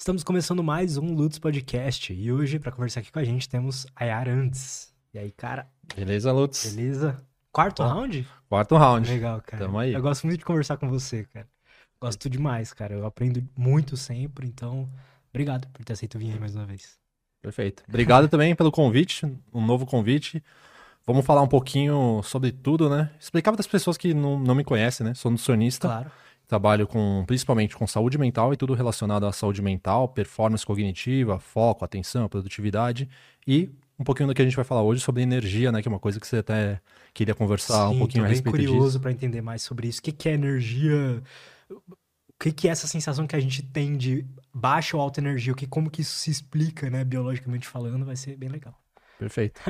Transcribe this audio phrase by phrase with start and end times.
[0.00, 3.86] Estamos começando mais um Lutz Podcast e hoje, para conversar aqui com a gente, temos
[3.94, 4.94] a Yarandes.
[5.12, 5.68] E aí, cara?
[5.94, 6.74] Beleza, Lutz?
[6.74, 7.22] Beleza?
[7.52, 7.92] Quarto Ah.
[7.92, 8.26] round?
[8.48, 9.10] Quarto round.
[9.10, 9.64] Legal, cara.
[9.64, 9.92] Tamo aí.
[9.92, 11.46] Eu gosto muito de conversar com você, cara.
[12.00, 12.94] Gosto demais, cara.
[12.94, 14.88] Eu aprendo muito sempre, então,
[15.28, 16.98] obrigado por ter aceito vir aí mais uma vez.
[17.42, 17.82] Perfeito.
[17.86, 20.42] Obrigado também pelo convite, um novo convite.
[21.06, 23.10] Vamos falar um pouquinho sobre tudo, né?
[23.20, 25.12] Explicar para as pessoas que não, não me conhecem, né?
[25.12, 26.10] Sou nutricionista, Claro.
[26.50, 31.84] Trabalho com principalmente com saúde mental e tudo relacionado à saúde mental, performance cognitiva, foco,
[31.84, 33.08] atenção, produtividade
[33.46, 35.80] e um pouquinho do que a gente vai falar hoje sobre energia, né?
[35.80, 36.80] Que é uma coisa que você até
[37.14, 39.00] queria conversar um Sim, pouquinho tô a bem respeito curioso disso.
[39.00, 40.00] para entender mais sobre isso.
[40.00, 41.22] O que, que é energia?
[41.70, 45.52] O que, que é essa sensação que a gente tem de baixa ou alta energia?
[45.52, 47.04] O que, como que isso se explica, né?
[47.04, 48.74] Biologicamente falando, vai ser bem legal.
[49.18, 49.60] Perfeito.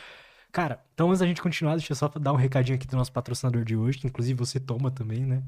[0.50, 3.12] Cara, então antes da gente continuar, deixa eu só dar um recadinho aqui do nosso
[3.12, 5.42] patrocinador de hoje, que inclusive você toma também, né?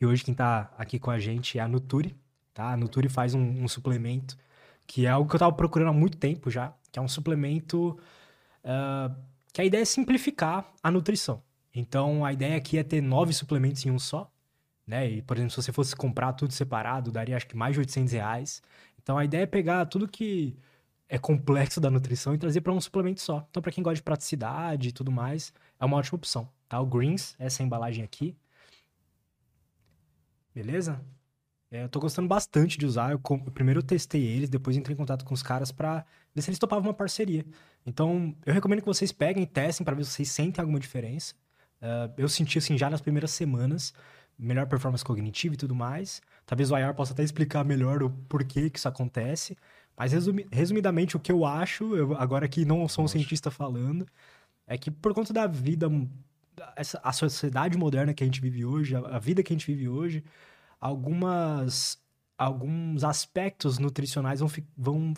[0.00, 2.16] E hoje quem tá aqui com a gente é a Nuturi,
[2.54, 2.72] tá?
[2.72, 4.36] A Nuturi faz um, um suplemento
[4.86, 7.98] que é algo que eu tava procurando há muito tempo já, que é um suplemento
[8.64, 9.10] ah,
[9.52, 11.42] que a ideia é simplificar a nutrição.
[11.74, 14.30] Então a ideia aqui é ter nove suplementos em um só,
[14.86, 15.10] né?
[15.10, 18.12] E, por exemplo, se você fosse comprar tudo separado, daria acho que mais de 800
[18.12, 18.62] reais.
[19.02, 20.56] Então a ideia é pegar tudo que
[21.08, 23.46] é complexo da nutrição e trazer para um suplemento só.
[23.50, 26.78] Então, para quem gosta de praticidade e tudo mais, é uma ótima opção, tá?
[26.80, 28.36] O Greens, essa embalagem aqui.
[30.58, 31.00] Beleza?
[31.70, 33.12] É, eu tô gostando bastante de usar.
[33.12, 36.42] Eu, com- primeiro eu testei eles, depois entrei em contato com os caras para ver
[36.42, 37.46] se eles topavam uma parceria.
[37.86, 41.32] Então, eu recomendo que vocês peguem e testem para ver se vocês sentem alguma diferença.
[41.80, 43.94] Ah, eu senti assim já nas primeiras semanas,
[44.36, 46.20] melhor performance cognitiva e tudo mais.
[46.44, 49.56] Talvez o IR possa até explicar melhor o porquê que isso acontece.
[49.96, 54.04] Mas resumi- resumidamente, o que eu acho, eu, agora que não sou um cientista falando,
[54.66, 55.88] é que por conta da vida,
[56.76, 59.66] essa, a sociedade moderna que a gente vive hoje, a, a vida que a gente
[59.66, 60.24] vive hoje,
[60.80, 62.00] algumas
[62.38, 65.14] alguns aspectos nutricionais vão, vão,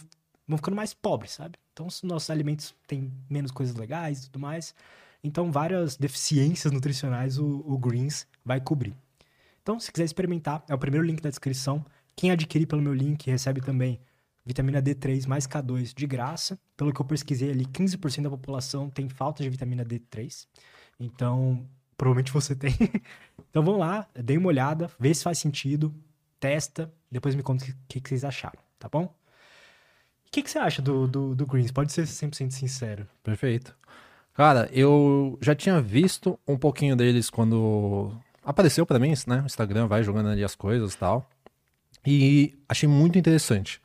[0.48, 1.58] vão ficando mais pobres, sabe?
[1.72, 4.74] Então, os nossos alimentos têm menos coisas legais e tudo mais.
[5.22, 8.96] Então, várias deficiências nutricionais o, o Greens vai cobrir.
[9.62, 11.84] Então, se quiser experimentar, é o primeiro link da descrição.
[12.16, 14.00] Quem adquirir pelo meu link recebe também
[14.44, 16.58] vitamina D3 mais K2 de graça.
[16.76, 20.46] Pelo que eu pesquisei ali, 15% da população tem falta de vitamina D3.
[21.00, 21.66] Então,
[21.96, 22.72] provavelmente você tem.
[23.50, 25.92] então, vamos lá, dê uma olhada, vê se faz sentido,
[26.38, 29.04] testa, depois me conta o que, que vocês acharam, tá bom?
[29.04, 31.72] O que, que você acha do, do, do Greens?
[31.72, 33.08] Pode ser 100% sincero.
[33.22, 33.74] Perfeito.
[34.32, 38.12] Cara, eu já tinha visto um pouquinho deles quando
[38.44, 39.40] apareceu pra mim, né?
[39.42, 41.28] O Instagram vai jogando ali as coisas e tal.
[42.06, 43.80] E achei muito interessante.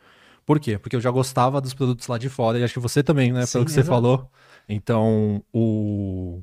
[0.45, 0.77] Por quê?
[0.77, 3.45] Porque eu já gostava dos produtos lá de fora, e acho que você também, né?
[3.45, 3.95] Sim, Pelo que você exato.
[3.95, 4.31] falou.
[4.69, 6.41] Então, o.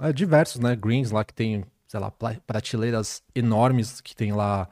[0.00, 0.76] É, diversos, né?
[0.76, 2.12] Greens lá que tem, sei lá,
[2.46, 4.68] prateleiras enormes que tem lá.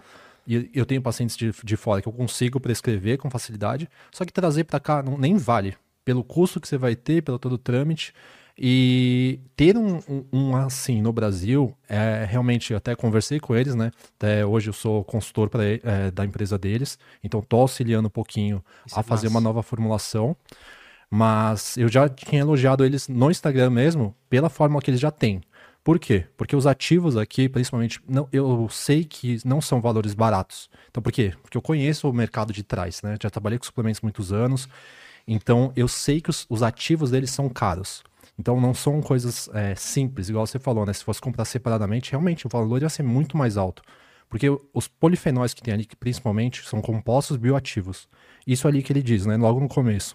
[0.47, 4.33] E eu tenho pacientes de, de fora que eu consigo prescrever com facilidade, só que
[4.33, 5.77] trazer pra cá não, nem vale.
[6.05, 8.15] Pelo custo que você vai ter, pelo todo o trâmite.
[8.61, 13.75] E ter um, um- um assim no Brasil, é realmente, eu até conversei com eles,
[13.77, 13.93] né?
[14.17, 18.65] Até hoje eu sou consultor pra, é, da empresa deles, então tô auxiliando um pouquinho
[18.85, 19.39] Isso a é fazer massa.
[19.39, 20.37] uma nova formulação.
[21.11, 25.41] Mas eu já tinha elogiado eles no Instagram mesmo, pela forma que eles já têm.
[25.83, 26.27] Por quê?
[26.37, 30.69] Porque os ativos aqui, principalmente, não, eu sei que não são valores baratos.
[30.91, 31.33] Então, por quê?
[31.43, 33.17] Porque eu conheço o mercado de trás, né?
[33.23, 34.69] Já trabalhei com suplementos muitos anos.
[35.27, 38.03] Então, eu sei que os, os ativos deles são caros.
[38.39, 40.93] Então, não são coisas é, simples, igual você falou, né?
[40.93, 43.83] Se fosse comprar separadamente, realmente o valor ia ser muito mais alto.
[44.29, 48.07] Porque os polifenóis que tem ali, principalmente, são compostos bioativos.
[48.47, 49.37] Isso ali que ele diz, né?
[49.39, 50.15] Logo no começo.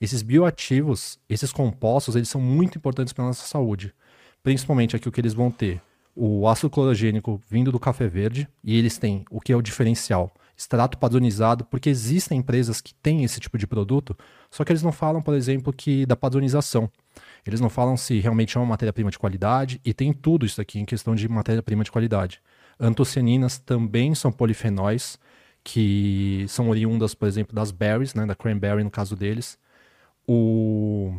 [0.00, 3.94] Esses bioativos, esses compostos, eles são muito importantes para nossa saúde.
[4.42, 5.80] Principalmente aqui o que eles vão ter.
[6.14, 10.32] O ácido clorogênico vindo do café verde e eles têm o que é o diferencial.
[10.56, 14.16] Extrato padronizado, porque existem empresas que têm esse tipo de produto,
[14.48, 16.88] só que eles não falam, por exemplo, que da padronização.
[17.44, 20.78] Eles não falam se realmente é uma matéria-prima de qualidade e tem tudo isso aqui
[20.78, 22.40] em questão de matéria-prima de qualidade.
[22.78, 25.18] Antocianinas também são polifenóis
[25.64, 29.58] que são oriundas, por exemplo, das berries, né, da cranberry no caso deles.
[30.28, 31.18] O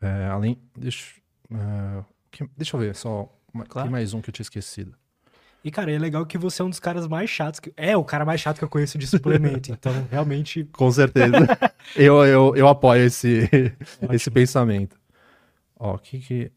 [0.00, 1.14] é, além deixa,
[1.52, 3.28] é, que- deixa eu ver só
[3.68, 3.86] Claro.
[3.88, 4.94] tem mais um que eu tinha esquecido.
[5.64, 7.58] E, cara, é legal que você é um dos caras mais chatos.
[7.58, 7.72] Que...
[7.76, 9.72] É o cara mais chato que eu conheço de suplemento.
[9.72, 11.36] então, realmente, Com certeza.
[11.96, 13.50] eu, eu, eu apoio esse,
[14.12, 14.96] esse pensamento.
[15.76, 16.52] Ó, o que que.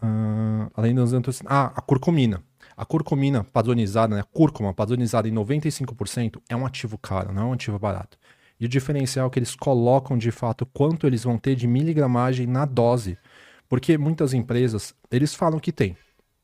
[0.00, 1.52] ah, além dos antocianinas.
[1.52, 2.40] Ah, a curcumina.
[2.76, 4.22] A curcumina padronizada, né?
[4.30, 8.18] Cúrcuma padronizada em 95% é um ativo caro, não é um ativo barato.
[8.60, 12.46] E o diferencial é que eles colocam de fato quanto eles vão ter de miligramagem
[12.46, 13.16] na dose.
[13.68, 15.96] Porque muitas empresas, eles falam que tem.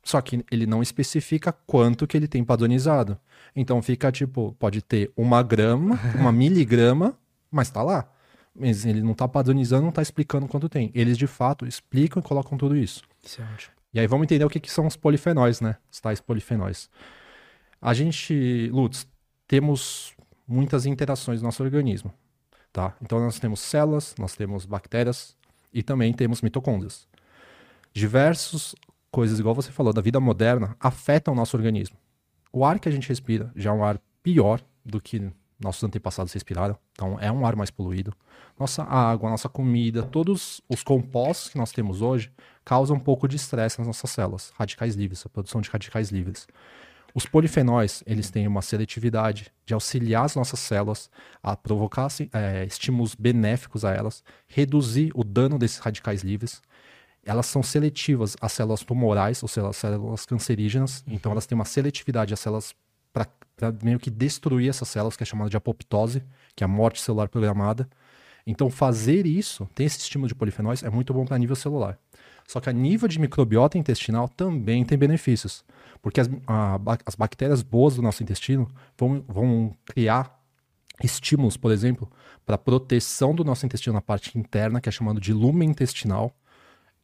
[0.02, 3.19] Só que ele não especifica quanto que ele tem padronizado.
[3.55, 7.17] Então fica tipo, pode ter uma grama, uma miligrama,
[7.50, 8.11] mas tá lá.
[8.55, 10.90] Mas ele não tá padronizando, não tá explicando quanto tem.
[10.94, 13.02] Eles de fato explicam e colocam tudo isso.
[13.23, 13.81] Isso é ótimo.
[13.94, 15.76] E aí vamos entender o que, que são os polifenóis, né?
[15.90, 16.88] Os tais polifenóis.
[17.80, 19.06] A gente, Lutz,
[19.46, 20.14] temos
[20.46, 22.12] muitas interações no nosso organismo,
[22.72, 22.96] tá?
[23.02, 25.36] Então nós temos células, nós temos bactérias
[25.72, 27.06] e também temos mitocôndrias.
[27.92, 28.74] Diversas
[29.10, 31.96] coisas, igual você falou, da vida moderna afetam o nosso organismo.
[32.50, 35.30] O ar que a gente respira já é um ar pior do que
[35.60, 38.12] nossos antepassados respiraram, então é um ar mais poluído.
[38.58, 42.32] Nossa água, nossa comida, todos os compostos que nós temos hoje
[42.64, 46.47] causam um pouco de estresse nas nossas células, radicais livres, a produção de radicais livres.
[47.14, 51.11] Os polifenóis, eles têm uma seletividade de auxiliar as nossas células
[51.43, 56.62] a provocar é, estímulos benéficos a elas, reduzir o dano desses radicais livres.
[57.25, 61.05] Elas são seletivas às células tumorais, ou seja, às células cancerígenas.
[61.06, 61.14] Uhum.
[61.14, 62.75] Então, elas têm uma seletividade às células
[63.12, 63.29] para
[63.82, 66.25] meio que destruir essas células, que é chamada de apoptose,
[66.56, 67.87] que é a morte celular programada.
[68.47, 71.99] Então, fazer isso, ter esse estímulo de polifenóis, é muito bom para nível celular.
[72.46, 75.64] Só que a nível de microbiota intestinal também tem benefícios.
[76.00, 78.68] Porque as, a, as bactérias boas do nosso intestino
[78.98, 80.40] vão, vão criar
[81.02, 82.10] estímulos, por exemplo,
[82.44, 86.32] para proteção do nosso intestino na parte interna, que é chamado de lumen intestinal.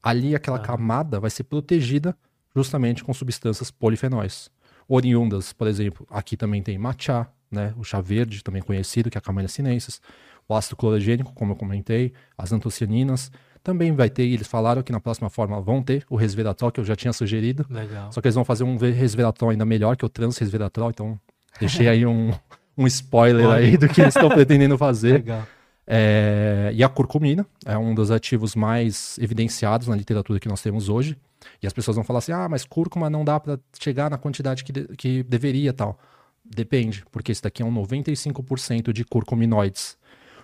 [0.03, 0.61] Ali, aquela ah.
[0.61, 2.17] camada vai ser protegida
[2.55, 4.51] justamente com substâncias polifenóis.
[4.89, 9.21] Oriundas, por exemplo, aqui também tem matcha, né, o chá verde, também conhecido, que é
[9.21, 10.01] a Camellia sinensis,
[10.49, 13.31] o ácido clorogênico, como eu comentei, as antocianinas,
[13.69, 16.85] também vai ter, eles falaram que na próxima forma vão ter o resveratrol, que eu
[16.87, 17.67] já tinha sugerido.
[17.69, 18.11] Legal.
[18.11, 21.21] Só que eles vão fazer um resveratrol ainda melhor que o transresveratrol, então
[21.61, 22.33] deixei aí um,
[22.79, 23.57] um spoiler Olha.
[23.59, 25.17] aí do que eles estão pretendendo fazer.
[25.21, 25.47] Legal.
[25.87, 30.89] É, e a curcumina é um dos ativos mais evidenciados na literatura que nós temos
[30.89, 31.15] hoje.
[31.63, 34.65] E as pessoas vão falar assim: ah, mas cúrcuma não dá para chegar na quantidade
[34.65, 35.99] que, de, que deveria tal.
[36.43, 39.99] Depende, porque esse daqui é um 95% de curcuminoides.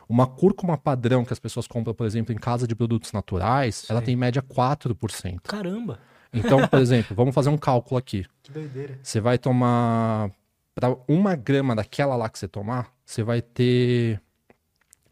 [0.08, 3.86] Uma cúrcuma padrão que as pessoas compram, por exemplo, em casa de produtos naturais, Sim.
[3.90, 5.40] ela tem em média 4%.
[5.42, 5.98] Caramba!
[6.32, 8.26] Então, por exemplo, vamos fazer um cálculo aqui.
[8.42, 8.98] Que doideira.
[9.02, 10.30] Você vai tomar.
[10.74, 14.20] Para uma grama daquela lá que você tomar, você vai ter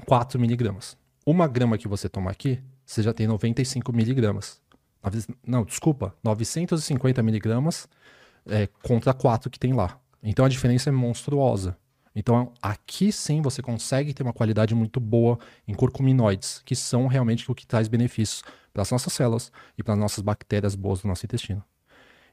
[0.06, 0.96] 4 miligramas.
[1.24, 4.60] Uma grama que você tomar aqui, você já tem 95 miligramas.
[5.46, 7.88] Não, desculpa, 950 miligramas
[8.46, 9.98] é, contra 4 que tem lá.
[10.22, 11.76] Então a diferença é monstruosa.
[12.14, 17.50] Então, aqui sim você consegue ter uma qualidade muito boa em curcuminoides, que são realmente
[17.50, 18.42] o que traz benefícios
[18.72, 21.64] para as nossas células e para as nossas bactérias boas do nosso intestino.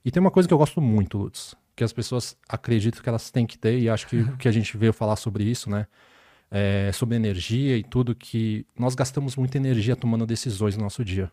[0.03, 3.31] E tem uma coisa que eu gosto muito, Lutz, que as pessoas acreditam que elas
[3.31, 5.87] têm que ter, e acho que que a gente veio falar sobre isso, né?
[6.51, 11.31] É, sobre energia e tudo, que nós gastamos muita energia tomando decisões no nosso dia.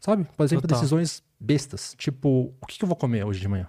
[0.00, 0.24] Sabe?
[0.36, 0.78] Por exemplo, Total.
[0.78, 3.68] decisões bestas, tipo, o que eu vou comer hoje de manhã?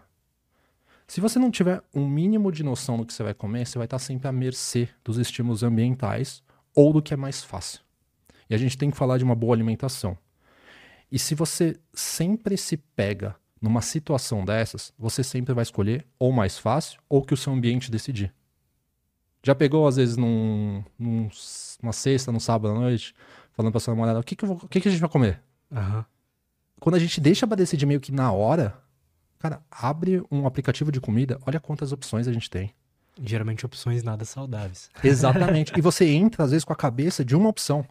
[1.07, 3.85] Se você não tiver um mínimo de noção do que você vai comer, você vai
[3.85, 6.41] estar sempre à mercê dos estímulos ambientais
[6.73, 7.81] ou do que é mais fácil.
[8.49, 10.17] E a gente tem que falar de uma boa alimentação.
[11.11, 16.57] E se você sempre se pega numa situação dessas, você sempre vai escolher ou mais
[16.57, 18.33] fácil ou que o seu ambiente decidir.
[19.43, 21.29] Já pegou, às vezes, num, num,
[21.81, 23.13] numa sexta, num sábado à noite,
[23.51, 25.41] falando pra sua namorada, o que, que, vou, o que, que a gente vai comer?
[25.69, 26.03] Uhum.
[26.79, 28.82] Quando a gente deixa pra decidir meio que na hora,
[29.43, 32.73] Cara, abre um aplicativo de comida, olha quantas opções a gente tem.
[33.21, 34.89] Geralmente opções nada saudáveis.
[35.03, 35.73] Exatamente.
[35.77, 37.85] e você entra, às vezes, com a cabeça de uma opção.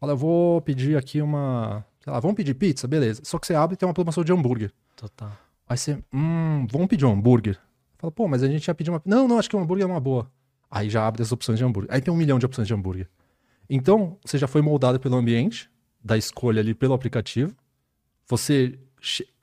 [0.00, 1.86] Fala, eu vou pedir aqui uma.
[2.02, 2.88] Sei lá, vamos pedir pizza?
[2.88, 3.22] Beleza.
[3.24, 4.72] Só que você abre e tem uma promoção de hambúrguer.
[4.96, 5.30] Total.
[5.68, 7.56] Aí você, hum, vamos pedir um hambúrguer.
[7.98, 9.00] Fala, pô, mas a gente já pediu uma.
[9.04, 10.28] Não, não, acho que um hambúrguer é uma boa.
[10.68, 11.94] Aí já abre as opções de hambúrguer.
[11.94, 13.08] Aí tem um milhão de opções de hambúrguer.
[13.70, 15.70] Então, você já foi moldado pelo ambiente,
[16.02, 17.54] da escolha ali pelo aplicativo.
[18.26, 18.76] Você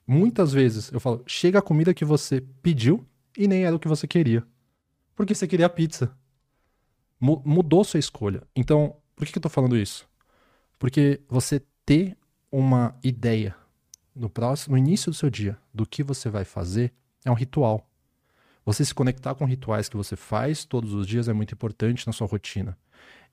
[0.06, 3.06] muitas vezes eu falo, chega a comida que você pediu
[3.36, 4.44] e nem era o que você queria.
[5.14, 6.16] Porque você queria pizza.
[7.20, 8.42] M mudou sua escolha.
[8.54, 10.08] Então, por que, que eu tô falando isso?
[10.78, 12.16] Porque você ter
[12.50, 13.54] uma ideia
[14.14, 16.92] no próximo, no início do seu dia, do que você vai fazer,
[17.24, 17.88] é um ritual.
[18.64, 22.12] Você se conectar com rituais que você faz todos os dias é muito importante na
[22.12, 22.76] sua rotina.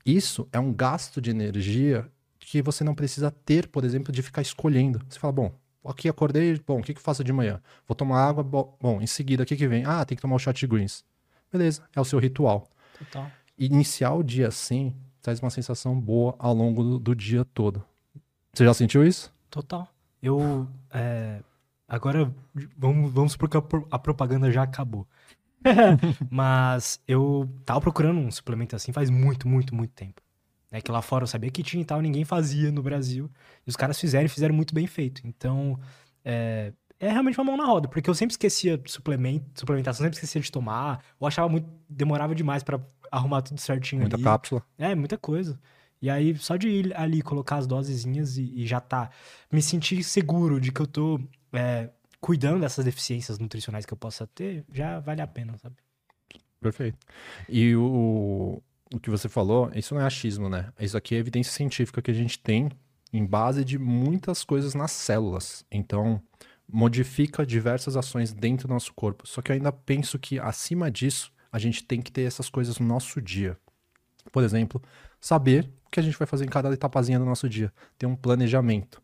[0.04, 4.42] Isso é um gasto de energia que você não precisa ter, por exemplo, de ficar
[4.42, 5.00] escolhendo.
[5.08, 7.60] Você fala, bom, aqui acordei, bom, o que, que eu faço de manhã?
[7.86, 9.84] Vou tomar água, bom, bom em seguida, o que, que vem?
[9.84, 11.04] Ah, tem que tomar o shot de greens.
[11.52, 12.68] Beleza, é o seu ritual.
[12.98, 13.30] Total.
[13.58, 17.84] Iniciar o dia assim traz uma sensação boa ao longo do, do dia todo.
[18.52, 19.32] Você já sentiu isso?
[19.48, 19.88] Total.
[20.22, 20.68] Eu.
[20.90, 21.40] É...
[21.88, 22.34] Agora,
[22.76, 25.06] vamos, vamos supor que a, a propaganda já acabou.
[26.30, 30.20] Mas eu tava procurando um suplemento assim faz muito, muito, muito tempo.
[30.72, 33.30] Né, que lá fora eu sabia que tinha e tal, ninguém fazia no Brasil.
[33.66, 35.20] E os caras fizeram e fizeram muito bem feito.
[35.26, 35.78] Então,
[36.24, 40.40] é, é realmente uma mão na roda, porque eu sempre esquecia suplemento, suplementação, sempre esquecia
[40.40, 44.24] de tomar, ou achava muito, demorava demais pra arrumar tudo certinho Muita ali.
[44.24, 44.62] cápsula.
[44.78, 45.60] É, muita coisa.
[46.00, 49.10] E aí, só de ir ali, colocar as dosezinhas e, e já tá,
[49.52, 51.20] me sentir seguro de que eu tô
[51.52, 55.76] é, cuidando dessas deficiências nutricionais que eu possa ter, já vale a pena, sabe?
[56.60, 56.96] Perfeito.
[57.48, 58.62] E o,
[58.96, 60.72] o que você falou, isso não é achismo, né?
[60.78, 62.70] Isso aqui é evidência científica que a gente tem
[63.12, 65.64] em base de muitas coisas nas células.
[65.70, 66.20] Então,
[66.68, 69.26] modifica diversas ações dentro do nosso corpo.
[69.26, 72.78] Só que eu ainda penso que, acima disso, a gente tem que ter essas coisas
[72.78, 73.58] no nosso dia.
[74.30, 74.82] Por exemplo,
[75.20, 77.72] saber o que a gente vai fazer em cada etapazinha do nosso dia.
[77.98, 79.02] Ter um planejamento.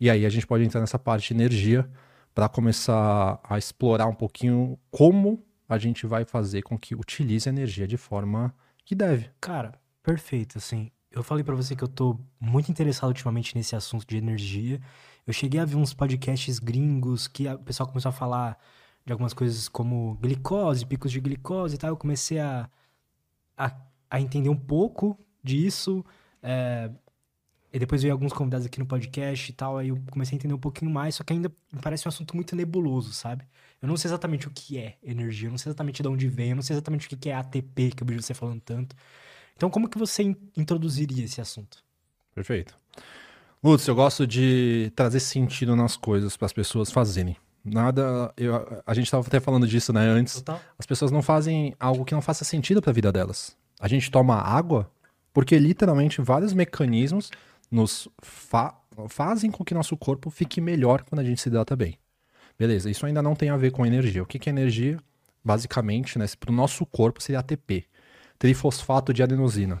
[0.00, 1.90] E aí a gente pode entrar nessa parte de energia
[2.32, 7.52] para começar a explorar um pouquinho como a gente vai fazer com que utilize a
[7.52, 9.30] energia de forma que deve.
[9.40, 10.90] Cara, perfeito, assim.
[11.10, 14.80] Eu falei pra você que eu tô muito interessado ultimamente nesse assunto de energia.
[15.26, 18.58] Eu cheguei a ver uns podcasts gringos que o pessoal começou a falar
[19.04, 21.90] de algumas coisas como glicose, picos de glicose e tal.
[21.90, 22.70] Eu comecei a,
[23.56, 23.76] a,
[24.10, 26.04] a entender um pouco disso.
[26.42, 26.90] é,
[27.72, 29.78] e depois veio alguns convidados aqui no podcast e tal.
[29.78, 32.34] Aí eu comecei a entender um pouquinho mais, só que ainda me parece um assunto
[32.34, 33.46] muito nebuloso, sabe?
[33.82, 36.50] Eu não sei exatamente o que é energia, eu não sei exatamente de onde vem,
[36.50, 38.94] eu não sei exatamente o que é ATP, que eu vejo você falando tanto.
[39.56, 41.82] Então, como que você in- introduziria esse assunto?
[42.34, 42.76] Perfeito.
[43.62, 47.36] Lutz, eu gosto de trazer sentido nas coisas para as pessoas fazerem.
[47.62, 48.32] Nada.
[48.38, 50.34] eu- a gente estava até falando disso, né, antes.
[50.36, 50.60] Total.
[50.78, 53.54] As pessoas não fazem algo que não faça sentido para a vida delas.
[53.78, 54.90] A gente toma água
[55.32, 57.30] porque literalmente vários mecanismos
[57.70, 58.74] nos fa-
[59.08, 61.98] fazem com que nosso corpo fique melhor quando a gente se hidrata bem.
[62.60, 64.22] Beleza, isso ainda não tem a ver com energia.
[64.22, 64.98] O que que é energia?
[65.42, 67.86] Basicamente, né, para o nosso corpo seria ATP,
[68.38, 69.80] trifosfato de adenosina.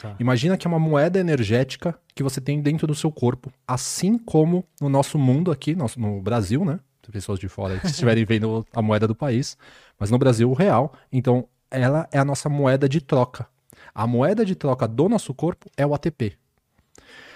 [0.00, 0.14] Tá.
[0.20, 4.64] Imagina que é uma moeda energética que você tem dentro do seu corpo, assim como
[4.80, 6.78] no nosso mundo aqui, no, no Brasil, né?
[7.04, 9.58] Se pessoas de fora que estiverem vendo a moeda do país,
[9.98, 10.94] mas no Brasil o real.
[11.10, 13.48] Então, ela é a nossa moeda de troca.
[13.92, 16.38] A moeda de troca do nosso corpo é o ATP.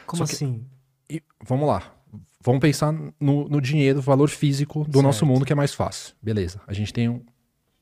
[0.06, 0.64] Como que- assim?
[1.10, 1.93] E vamos lá.
[2.44, 5.02] Vamos pensar no, no dinheiro, valor físico do Certo.
[5.02, 6.14] nosso mundo, que é mais fácil.
[6.22, 6.60] Beleza.
[6.66, 7.22] A gente tem um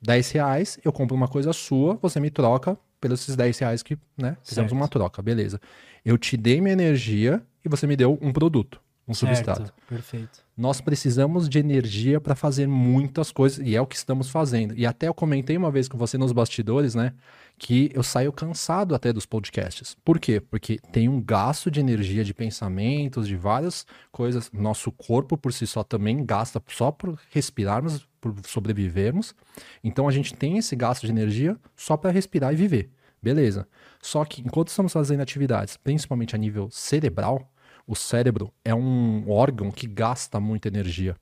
[0.00, 3.98] 10 reais, eu compro uma coisa sua, você me troca pelos esses 10 reais que,
[4.16, 4.36] né?
[4.44, 4.80] Fizemos Certo.
[4.80, 5.60] uma troca, beleza.
[6.04, 8.80] Eu te dei minha energia e você me deu um produto,
[9.12, 9.62] um substrato.
[9.62, 10.44] Certo, perfeito.
[10.56, 14.74] Nós precisamos de energia para fazer muitas coisas, e é o que estamos fazendo.
[14.76, 17.14] E até eu comentei uma vez com você nos bastidores, né?
[17.58, 19.96] Que eu saio cansado até dos podcasts.
[20.04, 20.40] Por quê?
[20.40, 24.50] Porque tem um gasto de energia, de pensamentos, de várias coisas.
[24.52, 29.34] Nosso corpo por si só também gasta só por respirarmos, por sobrevivermos.
[29.82, 32.90] Então a gente tem esse gasto de energia só para respirar e viver.
[33.22, 33.68] Beleza.
[34.00, 37.48] Só que enquanto estamos fazendo atividades, principalmente a nível cerebral,
[37.86, 41.16] o cérebro é um órgão que gasta muita energia.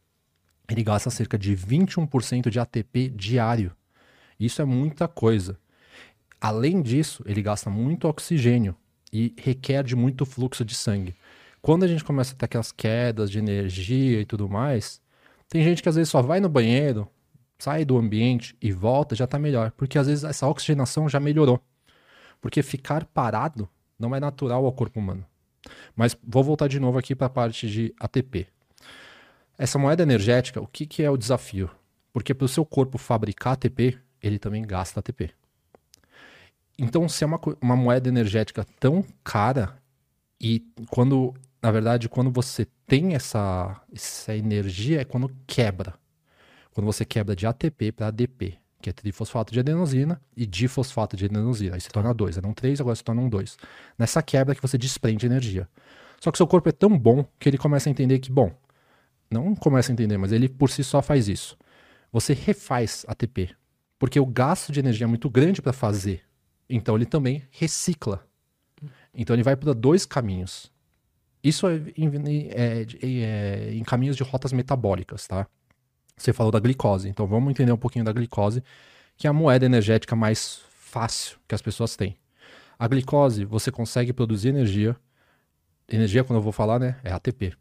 [0.69, 3.73] Ele gasta cerca de 21% de ATP diário.
[4.39, 5.59] Isso é muita coisa.
[6.41, 8.77] Além disso, ele gasta muito oxigênio
[9.13, 11.15] e requer de muito fluxo de sangue.
[11.61, 15.01] Quando a gente começa a ter aquelas quedas de energia e tudo mais,
[15.49, 17.09] tem gente que às vezes só vai no banheiro,
[17.59, 19.73] sai do ambiente e volta, já tá melhor.
[19.73, 21.61] Porque às vezes essa oxigenação já melhorou.
[22.41, 25.27] Porque ficar parado não é natural ao corpo humano.
[25.95, 28.47] Mas vou voltar de novo aqui para a parte de ATP.
[29.59, 31.71] Essa moeda energética, o que, que é o desafio?
[32.13, 35.31] Porque para o seu corpo fabricar ATP, ele também gasta ATP.
[36.79, 39.77] Então, se é uma, uma moeda energética tão cara,
[40.41, 45.95] e quando, na verdade, quando você tem essa, essa energia, é quando quebra.
[46.73, 51.27] Quando você quebra de ATP para ADP, que é trifosfato de adenosina e difosfato de
[51.27, 51.75] adenosina.
[51.75, 52.37] Aí se torna dois.
[52.37, 53.57] Eram três, agora se tornam dois.
[53.99, 55.69] Nessa quebra que você desprende energia.
[56.21, 58.53] Só que seu corpo é tão bom que ele começa a entender que, bom,
[59.31, 61.57] não começa a entender, mas ele por si só faz isso.
[62.13, 63.51] Você refaz ATP,
[63.99, 66.23] porque o gasto de energia é muito grande para fazer.
[66.69, 68.27] Então ele também recicla.
[69.15, 70.73] Então ele vai para dois caminhos.
[71.43, 72.11] Isso é em,
[72.51, 75.47] é- é em caminhos de rotas metabólicas, tá?
[76.21, 78.63] Você falou da glicose, então vamos entender um pouquinho da glicose,
[79.17, 82.15] que é a moeda energética mais fácil que as pessoas têm.
[82.79, 84.95] A glicose, você consegue produzir energia.
[85.89, 86.97] Energia, quando eu vou falar, né?
[87.03, 87.55] É ATP.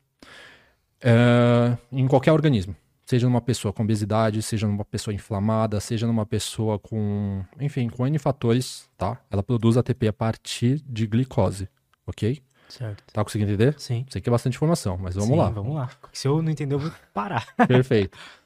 [1.02, 2.76] É, em qualquer organismo.
[3.06, 7.44] Seja numa pessoa com obesidade, seja numa pessoa inflamada, seja numa pessoa com.
[7.60, 9.20] Enfim, com N fatores, tá?
[9.32, 11.68] Ela produz ATP a partir de glicose,
[12.06, 12.42] ok?
[12.70, 13.04] Certo.
[13.12, 13.74] Tá conseguindo entender?
[13.80, 14.06] Sim.
[14.10, 15.50] Sei que é bastante informação, mas vamos Sim, lá.
[15.50, 15.90] Vamos lá.
[16.14, 17.48] Se eu não entender, eu vou parar.
[17.68, 18.18] Perfeito.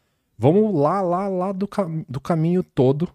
[0.44, 3.08] Vamos lá, lá, lá do, cam- do caminho todo,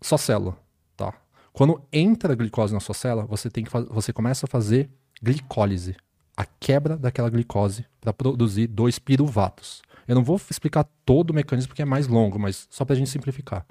[0.00, 0.56] sua célula,
[0.96, 1.12] tá?
[1.52, 4.88] Quando entra a glicose na sua célula, você tem que você começa a fazer
[5.22, 5.94] glicólise,
[6.34, 9.82] a quebra daquela glicose para produzir dois piruvatos.
[10.08, 12.96] Eu não vou explicar todo o mecanismo porque é mais longo, mas só para a
[12.96, 13.66] gente simplificar.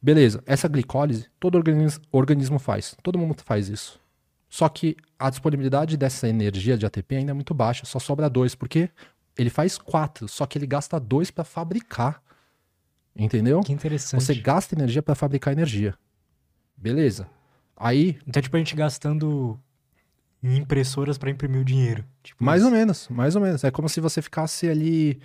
[0.00, 2.94] Beleza, essa glicólise todo organismo, organismo faz.
[3.02, 3.98] Todo mundo faz isso.
[4.46, 8.54] Só que a disponibilidade dessa energia de ATP ainda é muito baixa, só sobra dois,
[8.54, 8.90] porque
[9.38, 12.20] ele faz quatro, só que ele gasta dois para fabricar.
[13.16, 13.60] Entendeu?
[13.60, 14.22] Que interessante.
[14.22, 15.94] Você gasta energia para fabricar energia.
[16.76, 17.28] Beleza.
[17.76, 18.18] Aí.
[18.26, 19.58] Então, tipo, a gente gastando
[20.42, 22.04] em impressoras para imprimir o dinheiro.
[22.22, 22.70] Tipo mais isso.
[22.70, 23.64] ou menos, mais ou menos.
[23.64, 25.20] É como se você ficasse ali.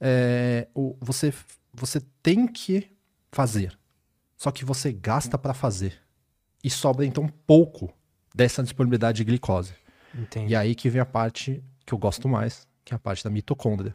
[0.00, 1.32] É, o, você,
[1.72, 2.90] você tem que
[3.32, 3.76] fazer.
[4.36, 5.94] Só que você gasta para fazer.
[6.62, 7.92] E sobra então pouco
[8.34, 9.74] dessa disponibilidade de glicose.
[10.14, 10.52] Entendi.
[10.52, 13.28] E aí que vem a parte que eu gosto mais, que é a parte da
[13.28, 13.94] mitocôndria.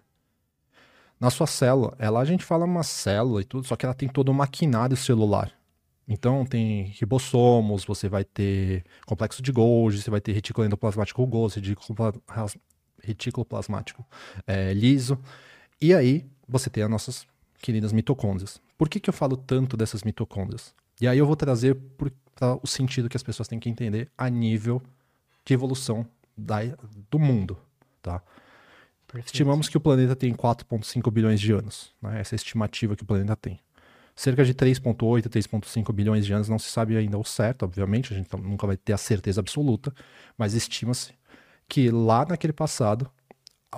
[1.17, 4.09] Na sua célula, ela a gente fala uma célula e tudo, só que ela tem
[4.09, 5.51] todo um maquinário celular.
[6.07, 11.61] Então tem ribossomos, você vai ter complexo de Golgi, você vai ter retículo endoplasmático rugoso,
[13.01, 14.05] retículo plasmático
[14.45, 15.17] é, liso.
[15.79, 17.25] E aí você tem as nossas
[17.61, 18.59] queridas mitocôndrias.
[18.77, 20.73] Por que, que eu falo tanto dessas mitocôndrias?
[20.99, 21.77] E aí eu vou trazer
[22.35, 24.81] para o sentido que as pessoas têm que entender a nível
[25.45, 26.05] de evolução
[26.35, 26.57] da,
[27.09, 27.57] do mundo,
[28.01, 28.21] tá?
[29.11, 29.27] Perfeito.
[29.27, 31.93] Estimamos que o planeta tem 4,5 bilhões de anos.
[32.01, 32.21] Né?
[32.21, 33.59] Essa é a estimativa que o planeta tem.
[34.15, 38.17] Cerca de 3,8, 3,5 bilhões de anos, não se sabe ainda o certo, obviamente, a
[38.17, 39.93] gente nunca vai ter a certeza absoluta,
[40.37, 41.13] mas estima-se
[41.67, 43.09] que lá naquele passado,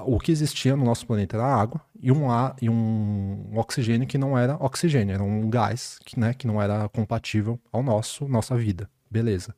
[0.05, 4.17] o que existia no nosso planeta era água e um, ar, e um oxigênio que
[4.17, 8.55] não era oxigênio, era um gás que, né, que não era compatível ao nosso, nossa
[8.55, 8.89] vida.
[9.09, 9.55] Beleza.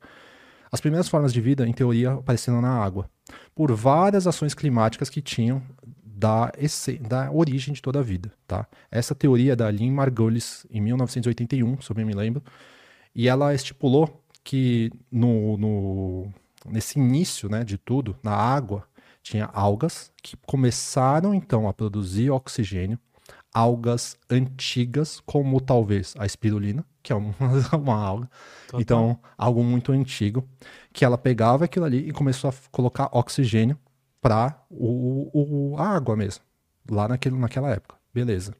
[0.70, 3.08] As primeiras formas de vida, em teoria, apareceram na água,
[3.54, 5.62] por várias ações climáticas que tinham
[6.04, 8.32] da, esse, da origem de toda a vida.
[8.46, 8.66] Tá?
[8.90, 12.42] Essa teoria é da Lynn Margulis, em 1981, se eu bem me lembro,
[13.14, 16.32] e ela estipulou que no, no,
[16.66, 18.86] nesse início né, de tudo, na água,
[19.22, 22.98] tinha algas que começaram então a produzir oxigênio,
[23.52, 27.32] algas antigas, como talvez a espirulina, que é uma,
[27.78, 28.28] uma alga,
[28.66, 28.80] Total.
[28.80, 30.44] então algo muito antigo,
[30.92, 33.78] que ela pegava aquilo ali e começou a colocar oxigênio
[34.20, 36.42] para o, o, a água mesmo,
[36.90, 37.94] lá naquele, naquela época.
[38.12, 38.56] Beleza.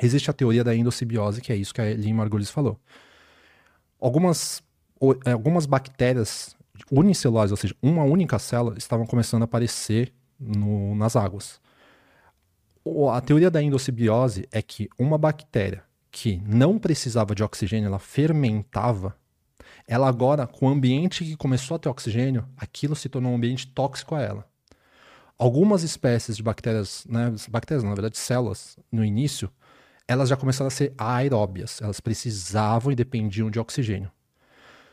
[0.00, 2.80] Existe a teoria da endossimbiose, que é isso que a Lynn Margulis falou.
[4.00, 4.62] Algumas,
[5.26, 6.56] algumas bactérias
[6.90, 11.60] unicelulares, ou seja, uma única célula, estavam começando a aparecer no, nas águas.
[13.12, 19.16] A teoria da endossimbiose é que uma bactéria que não precisava de oxigênio, ela fermentava,
[19.86, 23.66] ela agora, com o ambiente que começou a ter oxigênio, aquilo se tornou um ambiente
[23.66, 24.48] tóxico a ela.
[25.38, 29.50] Algumas espécies de bactérias, né, bactérias, na verdade, células, no início,
[30.06, 34.10] elas já começaram a ser aeróbias, elas precisavam e dependiam de oxigênio.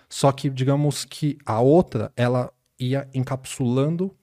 [0.07, 4.15] Só que, digamos que a outra, ela ia encapsulando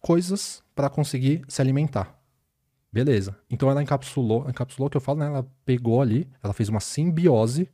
[0.00, 2.18] coisas para conseguir se alimentar.
[2.94, 3.36] Beleza.
[3.50, 5.26] Então ela encapsulou, encapsulou que eu falo, né?
[5.26, 7.68] Ela pegou ali, ela fez uma simbiose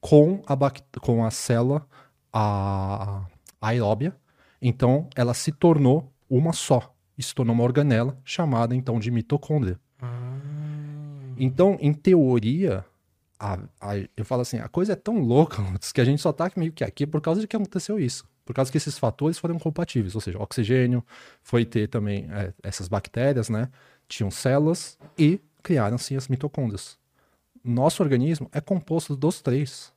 [0.00, 0.56] com a,
[0.98, 1.86] com a célula
[2.32, 3.26] a
[3.60, 4.16] aeróbia.
[4.62, 6.90] Então ela se tornou uma só.
[7.18, 9.78] E se tornou uma organela chamada então de mitocôndria.
[10.00, 10.38] Ah.
[11.36, 12.82] Então, em teoria,
[13.38, 16.50] a, a, eu falo assim, a coisa é tão louca que a gente só tá
[16.56, 18.24] meio que aqui por causa de que aconteceu isso.
[18.44, 21.04] Por causa que esses fatores foram compatíveis, ou seja, oxigênio,
[21.42, 23.68] foi ter também é, essas bactérias, né?
[24.08, 26.98] Tinham células e criaram-se as mitocôndrias.
[27.64, 29.92] Nosso organismo é composto dos três.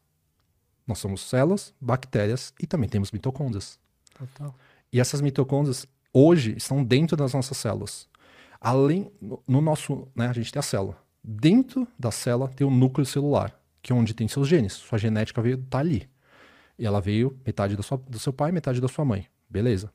[0.85, 3.79] Nós somos células, bactérias e também temos mitocôndrias.
[4.17, 4.53] Total.
[4.93, 8.07] E essas mitocôndrias hoje estão dentro das nossas células.
[8.61, 10.97] Além, no, no nosso, né, a gente tem a célula.
[11.23, 14.73] Dentro da célula tem o núcleo celular, que é onde tem seus genes.
[14.73, 16.07] Sua genética veio tá ali.
[16.77, 19.27] E ela veio metade sua, do seu pai, metade da sua mãe.
[19.49, 19.91] Beleza.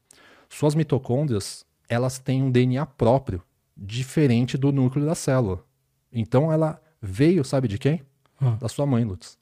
[0.49, 3.43] Suas mitocôndrias, elas têm um DNA próprio,
[3.81, 5.65] diferente do núcleo da célula.
[6.13, 8.03] Então ela veio, sabe de quem?
[8.41, 8.57] Hum.
[8.57, 9.39] Da sua mãe, Lutz.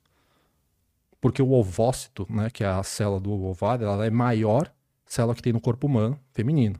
[1.20, 4.72] Porque o ovócito, né, que é a célula do ovário, ela é maior
[5.04, 6.78] célula que tem no corpo humano feminino.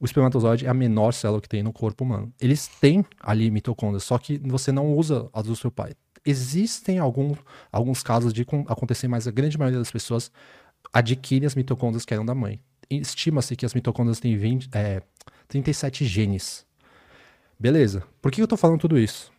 [0.00, 2.32] O espermatozoide é a menor célula que tem no corpo humano.
[2.40, 5.92] Eles têm ali mitocôndrias, só que você não usa as do seu pai.
[6.24, 7.34] Existem algum,
[7.70, 10.32] alguns casos de acontecer, mas a grande maioria das pessoas
[10.92, 12.60] adquire as mitocôndrias que eram da mãe.
[12.88, 15.02] Estima-se que as mitocôndrias têm 20, é,
[15.48, 16.66] 37 genes.
[17.60, 18.02] Beleza.
[18.22, 19.30] Por que eu estou falando tudo isso?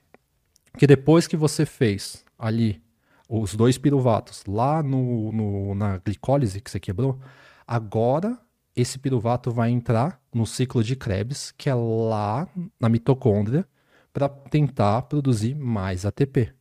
[0.71, 2.79] Porque depois que você fez ali
[3.27, 7.19] os dois piruvatos lá no, no, na glicólise que você quebrou,
[7.65, 8.37] agora
[8.75, 12.47] esse piruvato vai entrar no ciclo de Krebs, que é lá
[12.79, 13.67] na mitocôndria,
[14.13, 16.53] para tentar produzir mais ATP.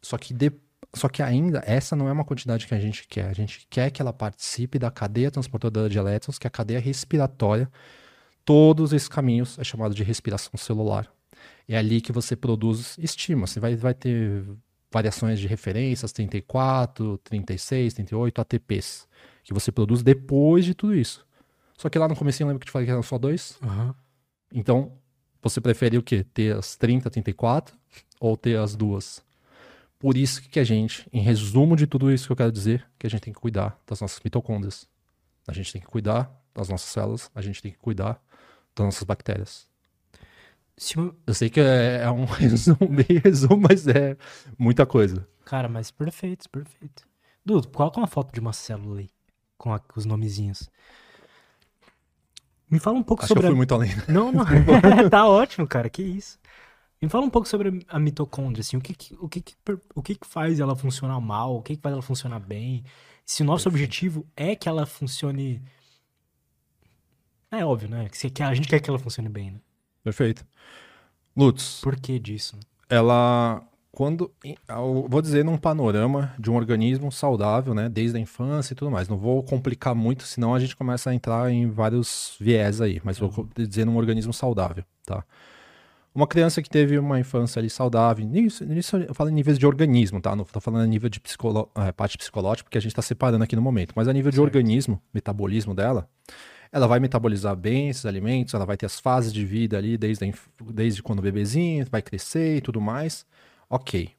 [0.00, 0.52] Só que, de,
[0.94, 3.26] só que ainda essa não é uma quantidade que a gente quer.
[3.26, 6.78] A gente quer que ela participe da cadeia transportadora de elétrons, que é a cadeia
[6.78, 7.68] respiratória.
[8.46, 11.12] Todos esses caminhos é chamado de respiração celular.
[11.68, 13.46] É ali que você produz estima.
[13.46, 14.44] Você vai, vai ter
[14.90, 19.08] variações de referências, 34, 36, 38 ATPs,
[19.42, 21.26] que você produz depois de tudo isso.
[21.76, 23.58] Só que lá no começo, lembra que eu te falei que eram só dois?
[23.60, 23.94] Aham.
[24.52, 24.92] Então,
[25.42, 26.24] você prefere o quê?
[26.32, 27.76] Ter as 30, 34
[28.20, 29.24] ou ter as duas?
[29.98, 33.08] Por isso que a gente, em resumo de tudo isso que eu quero dizer, que
[33.08, 34.88] a gente tem que cuidar das nossas mitocôndrias.
[35.48, 38.22] A gente tem que cuidar das nossas células, a gente tem que cuidar
[38.76, 39.66] das nossas bactérias.
[40.96, 44.16] Eu- Eu sei que é, é um resumo, meio resumo, mas é
[44.58, 45.26] muita coisa.
[45.44, 47.06] Cara, mas perfeito, perfeito.
[47.44, 49.08] Dudu, coloca uma foto de uma célula aí,
[49.56, 50.68] com, a- com os nomezinhos.
[52.70, 53.56] Me fala um pouco Acho que eu sobre fui a...
[53.56, 53.90] muito além.
[54.08, 54.44] Não, não.
[55.10, 55.88] tá ótimo, cara.
[55.88, 56.38] Que isso.
[57.00, 58.76] Me fala um pouco sobre a mitocôndria, assim.
[58.76, 59.44] O que que, o que,
[59.94, 61.56] o que, que faz ela funcionar mal?
[61.56, 62.84] O que, que faz ela funcionar bem?
[63.24, 65.62] Se o nosso objetivo é que ela funcione...
[67.58, 68.08] É óbvio, né?
[68.08, 69.58] Que, a gente quer que ela funcione bem, né?
[70.02, 70.44] Perfeito.
[71.36, 72.58] Lutz, Por que disso?
[72.88, 74.30] ela quando
[75.08, 79.08] vou dizer num panorama de um organismo saudável, né, desde a infância e tudo mais.
[79.08, 83.18] Não vou complicar muito, senão a gente começa a entrar em vários viés aí, mas
[83.18, 85.24] vou co- dizer num organismo saudável, tá?
[86.14, 89.66] Uma criança que teve uma infância ali saudável, nisso, nisso eu falo em níveis de
[89.66, 90.36] organismo, tá?
[90.36, 93.44] Não tô falando a nível de psicolo, é, parte psicológica, porque a gente tá separando
[93.44, 94.44] aqui no momento, mas a nível de Certo.
[94.46, 96.06] organismo, metabolismo dela,
[96.70, 100.32] ela vai metabolizar bem esses alimentos, ela vai ter as fases de vida ali desde,
[100.72, 103.24] desde quando bebezinho, vai crescer e tudo mais.
[103.68, 104.10] Ok.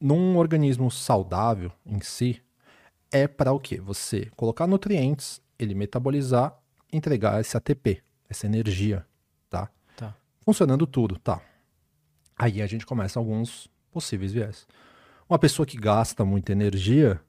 [0.00, 2.42] Num organismo saudável em si,
[3.10, 3.80] é para o quê?
[3.80, 6.56] Você colocar nutrientes, ele metabolizar,
[6.92, 9.06] entregar esse ATP, essa energia,
[9.48, 9.70] tá?
[9.96, 10.14] Tá.
[10.44, 11.40] Funcionando tudo, tá.
[12.36, 14.66] Aí a gente começa alguns possíveis viés.
[15.28, 17.20] Uma pessoa que gasta muita energia,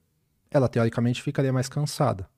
[0.51, 2.30] ela teoricamente ficaria mais cansada.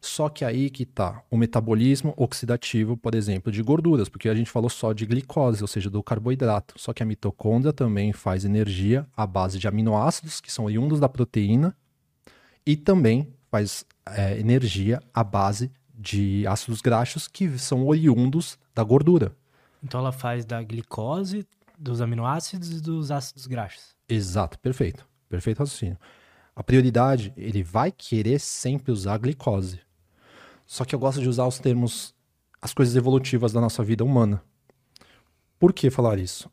[0.00, 4.50] Só que aí que tá o metabolismo oxidativo, por exemplo, de gorduras, porque a gente
[4.50, 6.74] falou só de glicose, ou seja, do carboidrato.
[6.76, 11.08] Só que a mitocôndria também faz energia à base de aminoácidos, que são oriundos da
[11.08, 11.76] proteína,
[12.64, 19.34] e também faz é, energia à base de ácidos graxos, que são oriundos da gordura.
[19.82, 21.44] Então ela faz da glicose,
[21.76, 23.96] dos aminoácidos e dos ácidos graxos.
[24.08, 25.06] Exato, perfeito.
[25.28, 25.98] Perfeito raciocínio.
[26.54, 29.80] A prioridade, ele vai querer sempre usar a glicose.
[30.68, 32.14] Só que eu gosto de usar os termos,
[32.60, 34.44] as coisas evolutivas da nossa vida humana.
[35.58, 36.50] Por que falar isso?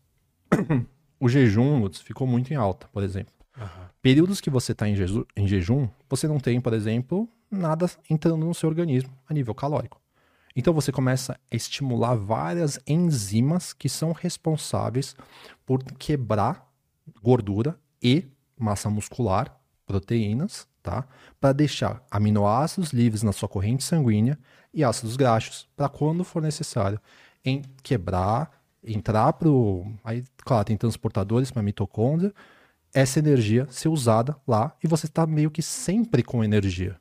[1.20, 3.34] o jejum Lutz, ficou muito em alta, por exemplo.
[4.02, 4.96] Períodos que você está em,
[5.36, 10.02] em jejum, você não tem, por exemplo, nada entrando no seu organismo a nível calórico.
[10.56, 15.14] Então você começa a estimular várias enzimas que são responsáveis
[15.66, 16.72] por quebrar
[17.22, 18.26] gordura e
[18.58, 21.04] massa muscular, proteínas, tá?
[21.42, 24.38] Para deixar aminoácidos livres na sua corrente sanguínea
[24.72, 27.00] e ácidos graxos para quando for necessário
[27.44, 28.52] em quebrar,
[28.84, 32.32] entrar pro aí, claro, tem transportadores para mitocôndria,
[32.94, 36.96] essa energia ser usada lá e você está meio que sempre com energia.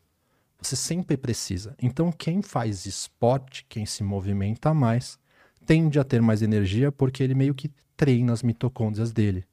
[0.61, 1.77] Você sempre precisa.
[1.81, 5.19] Então, quem faz esporte, quem se movimenta mais,
[5.67, 9.45] tende a ter mais energia porque ele meio que treina as mitocôndrias dele.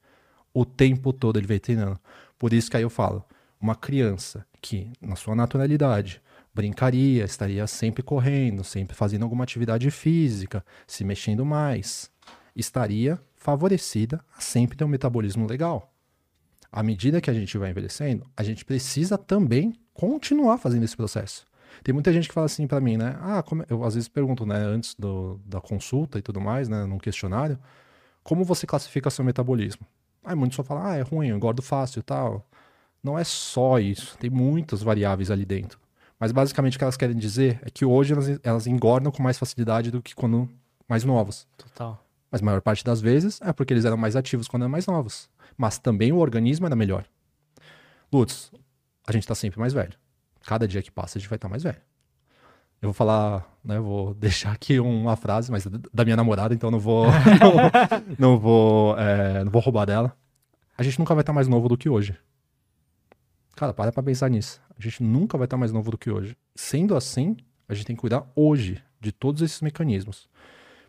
[0.54, 2.00] O tempo todo ele vem treinando.
[2.40, 3.26] Por isso que aí eu falo,
[3.62, 6.22] uma criança que, na sua naturalidade,
[6.54, 12.12] brincaria, estaria sempre correndo, sempre fazendo alguma atividade física, se mexendo mais,
[12.56, 15.92] estaria favorecida a sempre ter um metabolismo legal
[16.72, 21.46] à medida que a gente vai envelhecendo, a gente precisa também continuar fazendo esse processo.
[21.84, 23.18] Tem muita gente que fala assim pra mim, né?
[23.20, 26.98] Ah, eu às vezes pergunto, né, antes do- da consulta e tudo mais, né, num
[26.98, 27.58] questionário,
[28.24, 29.86] como você classifica seu metabolismo?
[30.24, 32.48] Aí muitos só falam, ah, é ruim, eu engordo fácil e tal.
[33.04, 35.80] Não é só isso, tem muitas variáveis ali dentro.
[36.20, 39.40] Mas basicamente o que elas querem dizer é que hoje elas, elas engordam com mais
[39.40, 40.48] facilidade do que quando
[40.88, 41.48] mais novos.
[41.58, 42.06] Total.
[42.32, 44.86] Mas a maior parte das vezes é porque eles eram mais ativos quando eram mais
[44.86, 45.30] novos.
[45.58, 47.06] Mas também o organismo era melhor.
[48.14, 48.52] Lutz,
[49.08, 49.94] a gente tá sempre mais velho.
[50.46, 51.82] Cada dia que passa a gente vai estar mais velho.
[52.82, 53.78] Eu vou falar, né?
[53.78, 57.06] eu Vou deixar aqui uma frase, mas da minha namorada, então não vou.
[58.18, 58.98] não, não vou.
[58.98, 60.16] é, não vou roubar dela.
[60.78, 62.18] A gente nunca vai estar mais novo do que hoje.
[63.56, 64.62] Cara, para pra pensar nisso.
[64.78, 66.36] A gente nunca vai estar mais novo do que hoje.
[66.56, 67.38] Sendo assim,
[67.68, 70.30] a gente tem que cuidar hoje de todos esses mecanismos.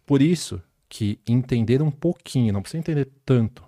[0.07, 3.65] Por isso que entender um pouquinho, não precisa entender tanto,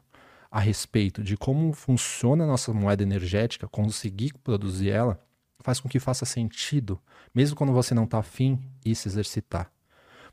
[0.50, 5.18] a respeito de como funciona a nossa moeda energética, conseguir produzir ela,
[5.60, 7.00] faz com que faça sentido,
[7.34, 9.72] mesmo quando você não está afim, e se exercitar.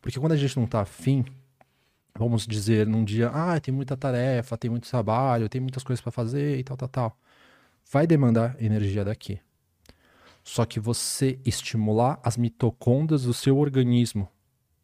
[0.01, 1.25] Porque quando a gente não está afim,
[2.15, 6.11] vamos dizer num dia, ah, tem muita tarefa, tem muito trabalho, tem muitas coisas para
[6.11, 7.17] fazer e tal, tal, tal.
[7.89, 9.39] Vai demandar energia daqui.
[10.43, 14.27] Só que você estimular as mitocôndrias do seu organismo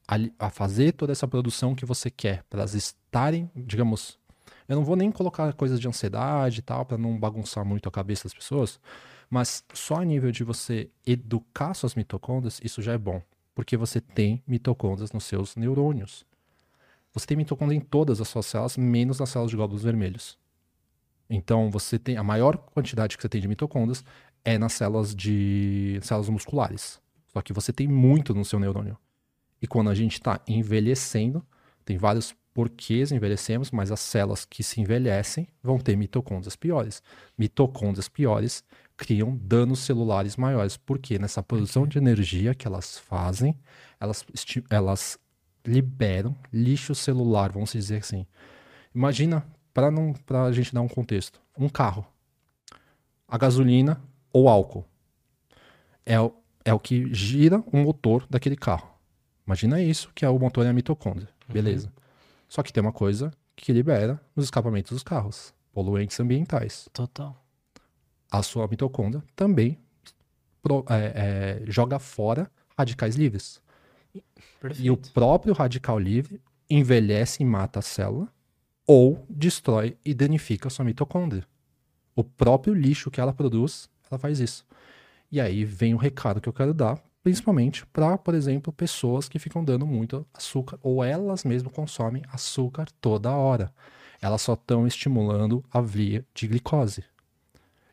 [0.07, 4.17] a, a fazer toda essa produção que você quer, para elas estarem, digamos,
[4.67, 7.91] eu não vou nem colocar coisas de ansiedade e tal, para não bagunçar muito a
[7.91, 8.79] cabeça das pessoas,
[9.29, 13.21] mas só a nível de você educar suas mitocôndrias, isso já é bom,
[13.53, 16.25] porque você tem mitocôndrias nos seus neurônios.
[17.13, 20.37] Você tem mitocôndria em todas as suas células, menos nas células de glóbulos vermelhos.
[21.29, 24.03] Então, você tem a maior quantidade que você tem de mitocôndrias
[24.43, 27.01] é nas células de células musculares.
[27.27, 28.97] Só que você tem muito no seu neurônio.
[29.61, 31.45] E quando a gente está envelhecendo,
[31.83, 37.03] tem vários porquês envelhecemos, mas as células que se envelhecem vão ter mitocôndrias piores.
[37.37, 38.63] Mitocôndrias piores
[38.95, 43.55] criam danos celulares maiores, porque nessa produção de energia que elas fazem,
[43.99, 44.25] elas,
[44.69, 45.19] elas
[45.63, 48.25] liberam lixo celular, vamos dizer assim.
[48.95, 49.45] Imagina,
[49.77, 52.03] para não para a gente dar um contexto, um carro,
[53.27, 54.01] a gasolina
[54.33, 54.83] ou álcool
[56.03, 56.33] é, o,
[56.65, 58.89] é o que gira o motor daquele carro.
[59.45, 61.29] Imagina isso, que é o motor e a mitocôndria.
[61.47, 61.53] Uhum.
[61.53, 61.89] Beleza.
[61.89, 62.03] Uhum.
[62.49, 66.89] Só que tem uma coisa que libera nos escapamentos dos carros, poluentes ambientais.
[66.91, 67.39] Total.
[68.31, 69.77] A sua mitocôndria também
[70.59, 73.61] pro, é, é, joga fora radicais livres.
[74.59, 74.83] Perfeito.
[74.83, 78.27] E o próprio radical livre envelhece e mata a célula
[78.87, 81.45] ou destrói e danifica sua mitocôndria.
[82.15, 84.65] O próprio lixo que ela produz, ela faz isso.
[85.29, 89.37] E aí vem o recado que eu quero dar, principalmente para, por exemplo, pessoas que
[89.37, 93.73] ficam dando muito açúcar ou elas mesmas consomem açúcar toda hora.
[94.21, 97.03] Elas só estão estimulando a via de glicose.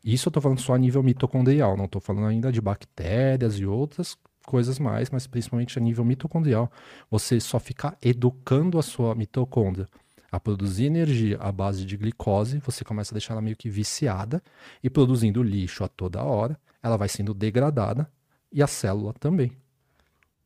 [0.02, 3.66] Isso eu estou falando só a nível mitocondrial, não estou falando ainda de bactérias e
[3.66, 6.70] outras coisas mais, mas principalmente a nível mitocondrial.
[7.10, 9.88] Você só ficar educando a sua mitocôndria
[10.34, 14.42] a produzir energia à base de glicose, você começa a deixar ela meio que viciada
[14.82, 18.10] e produzindo lixo a toda hora, ela vai sendo degradada
[18.52, 19.52] e a célula também.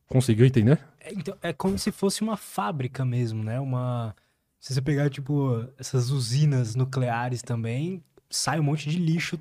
[0.06, 0.78] Conseguiu entender?
[1.00, 3.58] É, então, é como se fosse uma fábrica mesmo, né?
[3.58, 4.14] Uma.
[4.60, 9.40] Se você pegar, tipo, essas usinas nucleares também, sai um monte de lixo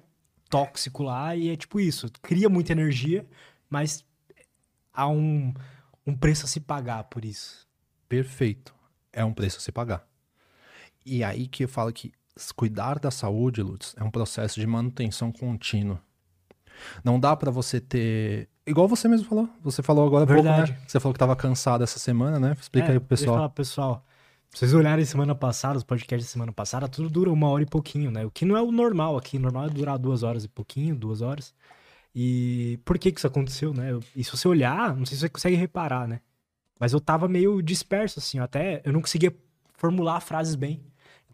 [0.50, 2.10] tóxico lá e é tipo isso.
[2.22, 3.28] Cria muita energia,
[3.70, 4.06] mas
[4.94, 5.54] há um,
[6.06, 7.68] um preço a se pagar por isso.
[8.08, 8.74] Perfeito.
[9.12, 10.08] É um preço a se pagar.
[11.08, 12.12] E aí que eu falo que
[12.54, 16.02] cuidar da saúde, Lutz, é um processo de manutenção contínua.
[17.02, 18.50] Não dá para você ter.
[18.66, 19.50] Igual você mesmo falou.
[19.64, 20.78] Você falou agora há pouco, né?
[20.86, 22.56] Você falou que tava cansado essa semana, né?
[22.60, 23.28] Explica é, aí pro pessoal.
[23.28, 24.06] Deixa eu falar, pessoal.
[24.52, 27.66] Se vocês olharem semana passada, os podcasts da semana passada, tudo dura uma hora e
[27.66, 28.26] pouquinho, né?
[28.26, 29.38] O que não é o normal aqui.
[29.38, 31.54] O normal é durar duas horas e pouquinho, duas horas.
[32.14, 33.98] E por que que isso aconteceu, né?
[34.16, 36.20] E se você olhar, não sei se você consegue reparar, né?
[36.80, 38.40] Mas eu tava meio disperso, assim.
[38.40, 39.34] Até eu não conseguia
[39.74, 40.82] formular frases bem.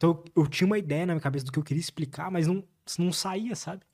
[0.03, 2.61] Então eu, tinha uma ideia na minha cabeça do que eu queria explicar, mas não,
[2.99, 3.85] não saía, sabe?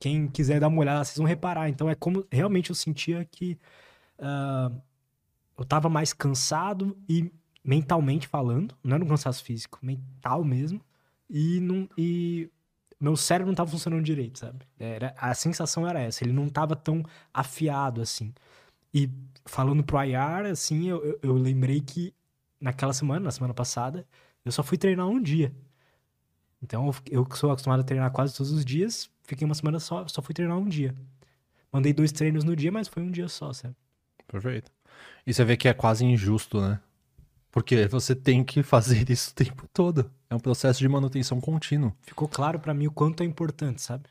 [0.00, 1.68] Quem quiser dar uma olhada, vocês vão reparar.
[1.68, 3.56] Então é como realmente eu sentia que
[4.18, 4.76] uh,
[5.56, 7.30] eu tava mais cansado e
[7.62, 10.80] mentalmente falando, não era um cansaço físico, mental mesmo.
[11.30, 12.50] E, não, e
[12.98, 14.66] meu cérebro não tava funcionando direito, sabe?
[14.80, 18.34] Era, a sensação era essa, ele não tava tão afiado assim.
[18.92, 19.08] E
[19.46, 22.12] falando pro Ayar, assim, eu, eu lembrei que
[22.60, 24.04] naquela semana, na semana passada,
[24.44, 25.52] eu só fui treinar um dia.
[26.62, 30.06] Então, eu que sou acostumado a treinar quase todos os dias, fiquei uma semana só,
[30.08, 30.94] só fui treinar um dia.
[31.72, 33.74] Mandei dois treinos no dia, mas foi um dia só, sabe?
[34.26, 34.70] Perfeito.
[35.26, 36.80] E você vê que é quase injusto, né?
[37.50, 40.10] Porque você tem que fazer isso o tempo todo.
[40.30, 41.92] É um processo de manutenção contínuo.
[42.02, 44.04] Ficou claro para mim o quanto é importante, sabe?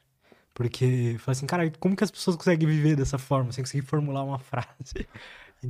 [0.54, 4.24] Porque, falei assim, cara, como que as pessoas conseguem viver dessa forma, sem conseguir formular
[4.24, 5.08] uma frase?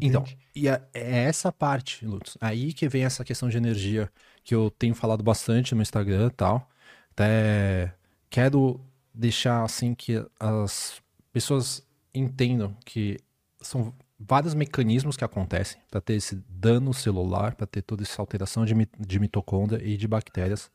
[0.02, 4.12] Então, e é, é essa parte, Lutz, aí que vem essa questão de energia
[4.44, 6.70] que eu tenho falado bastante no Instagram e tal.
[7.12, 7.94] Até
[8.30, 8.80] quero
[9.14, 11.02] deixar assim que as
[11.32, 13.20] pessoas entendam que
[13.62, 18.66] são vários mecanismos que acontecem para ter esse dano celular, para ter toda essa alteração
[18.66, 20.72] de, de mitocôndria e de bactérias.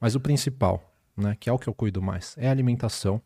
[0.00, 3.20] Mas o principal, né, que é o que eu cuido mais, é a alimentação.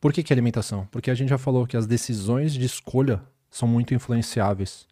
[0.00, 0.86] Por que, que é alimentação?
[0.90, 4.86] Porque a gente já falou que as decisões de escolha são muito influenciáveis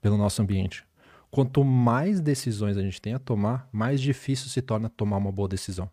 [0.00, 0.84] pelo nosso ambiente.
[1.30, 5.48] Quanto mais decisões a gente tem a tomar, mais difícil se torna tomar uma boa
[5.48, 5.90] decisão.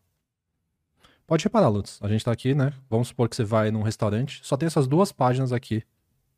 [1.27, 1.99] Pode reparar, Lutz.
[2.01, 2.73] A gente tá aqui, né?
[2.89, 5.83] Vamos supor que você vai num restaurante, só tem essas duas páginas aqui.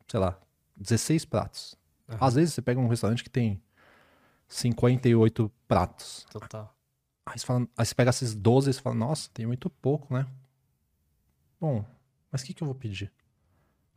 [0.08, 0.38] Sei lá,
[0.76, 1.76] 16 pratos.
[2.08, 2.16] Uhum.
[2.20, 3.62] Às vezes você pega um restaurante que tem
[4.48, 6.26] 58 pratos.
[6.30, 6.74] Total.
[7.24, 10.12] Aí você, fala, aí você pega esses 12 e você fala, nossa, tem muito pouco,
[10.12, 10.26] né?
[11.60, 11.84] Bom,
[12.32, 13.12] mas o que, que eu vou pedir?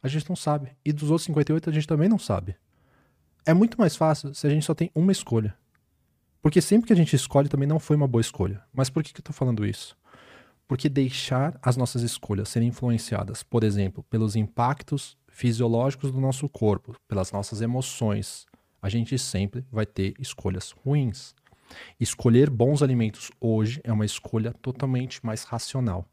[0.02, 0.78] A gente não sabe.
[0.86, 2.56] E dos outros 58 a gente também não sabe.
[3.46, 5.56] É muito mais fácil se a gente só tem uma escolha.
[6.42, 8.62] Porque sempre que a gente escolhe também não foi uma boa escolha.
[8.74, 9.98] Mas por que, que eu estou falando isso?
[10.68, 16.96] Porque deixar as nossas escolhas serem influenciadas, por exemplo, pelos impactos fisiológicos do nosso corpo,
[17.08, 18.46] pelas nossas emoções,
[18.82, 21.34] a gente sempre vai ter escolhas ruins.
[22.00, 26.06] Escolher bons alimentos hoje é uma escolha totalmente mais racional.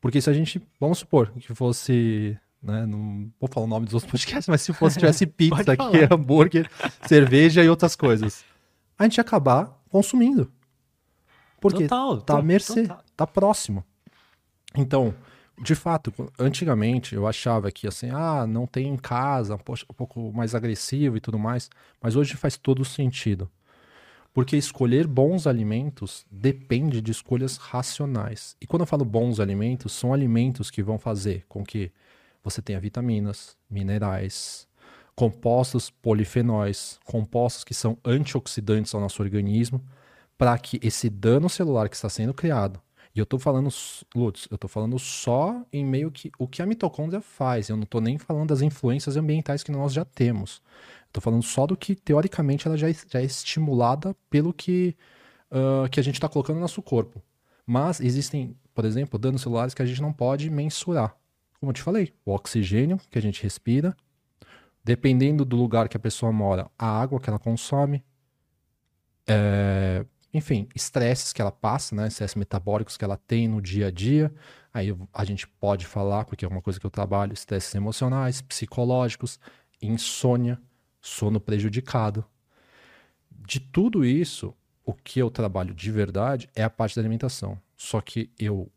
[0.00, 3.94] Porque se a gente, vamos supor que fosse, né, não vou falar o nome dos
[3.94, 6.70] outros podcasts, mas se fosse tivesse pizza aqui, hambúrguer,
[7.06, 8.44] cerveja e outras coisas,
[8.98, 10.50] a gente ia acabar consumindo.
[11.60, 13.04] Porque total, tá à mercê, total.
[13.16, 13.84] tá próximo.
[14.74, 15.14] Então,
[15.60, 20.54] de fato, antigamente eu achava que assim, ah, não tem em casa, um pouco mais
[20.54, 21.70] agressivo e tudo mais,
[22.00, 23.50] mas hoje faz todo sentido.
[24.34, 28.56] Porque escolher bons alimentos depende de escolhas racionais.
[28.60, 31.92] E quando eu falo bons alimentos, são alimentos que vão fazer com que
[32.42, 34.66] você tenha vitaminas, minerais,
[35.14, 39.82] compostos polifenóis, compostos que são antioxidantes ao nosso organismo,
[40.36, 42.80] para que esse dano celular que está sendo criado,
[43.14, 43.68] e eu estou falando,
[44.14, 47.84] Lutz, eu estou falando só em meio que o que a mitocôndria faz, eu não
[47.84, 50.62] estou nem falando das influências ambientais que nós já temos.
[51.08, 54.96] Estou falando só do que, teoricamente, ela já já é estimulada pelo que,
[55.50, 57.22] uh, que a gente está colocando no nosso corpo.
[57.66, 61.14] Mas existem, por exemplo, danos celulares que a gente não pode mensurar.
[61.62, 63.96] Como eu te falei, o oxigênio que a gente respira,
[64.82, 68.02] dependendo do lugar que a pessoa mora, a água que ela consome,
[69.28, 73.90] é, enfim, estresses que ela passa, né, estresses metabólicos que ela tem no dia a
[73.92, 74.34] dia.
[74.74, 79.38] Aí a gente pode falar, porque é uma coisa que eu trabalho, estresses emocionais, psicológicos,
[79.80, 80.60] insônia
[81.00, 82.24] sono prejudicado.
[83.30, 84.52] De tudo isso,
[84.84, 87.56] o que eu trabalho de verdade é a parte da alimentação.
[87.76, 88.68] Só que eu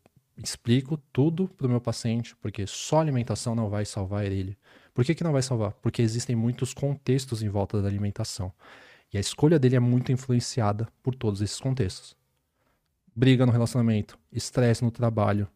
[0.42, 4.56] explico tudo para o meu paciente, porque só alimentação não vai salvar ele.
[4.94, 5.72] Por que, que não vai salvar?
[5.82, 8.52] Porque existem muitos contextos em volta da alimentação.
[9.12, 12.16] E a escolha dele é muito influenciada por todos esses contextos.
[13.14, 15.48] Briga no relacionamento, estresse no trabalho,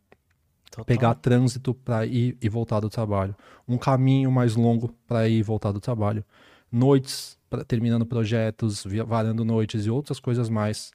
[0.70, 0.84] Total.
[0.84, 3.34] pegar trânsito para ir e voltar do trabalho,
[3.66, 6.24] um caminho mais longo para ir e voltar do trabalho,
[6.70, 10.92] noites pra, terminando projetos, varando noites e outras coisas mais.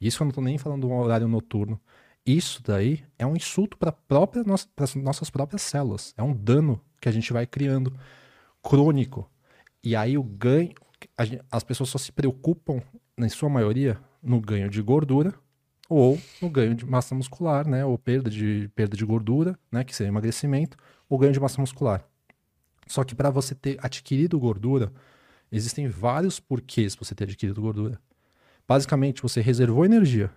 [0.00, 1.80] Isso eu não estou nem falando de um horário noturno.
[2.30, 4.44] Isso daí é um insulto para própria
[4.76, 6.12] as nossas próprias células.
[6.16, 7.92] É um dano que a gente vai criando
[8.62, 9.30] crônico.
[9.82, 10.74] E aí o ganho,
[11.20, 12.82] gente, as pessoas só se preocupam,
[13.16, 15.34] na sua maioria, no ganho de gordura
[15.88, 17.84] ou no ganho de massa muscular, né?
[17.84, 19.82] Ou perda de, perda de gordura, né?
[19.82, 20.76] Que seria emagrecimento,
[21.08, 22.04] ou ganho de massa muscular.
[22.86, 24.92] Só que para você ter adquirido gordura,
[25.50, 27.98] Existem vários porquês você ter adquirido gordura.
[28.66, 30.30] Basicamente, você reservou energia.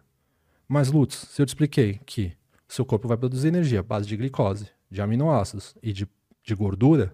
[0.73, 2.31] Mas, Lutz, se eu te expliquei que
[2.65, 6.07] seu corpo vai produzir energia à base de glicose, de aminoácidos e de,
[6.41, 7.13] de gordura,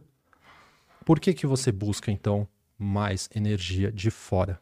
[1.03, 4.61] por que, que você busca, então, mais energia de fora?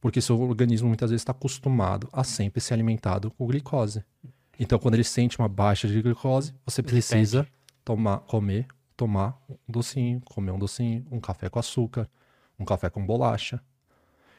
[0.00, 4.02] Porque seu organismo muitas vezes está acostumado a sempre ser alimentado com glicose.
[4.58, 7.46] Então, quando ele sente uma baixa de glicose, você precisa
[7.84, 12.08] tomar, comer, tomar um docinho, comer um docinho, um café com açúcar,
[12.58, 13.60] um café com bolacha.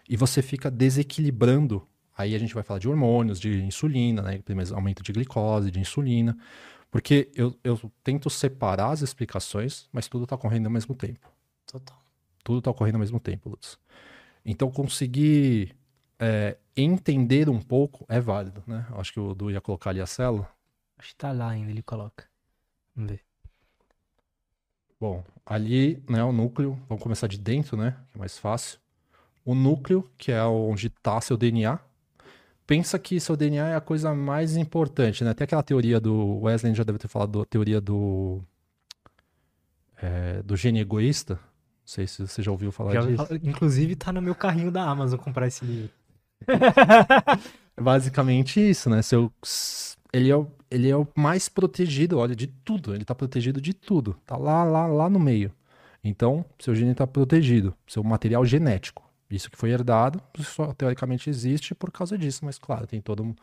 [0.10, 1.88] E você fica desequilibrando.
[2.18, 4.42] Aí a gente vai falar de hormônios, de insulina, né?
[4.74, 6.38] Aumento de glicose, de insulina.
[6.90, 11.32] Porque eu, eu tento separar as explicações, mas tudo está ocorrendo ao mesmo tempo.
[11.66, 11.98] Total.
[12.44, 13.80] Tudo está ocorrendo ao mesmo tempo, Lutz.
[14.46, 15.76] Então conseguir
[16.20, 18.86] é, entender um pouco é válido, né?
[18.92, 20.50] Acho que o Du ia colocar ali a célula.
[20.98, 22.26] Acho que tá lá ainda, ele coloca.
[22.96, 23.22] Vamos ver.
[25.00, 28.80] Bom, ali, né, o núcleo, vamos começar de dentro, né, que é mais fácil.
[29.44, 31.80] O núcleo, que é onde está seu DNA.
[32.72, 35.34] Pensa que seu DNA é a coisa mais importante, né?
[35.34, 38.42] Tem aquela teoria do Wesley já deve ter falado da teoria do
[40.02, 41.34] é, do gene egoísta.
[41.34, 41.40] Não
[41.84, 43.28] sei se você já ouviu falar já, disso.
[43.44, 45.90] Inclusive tá no meu carrinho da Amazon comprar esse livro.
[47.76, 49.02] Basicamente isso, né?
[49.02, 49.30] Seu
[50.14, 52.94] ele é, o, ele é o mais protegido, olha, de tudo.
[52.94, 54.16] Ele está protegido de tudo.
[54.26, 55.52] Tá lá, lá, lá no meio.
[56.02, 57.74] Então, seu gene está protegido.
[57.86, 59.11] Seu material genético.
[59.36, 63.36] Isso que foi herdado, só teoricamente existe por causa disso, mas claro, tem todo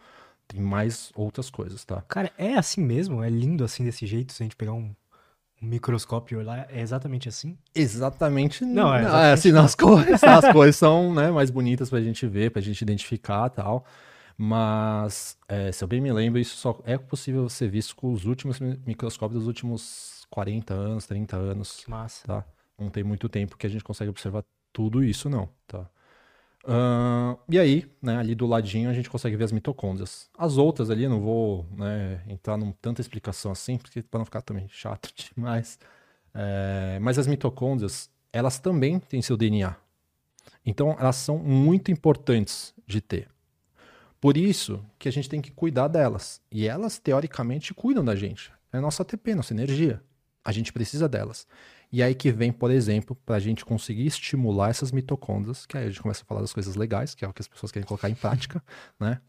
[0.47, 2.03] tem mais outras coisas, tá?
[2.09, 3.23] Cara, é assim mesmo?
[3.23, 4.95] É lindo assim desse jeito, se a gente pegar um,
[5.63, 7.57] um microscópio lá, é exatamente assim?
[7.75, 8.95] Exatamente não.
[8.95, 9.65] É, exatamente é assim, não.
[9.65, 13.85] as cores, as cores são né, mais bonitas pra gente ver, pra gente identificar tal.
[14.41, 18.25] Mas, é, se eu bem me lembro, isso só é possível ser visto com os
[18.25, 21.81] últimos microscópios dos últimos 40 anos, 30 anos.
[21.85, 22.27] Que massa.
[22.27, 22.45] Tá?
[22.79, 24.45] Não tem muito tempo que a gente consegue observar
[24.79, 25.49] tudo isso, não.
[25.67, 25.91] Tá?
[26.63, 30.31] Uh, e aí, né, ali do ladinho, a gente consegue ver as mitocôndrias.
[30.39, 34.41] As outras ali, não vou né, entrar num tanta explicação assim, porque para não ficar
[34.41, 35.81] também chato demais.
[36.33, 39.75] É, mas as mitocôndrias, elas também têm seu DNA.
[40.65, 43.29] Então, elas são muito importantes de ter.
[44.21, 46.41] Por isso que a gente tem que cuidar delas.
[46.53, 48.53] E elas, teoricamente, cuidam da gente.
[48.73, 50.01] É nossa ATP, nossa energia.
[50.45, 51.49] A gente precisa delas.
[51.91, 55.87] E aí que vem, por exemplo, para a gente conseguir estimular essas mitocôndrias, que aí
[55.87, 57.87] a gente começa a falar das coisas legais, que é o que as pessoas querem
[57.87, 58.63] colocar em prática,
[59.01, 59.21] né?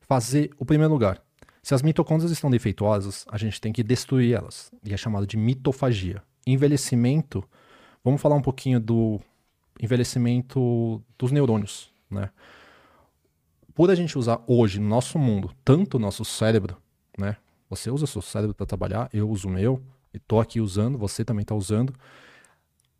[0.00, 1.20] Fazer o primeiro lugar.
[1.62, 5.36] Se as mitocôndrias estão defeituosas, a gente tem que destruir elas, e é chamado de
[5.36, 6.22] mitofagia.
[6.46, 7.42] Envelhecimento,
[8.04, 9.18] vamos falar um pouquinho do
[9.80, 12.30] envelhecimento dos neurônios, né?
[13.74, 16.76] Por a gente usar hoje no nosso mundo tanto o nosso cérebro,
[17.18, 17.36] né?
[17.68, 19.82] Você usa seu cérebro para trabalhar, eu uso o meu,
[20.14, 21.92] e tô aqui usando, você também está usando.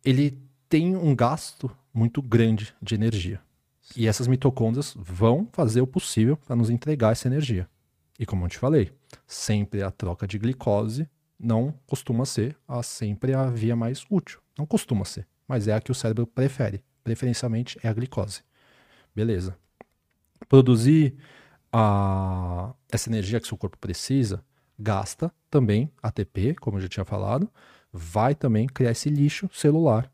[0.03, 0.37] Ele
[0.67, 3.41] tem um gasto muito grande de energia.
[3.95, 7.69] E essas mitocôndrias vão fazer o possível para nos entregar essa energia.
[8.19, 8.91] E como eu te falei,
[9.25, 11.07] sempre a troca de glicose
[11.39, 14.41] não costuma ser a sempre a via mais útil.
[14.57, 16.83] Não costuma ser, mas é a que o cérebro prefere.
[17.03, 18.41] Preferencialmente é a glicose.
[19.15, 19.57] Beleza.
[20.49, 21.15] Produzir
[21.71, 24.43] a, essa energia que seu corpo precisa
[24.77, 27.49] gasta também ATP, como eu já tinha falado,
[27.91, 30.11] vai também criar esse lixo celular.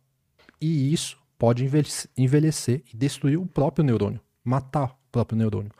[0.59, 1.67] E isso pode
[2.15, 5.71] envelhecer e destruir o próprio neurônio, matar o próprio neurônio.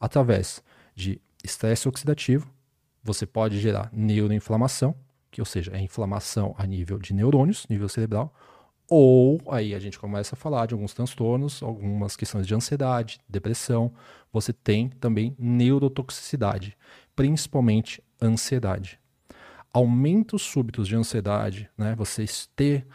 [0.00, 0.62] Através
[0.94, 2.50] de estresse oxidativo,
[3.02, 4.94] você pode gerar neuroinflamação,
[5.30, 8.34] que ou seja, é inflamação a nível de neurônios, nível cerebral,
[8.88, 13.92] ou aí a gente começa a falar de alguns transtornos, algumas questões de ansiedade, depressão.
[14.32, 16.76] Você tem também neurotoxicidade,
[17.14, 18.98] principalmente ansiedade.
[19.72, 21.94] Aumentos súbitos de ansiedade, né?
[21.94, 22.86] Vocês ter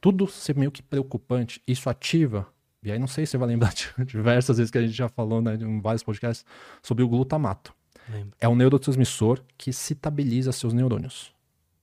[0.00, 2.46] tudo ser meio que preocupante, isso ativa.
[2.82, 5.08] E aí não sei se você vai lembrar de diversas vezes que a gente já
[5.08, 6.44] falou né, em vários podcasts
[6.82, 7.74] sobre o glutamato.
[8.10, 8.36] Lembro.
[8.38, 11.32] É um neurotransmissor que citabiliza seus neurônios.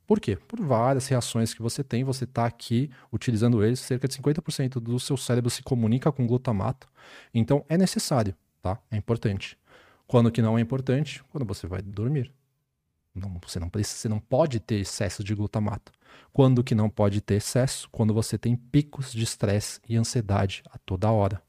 [0.05, 0.35] Por quê?
[0.35, 4.99] Por várias reações que você tem, você está aqui utilizando eles, cerca de 50% do
[4.99, 6.87] seu cérebro se comunica com glutamato.
[7.33, 8.77] Então é necessário, tá?
[8.91, 9.57] É importante.
[10.05, 11.23] Quando que não é importante?
[11.31, 12.31] Quando você vai dormir.
[13.13, 15.91] Não, você, não precisa, você não pode ter excesso de glutamato.
[16.31, 17.89] Quando que não pode ter excesso?
[17.91, 21.41] Quando você tem picos de estresse e ansiedade a toda hora.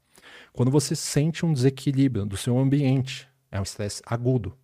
[0.51, 4.57] Quando você sente um desequilíbrio do seu ambiente, é um estresse agudo.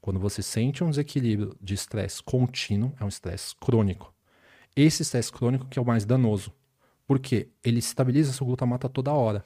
[0.00, 4.14] Quando você sente um desequilíbrio de estresse contínuo, é um estresse crônico.
[4.74, 6.52] Esse estresse crônico que é o mais danoso.
[7.06, 9.44] Porque ele estabiliza seu glutamato a toda hora.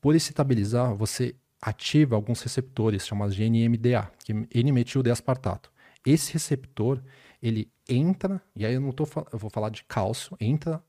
[0.00, 5.70] Por estabilizar, você ativa alguns receptores chamados de NMDA, que é N-metil-D-aspartato.
[6.04, 7.02] Esse receptor,
[7.42, 10.82] ele entra, e aí eu não tô eu vou falar de cálcio, entra,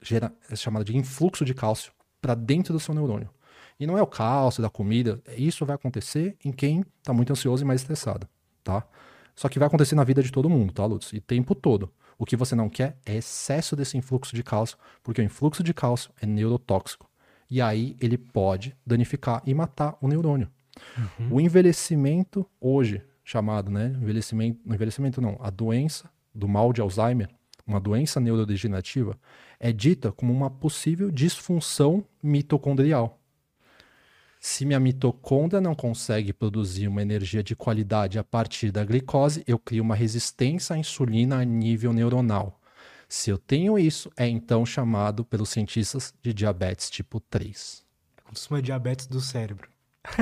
[0.00, 3.30] gera, é chamado de influxo de cálcio para dentro do seu neurônio.
[3.78, 7.62] E não é o cálcio da comida, isso vai acontecer em quem está muito ansioso
[7.62, 8.26] e mais estressado,
[8.64, 8.86] tá?
[9.34, 11.12] Só que vai acontecer na vida de todo mundo, tá, Lutz?
[11.12, 11.92] E tempo todo.
[12.18, 15.74] O que você não quer é excesso desse influxo de cálcio, porque o influxo de
[15.74, 17.06] cálcio é neurotóxico.
[17.50, 20.48] E aí ele pode danificar e matar o neurônio.
[20.96, 21.34] Uhum.
[21.34, 23.88] O envelhecimento hoje chamado, né?
[24.00, 27.28] Envelhecimento, envelhecimento não, a doença do mal de Alzheimer,
[27.66, 29.18] uma doença neurodegenerativa,
[29.58, 33.18] é dita como uma possível disfunção mitocondrial.
[34.38, 39.58] Se minha mitocôndria não consegue produzir uma energia de qualidade a partir da glicose, eu
[39.58, 42.60] crio uma resistência à insulina a nível neuronal.
[43.08, 47.84] Se eu tenho isso, é então chamado pelos cientistas de diabetes tipo 3.
[48.18, 49.68] É como se fosse uma diabetes do cérebro.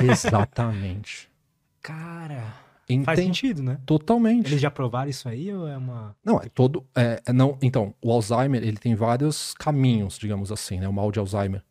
[0.02, 1.30] Exatamente.
[1.82, 2.63] Cara.
[2.88, 3.04] Entende?
[3.04, 3.78] Faz sentido, né?
[3.86, 4.48] Totalmente.
[4.48, 6.14] Eles já provaram isso aí ou é uma.
[6.24, 6.84] Não, é todo.
[6.94, 10.88] É, é, não, então, o Alzheimer ele tem vários caminhos, digamos assim, né?
[10.88, 11.62] O mal de Alzheimer.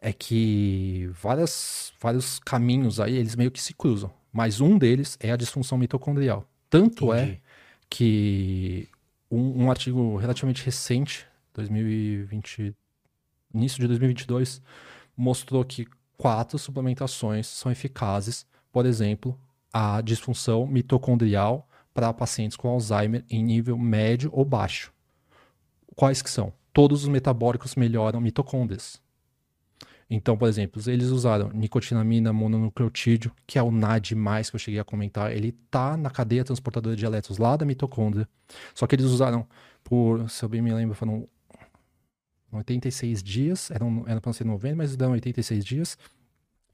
[0.00, 4.12] É que várias, vários caminhos aí, eles meio que se cruzam.
[4.30, 6.46] Mas um deles é a disfunção mitocondrial.
[6.68, 7.32] Tanto é Entendi.
[7.32, 7.40] é
[7.88, 8.88] que
[9.30, 12.74] um, um artigo relativamente recente, 2020,
[13.54, 14.60] início de 2022,
[15.16, 19.38] mostrou que quatro suplementações são eficazes, por exemplo,
[19.78, 24.90] a disfunção mitocondrial para pacientes com Alzheimer em nível médio ou baixo.
[25.94, 26.50] Quais que são?
[26.72, 29.02] Todos os metabólicos melhoram mitocôndrias.
[30.08, 34.14] Então, por exemplo, eles usaram nicotinamina mononucleotídeo, que é o NAD+,
[34.48, 38.26] que eu cheguei a comentar, ele está na cadeia transportadora de elétrons lá da mitocôndria.
[38.74, 39.46] Só que eles usaram
[39.84, 41.28] por, se eu bem me lembro, foram
[42.50, 45.98] 86 dias, era para ser 90, mas deram 86 dias.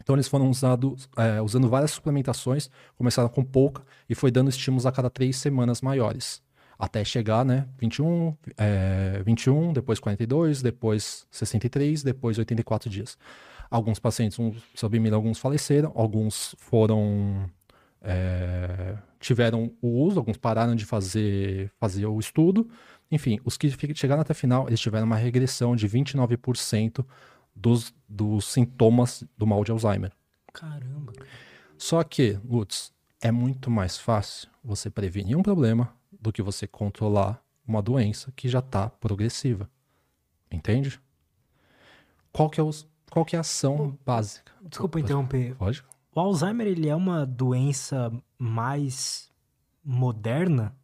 [0.03, 4.86] Então eles foram usado, é, usando várias suplementações, começaram com pouca e foi dando estímulos
[4.86, 6.42] a cada três semanas maiores.
[6.78, 13.16] Até chegar, né, 21, é, 21, depois 42, depois 63, depois 84 dias.
[13.70, 17.48] Alguns pacientes, um, sob mira, alguns faleceram, alguns foram
[18.03, 22.68] é, tiveram o uso, alguns pararam de fazer, fazer o estudo.
[23.11, 27.05] Enfim, os que chegaram até o final, eles tiveram uma regressão de 29%
[27.55, 30.12] dos, dos sintomas do mal de Alzheimer.
[30.53, 31.12] Caramba.
[31.78, 37.42] Só que, Lutz, é muito mais fácil você prevenir um problema do que você controlar
[37.66, 39.68] uma doença que já está progressiva.
[40.50, 41.00] Entende?
[42.32, 44.53] Qual que é, os, qual que é a ação básica?
[44.62, 45.57] Desculpa interromper.
[45.61, 45.88] Lógico.
[46.14, 49.30] O Alzheimer, ele é uma doença mais
[49.84, 50.76] moderna?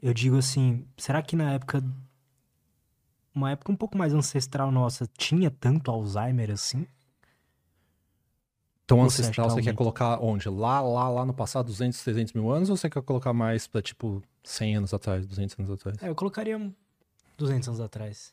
[0.00, 1.82] Eu digo assim, será que na época
[3.36, 6.86] uma época um pouco mais ancestral nossa tinha tanto Alzheimer assim?
[8.86, 10.48] Tão Você ancestral, que você quer colocar onde?
[10.48, 12.70] Lá, lá, lá no passado, 200, 300 mil anos?
[12.70, 16.00] Ou você quer colocar mais pra, tipo, 100 anos atrás, 200 anos atrás?
[16.02, 16.72] É, eu colocaria um
[17.36, 18.32] 200 anos atrás.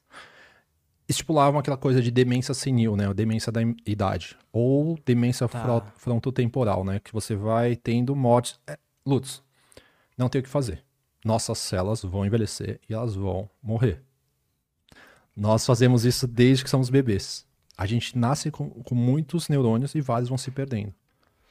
[1.09, 3.07] Estipulavam aquela coisa de demência senil, né?
[3.07, 4.37] Ou demência da idade.
[4.51, 5.61] Ou demência Tá.
[5.61, 6.99] fro- frontotemporal, né?
[6.99, 8.59] Que você vai tendo mortes.
[8.67, 9.43] É, Lutz,
[10.15, 10.83] não tem o que fazer.
[11.25, 14.03] Nossas células vão envelhecer e elas vão morrer.
[15.35, 17.45] Nós fazemos isso desde que somos bebês.
[17.75, 20.93] A gente nasce com, com muitos neurônios e vários vão se perdendo.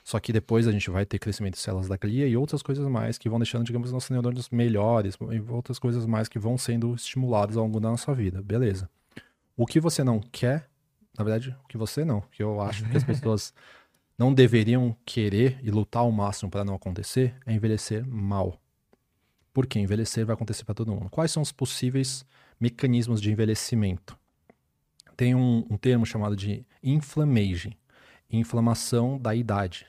[0.05, 2.87] Só que depois a gente vai ter crescimento de células da glia e outras coisas
[2.89, 6.95] mais que vão deixando, digamos, nossos neurônios melhores, e outras coisas mais que vão sendo
[6.95, 8.43] estimuladas ao longo da nossa vida.
[8.43, 8.91] Beleza.
[9.57, 10.69] O que você não quer,
[11.17, 13.55] na verdade, o que você não, que eu acho que as pessoas
[14.19, 18.61] não deveriam querer e lutar ao máximo para não acontecer, é envelhecer mal.
[19.53, 21.11] Porque envelhecer vai acontecer para todo mundo.
[21.11, 22.25] Quais são os possíveis
[22.63, 24.17] mecanismos de envelhecimento?
[25.17, 27.73] Tem um, um termo chamado de inflammation,
[28.31, 29.87] inflamação da idade.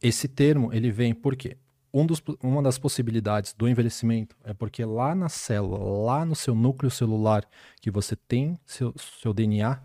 [0.00, 1.58] Esse termo ele vem porque
[1.92, 6.54] um dos, uma das possibilidades do envelhecimento é porque lá na célula, lá no seu
[6.54, 7.44] núcleo celular
[7.80, 9.82] que você tem seu, seu DNA,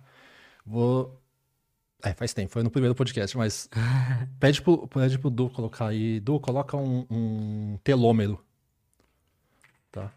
[0.66, 1.22] vou,
[2.02, 3.70] é, faz tempo, foi no primeiro podcast, mas
[4.40, 8.42] pede pro, pede pro Du colocar aí, Du, coloca um, um telômero,
[9.92, 10.12] tá?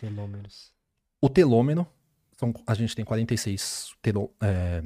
[0.00, 0.72] Telômeros.
[1.20, 1.86] O telômero,
[2.36, 4.82] são, a gente tem 46 telo, é,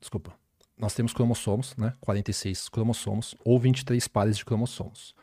[0.00, 0.32] desculpa,
[0.76, 1.94] nós temos cromossomos, né?
[2.00, 5.14] 46 cromossomos ou 23 pares de cromossomos.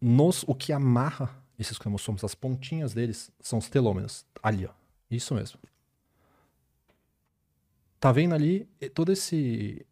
[0.00, 4.24] Nos, o que amarra esses cromossomos, as pontinhas deles, são os telômeros.
[4.40, 4.70] Ali, ó.
[5.10, 5.58] Isso mesmo.
[7.98, 8.64] Tá vendo ali
[8.94, 9.84] todo esse,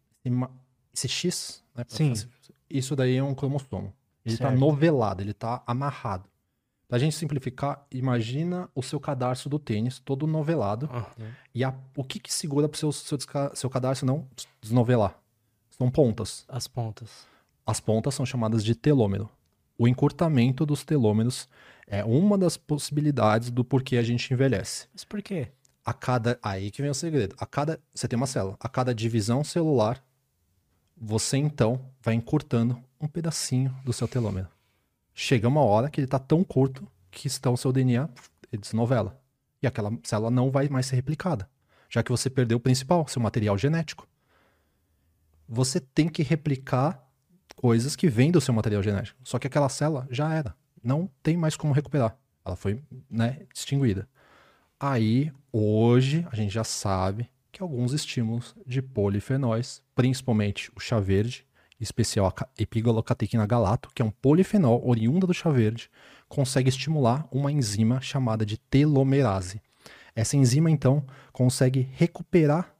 [0.95, 1.65] esse X?
[1.75, 2.15] Né, Sim.
[2.15, 2.29] fazer-
[2.71, 3.93] Isso daí é um cromossomo.
[4.25, 4.61] Ele tá Certo.
[4.61, 6.29] novelado, ele tá amarrado.
[6.89, 10.89] Pra gente simplificar, imagina o seu cadarço do tênis todo novelado.
[11.55, 13.19] E a- o que que segura pro seu, seu,
[13.55, 14.27] seu cadarço não
[14.61, 15.19] desnovelar?
[15.71, 16.45] São pontas.
[16.49, 17.27] As pontas.
[17.67, 19.29] As pontas são chamadas de telômero.
[19.77, 21.49] O encurtamento dos telômeros
[21.89, 24.87] é uma das possibilidades do porquê a gente envelhece.
[24.95, 25.49] Mas por quê?
[25.85, 26.39] A cada.
[26.43, 27.35] Aí que vem o segredo.
[27.39, 27.81] A cada.
[27.93, 28.57] Você tem uma célula.
[28.61, 30.03] A cada divisão celular,
[30.97, 34.49] você então vai encurtando um pedacinho do seu telômero.
[35.19, 38.07] Chega uma hora que ele está tão curto que então o seu DNA
[38.53, 39.19] ele desnovela.
[39.63, 41.49] E aquela célula não vai mais ser replicada.
[41.89, 44.07] Já que você perdeu o principal, seu material genético.
[45.49, 47.03] Você tem que replicar
[47.57, 49.19] coisas que vêm do seu material genético.
[49.25, 50.55] Só que aquela célula já era.
[50.85, 52.15] Não tem mais como recuperar.
[52.45, 54.07] Ela foi né, extinguida.
[54.79, 61.46] Aí, hoje, a gente já sabe que alguns estímulos de polifenóis, principalmente o chá verde,
[61.81, 65.91] especial epigalocatequina galato, que é um polifenol oriunda do chá verde,
[66.29, 69.61] consegue estimular uma enzima chamada de telomerase.
[70.15, 72.75] Essa enzima, então, consegue recuperar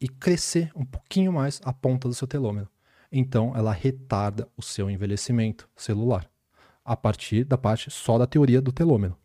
[0.00, 2.68] e crescer um pouquinho mais a ponta do seu telômero.
[3.12, 6.28] Então, ela retarda o seu envelhecimento celular,
[6.84, 9.16] a partir da parte só da teoria do telômero.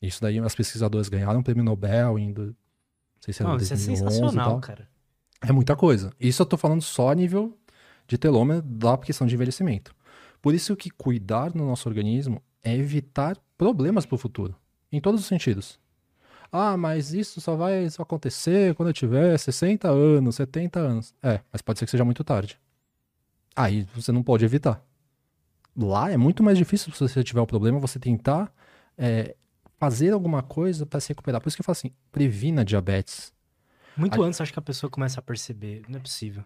[0.00, 2.54] Isso daí as pesquisadoras ganharam um prêmio Nobel em do- não
[3.20, 4.88] sei se era Não, isso é 2011 sensacional, cara.
[5.40, 6.12] É muita coisa.
[6.18, 7.56] Isso eu tô falando só a nível
[8.06, 9.94] de telômero da questão de envelhecimento.
[10.40, 14.54] Por isso que cuidar do nosso organismo é evitar problemas para o futuro,
[14.90, 15.80] em todos os sentidos.
[16.50, 21.14] Ah, mas isso só vai só acontecer quando eu tiver 60 anos, 70 anos.
[21.22, 22.58] É, mas pode ser que seja muito tarde.
[23.56, 24.84] Aí você não pode evitar.
[25.76, 28.52] Lá é muito mais difícil se você tiver um problema, você tentar
[28.98, 29.34] é,
[29.78, 31.40] fazer alguma coisa para se recuperar.
[31.40, 33.32] Por isso que eu falo assim, previna diabetes.
[33.96, 35.82] Muito A- antes acho que a pessoa começa a perceber.
[35.88, 36.44] Não é possível.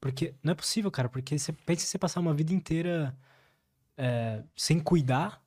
[0.00, 0.34] Porque.
[0.42, 3.16] Não é possível, cara, porque você pensa em você passar uma vida inteira
[3.96, 5.42] é, sem cuidar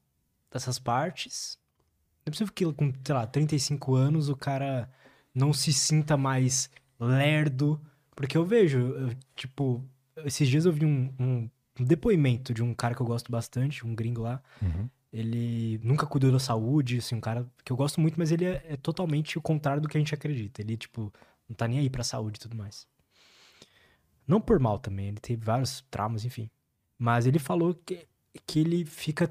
[0.52, 1.58] dessas partes.
[2.26, 4.90] Não é possível que com, sei lá, 35 anos o cara
[5.34, 6.70] não se sinta mais
[7.00, 7.80] lerdo.
[8.16, 9.84] Porque eu vejo, eu, tipo,
[10.26, 13.86] esses dias eu vi um, um- um depoimento de um cara que eu gosto bastante,
[13.88, 14.42] um gringo lá.
[15.12, 18.64] Ele nunca cuidou da saúde, assim, um cara que eu gosto muito, mas ele é,
[18.70, 20.62] é totalmente o contrário do que a gente acredita.
[20.62, 21.12] Ele, tipo,
[21.48, 22.86] não tá nem aí pra saúde e tudo mais.
[24.30, 26.52] Não por mal também, ele teve vários traumas, enfim.
[27.00, 28.08] Mas ele falou que,
[28.46, 29.28] que ele fica.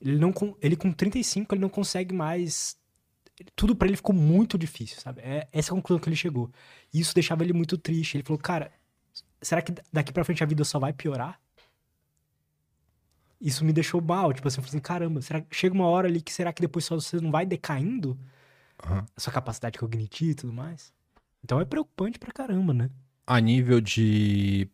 [0.00, 0.34] Ele não.
[0.60, 2.76] Ele com 35, ele não consegue mais.
[3.54, 5.20] Tudo pra ele ficou muito difícil, sabe?
[5.20, 6.50] É essa é a conclusão que ele chegou.
[6.92, 8.16] E isso deixava ele muito triste.
[8.16, 8.72] Ele falou, cara,
[9.40, 11.40] será que daqui pra frente a vida só vai piorar?
[13.40, 16.08] Isso me deixou mal, tipo assim, eu falei assim, caramba, será que chega uma hora
[16.08, 18.18] ali que será que depois só você não vai decaindo?
[18.82, 19.06] Aham.
[19.16, 20.92] a sua capacidade cognitiva e tudo mais.
[21.44, 22.90] Então é preocupante pra caramba, né?
[23.26, 24.68] A nível de.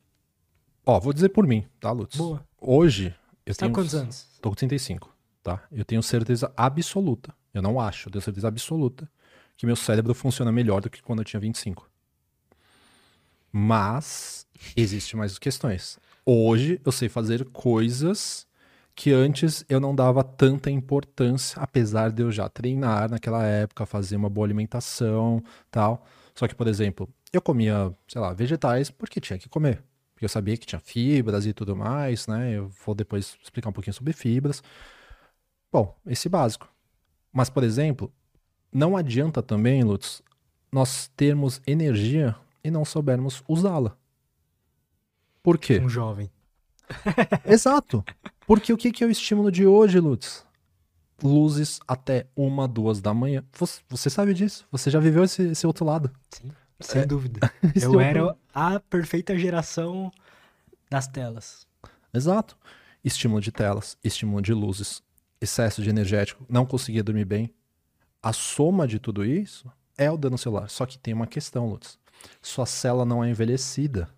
[0.85, 2.17] Ó, vou dizer por mim, tá, Lutz?
[2.17, 2.45] Boa.
[2.61, 3.15] Hoje,
[3.47, 3.75] eu Você tá tenho.
[3.75, 4.27] com quantos anos?
[4.41, 5.63] Tô com 35, tá?
[5.71, 7.35] Eu tenho certeza absoluta.
[7.55, 9.11] Eu não acho, eu tenho certeza absoluta
[9.57, 11.89] que meu cérebro funciona melhor do que quando eu tinha 25.
[13.51, 14.47] Mas
[14.77, 15.99] existem mais questões.
[16.25, 18.47] Hoje eu sei fazer coisas
[18.95, 24.17] que antes eu não dava tanta importância, apesar de eu já treinar naquela época, fazer
[24.17, 26.07] uma boa alimentação, tal.
[26.35, 29.83] Só que, por exemplo, eu comia, sei lá, vegetais porque tinha que comer.
[30.15, 32.53] Porque eu sabia que tinha fibras e tudo mais, né?
[32.53, 34.63] Eu vou depois explicar um pouquinho sobre fibras.
[35.73, 36.69] Bom, esse básico.
[37.33, 38.13] Mas, por exemplo,
[38.71, 40.23] não adianta também, Lutz,
[40.71, 43.97] nós termos energia e não soubermos usá-la.
[45.43, 45.81] Por quê?
[45.81, 46.31] Um jovem.
[47.45, 48.05] Exato.
[48.47, 50.47] Porque o que que é o estímulo de hoje, Lutz?
[51.23, 53.45] Luzes até uma, duas da manhã.
[53.53, 54.67] Você, você sabe disso?
[54.71, 56.11] Você já viveu esse, esse outro lado?
[56.31, 56.51] Sim,
[56.83, 57.07] sem É.
[57.07, 57.41] dúvida.
[57.75, 60.11] Eu outro- era a perfeita geração
[60.91, 61.67] das telas.
[62.13, 62.57] Exato.
[63.05, 65.03] Estímulo de telas, estímulo de luzes,
[65.41, 67.53] excesso de energético, não conseguia dormir bem.
[68.23, 70.69] A soma de tudo isso é o dano celular.
[70.71, 71.99] Só que tem uma questão, Lutz.
[72.41, 74.09] Sua célula não é envelhecida.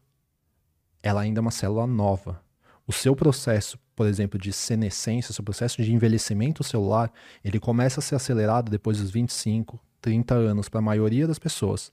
[1.03, 2.43] Ela ainda é uma célula nova.
[2.87, 7.11] O seu processo, por exemplo, de senescência, seu processo de envelhecimento celular,
[7.43, 11.91] ele começa a ser acelerado depois dos 25, 30 anos para a maioria das pessoas.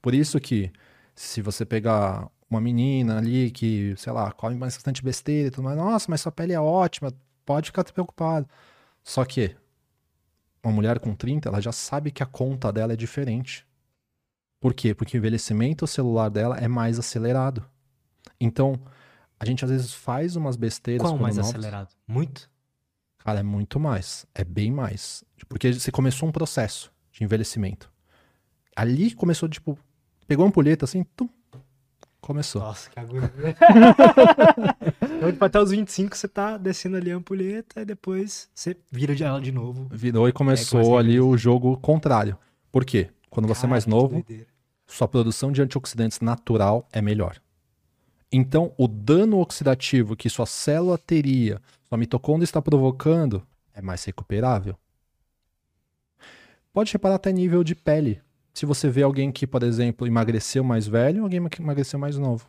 [0.00, 0.72] Por isso que
[1.14, 5.76] se você pegar uma menina ali que, sei lá, come bastante besteira e tudo mais,
[5.76, 7.12] nossa, mas sua pele é ótima,
[7.46, 8.48] pode ficar preocupado.
[9.04, 9.54] Só que
[10.60, 13.64] uma mulher com 30, ela já sabe que a conta dela é diferente.
[14.60, 14.92] Por quê?
[14.92, 17.64] Porque o envelhecimento celular dela é mais acelerado.
[18.40, 18.74] Então,
[19.38, 21.50] a gente às vezes faz umas besteiras Qual mais novos.
[21.50, 21.94] acelerado?
[22.08, 22.50] Muito?
[23.18, 24.26] Cara, é muito mais.
[24.34, 25.22] É bem mais.
[25.48, 27.92] Porque você começou um processo de envelhecimento.
[28.74, 29.78] Ali começou, tipo,
[30.26, 31.28] pegou uma ampulheta assim, tum,
[32.20, 32.62] começou.
[32.62, 33.30] Nossa, que agonia.
[35.18, 39.14] então, tipo, até os 25 você tá descendo ali a ampulheta e depois você vira
[39.14, 39.88] de ela de novo.
[39.90, 42.38] Virou e começou a ali o jogo contrário.
[42.70, 43.10] Por quê?
[43.28, 44.46] Quando você é mais novo, doideira.
[44.86, 47.36] sua produção de antioxidantes natural é melhor.
[48.30, 54.74] Então, o dano oxidativo que sua célula teria, sua mitocôndria está provocando, é mais recuperável.
[56.72, 58.20] Pode reparar até nível de pele.
[58.54, 62.46] Se você vê alguém que, por exemplo, emagreceu mais velho, alguém que emagreceu mais novo.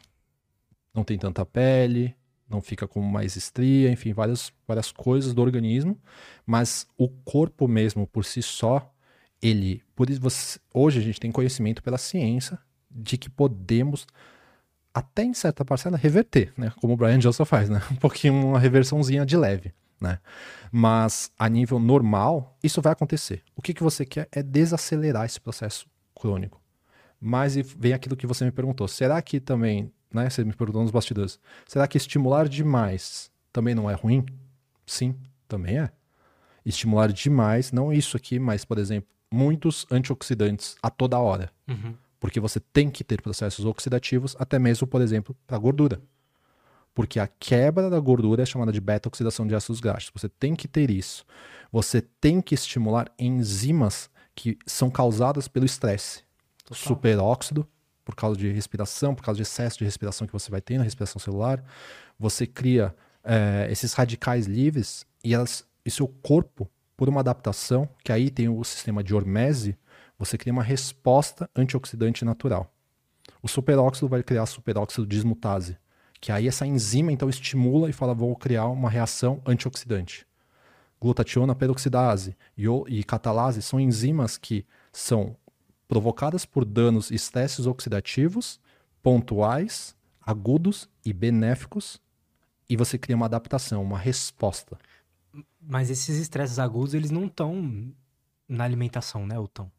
[0.94, 2.16] Não tem tanta pele,
[2.50, 5.98] não fica com mais estria, enfim, várias, várias coisas do organismo.
[6.46, 8.94] Mas o corpo mesmo, por si só,
[9.42, 9.82] ele.
[9.96, 12.60] Por isso você- hoje a gente tem conhecimento pela ciência
[12.92, 14.06] de que podemos,
[14.94, 16.72] até em certa parcela, reverter, né?
[16.80, 17.82] Como o Brian Johnson faz, né?
[17.92, 20.20] Um pouquinho, uma reversãozinha de leve, né?
[20.72, 23.42] Mas a nível normal, isso vai acontecer.
[23.56, 26.62] O que, que você quer é desacelerar esse processo crônico.
[27.20, 28.88] Mas vem aquilo que você me perguntou.
[28.88, 30.30] Será que também, né?
[30.30, 31.40] Você me perguntou nos bastidores.
[31.68, 34.26] Será que estimular demais também não é ruim?
[34.86, 35.16] Sim,
[35.48, 35.90] também é.
[36.66, 41.50] Estimular demais, não isso aqui, mas, por exemplo, muitos antioxidantes a toda hora.
[41.68, 41.96] Uhum.
[42.20, 46.02] Porque você tem que ter processos oxidativos, até mesmo, por exemplo, para gordura.
[46.94, 50.12] Porque a quebra da gordura é chamada de beta-oxidação de ácidos graxos.
[50.14, 51.26] Você tem que ter isso.
[51.72, 56.24] Você tem que estimular enzimas que são causadas pelo estresse.
[56.72, 57.68] Superóxido,
[58.06, 60.84] por causa de respiração, por causa de excesso de respiração que você vai ter na
[60.84, 61.64] respiração celular.
[62.20, 68.12] Você cria eh, esses radicais livres e, elas, e seu corpo, por uma adaptação, que
[68.12, 69.78] aí tem o sistema de hormese,
[70.18, 72.72] você cria uma resposta antioxidante natural.
[73.42, 75.78] O superóxido vai criar superóxido dismutase,
[76.24, 80.26] que aí essa enzima então estimula e fala, vou criar uma reação antioxidante.
[80.98, 85.36] Glutationa peroxidase e, e catalase são enzimas que são
[85.86, 88.58] provocadas por danos e estresses oxidativos
[89.02, 92.02] pontuais, agudos e benéficos,
[92.70, 94.80] e você cria uma adaptação, uma resposta.
[95.60, 97.92] Mas esses estresses agudos, eles não estão
[98.48, 99.70] na alimentação, né, ou tão?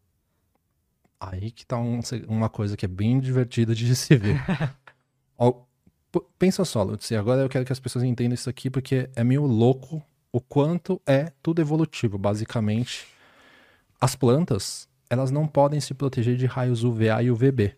[1.19, 4.37] Aí que tá um- uma coisa que é bem divertida de se ver.
[6.39, 9.45] Pensa só, Lutz, agora eu quero que as pessoas entendam isso aqui, porque é meio
[9.45, 10.03] louco
[10.33, 13.07] o quanto é tudo evolutivo, basicamente.
[14.01, 17.77] As plantas, elas não podem se proteger de raios UVA e UVB.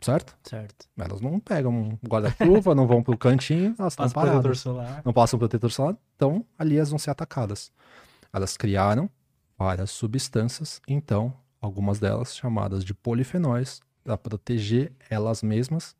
[0.00, 0.36] Certo?
[0.42, 0.86] Certo.
[0.98, 4.42] Elas não pegam um guarda-chuva, não vão pro cantinho, elas estão paradas.
[4.42, 5.02] protetor solar.
[5.04, 7.72] não passam protetor solar, então ali elas vão ser atacadas.
[8.32, 9.08] Elas criaram
[9.58, 15.96] várias substâncias, então algumas delas chamadas de polifenóis, para proteger elas mesmas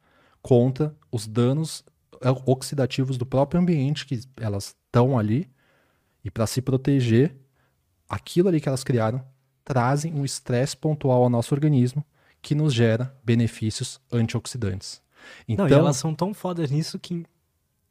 [0.46, 1.84] contra os danos
[2.22, 5.50] eh, oxidativos do próprio ambiente que elas estão ali
[6.22, 7.36] e para se proteger,
[8.08, 9.24] aquilo ali que elas criaram
[9.64, 12.06] trazem um estresse pontual ao nosso organismo
[12.40, 15.02] que nos gera benefícios antioxidantes.
[15.48, 17.26] Então, não, e elas são tão fodas nisso que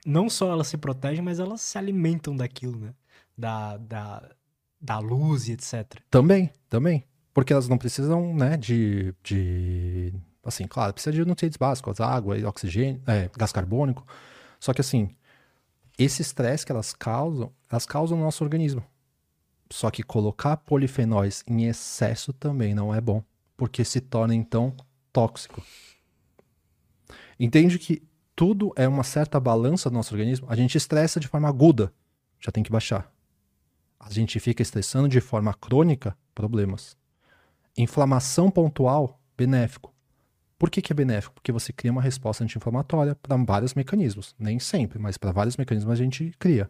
[0.06, 2.94] não só elas se protegem, mas elas se alimentam daquilo, né?
[3.38, 4.32] Da, da,
[4.80, 6.00] da luz e etc.
[6.10, 7.04] Também, também.
[7.34, 10.14] Porque elas não precisam, né, de, de
[10.46, 14.06] assim, claro, precisa de nutrientes básicos, água, oxigênio, é, gás carbônico.
[14.60, 15.10] Só que assim,
[15.98, 18.84] esse estresse que elas causam, elas causam no nosso organismo.
[19.72, 23.24] Só que colocar polifenóis em excesso também não é bom,
[23.58, 24.76] porque se torna então
[25.12, 25.64] tóxico.
[27.40, 28.04] Entende que
[28.36, 30.48] tudo é uma certa balança do nosso organismo?
[30.50, 31.92] A gente estressa de forma aguda,
[32.40, 33.12] já tem que baixar.
[34.00, 36.96] A gente fica estressando de forma crônica, problemas.
[37.78, 39.95] Inflamação pontual, benéfico.
[40.58, 41.34] Por que, que é benéfico?
[41.34, 44.34] Porque você cria uma resposta anti-inflamatória para vários mecanismos.
[44.40, 46.70] Nem sempre, mas para vários mecanismos a gente cria.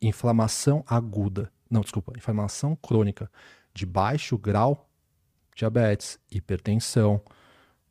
[0.00, 1.52] Inflamação aguda.
[1.70, 2.12] Não, desculpa.
[2.16, 3.30] Inflamação crônica.
[3.72, 4.88] De baixo grau,
[5.54, 7.20] diabetes, hipertensão,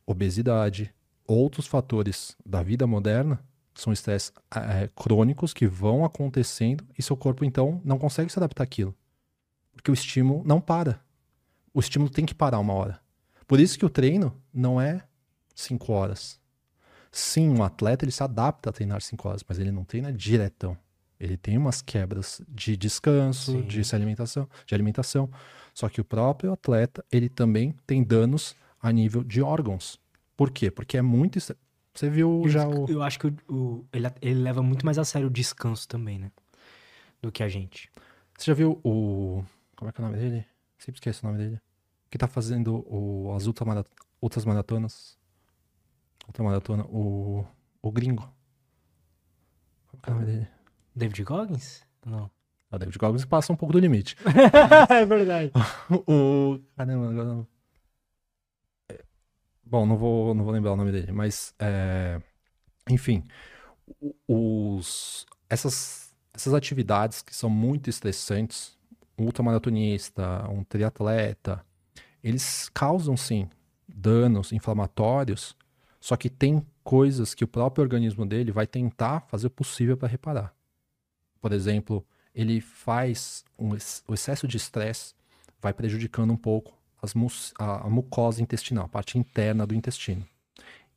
[0.05, 0.93] obesidade,
[1.25, 3.39] outros fatores da vida moderna
[3.73, 8.63] são estresses é, crônicos que vão acontecendo e seu corpo então não consegue se adaptar
[8.63, 8.93] àquilo.
[9.73, 10.99] Porque o estímulo não para.
[11.73, 12.99] O estímulo tem que parar uma hora.
[13.47, 15.03] Por isso que o treino não é
[15.61, 16.39] cinco horas.
[17.11, 20.77] Sim, um atleta ele se adapta a treinar cinco horas, mas ele não treina diretão.
[21.19, 23.61] Ele tem umas quebras de descanso, Sim.
[23.61, 25.29] de alimentação, de alimentação.
[25.73, 29.99] Só que o próprio atleta ele também tem danos a nível de órgãos.
[30.35, 30.71] Por quê?
[30.71, 31.39] Porque é muito.
[31.39, 32.89] Você viu eu, já o.
[32.89, 36.17] Eu acho que o, o, ele, ele leva muito mais a sério o descanso também,
[36.17, 36.31] né?
[37.21, 37.91] Do que a gente.
[38.35, 39.43] Você já viu o.
[39.75, 40.45] Como é que é o nome dele?
[40.79, 41.61] Sempre esqueço o nome dele.
[42.09, 45.17] Que tá fazendo o, as outras maratonas
[46.27, 47.45] outra maratona, o,
[47.81, 48.31] o gringo.
[49.87, 50.47] Qual é o nome dele?
[50.95, 51.83] David Goggins?
[52.05, 52.29] Não.
[52.71, 54.15] O David Goggins passa um pouco do limite.
[54.89, 55.51] é verdade.
[56.07, 56.59] o.
[56.75, 57.47] Caramba, agora não.
[58.89, 59.03] É,
[59.63, 61.53] bom, não vou, não vou lembrar o nome dele, mas.
[61.59, 62.21] É...
[62.89, 63.23] Enfim.
[64.27, 68.77] Os, essas, essas atividades que são muito estressantes,
[69.17, 71.63] um ultramaratonista, um triatleta,
[72.23, 73.49] eles causam sim
[73.87, 75.55] danos inflamatórios
[76.01, 80.09] só que tem coisas que o próprio organismo dele vai tentar fazer o possível para
[80.09, 80.53] reparar.
[81.39, 83.69] Por exemplo, ele faz um,
[84.07, 85.13] o excesso de estresse
[85.61, 86.73] vai prejudicando um pouco
[87.57, 90.25] a, a mucosa intestinal, a parte interna do intestino.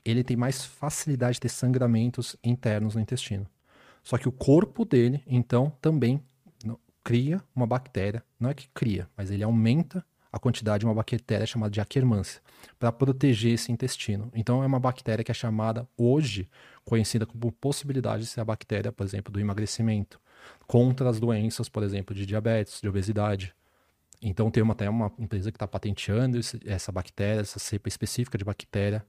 [0.03, 3.47] Ele tem mais facilidade de ter sangramentos internos no intestino.
[4.03, 6.23] Só que o corpo dele, então, também
[7.05, 8.25] cria uma bactéria.
[8.41, 12.41] Não é que cria, mas ele aumenta a quantidade de uma bactéria chamada de Akkermansia,
[12.76, 14.32] para proteger esse intestino.
[14.35, 16.51] Então é uma bactéria que é chamada hoje
[16.85, 20.20] conhecida como possibilidade de ser a bactéria, por exemplo, do emagrecimento,
[20.66, 23.55] contra as doenças, por exemplo, de diabetes, de obesidade.
[24.20, 28.37] Então tem uma, até uma empresa que está patenteando esse, essa bactéria, essa cepa específica
[28.37, 29.07] de bactéria,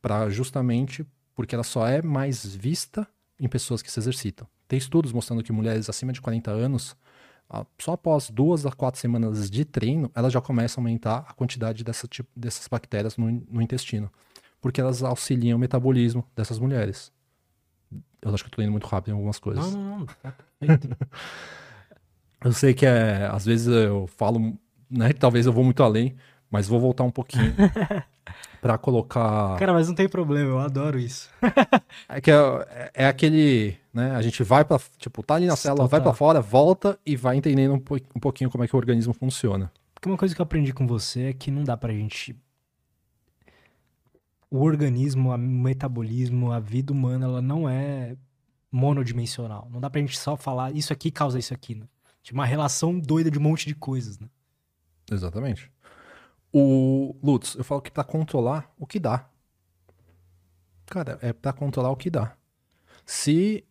[0.00, 3.06] para justamente porque ela só é mais vista
[3.38, 4.48] em pessoas que se exercitam.
[4.66, 6.96] Tem estudos mostrando que mulheres acima de 40 anos
[7.78, 11.84] só após duas a quatro semanas de treino, elas já começam a aumentar a quantidade
[11.84, 14.10] dessa, tipo, dessas bactérias no, no intestino.
[14.60, 17.12] Porque elas auxiliam o metabolismo dessas mulheres.
[18.22, 19.72] Eu acho que eu tô indo muito rápido em algumas coisas.
[19.72, 20.06] Não, não, não.
[20.06, 20.34] Tá
[22.44, 24.56] eu sei que é, às vezes eu falo,
[24.90, 26.16] né, que talvez eu vou muito além,
[26.50, 27.54] mas vou voltar um pouquinho
[28.62, 29.58] para colocar.
[29.58, 31.28] Cara, mas não tem problema, eu adoro isso.
[32.08, 34.10] é que é, é, aquele, né?
[34.16, 37.36] A gente vai para, tipo, tá ali na célula, vai para fora, volta e vai
[37.36, 39.72] entendendo um, po um pouquinho como é que o organismo funciona.
[39.94, 42.36] Porque uma coisa que eu aprendi com você é que não dá pra gente
[44.50, 48.16] o organismo, o metabolismo, a vida humana, ela não é
[48.70, 49.68] monodimensional.
[49.70, 51.86] Não dá pra gente só falar isso aqui causa isso aqui, né?
[52.22, 54.28] Tipo, uma relação doida de um monte de coisas, né?
[55.10, 55.70] Exatamente.
[56.52, 59.28] O Lutz, eu falo que para controlar o que dá.
[60.86, 62.36] Cara, é para controlar o que dá.
[63.04, 63.64] Se,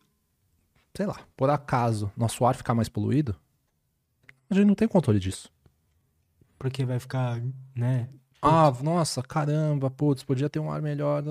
[0.96, 3.36] sei lá, por acaso nosso ar ficar mais poluído,
[4.48, 5.52] a gente não tem controle disso.
[6.58, 7.42] Porque vai ficar,
[7.74, 8.08] né?
[8.40, 11.22] Ah, nossa, caramba, putz, podia ter um ar melhor.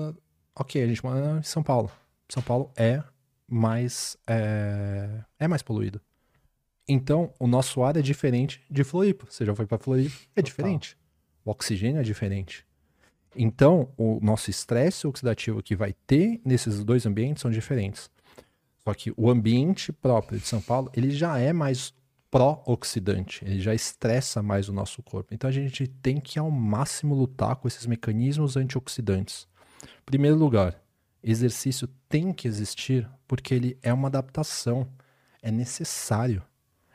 [0.54, 1.90] Ok, a gente mora em São Paulo.
[2.28, 3.02] São Paulo é
[3.48, 6.00] mais é, é mais poluído.
[6.86, 9.26] Então, o nosso ar é diferente de Floripa.
[9.30, 10.14] Você já foi para Floripa?
[10.14, 10.42] É Total.
[10.42, 10.98] diferente.
[11.44, 12.66] O oxigênio é diferente.
[13.34, 18.10] Então, o nosso estresse oxidativo que vai ter nesses dois ambientes são diferentes.
[18.86, 21.94] Só que o ambiente próprio de São Paulo, ele já é mais
[22.30, 25.32] pró-oxidante, ele já estressa mais o nosso corpo.
[25.32, 29.46] Então a gente tem que ao máximo lutar com esses mecanismos antioxidantes.
[30.04, 30.78] Primeiro lugar,
[31.22, 34.86] exercício tem que existir porque ele é uma adaptação,
[35.40, 36.42] é necessário.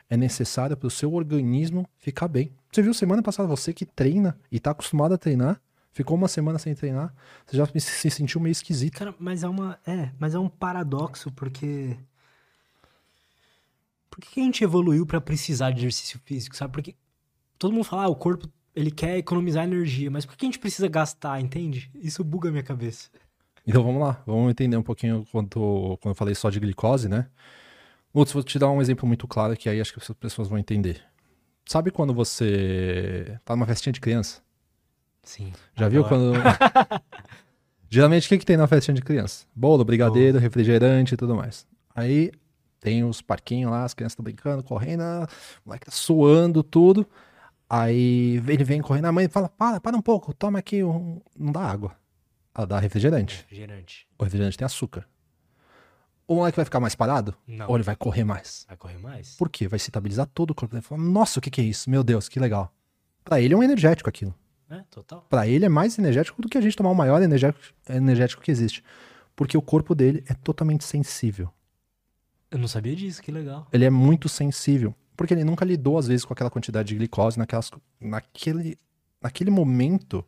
[0.10, 4.38] É necessário para o seu organismo ficar bem, Você viu semana passada, você que treina
[4.52, 5.60] e tá acostumado a treinar,
[5.92, 7.14] ficou uma semana sem treinar,
[7.46, 8.98] você já se sentiu meio esquisito.
[8.98, 9.80] Cara, mas é uma.
[9.86, 11.98] É, mas é um paradoxo, porque.
[14.10, 16.74] Por que a gente evoluiu para precisar de exercício físico, sabe?
[16.74, 16.96] Porque
[17.58, 20.60] todo mundo fala, ah, o corpo ele quer economizar energia, mas por que a gente
[20.60, 21.92] precisa gastar, entende?
[21.96, 23.10] Isso buga a minha cabeça.
[23.66, 27.28] Então vamos lá, vamos entender um pouquinho quando, quando eu falei só de glicose, né?
[28.14, 30.58] Lutz, vou te dar um exemplo muito claro que aí acho que as pessoas vão
[30.58, 31.04] entender.
[31.66, 34.42] Sabe quando você tá numa festinha de criança?
[35.24, 35.51] Sim.
[35.76, 36.34] Já viu quando.
[37.89, 39.45] Geralmente o que, que tem na festinha de criança?
[39.55, 40.41] Bolo, brigadeiro, oh.
[40.41, 41.65] refrigerante e tudo mais.
[41.95, 42.32] Aí
[42.80, 45.28] tem os parquinhos lá, as crianças estão brincando, correndo, o
[45.65, 47.07] moleque tá suando tudo.
[47.70, 51.22] Aí ele vem correndo, a mãe fala: para, para um pouco, toma aqui, um...
[51.38, 51.95] não dá água.
[52.55, 53.38] Ela dá refrigerante.
[53.38, 54.07] Refrigerante.
[54.17, 55.07] O refrigerante tem açúcar.
[56.28, 57.36] O moleque vai ficar mais parado?
[57.47, 57.67] Não.
[57.67, 58.65] Ou ele vai correr mais?
[58.67, 59.36] Vai correr mais.
[59.36, 59.67] Por quê?
[59.67, 60.86] Vai citabilizar todo o corpo dele.
[60.86, 61.89] Fala, Nossa, o que, que é isso?
[61.89, 62.72] Meu Deus, que legal.
[63.24, 64.36] Para ele é um energético aquilo.
[64.70, 65.26] É, total.
[65.30, 68.51] Para ele é mais energético do que a gente tomar o maior energético, energético que
[68.51, 68.84] existe.
[69.36, 71.49] Porque o corpo dele é totalmente sensível.
[72.51, 73.67] Eu não sabia disso, que legal.
[73.72, 74.93] Ele é muito sensível.
[75.15, 78.78] Porque ele nunca lidou, às vezes, com aquela quantidade de glicose naquelas, naquele,
[79.22, 80.24] naquele momento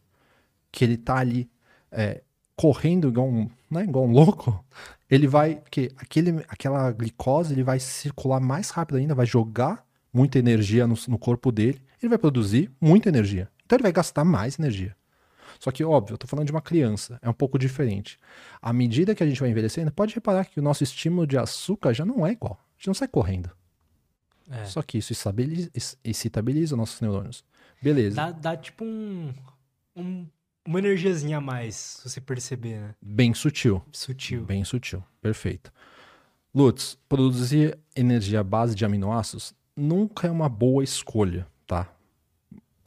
[0.72, 1.50] que ele tá ali
[1.92, 2.22] é,
[2.56, 4.64] correndo igual um, né, igual um louco,
[5.10, 5.62] ele vai.
[5.70, 10.96] que aquele, Aquela glicose ele vai circular mais rápido ainda, vai jogar muita energia no,
[11.08, 13.50] no corpo dele, ele vai produzir muita energia.
[13.72, 14.94] Então ele vai gastar mais energia.
[15.58, 18.20] Só que, óbvio, eu tô falando de uma criança, é um pouco diferente.
[18.62, 21.94] À medida que a gente vai envelhecendo, pode reparar que o nosso estímulo de açúcar
[21.94, 22.60] já não é igual.
[22.60, 23.50] A gente não sai correndo.
[24.50, 24.66] É.
[24.66, 25.72] Só que isso estabiliza,
[26.04, 27.46] estabiliza nossos neurônios.
[27.82, 28.18] Beleza.
[28.18, 29.34] Dá, dá tipo um,
[29.96, 30.28] um
[30.68, 32.96] uma energiazinha a mais, se você perceber, né?
[33.02, 33.82] Bem sutil.
[33.94, 34.44] Sutil.
[34.44, 35.02] Bem sutil.
[35.22, 35.72] Perfeito.
[36.54, 41.90] Lutz, produzir energia à base de aminoácidos nunca é uma boa escolha, tá?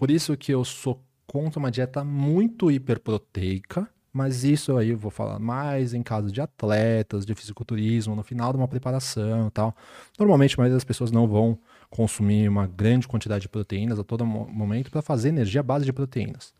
[0.05, 5.11] Por isso que eu sou contra uma dieta muito hiperproteica, mas isso aí eu vou
[5.11, 9.75] falar mais em caso de atletas, de fisiculturismo, no final de uma preparação e tal.
[10.19, 14.27] Normalmente, a maioria das pessoas não vão consumir uma grande quantidade de proteínas a todo
[14.27, 16.53] momento para fazer energia à base de proteínas.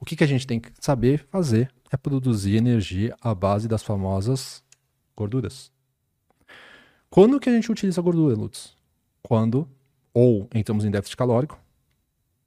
[0.00, 3.82] O que, que a gente tem que saber fazer é produzir energia à base das
[3.82, 4.64] famosas
[5.14, 5.70] gorduras.
[7.10, 8.74] Quando que a gente utiliza gordura, Lutz?
[9.22, 9.68] Quando
[10.14, 11.61] ou entramos em déficit calórico,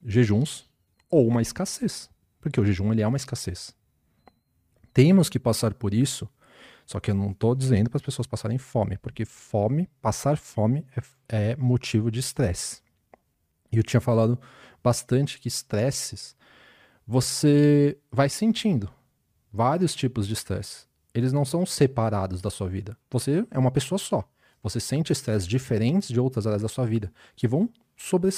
[0.06, 0.68] jejuns
[1.10, 2.08] ou uma escassez,
[2.40, 3.74] porque o jejum ele é uma escassez.
[4.94, 6.28] Temos que passar por isso,
[6.86, 10.86] só que eu não estou dizendo para as pessoas passarem fome, porque fome, passar fome
[11.28, 12.80] é, é motivo de estresse.
[13.70, 14.38] E eu tinha falado
[14.82, 16.36] bastante que estresses
[17.06, 18.90] você vai sentindo
[19.52, 20.86] vários tipos de estresse.
[21.14, 22.96] Eles não são separados da sua vida.
[23.10, 24.28] Você é uma pessoa só.
[24.62, 28.30] Você sente estresse diferentes de outras áreas da sua vida, que vão sobre,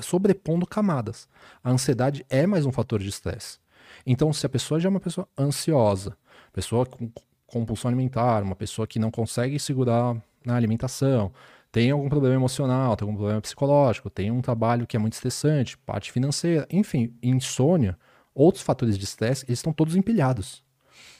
[0.00, 1.28] sobrepondo camadas.
[1.62, 3.58] A ansiedade é mais um fator de estresse.
[4.04, 6.16] Então, se a pessoa já é uma pessoa ansiosa,
[6.52, 7.10] pessoa com
[7.46, 11.32] compulsão alimentar, uma pessoa que não consegue segurar na alimentação,
[11.70, 15.76] tem algum problema emocional, tem algum problema psicológico, tem um trabalho que é muito estressante,
[15.78, 17.98] parte financeira, enfim, insônia,
[18.34, 20.62] outros fatores de estresse, eles estão todos empilhados.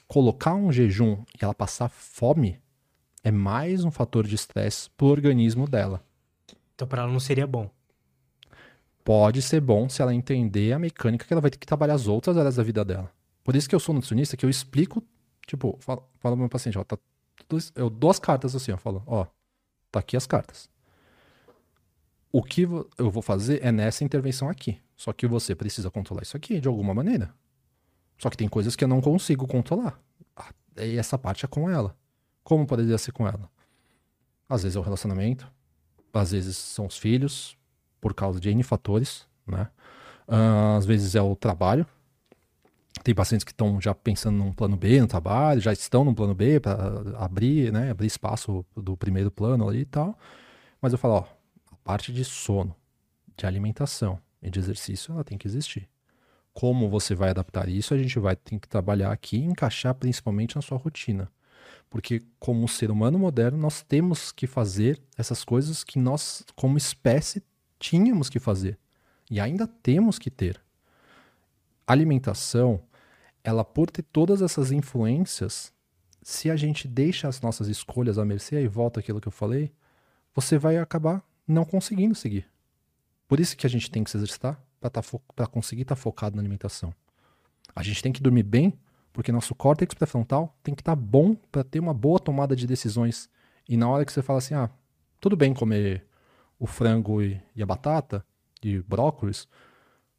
[0.06, 2.58] Colocar um jejum e ela passar fome
[3.22, 6.02] é mais um fator de estresse para o organismo dela.
[6.78, 7.68] Então, para ela não seria bom.
[9.02, 12.06] Pode ser bom se ela entender a mecânica que ela vai ter que trabalhar as
[12.06, 13.10] outras áreas da vida dela.
[13.42, 15.02] Por isso que eu sou nutricionista, que eu explico,
[15.44, 16.96] tipo, falo, falo pro meu paciente, ó, tá,
[17.74, 19.26] eu dou as cartas assim, eu falo, ó,
[19.90, 20.68] Tá aqui as cartas.
[22.30, 24.78] O que eu vou fazer é nessa intervenção aqui.
[24.96, 27.34] Só que você precisa controlar isso aqui de alguma maneira.
[28.18, 29.98] Só que tem coisas que eu não consigo controlar.
[30.36, 31.96] Ah, e essa parte é com ela.
[32.42, 33.50] Como poderia ser com ela?
[34.48, 35.50] Às vezes é o relacionamento,
[36.12, 37.56] às vezes são os filhos,
[38.00, 39.68] por causa de N fatores, né?
[40.26, 41.86] Uh, às vezes é o trabalho,
[43.02, 46.34] tem pacientes que estão já pensando num plano B no trabalho, já estão num plano
[46.34, 46.74] B para
[47.16, 50.18] abrir, né, abrir espaço do primeiro plano ali e tal.
[50.80, 51.24] Mas eu falo, ó,
[51.72, 52.74] a parte de sono,
[53.36, 55.88] de alimentação e de exercício, ela tem que existir.
[56.52, 60.56] Como você vai adaptar isso, a gente vai ter que trabalhar aqui e encaixar principalmente
[60.56, 61.30] na sua rotina.
[61.90, 67.42] Porque como ser humano moderno, nós temos que fazer essas coisas que nós, como espécie,
[67.78, 68.78] tínhamos que fazer.
[69.30, 70.60] E ainda temos que ter.
[71.86, 72.82] Alimentação
[73.42, 75.72] ela por ter todas essas influências,
[76.22, 79.72] se a gente deixa as nossas escolhas à mercê, aí volta aquilo que eu falei,
[80.34, 82.46] você vai acabar não conseguindo seguir.
[83.26, 86.36] Por isso que a gente tem que se exercitar para tá conseguir estar tá focado
[86.36, 86.94] na alimentação.
[87.74, 88.78] A gente tem que dormir bem,
[89.12, 92.66] porque nosso córtex pré-frontal tem que estar tá bom para ter uma boa tomada de
[92.66, 93.28] decisões.
[93.68, 94.70] E na hora que você fala assim, ah,
[95.20, 96.06] tudo bem comer
[96.58, 98.24] o frango e, e a batata,
[98.62, 99.48] e brócolis,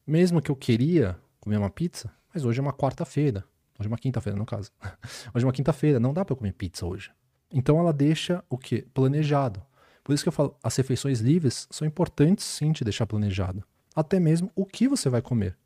[0.06, 3.44] mesmo que eu queria comer uma pizza, mas hoje é uma quarta-feira.
[3.80, 4.72] Hoje é uma quinta-feira, no caso.
[5.34, 7.12] Hoje é uma quinta-feira, não dá para comer pizza hoje.
[7.50, 8.86] Então ela deixa o quê?
[8.94, 9.62] Planejado.
[10.04, 13.64] Por isso que eu falo, as refeições livres são importantes sim te deixar planejado.
[13.96, 15.58] Até mesmo o que você vai comer.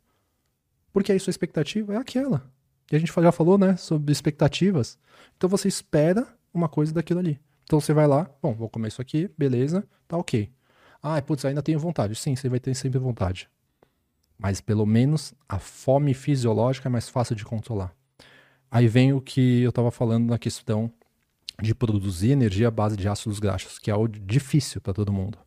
[0.92, 2.48] Porque aí sua expectativa é aquela.
[2.90, 4.98] E a gente já falou, né, sobre expectativas.
[5.36, 7.40] Então você espera uma coisa daquilo ali.
[7.64, 10.50] Então você vai lá, bom, vou comer isso aqui, beleza, tá ok.
[11.02, 12.14] Ah, putz, ainda tenho vontade.
[12.14, 13.48] Sim, você vai ter sempre vontade.
[14.38, 17.94] Mas pelo menos a fome fisiológica é mais fácil de controlar.
[18.70, 20.90] Aí vem o que eu estava falando na questão
[21.62, 25.38] de produzir energia à base de ácidos graxos, que é algo difícil para todo mundo.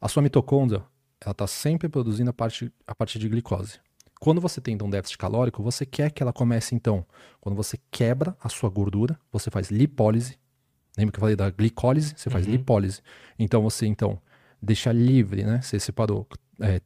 [0.00, 0.82] A sua mitocôndria,
[1.20, 3.78] ela está sempre produzindo a, parte, a partir de glicose.
[4.20, 7.04] Quando você tem um déficit calórico, você quer que ela comece então.
[7.40, 10.38] Quando você quebra a sua gordura, você faz lipólise.
[10.96, 12.14] Lembra que eu falei da glicólise?
[12.16, 12.52] Você faz uhum.
[12.52, 13.02] lipólise.
[13.38, 14.18] Então você então
[14.60, 15.60] deixa livre, né?
[15.60, 16.26] Você separou
[16.60, 16.80] é,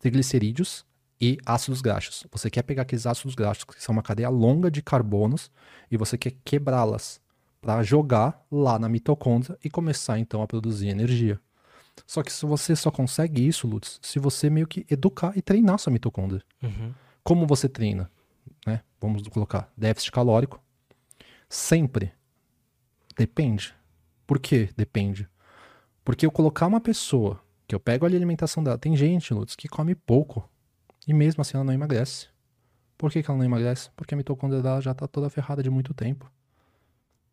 [0.00, 0.86] triglicerídeos
[1.20, 2.26] e ácidos graxos.
[2.32, 5.50] Você quer pegar aqueles ácidos graxos que são uma cadeia longa de carbonos
[5.90, 7.20] e você quer quebrá-las
[7.60, 11.38] para jogar lá na mitocôndria e começar então a produzir energia.
[12.06, 15.78] Só que se você só consegue isso, Lutz, se você meio que educar e treinar
[15.78, 16.42] sua mitocôndria.
[16.62, 16.92] Uhum.
[17.22, 18.10] Como você treina?
[18.66, 18.80] Né?
[19.00, 20.62] Vamos colocar déficit calórico.
[21.48, 22.12] Sempre.
[23.16, 23.74] Depende.
[24.26, 25.28] Por que depende?
[26.04, 29.56] Porque eu colocar uma pessoa, que eu pego ali a alimentação dela, tem gente, Lutz,
[29.56, 30.48] que come pouco.
[31.06, 32.28] E mesmo assim ela não emagrece.
[32.96, 33.90] Por que, que ela não emagrece?
[33.96, 36.30] Porque a mitocôndria dela já está toda ferrada de muito tempo.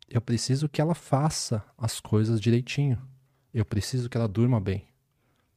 [0.08, 2.98] Eu preciso que ela faça as coisas direitinho.
[3.52, 4.86] Eu preciso que ela durma bem.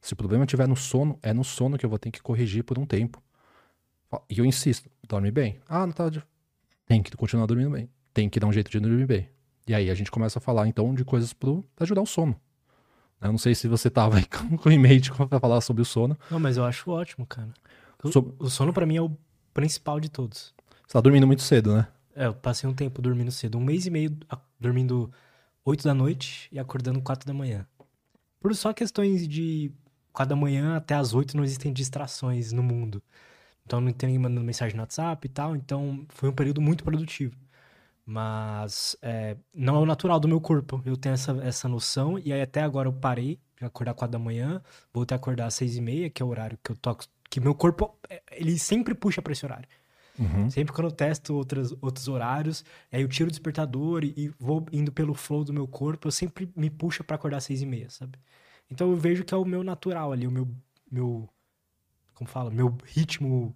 [0.00, 2.64] Se o problema estiver no sono, é no sono que eu vou ter que corrigir
[2.64, 3.22] por um tempo.
[4.28, 5.60] E eu insisto, dorme bem.
[5.68, 6.10] Ah, não tá.
[6.86, 7.88] Tem que continuar dormindo bem.
[8.12, 9.28] Tem que dar um jeito de dormir bem.
[9.66, 12.38] E aí a gente começa a falar então de coisas para ajudar o sono.
[13.20, 14.26] Eu não sei se você tava aí
[14.58, 16.18] com o e-mail para falar sobre o sono.
[16.30, 17.52] Não, mas eu acho ótimo, cara.
[18.02, 19.16] O, o sono para mim é o
[19.54, 20.52] principal de todos.
[20.86, 21.86] Você tá dormindo muito cedo, né?
[22.14, 23.56] É, eu passei um tempo dormindo cedo.
[23.56, 24.16] Um mês e meio
[24.58, 25.10] dormindo
[25.64, 27.66] 8 da noite e acordando 4 da manhã.
[28.42, 29.70] Por só questões de
[30.12, 33.00] 4 da manhã até as 8 não existem distrações no mundo.
[33.64, 35.54] Então não tem ninguém mandando mensagem no WhatsApp e tal.
[35.54, 37.36] Então foi um período muito produtivo.
[38.04, 40.82] Mas é, não é o natural do meu corpo.
[40.84, 42.18] Eu tenho essa, essa noção.
[42.18, 44.60] E aí até agora eu parei de acordar 4 da manhã.
[44.92, 47.04] Voltei a acordar às 6 e meia, que é o horário que eu toco.
[47.30, 49.68] Que meu corpo, é, ele sempre puxa para esse horário.
[50.22, 50.50] Uhum.
[50.50, 54.64] Sempre quando eu testo outras, outros horários, aí eu tiro o despertador e, e, vou
[54.72, 57.66] indo pelo flow do meu corpo, eu sempre me puxa para acordar às seis e
[57.66, 58.18] meia, sabe?
[58.70, 60.48] Então eu vejo que é o meu natural ali, o meu,
[60.90, 61.28] meu
[62.14, 63.54] como fala, meu ritmo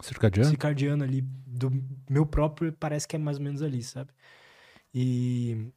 [0.00, 1.72] circadiano, circadiano ali, do
[2.08, 4.10] meu próprio, parece que é mais ou menos ali, sabe?
[4.92, 5.72] E,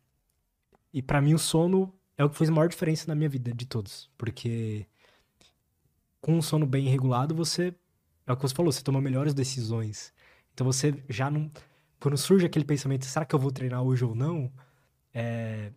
[0.93, 3.53] e para mim o sono é o que fez a maior diferença na minha vida
[3.53, 4.86] de todos, porque
[6.19, 7.73] com um sono bem regulado você
[8.28, 10.13] é o que você falou, você toma melhores decisões.
[10.57, 11.51] Então você já não.
[11.99, 14.51] Quando surge aquele pensamento, será que eu vou treinar hoje ou não?
[15.13, 15.71] É...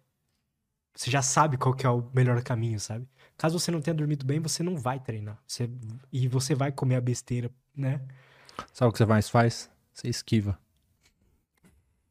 [0.94, 3.06] Você já sabe qual que é o melhor caminho, sabe?
[3.36, 5.38] Caso você não tenha dormido bem, você não vai treinar.
[5.46, 5.68] Você...
[6.10, 8.00] E você vai comer a besteira, né?
[8.72, 9.70] Sabe o que você mais faz?
[9.92, 10.58] Você esquiva.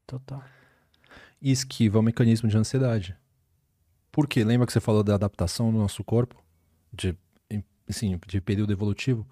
[0.06, 0.40] Total.
[1.42, 3.16] E esquiva é um mecanismo de ansiedade.
[4.12, 4.44] Por quê?
[4.44, 6.40] Lembra que você falou da adaptação do nosso corpo?
[6.92, 7.18] De,
[7.88, 9.26] assim, de período evolutivo?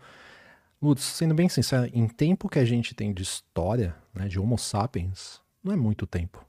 [0.81, 4.57] Lutz, sendo bem sincero, em tempo que a gente tem de história, né, de Homo
[4.57, 6.45] sapiens, não é muito tempo.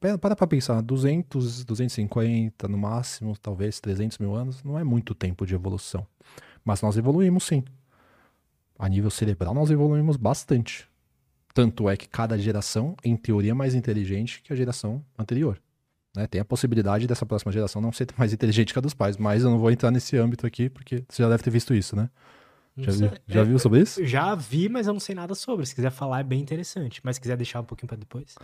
[0.00, 5.44] Para pra pensar, 200, 250, no máximo, talvez 300 mil anos, não é muito tempo
[5.44, 6.06] de evolução.
[6.64, 7.64] Mas nós evoluímos sim.
[8.78, 10.88] A nível cerebral, nós evoluímos bastante.
[11.52, 15.60] Tanto é que cada geração, em teoria, é mais inteligente que a geração anterior.
[16.14, 16.28] Né?
[16.28, 19.42] Tem a possibilidade dessa próxima geração não ser mais inteligente que a dos pais, mas
[19.42, 22.08] eu não vou entrar nesse âmbito aqui, porque você já deve ter visto isso, né?
[22.78, 24.04] Já, viu, já é, viu sobre isso?
[24.04, 25.66] Já vi, mas eu não sei nada sobre.
[25.66, 27.00] Se quiser falar, é bem interessante.
[27.02, 28.36] Mas se quiser deixar um pouquinho para depois.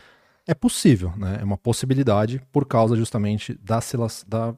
[0.47, 1.39] É possível, né?
[1.41, 3.79] É uma possibilidade por causa justamente da,
[4.27, 4.55] da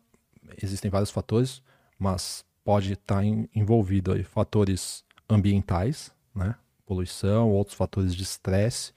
[0.61, 1.63] existem vários fatores,
[1.99, 3.25] mas pode estar tá
[3.55, 6.55] envolvido aí fatores ambientais, né?
[6.85, 8.93] Poluição, outros fatores de estresse.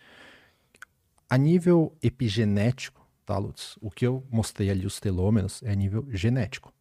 [1.30, 3.77] A nível epigenético, tá, Lutz?
[3.82, 6.73] O que eu mostrei ali, os telômeros, é a nível genético.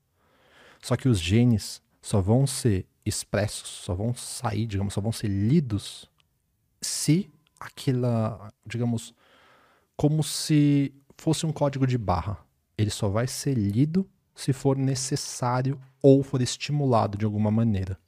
[0.81, 5.29] Só que os genes só vão ser expressos, só vão sair, digamos, só vão ser
[5.29, 6.11] lidos
[6.81, 9.15] se aquela, digamos,
[9.97, 12.39] como se fosse um código de barra.
[12.77, 17.99] Ele só vai ser lido se for necessário ou for estimulado de alguma maneira.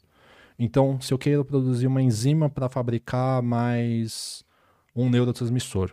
[0.57, 4.45] Então, se eu quero produzir uma enzima para fabricar mais
[4.95, 5.93] um neurotransmissor,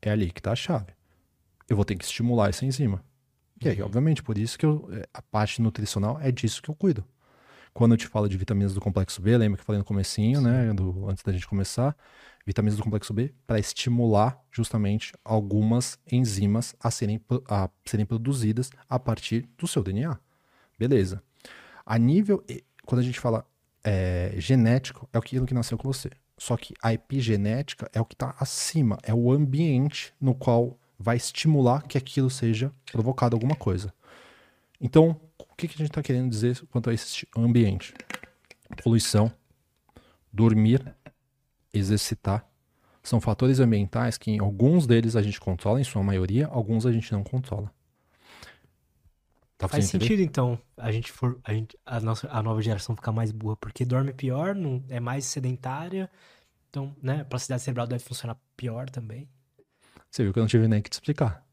[0.00, 0.92] é ali que está a chave.
[1.68, 3.02] Eu vou ter que estimular essa enzima.
[3.64, 3.86] E aí, uhum.
[3.86, 7.04] obviamente, por isso que eu, é, a parte nutricional é disso que eu cuido.
[7.74, 10.40] Quando eu te falo de vitaminas do complexo B, lembra que eu falei no comecinho,
[10.40, 11.96] né, do, antes da gente começar,
[12.46, 18.96] vitaminas do complexo B para estimular justamente algumas enzimas a serem, a serem produzidas a
[18.96, 20.16] partir do seu DNA.
[20.78, 21.20] Beleza.
[21.84, 22.44] A nível,
[22.86, 23.44] quando a gente fala
[23.82, 26.10] é, genético, é aquilo que nasceu com você.
[26.38, 31.16] Só que a epigenética é o que está acima, é o ambiente no qual vai
[31.16, 33.92] estimular que aquilo seja provocado alguma coisa.
[34.84, 37.94] Então, o que, que a gente está querendo dizer quanto a esse ambiente?
[38.82, 39.32] Poluição,
[40.30, 40.94] dormir,
[41.72, 42.46] exercitar,
[43.02, 47.10] são fatores ambientais que alguns deles a gente controla, em sua maioria, alguns a gente
[47.12, 47.72] não controla.
[49.56, 53.12] Tá Faz sentido, então, a gente for a, gente, a, nossa, a nova geração ficar
[53.12, 56.10] mais boa, porque dorme pior, não, é mais sedentária,
[56.68, 59.26] então, né, a plasticidade cerebral deve funcionar pior também.
[60.10, 61.43] Você viu que eu não tive nem que te explicar.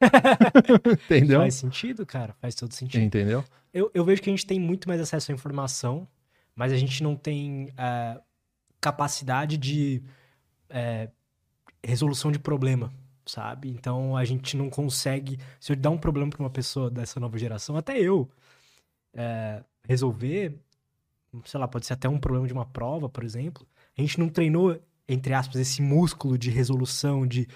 [1.06, 1.40] Entendeu?
[1.40, 3.02] Faz sentido, cara, faz todo sentido.
[3.02, 3.44] Entendeu?
[3.72, 6.06] Eu, eu vejo que a gente tem muito mais acesso à informação,
[6.54, 8.20] mas a gente não tem uh,
[8.80, 10.02] capacidade de
[10.70, 11.10] uh,
[11.84, 12.92] resolução de problema
[13.28, 13.68] sabe?
[13.68, 15.38] Então a gente não consegue.
[15.60, 18.28] Se eu dar um problema para uma pessoa dessa nova geração, até eu,
[19.14, 20.58] é, resolver,
[21.44, 23.66] sei lá, pode ser até um problema de uma prova, por exemplo.
[23.96, 27.46] A gente não treinou, entre aspas, esse músculo de resolução, de.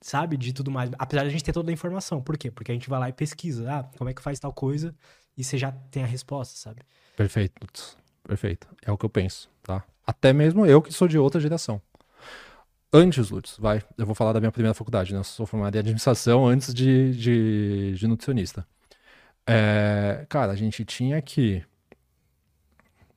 [0.00, 0.36] Sabe?
[0.36, 0.90] De tudo mais.
[0.98, 2.22] Apesar de a gente ter toda a informação.
[2.22, 2.50] Por quê?
[2.50, 3.70] Porque a gente vai lá e pesquisa.
[3.70, 4.94] Ah, como é que faz tal coisa?
[5.36, 6.82] E você já tem a resposta, sabe?
[7.16, 7.66] Perfeito.
[8.24, 8.66] Perfeito.
[8.82, 9.84] É o que eu penso, tá?
[10.06, 11.80] Até mesmo eu que sou de outra geração.
[12.92, 13.82] Antes, Lutz, vai.
[13.98, 15.18] Eu vou falar da minha primeira faculdade, né?
[15.18, 18.66] Eu sou formado em administração antes de, de, de nutricionista.
[19.46, 21.62] É, cara, a gente tinha que.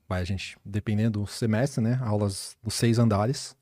[0.08, 2.00] Vai, a gente, dependendo do semestre, né?
[2.02, 3.56] Aulas dos seis andares.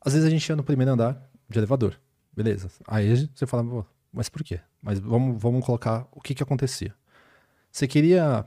[0.00, 1.98] Às vezes a gente ia no primeiro andar de elevador.
[2.32, 2.70] Beleza.
[2.86, 4.60] Aí você fala, mas por quê?
[4.82, 6.94] Mas vamos, vamos colocar o que que acontecia.
[7.70, 8.46] Você queria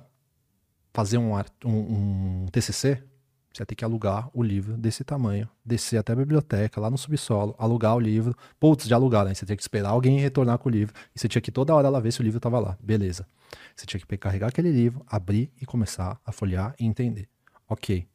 [0.94, 3.04] fazer um, um, um TCC?
[3.54, 6.98] Você ia ter que alugar o livro desse tamanho, descer até a biblioteca, lá no
[6.98, 8.36] subsolo, alugar o livro.
[8.60, 9.34] Putz, de alugar, né?
[9.34, 10.94] Você tinha que esperar alguém retornar com o livro.
[11.16, 12.76] E você tinha que toda hora lá ver se o livro estava lá.
[12.82, 13.28] Beleza.
[13.76, 17.30] Você tinha que carregar aquele livro, abrir e começar a folhear e entender.
[17.70, 18.08] Ok.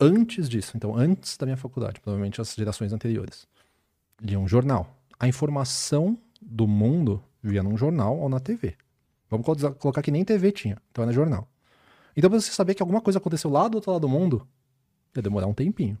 [0.00, 3.46] Antes disso, então, antes da minha faculdade, provavelmente as gerações anteriores,
[4.20, 5.00] lia um jornal.
[5.22, 8.76] A informação do mundo via num jornal ou na TV.
[9.30, 9.46] Vamos
[9.78, 11.48] colocar que nem TV tinha, então era jornal.
[12.14, 14.46] Então, pra você saber que alguma coisa aconteceu lá do outro lado do mundo,
[15.14, 15.98] Ia demorar um tempinho.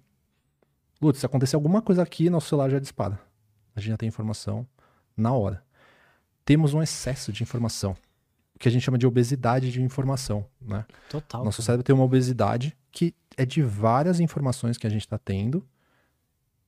[1.00, 3.20] Lutz, se acontecer alguma coisa aqui, nosso celular já dispara.
[3.74, 4.66] A gente já tem informação
[5.16, 5.62] na hora.
[6.44, 7.96] Temos um excesso de informação.
[8.54, 10.86] O que a gente chama de obesidade de informação, né?
[11.10, 11.44] Total.
[11.44, 15.66] Nosso cérebro tem uma obesidade que é de várias informações que a gente está tendo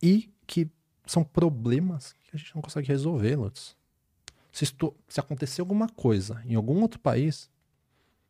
[0.02, 0.68] e que
[1.06, 3.76] são problemas que a gente não consegue resolver, Lutz.
[4.52, 7.50] Se, estou, se acontecer alguma coisa em algum outro país,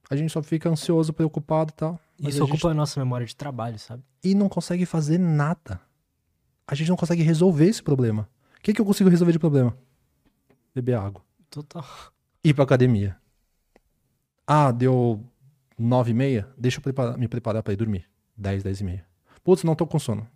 [0.08, 2.00] a gente só fica ansioso, preocupado e tal.
[2.18, 2.70] Isso a ocupa gente...
[2.70, 4.02] a nossa memória de trabalho, sabe?
[4.22, 5.80] E não consegue fazer nada.
[6.66, 8.28] A gente não consegue resolver esse problema.
[8.58, 9.76] O que, que eu consigo resolver de problema?
[10.74, 11.22] Beber água.
[11.50, 11.84] Total.
[12.42, 13.16] Ir pra academia.
[14.46, 15.22] Ah, deu
[15.78, 16.48] nove e meia?
[16.56, 18.08] Deixa eu preparar, me preparar para ir dormir.
[18.36, 19.06] Dez, dez e meia.
[19.42, 20.26] Putz, não tô com sono.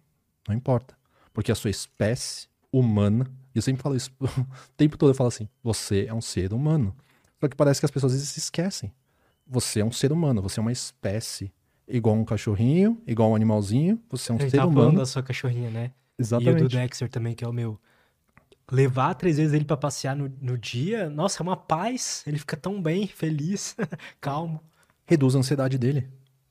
[0.46, 0.97] Não importa.
[1.38, 3.24] Porque a sua espécie humana,
[3.54, 4.26] e eu sempre falo isso, o
[4.76, 6.92] tempo todo eu falo assim, você é um ser humano.
[7.40, 8.92] Só que parece que as pessoas às vezes se esquecem.
[9.46, 11.52] Você é um ser humano, você é uma espécie
[11.86, 14.98] igual um cachorrinho, igual um animalzinho, você é um ser tá humano.
[14.98, 15.92] da sua cachorrinha, né?
[16.18, 16.58] Exatamente.
[16.58, 17.78] E o do Dexter também, que é o meu.
[18.68, 22.24] Levar três vezes ele para passear no, no dia, nossa, é uma paz.
[22.26, 23.76] Ele fica tão bem, feliz,
[24.20, 24.60] calmo.
[25.06, 26.08] Reduz a ansiedade dele.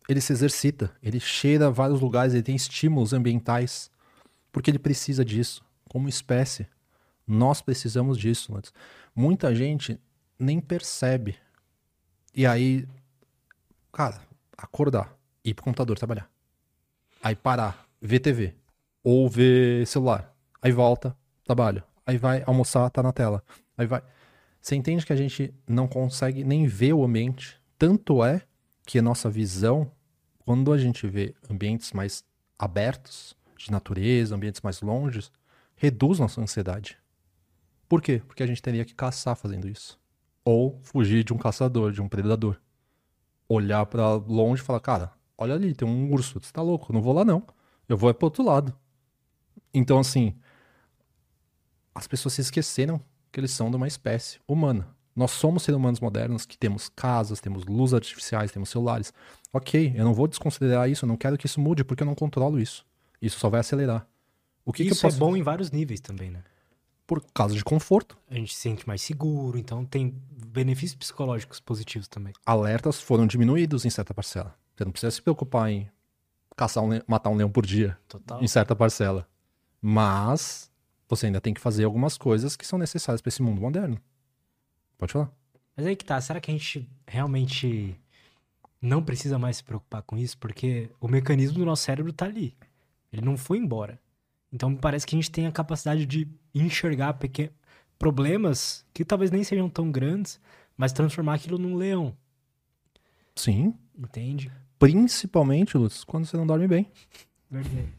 [0.08, 3.92] Ele se exercita, ele cheira vários lugares, ele tem estímulos ambientais.
[4.58, 6.66] Porque ele precisa disso, como espécie.
[7.28, 8.52] Nós precisamos disso.
[9.16, 10.00] Muita gente
[10.40, 11.36] nem percebe.
[12.34, 12.88] E aí,
[13.92, 14.20] cara,
[14.58, 15.16] acordar
[15.46, 16.28] ir pro computador trabalhar.
[17.22, 18.56] Aí parar, ver TV.
[19.04, 20.36] Ou ver celular.
[20.60, 21.84] Aí volta, trabalho.
[22.04, 23.44] Aí vai almoçar, tá na tela.
[23.78, 24.02] Aí vai.
[24.60, 27.62] Você entende que a gente não consegue nem ver o ambiente?
[27.78, 28.42] Tanto é
[28.88, 29.92] que a nossa visão,
[30.40, 32.26] quando a gente vê ambientes mais
[32.58, 35.32] abertos, de natureza, ambientes mais longes,
[35.76, 36.98] reduz nossa ansiedade.
[37.88, 38.22] Por quê?
[38.26, 40.00] Porque a gente teria que caçar fazendo isso.
[40.44, 42.58] Ou fugir de um caçador, de um predador.
[43.48, 47.02] Olhar para longe e falar, cara, olha ali, tem um urso, você tá louco, não
[47.02, 47.46] vou lá não.
[47.88, 48.74] Eu vou é pro outro lado.
[49.74, 50.36] Então, assim,
[51.96, 53.02] as pessoas se esqueceram
[53.32, 54.96] que eles são de uma espécie humana.
[55.16, 59.14] Nós somos seres humanos modernos que temos casas, temos luzes artificiais, temos celulares.
[59.52, 62.14] Ok, eu não vou desconsiderar isso, eu não quero que isso mude porque eu não
[62.14, 62.86] controlo isso.
[63.22, 64.08] Isso só vai acelerar.
[64.66, 65.16] O que, isso que é posso...
[65.16, 66.44] é bom em vários níveis também, né?
[67.08, 68.18] por causa de conforto.
[68.30, 72.34] A gente se sente mais seguro, então tem benefícios psicológicos positivos também.
[72.46, 74.54] Alertas foram diminuídos em certa parcela.
[74.76, 75.90] Você não precisa se preocupar em
[76.56, 78.44] caçar um, matar um leão por dia Total.
[78.44, 79.26] em certa parcela.
[79.82, 80.70] Mas
[81.08, 83.98] você ainda tem que fazer algumas coisas que são necessárias para esse mundo moderno.
[84.98, 85.32] Pode falar.
[85.78, 87.96] Mas aí que tá, será que a gente realmente
[88.82, 90.38] não precisa mais se preocupar com isso?
[90.38, 92.54] Porque o mecanismo do nosso cérebro tá ali.
[93.12, 94.00] Ele não foi embora.
[94.52, 97.56] Então me parece que a gente tem a capacidade de enxergar pequenos
[97.98, 100.40] problemas que talvez nem sejam tão grandes,
[100.76, 102.16] mas transformar aquilo num leão.
[103.36, 103.74] Sim.
[103.98, 104.52] Entende?
[104.80, 106.92] Principalmente, Lutz, quando você não dorme bem.
[107.50, 107.94] Verdade.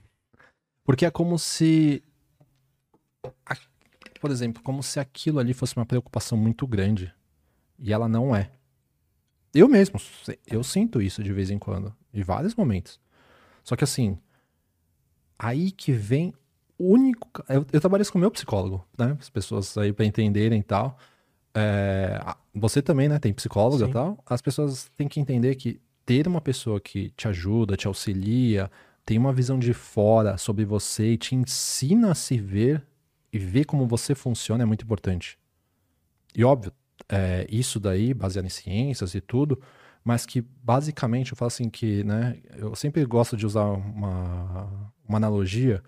[0.85, 2.03] Porque é como se.
[4.21, 7.13] Por exemplo, como se aquilo ali fosse uma preocupação muito grande.
[7.79, 8.51] E ela não é.
[9.55, 10.01] Eu mesmo,
[10.47, 11.95] eu sinto isso de vez em quando.
[12.13, 13.01] Em vários momentos.
[13.63, 14.19] Só que assim.
[15.39, 16.35] Aí que vem
[16.79, 17.29] o único.
[17.49, 19.17] Eu, eu trabalho isso com o meu psicólogo, né?
[19.21, 20.99] As pessoas aí pra entenderem e tal.
[21.55, 22.21] É,
[22.55, 23.19] você também, né?
[23.19, 23.91] Tem psicóloga Sim.
[23.91, 24.19] e tal.
[24.27, 28.71] As pessoas têm que entender que ter uma pessoa que te ajuda, te auxilia,
[29.05, 32.83] tem uma visão de fora sobre você e te ensina a se ver
[33.33, 35.39] e ver como você funciona é muito importante.
[36.35, 36.73] E óbvio,
[37.09, 39.61] é, isso daí, baseado em ciências e tudo,
[40.05, 45.17] mas que basicamente eu falo assim que, né, eu sempre gosto de usar uma, uma
[45.17, 45.83] analogia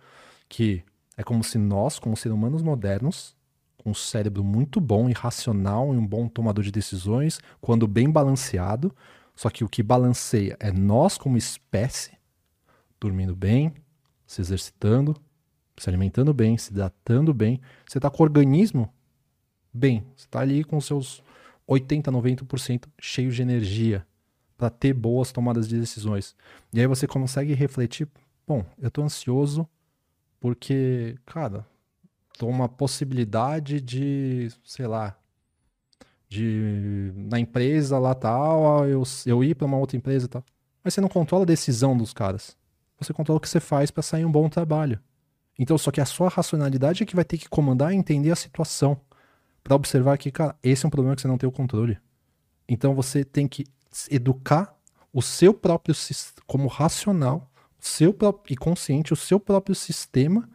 [0.48, 0.82] que
[1.16, 3.36] é como se nós, como seres humanos modernos,
[3.78, 8.10] com um cérebro muito bom e racional e um bom tomador de decisões, quando bem
[8.10, 8.94] balanceado,
[9.34, 12.12] só que o que balanceia é nós como espécie,
[13.00, 13.72] dormindo bem,
[14.26, 15.16] se exercitando,
[15.76, 17.60] se alimentando bem, se hidratando bem.
[17.86, 18.92] Você está com o organismo
[19.72, 20.04] bem.
[20.14, 21.22] Você está ali com seus
[21.70, 24.04] 80, 90% cheio de energia
[24.58, 26.34] para ter boas tomadas de decisões.
[26.72, 28.08] E aí você consegue refletir,
[28.46, 29.66] bom, eu estou ansioso
[30.40, 31.64] porque, cara,
[32.36, 35.16] tô uma possibilidade de, sei lá,
[36.28, 40.44] de na empresa lá tal, eu, eu ir para uma outra empresa e tal.
[40.82, 42.56] Mas você não controla a decisão dos caras.
[42.98, 45.00] Você controla o que você faz para sair um bom trabalho.
[45.58, 48.36] Então, só que a sua racionalidade é que vai ter que comandar e entender a
[48.36, 49.00] situação.
[49.62, 51.98] Para observar que, cara, esse é um problema que você não tem o controle.
[52.68, 53.64] Então, você tem que
[54.10, 54.76] educar
[55.12, 55.94] o seu próprio,
[56.46, 60.48] como racional, seu próprio, e consciente, o seu próprio sistema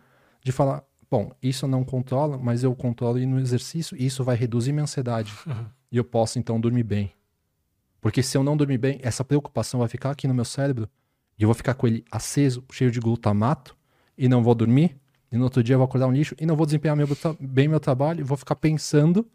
[0.43, 4.23] de falar: bom, isso eu não controla, mas eu controlo e no exercício, e isso
[4.23, 5.33] vai reduzir minha ansiedade.
[5.91, 7.13] E eu posso então dormir bem.
[8.01, 10.89] Porque se eu não dormir bem, essa preocupação vai ficar aqui no meu cérebro
[11.39, 13.77] e eu vou ficar com ele aceso, cheio de glutamato,
[14.17, 14.99] e não vou dormir.
[15.31, 17.07] E no outro dia eu vou acordar um lixo e não vou desempenhar meu
[17.39, 19.27] bem meu trabalho, vou ficar pensando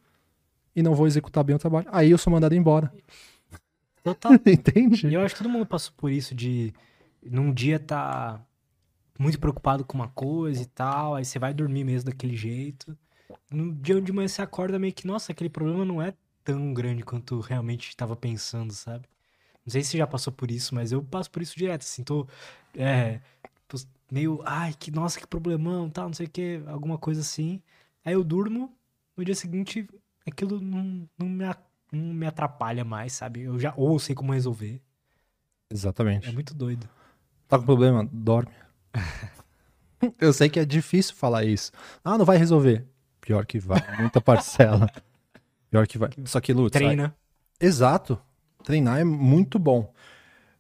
[0.75, 1.87] e não vou executar bem o trabalho.
[1.91, 2.93] Aí eu sou mandado embora.
[4.03, 4.33] Total.
[4.47, 5.07] Entende?
[5.07, 6.73] E eu acho que todo mundo passou por isso de
[7.23, 8.41] num dia tá
[9.19, 12.97] muito preocupado com uma coisa e tal, aí você vai dormir mesmo daquele jeito.
[13.51, 17.03] No dia de manhã você acorda meio que, nossa, aquele problema não é tão grande
[17.03, 19.05] quanto realmente estava pensando, sabe?
[19.65, 22.03] Não sei se você já passou por isso, mas eu passo por isso direto, assim,
[22.03, 22.27] tô,
[22.75, 23.21] é,
[24.11, 27.63] meio, ai, que nossa, que problemão, tal, não sei o que, alguma coisa assim.
[28.05, 28.75] Aí eu durmo,
[29.17, 29.89] no dia seguinte
[30.27, 31.45] aquilo não, não, me,
[31.93, 33.43] não me atrapalha mais, sabe?
[33.43, 34.81] Eu já ou sei como resolver.
[35.71, 36.33] É Exatamente.
[36.33, 36.89] muito doido.
[37.49, 38.09] Tá com problema?
[38.13, 38.53] Dorme.
[40.21, 41.73] eu sei que é difícil falar isso.
[42.05, 42.87] Ah, não vai resolver.
[43.21, 43.81] Pior que vai.
[43.99, 44.91] Muita parcela.
[45.71, 46.11] Pior que vai.
[46.25, 47.15] Só que, Lutz, Treina.
[47.61, 48.21] Exato.
[48.65, 49.93] Treinar é muito bom.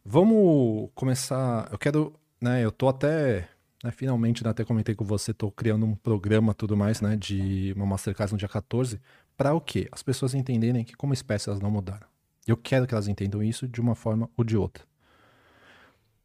[0.04, 1.68] Vamos começar.
[1.70, 2.64] Eu quero, né?
[2.64, 3.48] Eu tô até,
[3.82, 7.72] né, finalmente, né, até comentei com você, tô criando um programa tudo mais, né, de
[7.76, 9.00] uma masterclass no dia 14,
[9.36, 9.88] para o quê?
[9.92, 12.06] As pessoas entenderem que como espécie elas não mudaram.
[12.46, 14.84] Eu quero que elas entendam isso de uma forma ou de outra.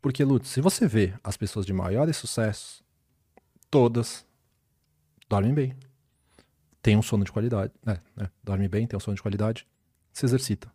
[0.01, 2.83] Porque, Lutz, se você vê as pessoas de maiores sucessos,
[3.71, 4.25] todas
[5.27, 5.75] dormem bem.
[6.81, 8.29] Tem um sono de qualidade, né, né?
[8.43, 9.67] Dorme bem, tem um sono de qualidade,
[10.13, 10.71] se exercita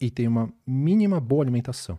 [0.00, 1.98] e tem uma mínima boa alimentação.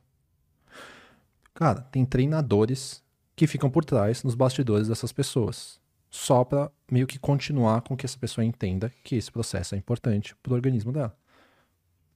[1.59, 3.03] Cara, tem treinadores
[3.35, 5.77] que ficam por trás nos bastidores dessas pessoas,
[6.09, 10.33] só para meio que continuar com que essa pessoa entenda que esse processo é importante
[10.37, 11.13] pro organismo dela.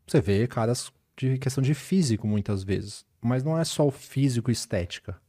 [0.08, 4.50] Você vê caras de questão de físico muitas vezes, mas não é só o físico
[4.50, 5.22] e estética.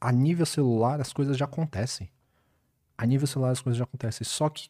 [0.00, 2.10] A nível celular as coisas já acontecem.
[2.98, 4.24] A nível celular as coisas já acontecem.
[4.24, 4.68] Só que,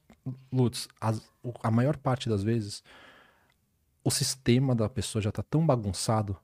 [0.53, 2.83] Lutz, as- o- a maior parte das vezes
[4.05, 6.37] o sistema da pessoa já tá tão bagunçado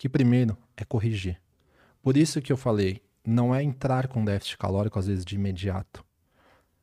[0.00, 1.38] que primeiro é corrigir.
[2.02, 6.02] Por isso que eu falei, não é entrar com déficit calórico às vezes de imediato.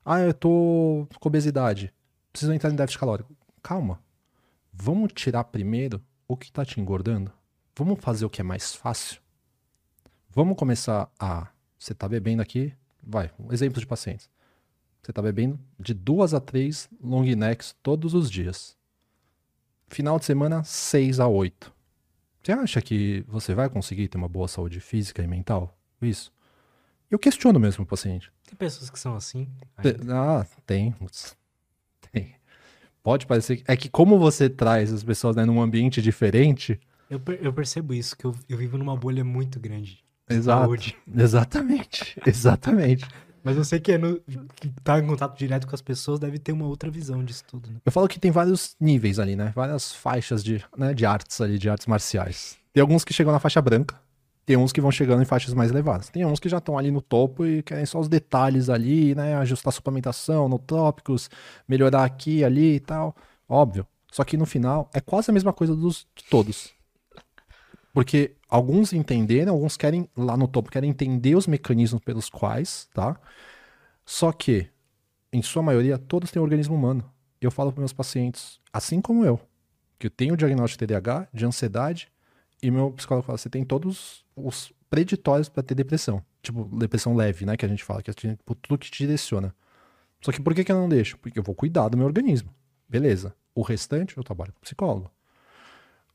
[0.05, 1.91] Ah, eu tô com obesidade,
[2.31, 3.35] preciso entrar em déficit calórico.
[3.63, 3.99] Calma.
[4.71, 7.33] Vamos tirar primeiro o que tá te engordando?
[7.75, 9.19] Vamos fazer o que é mais fácil?
[10.29, 11.47] Vamos começar a.
[11.75, 12.71] Você tá bebendo aqui?
[13.01, 14.29] Vai, um exemplo de pacientes.
[15.01, 18.77] Você tá bebendo de duas a três long necks todos os dias.
[19.87, 21.76] Final de semana, 6 a 8.
[22.47, 25.77] Você acha que você vai conseguir ter uma boa saúde física e mental?
[26.01, 26.31] Isso.
[27.11, 28.31] Eu questiono mesmo o paciente.
[28.45, 29.49] Tem pessoas que são assim.
[29.81, 30.95] Te- Ah, tem.
[32.09, 32.35] Tem.
[33.03, 33.57] Pode parecer.
[33.57, 36.79] que- É que como você traz as pessoas né, num ambiente diferente.
[37.09, 40.01] Eu, per- eu percebo isso, que eu, eu vivo numa bolha muito grande.
[40.29, 40.61] de Exato.
[40.61, 40.97] Saúde.
[41.17, 42.15] Exatamente.
[42.25, 43.05] Exatamente.
[43.47, 44.19] Mas eu sei que, é no,
[44.57, 47.71] que tá em contato direto com as pessoas deve ter uma outra visão disso tudo,
[47.71, 47.77] né?
[47.85, 49.53] Eu falo que tem vários níveis ali, né?
[49.55, 52.57] Várias faixas de, né, de artes ali, de artes marciais.
[52.73, 53.95] Tem alguns que chegam na faixa branca.
[54.45, 56.09] Tem uns que vão chegando em faixas mais elevadas.
[56.09, 59.37] Tem uns que já estão ali no topo e querem só os detalhes ali, né?
[59.37, 61.29] Ajustar a suplementação, nootópicos,
[61.65, 63.15] melhorar aqui, ali e tal.
[63.47, 63.87] Óbvio.
[64.11, 66.73] Só que no final é quase a mesma coisa dos de todos.
[67.97, 73.19] Porque alguns entenderam, alguns querem, lá no topo, querem entender os mecanismos pelos quais, tá?
[74.05, 74.69] Só que,
[75.33, 77.11] em sua maioria, todos têm organismo humano.
[77.41, 79.41] Eu falo para meus pacientes, assim como eu,
[79.97, 82.07] que eu tenho o diagnóstico de TDAH, de ansiedade,
[82.61, 86.23] e meu psicólogo fala, você tem todos os preditórios para ter depressão.
[86.43, 89.55] Tipo, depressão leve, né, que a gente fala, que é tipo, tudo que te direciona.
[90.21, 91.17] Só que por que, que eu não deixo?
[91.17, 92.53] Porque eu vou cuidar do meu organismo.
[92.87, 93.35] Beleza.
[93.55, 95.09] O restante, eu trabalho com psicólogo.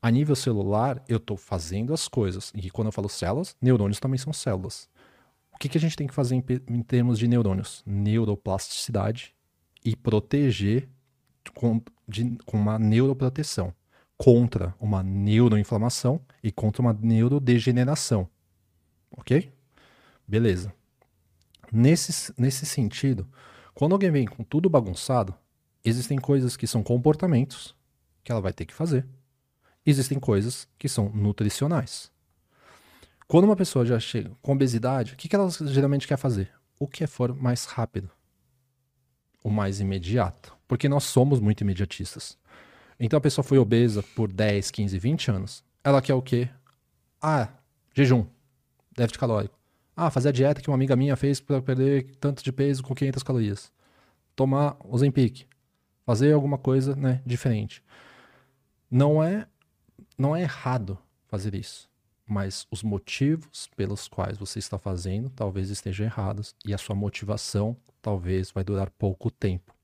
[0.03, 2.51] A nível celular, eu estou fazendo as coisas.
[2.53, 4.89] E quando eu falo células, neurônios também são células.
[5.53, 7.81] O que, que a gente tem que fazer em, em termos de neurônios?
[7.85, 9.33] Neuroplasticidade
[9.81, 10.89] e proteger
[11.55, 13.73] com, de- com uma neuroproteção
[14.17, 18.27] contra uma neuroinflamação e contra uma neurodegeneração.
[19.09, 19.53] Ok?
[20.27, 20.73] Beleza.
[21.71, 23.25] Nesse, nesse sentido,
[23.73, 25.33] quando alguém vem com tudo bagunçado,
[25.81, 27.73] existem coisas que são comportamentos
[28.21, 29.07] que ela vai ter que fazer.
[29.85, 32.11] Existem coisas que são nutricionais.
[33.27, 36.51] Quando uma pessoa já chega com obesidade, o que ela geralmente quer fazer?
[36.79, 38.09] O que for mais rápido.
[39.43, 40.55] O mais imediato.
[40.67, 42.37] Porque nós somos muito imediatistas.
[42.99, 45.63] Então a pessoa foi obesa por 10, 15, 20 anos.
[45.83, 46.49] Ela quer o quê?
[47.21, 47.49] Ah,
[47.93, 48.25] jejum,
[48.95, 49.57] déficit calórico.
[49.95, 52.95] Ah, fazer a dieta que uma amiga minha fez para perder tanto de peso com
[52.95, 53.71] 500 calorias.
[54.35, 55.45] Tomar Ozempic.
[56.05, 57.83] Fazer alguma coisa, né, diferente.
[58.89, 59.47] Não é
[60.23, 60.97] não é errado
[61.27, 61.89] fazer isso,
[62.25, 67.75] mas os motivos pelos quais você está fazendo talvez estejam errados e a sua motivação
[68.01, 69.75] talvez vai durar pouco tempo.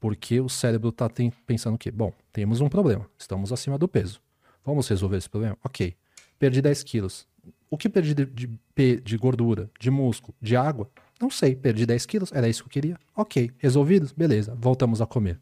[0.00, 1.08] Porque o cérebro está
[1.46, 4.20] pensando que, bom, temos um problema, estamos acima do peso.
[4.64, 5.56] Vamos resolver esse problema?
[5.62, 5.94] Ok.
[6.40, 7.26] Perdi 10 quilos.
[7.70, 10.90] O que perdi de, de, de gordura, de músculo, de água?
[11.20, 11.54] Não sei.
[11.54, 12.98] Perdi 10 quilos, era isso que eu queria?
[13.14, 13.52] Ok.
[13.58, 14.10] Resolvidos?
[14.10, 15.38] Beleza, voltamos a comer.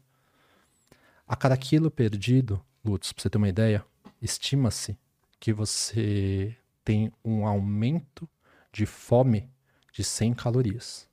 [1.27, 3.83] A cada quilo perdido, Lutz, pra você ter uma ideia,
[4.21, 4.97] estima-se
[5.39, 8.27] que você tem um aumento
[8.71, 9.49] de fome
[9.91, 11.07] de 100 calorias.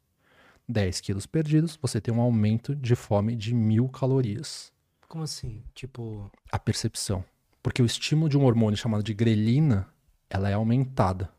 [0.68, 4.72] 10 quilos perdidos, você tem um aumento de fome de mil calorias.
[5.08, 5.62] Como assim?
[5.74, 7.24] Tipo, A percepção.
[7.62, 9.88] Porque o estímulo de um hormônio chamado de grelina,
[10.28, 11.30] ela é aumentada.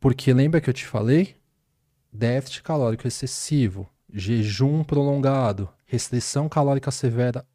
[0.00, 1.36] Porque lembra que eu te falei?
[2.12, 7.46] Déficit calórico excessivo, jejum prolongado, restrição calórica severa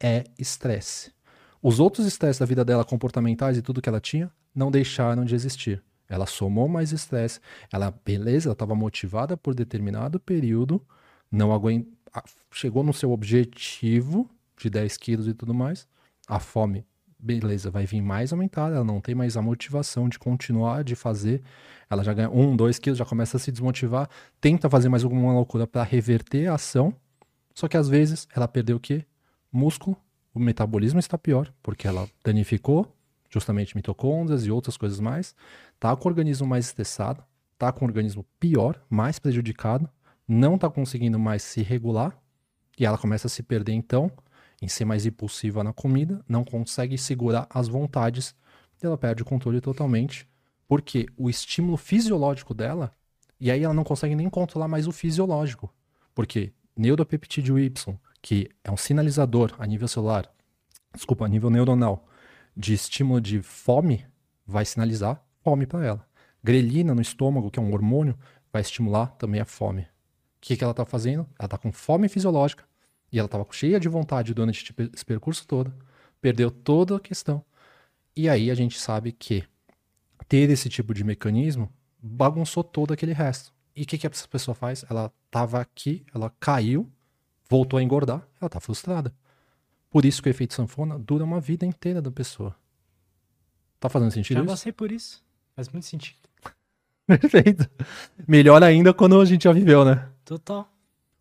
[0.00, 1.12] é estresse.
[1.62, 5.34] Os outros estresses da vida dela, comportamentais e tudo que ela tinha, não deixaram de
[5.34, 5.82] existir.
[6.08, 7.38] Ela somou mais estresse.
[7.72, 10.84] Ela, beleza, ela estava motivada por determinado período,
[11.30, 11.86] não aguent...
[12.50, 14.28] chegou no seu objetivo
[14.58, 15.86] de 10 quilos e tudo mais.
[16.26, 16.84] A fome,
[17.18, 18.76] beleza, vai vir mais aumentada.
[18.76, 21.42] Ela não tem mais a motivação de continuar, de fazer.
[21.88, 24.08] Ela já ganha um, dois quilos, já começa a se desmotivar.
[24.40, 26.94] Tenta fazer mais alguma loucura para reverter a ação.
[27.54, 29.04] Só que às vezes ela perdeu o quê?
[29.52, 29.96] Músculo.
[30.32, 32.96] O metabolismo está pior, porque ela danificou
[33.28, 35.34] justamente mitocôndrias e outras coisas mais.
[35.78, 37.22] Tá com o organismo mais estressado,
[37.56, 39.88] tá com o organismo pior, mais prejudicado,
[40.26, 42.16] não tá conseguindo mais se regular
[42.78, 44.10] e ela começa a se perder então
[44.62, 48.34] em ser mais impulsiva na comida, não consegue segurar as vontades,
[48.82, 50.28] e ela perde o controle totalmente,
[50.68, 52.92] porque o estímulo fisiológico dela,
[53.38, 55.72] e aí ela não consegue nem controlar mais o fisiológico,
[56.14, 60.30] porque neuropeptídeo Y, que é um sinalizador a nível celular,
[60.94, 62.06] desculpa, a nível neuronal,
[62.56, 64.06] de estímulo de fome,
[64.46, 66.06] vai sinalizar fome para ela.
[66.42, 68.18] Grelina no estômago, que é um hormônio,
[68.52, 69.82] vai estimular também a fome.
[69.82, 69.86] O
[70.40, 71.26] que, que ela está fazendo?
[71.38, 72.64] Ela está com fome fisiológica
[73.12, 75.72] e ela estava cheia de vontade durante esse percurso todo,
[76.20, 77.44] perdeu toda a questão.
[78.16, 79.44] E aí a gente sabe que
[80.28, 81.72] ter esse tipo de mecanismo
[82.02, 83.52] bagunçou todo aquele resto.
[83.74, 84.84] E o que, que essa pessoa faz?
[84.88, 86.90] Ela estava aqui, ela caiu,
[87.50, 89.12] voltou a engordar, ela está frustrada.
[89.90, 92.54] Por isso que o efeito sanfona dura uma vida inteira da pessoa.
[93.80, 94.50] Tá fazendo sentido já isso?
[94.52, 95.22] passei por isso.
[95.56, 96.16] Faz muito sentido.
[97.06, 97.68] Perfeito.
[98.28, 100.08] Melhor ainda quando a gente já viveu, né?
[100.24, 100.68] Total.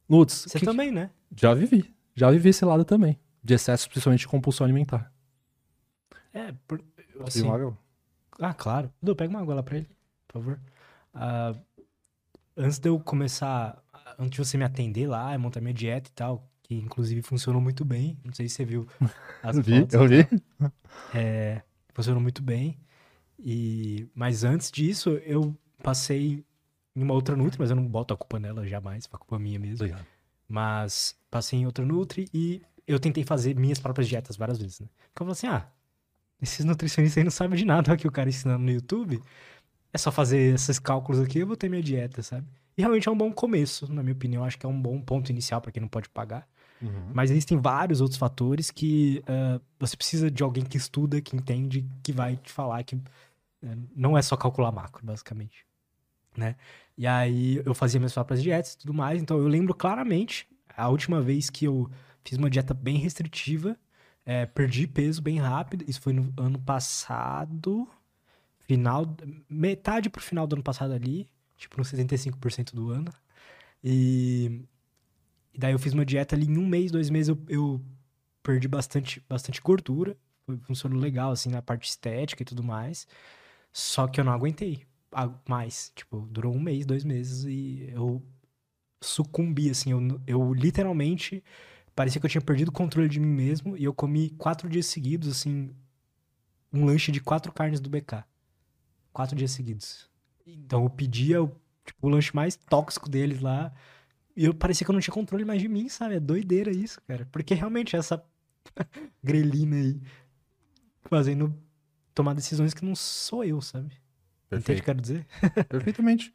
[0.08, 1.10] Lutz, Você que- também, né?
[1.36, 1.92] já vivi.
[2.16, 3.18] Já vivi esse lado também.
[3.44, 5.12] De excesso, principalmente de compulsão alimentar.
[6.34, 6.80] É, por,
[7.26, 7.78] assim, uma água?
[8.40, 8.92] Ah, claro.
[9.02, 9.90] Dudu, pega uma água lá pra ele,
[10.28, 10.60] por favor.
[11.14, 11.56] Ah,
[12.56, 13.82] antes de eu começar,
[14.20, 17.86] antes de você me atender lá, montar minha dieta e tal, que inclusive funcionou muito
[17.86, 18.18] bem.
[18.24, 18.88] Não sei se você viu
[19.42, 19.94] as vi, fotos.
[19.96, 20.28] eu vi.
[21.16, 21.62] É,
[21.94, 22.78] funcionou muito bem.
[23.40, 26.44] E, mas antes disso, eu passei
[26.96, 29.40] em uma outra Nutri, mas eu não boto a culpa nela jamais, foi a culpa
[29.40, 29.86] minha mesmo.
[29.86, 30.06] Obrigado.
[30.48, 34.88] Mas passei em outra Nutri e eu tentei fazer minhas próprias dietas várias vezes, né?
[35.14, 35.72] Porque eu falei assim, ah,
[36.42, 39.22] esses nutricionistas aí não sabem de nada que o cara ensinando no YouTube.
[39.94, 42.48] É só fazer esses cálculos aqui, eu vou ter minha dieta, sabe?
[42.80, 44.42] E realmente é um bom começo, na minha opinião.
[44.42, 46.48] Acho que é um bom ponto inicial pra quem não pode pagar.
[46.82, 47.12] Uhum.
[47.14, 51.86] Mas existem vários outros fatores que ah, você precisa de alguém que estuda, que entende,
[52.02, 55.66] que vai te falar que eh, não é só calcular macro, basicamente.
[56.38, 56.56] Né?
[56.98, 60.88] E aí eu fazia minhas próprias dietas e tudo mais, então eu lembro claramente a
[60.88, 61.92] última vez que eu
[62.24, 63.78] fiz uma dieta bem restritiva,
[64.26, 67.86] eh, perdi peso bem rápido, isso foi no ano passado,
[68.60, 69.06] final,
[69.50, 71.28] metade pro final do ano passado ali,
[71.60, 73.14] tipo nos 75% do ano.
[73.84, 74.66] E
[75.54, 77.82] e daí eu fiz uma dieta ali em um mês, dois meses eu, eu
[78.44, 80.16] perdi bastante, bastante gordura.
[80.46, 83.08] Foi, funcionou legal, assim, na parte estética e tudo mais.
[83.72, 84.86] Só que eu não aguentei
[85.48, 85.92] mais.
[85.96, 88.24] Tipo, durou um mês, dois meses e eu
[89.02, 89.92] sucumbi, assim.
[89.92, 91.44] Eu, eu literalmente
[91.96, 94.86] parecia que eu tinha perdido o controle de mim mesmo e eu comi quatro dias
[94.86, 95.72] seguidos, assim,
[96.72, 98.24] um lanche de quatro carnes do BK.
[99.12, 100.10] Quatro dias seguidos.
[100.54, 101.48] Então eu pedia o,
[101.86, 103.74] tipo, o lanche mais tóxico deles lá.
[104.36, 106.16] E eu parecia que eu não tinha controle mais de mim, sabe?
[106.16, 107.28] É doideira isso, cara.
[107.32, 108.24] Porque realmente essa
[109.24, 110.00] grelina aí
[111.10, 111.54] fazendo
[112.14, 113.88] tomar decisões que não sou eu, sabe?
[113.88, 114.02] Entende
[114.50, 114.84] o que eu Perfeito.
[114.84, 115.28] quero dizer?
[115.70, 116.34] Perfeitamente.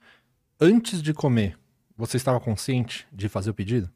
[0.61, 1.59] Antes de comer,
[1.97, 3.87] você estava consciente de fazer o pedido?
[3.87, 3.91] O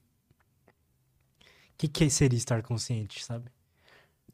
[1.79, 3.51] que, que seria estar consciente, sabe?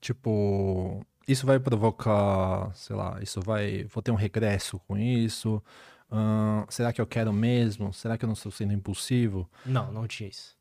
[0.01, 3.85] Tipo, isso vai provocar, sei lá, isso vai.
[3.85, 5.63] Vou ter um regresso com isso?
[6.11, 7.93] Ahn, será que eu quero mesmo?
[7.93, 9.49] Será que eu não estou sendo impulsivo?
[9.65, 10.57] Não, não tinha isso.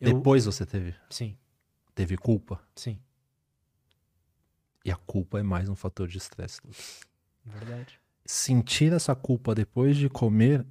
[0.00, 0.14] Eu...
[0.14, 1.36] Depois você teve, Sim,
[1.94, 2.60] teve culpa.
[2.74, 2.98] sim.
[4.84, 6.60] E a culpa é mais um fator de estresse.
[7.44, 7.98] Verdade.
[8.24, 10.64] Sentir essa culpa depois de comer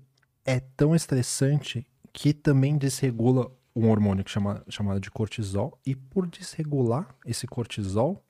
[0.46, 5.78] é tão estressante que também desregula um hormônio que chama, chamado de cortisol.
[5.86, 8.25] E por desregular esse cortisol,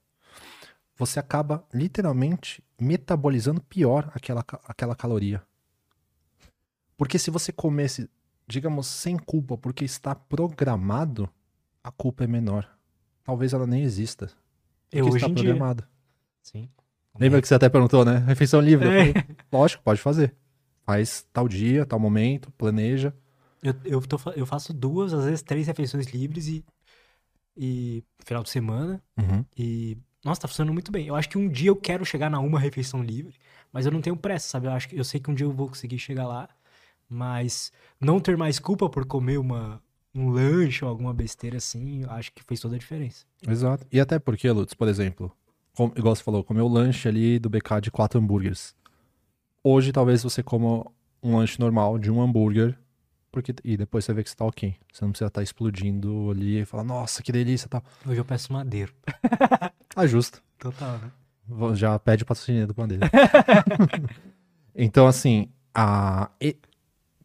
[0.98, 5.42] você acaba literalmente metabolizando pior aquela, aquela caloria.
[6.98, 8.10] Porque se você comesse,
[8.48, 11.30] digamos, sem culpa, porque está programado,
[11.84, 12.70] a culpa é menor.
[13.24, 14.32] Talvez ela nem exista.
[14.92, 15.44] Eu hoje está em dia.
[15.44, 15.86] programado.
[16.42, 16.70] Sim.
[17.20, 18.20] Lembra que você até perguntou, né?
[18.28, 18.88] Refeição livre.
[18.88, 18.92] É.
[18.92, 19.14] falei,
[19.52, 20.36] Lógico, pode fazer.
[20.86, 23.14] Faz tal dia, tal momento, planeja.
[23.62, 26.64] Eu, eu, tô eu faço duas, às vezes três refeições livres e,
[27.58, 29.02] e final de semana.
[29.18, 29.44] Uhum.
[29.58, 31.06] E, nossa, tá funcionando muito bem.
[31.08, 33.36] Eu acho que um dia eu quero chegar na uma refeição livre,
[33.72, 34.66] mas eu não tenho pressa, sabe?
[34.68, 36.50] Eu acho que eu sei que um dia eu vou conseguir chegar lá,
[37.08, 37.72] mas
[38.02, 39.80] não ter mais culpa por comer uma,
[40.14, 43.24] um lanche ou alguma besteira assim, eu acho que fez toda a diferença.
[43.48, 43.86] Exato.
[43.92, 45.32] E até porque, Lutz, por exemplo,
[45.76, 48.76] com- igual você falou, comeu o lanche ali do BK de quatro hambúrgueres.
[49.64, 50.86] Hoje, talvez você coma
[51.22, 52.78] um lanche normal de um hambúrguer,
[53.32, 54.76] porque, e depois você vê que você tá ok.
[54.92, 57.84] Você não precisa estar explodindo ali e falar, nossa, que delícia tal.
[58.08, 58.94] Hoje eu peço madeiro.
[59.96, 60.42] Ah, justo.
[60.60, 61.12] Total, né?
[61.48, 63.10] Vou- Já pede o patrocínio do Bandeira.
[64.74, 66.30] então, assim, a...
[66.42, 66.58] e-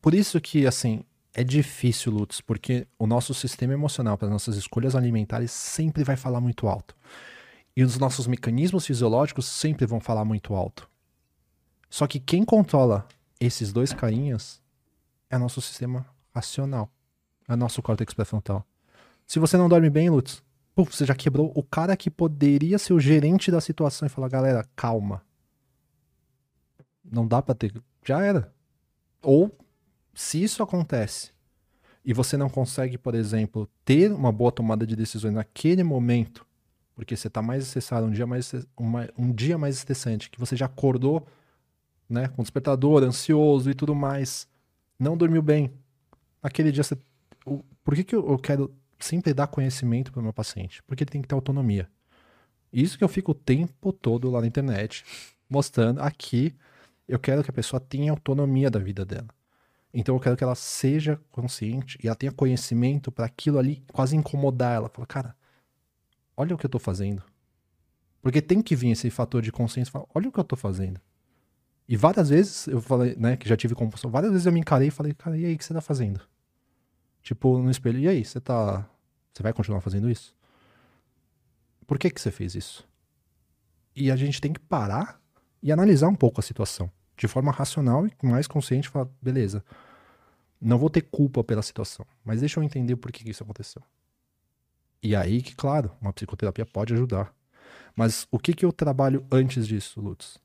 [0.00, 4.56] por isso que, assim, é difícil, Lutz, porque o nosso sistema emocional para as nossas
[4.56, 6.94] escolhas alimentares sempre vai falar muito alto.
[7.76, 10.88] E os nossos mecanismos fisiológicos sempre vão falar muito alto.
[11.88, 13.06] Só que quem controla
[13.38, 14.60] esses dois carinhas
[15.28, 16.90] é nosso sistema racional.
[17.48, 18.64] É nosso córtex pré-frontal.
[19.26, 20.42] Se você não dorme bem, Lutz,
[20.74, 24.28] puf, você já quebrou o cara que poderia ser o gerente da situação e falar,
[24.28, 25.22] galera, calma.
[27.04, 27.72] Não dá pra ter.
[28.04, 28.52] Já era.
[29.22, 29.56] Ou,
[30.14, 31.32] se isso acontece
[32.04, 36.46] e você não consegue, por exemplo, ter uma boa tomada de decisões naquele momento,
[36.94, 40.56] porque você tá mais estressado, um dia mais, uma- um dia mais estressante, que você
[40.56, 41.26] já acordou,
[42.08, 44.48] né, com despertador, ansioso e tudo mais,
[44.98, 45.72] não dormiu bem.
[46.42, 46.96] Naquele dia você.
[47.46, 48.74] o- Por que, que eu eu quero
[49.06, 50.82] sempre dar conhecimento para o meu paciente?
[50.84, 51.88] Porque ele tem que ter autonomia.
[52.72, 55.04] Isso que eu fico o tempo todo lá na internet
[55.48, 56.54] mostrando aqui.
[57.08, 59.28] Eu quero que a pessoa tenha autonomia da vida dela.
[59.92, 64.16] Então eu quero que ela seja consciente e ela tenha conhecimento para aquilo ali quase
[64.16, 64.88] incomodar ela.
[64.88, 65.36] Fala, cara,
[66.36, 67.22] olha o que eu tô fazendo.
[68.22, 69.90] Porque tem que vir esse fator de consciência.
[69.90, 71.00] Fala, olha o que eu tô fazendo.
[71.88, 74.10] E várias vezes eu falei, né, que já tive compulsão.
[74.10, 76.20] Várias vezes eu me encarei e falei, cara, e aí, o que você tá fazendo?
[77.22, 78.88] Tipo, no espelho, e aí, você tá.
[79.32, 80.34] Você vai continuar fazendo isso?
[81.86, 82.88] Por que, que você fez isso?
[83.94, 85.20] E a gente tem que parar
[85.62, 86.90] e analisar um pouco a situação.
[87.16, 89.62] De forma racional e mais consciente, falar, beleza,
[90.60, 93.82] não vou ter culpa pela situação, mas deixa eu entender por que, que isso aconteceu.
[95.02, 97.34] E aí que, claro, uma psicoterapia pode ajudar.
[97.96, 100.38] Mas o que, que eu trabalho antes disso, Lutz?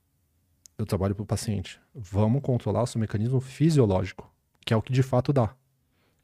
[0.78, 1.80] Eu trabalho para o paciente.
[1.94, 4.30] Vamos controlar o seu mecanismo fisiológico,
[4.66, 5.56] que é o que de fato dá.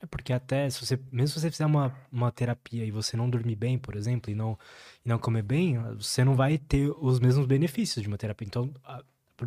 [0.01, 3.29] É porque até, se você, mesmo se você fizer uma, uma terapia e você não
[3.29, 4.57] dormir bem, por exemplo, e não,
[5.05, 8.47] e não comer bem, você não vai ter os mesmos benefícios de uma terapia.
[8.47, 9.03] Então, a,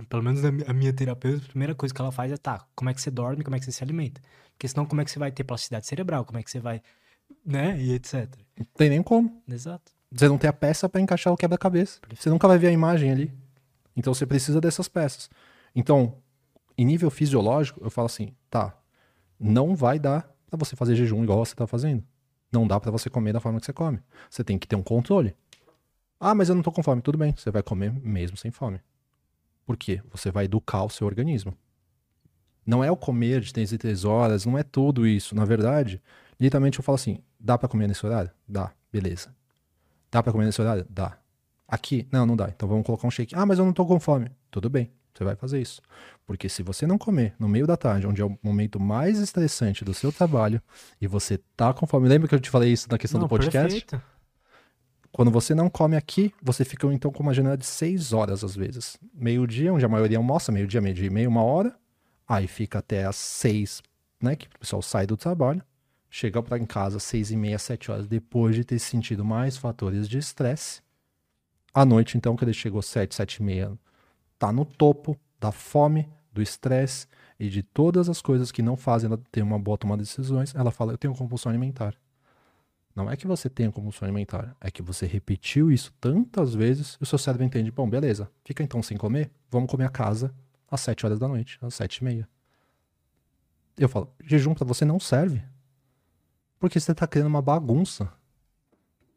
[0.08, 2.94] pelo menos a minha terapeuta, a primeira coisa que ela faz é, tá, como é
[2.94, 4.20] que você dorme, como é que você se alimenta?
[4.52, 6.24] Porque senão, como é que você vai ter plasticidade cerebral?
[6.24, 6.80] Como é que você vai,
[7.44, 7.76] né?
[7.80, 8.28] E etc.
[8.56, 9.42] Não tem nem como.
[9.48, 9.92] Exato.
[10.12, 11.98] Você não tem a peça para encaixar o quebra-cabeça.
[12.14, 13.32] Você nunca vai ver a imagem ali.
[13.96, 15.28] Então você precisa dessas peças.
[15.74, 16.16] Então,
[16.78, 18.76] em nível fisiológico, eu falo assim, tá,
[19.38, 22.02] não vai dar para você fazer jejum igual você tá fazendo.
[22.50, 24.00] Não dá para você comer da forma que você come.
[24.30, 25.34] Você tem que ter um controle.
[26.20, 27.02] Ah, mas eu não tô com fome.
[27.02, 28.80] Tudo bem, você vai comer mesmo sem fome.
[29.66, 30.00] Por quê?
[30.10, 31.54] Você vai educar o seu organismo.
[32.66, 35.34] Não é o comer de 3 em 3 horas, não é tudo isso.
[35.34, 36.00] Na verdade,
[36.40, 38.30] literalmente eu falo assim: dá para comer nesse horário?
[38.48, 39.34] Dá, beleza.
[40.10, 40.86] Dá para comer nesse horário?
[40.88, 41.18] Dá.
[41.66, 42.06] Aqui?
[42.10, 42.48] Não, não dá.
[42.48, 43.34] Então vamos colocar um shake.
[43.34, 44.30] Ah, mas eu não tô com fome.
[44.50, 45.80] Tudo bem, você vai fazer isso.
[46.26, 49.84] Porque se você não comer no meio da tarde, onde é o momento mais estressante
[49.84, 50.60] do seu trabalho,
[51.00, 52.08] e você tá com fome.
[52.08, 53.68] Lembra que eu te falei isso na questão Não, do podcast?
[53.68, 54.02] perfeito.
[55.12, 58.56] Quando você não come aqui, você fica então com uma janela de seis horas às
[58.56, 58.98] vezes.
[59.14, 61.76] Meio-dia, onde a maioria almoça, meio-dia, meio-dia e meia, uma hora.
[62.26, 63.80] Aí fica até às seis,
[64.20, 64.34] né?
[64.34, 65.62] Que o pessoal sai do trabalho.
[66.10, 69.56] Chega para em casa às seis e meia, sete horas, depois de ter sentido mais
[69.56, 70.82] fatores de estresse.
[71.72, 73.72] À noite, então, que ele chegou sete, sete e meia,
[74.38, 77.06] tá no topo da fome, do estresse
[77.38, 80.54] e de todas as coisas que não fazem ela ter uma boa tomada de decisões.
[80.54, 81.94] Ela fala, eu tenho compulsão alimentar.
[82.94, 87.02] Não é que você tenha compulsão alimentar, é que você repetiu isso tantas vezes e
[87.02, 90.32] o seu cérebro entende, bom, beleza, fica então sem comer, vamos comer a casa
[90.70, 92.28] às 7 horas da noite, às 7 e meia.
[93.76, 95.42] Eu falo, jejum para você não serve.
[96.58, 98.10] Porque você tá criando uma bagunça.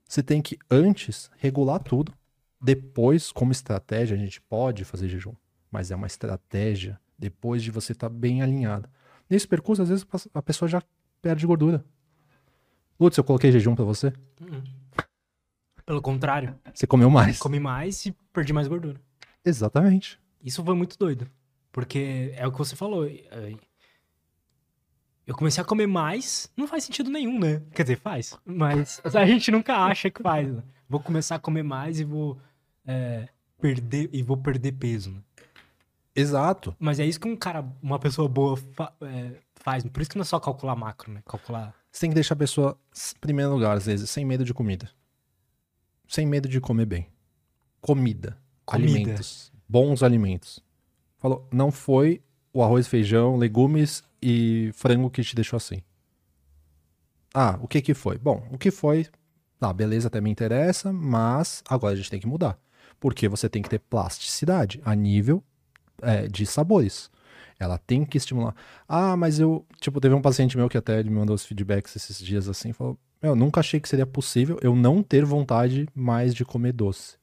[0.08, 2.14] Você tem que antes regular tudo.
[2.60, 5.34] Depois, como estratégia, a gente pode fazer jejum.
[5.72, 8.90] Mas é uma estratégia depois de você estar bem alinhado.
[9.30, 10.82] Nesse percurso, às vezes, a pessoa já
[11.22, 11.84] perde gordura.
[13.00, 14.12] Lutz, eu coloquei jejum pra você?
[15.86, 17.38] Pelo contrário, Você comeu mais.
[17.38, 19.00] comi mais e perdi mais gordura.
[19.46, 20.20] Exatamente.
[20.44, 21.30] Isso foi muito doido.
[21.72, 23.06] Porque é o que você falou.
[25.26, 27.62] Eu comecei a comer mais, não faz sentido nenhum, né?
[27.74, 28.38] Quer dizer, faz.
[28.46, 30.48] Mas a gente nunca acha que faz.
[30.52, 30.64] Né?
[30.90, 32.38] Vou começar a comer mais e vou
[32.86, 33.28] é,
[33.60, 35.12] perder e vou perder peso.
[35.12, 35.22] Né?
[36.16, 36.76] Exato.
[36.80, 39.84] Mas é isso que um cara, uma pessoa boa fa- é, faz.
[39.84, 41.22] Por isso que não é só calcular macro, né?
[41.26, 41.76] Calcular.
[41.92, 42.78] Você tem que deixar a pessoa,
[43.16, 44.90] em primeiro lugar, às vezes, sem medo de comida.
[46.08, 47.08] Sem medo de comer bem.
[47.82, 48.38] Comida.
[48.66, 48.94] Comida.
[48.94, 49.52] Alimentos.
[49.68, 50.64] Bons alimentos.
[51.18, 52.22] Falou, não foi
[52.54, 55.82] o arroz, feijão, legumes e frango que te deixou assim.
[57.34, 58.18] Ah, o que que foi?
[58.18, 59.06] Bom, o que foi?
[59.60, 62.58] Ah, beleza, até me interessa, mas agora a gente tem que mudar.
[63.00, 65.44] Porque você tem que ter plasticidade a nível
[66.02, 67.10] é, de sabores.
[67.60, 68.56] Ela tem que estimular.
[68.88, 69.66] Ah, mas eu.
[69.80, 72.98] Tipo, teve um paciente meu que até me mandou os feedbacks esses dias assim, falou:
[73.22, 77.18] Meu, nunca achei que seria possível eu não ter vontade mais de comer doce.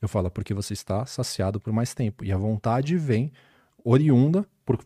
[0.00, 2.24] Eu falo, porque você está saciado por mais tempo.
[2.24, 3.32] E a vontade vem
[3.84, 4.78] oriunda por,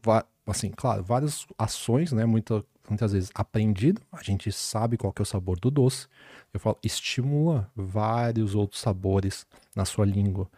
[0.46, 2.24] assim, claro, várias ações, né?
[2.24, 6.06] Muita, muitas vezes aprendido, a gente sabe qual que é o sabor do doce.
[6.52, 10.50] Eu falo, estimula vários outros sabores na sua língua.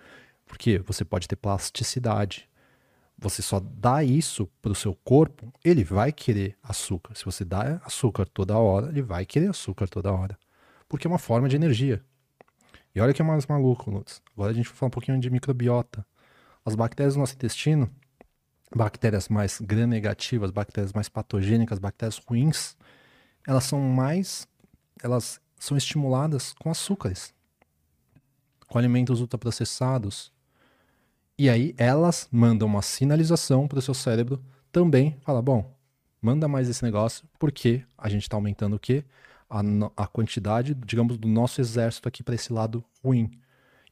[0.46, 2.48] Porque você pode ter plasticidade.
[3.18, 7.14] Você só dá isso para o seu corpo, ele vai querer açúcar.
[7.14, 10.36] Se você dá açúcar toda hora, ele vai querer açúcar toda hora.
[10.88, 12.02] Porque é uma forma de energia.
[12.94, 14.20] E olha que é mais maluco, Lutz.
[14.34, 16.04] Agora a gente vai falar um pouquinho de microbiota.
[16.64, 17.90] As bactérias do nosso intestino,
[18.74, 22.76] bactérias mais gram-negativas, bactérias mais patogênicas, bactérias ruins,
[23.46, 24.46] elas são mais.
[25.02, 27.32] Elas são estimuladas com açúcares,
[28.66, 30.32] com alimentos ultraprocessados.
[31.38, 35.16] E aí elas mandam uma sinalização para o seu cérebro também.
[35.20, 35.72] Fala, bom,
[36.20, 39.04] manda mais esse negócio, porque a gente está aumentando o quê?
[39.48, 39.60] A,
[39.96, 43.30] a quantidade, digamos, do nosso exército aqui para esse lado ruim.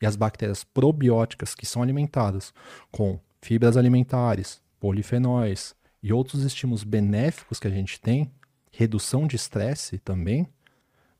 [0.03, 2.53] E as bactérias probióticas, que são alimentadas
[2.91, 8.29] com fibras alimentares, polifenóis e outros estímulos benéficos que a gente tem,
[8.73, 10.49] redução de estresse também,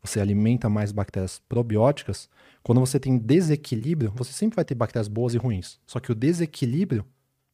[0.03, 2.29] você alimenta mais bactérias probióticas.
[2.63, 5.79] Quando você tem desequilíbrio, você sempre vai ter bactérias boas e ruins.
[5.87, 7.05] Só que o desequilíbrio,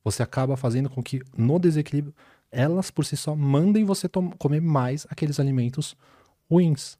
[0.04, 2.14] você acaba fazendo com que no desequilíbrio
[2.50, 4.08] elas por si só mandem você
[4.38, 5.96] comer mais aqueles alimentos
[6.48, 6.96] ruins.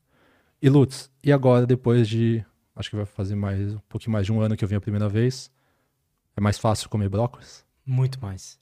[0.60, 2.44] E Lutz, e agora depois de,
[2.74, 4.81] acho que vai fazer mais um pouquinho mais de um ano que eu vim a
[4.81, 5.51] primeira vez,
[6.36, 7.64] é mais fácil comer brócolis?
[7.85, 8.59] Muito mais.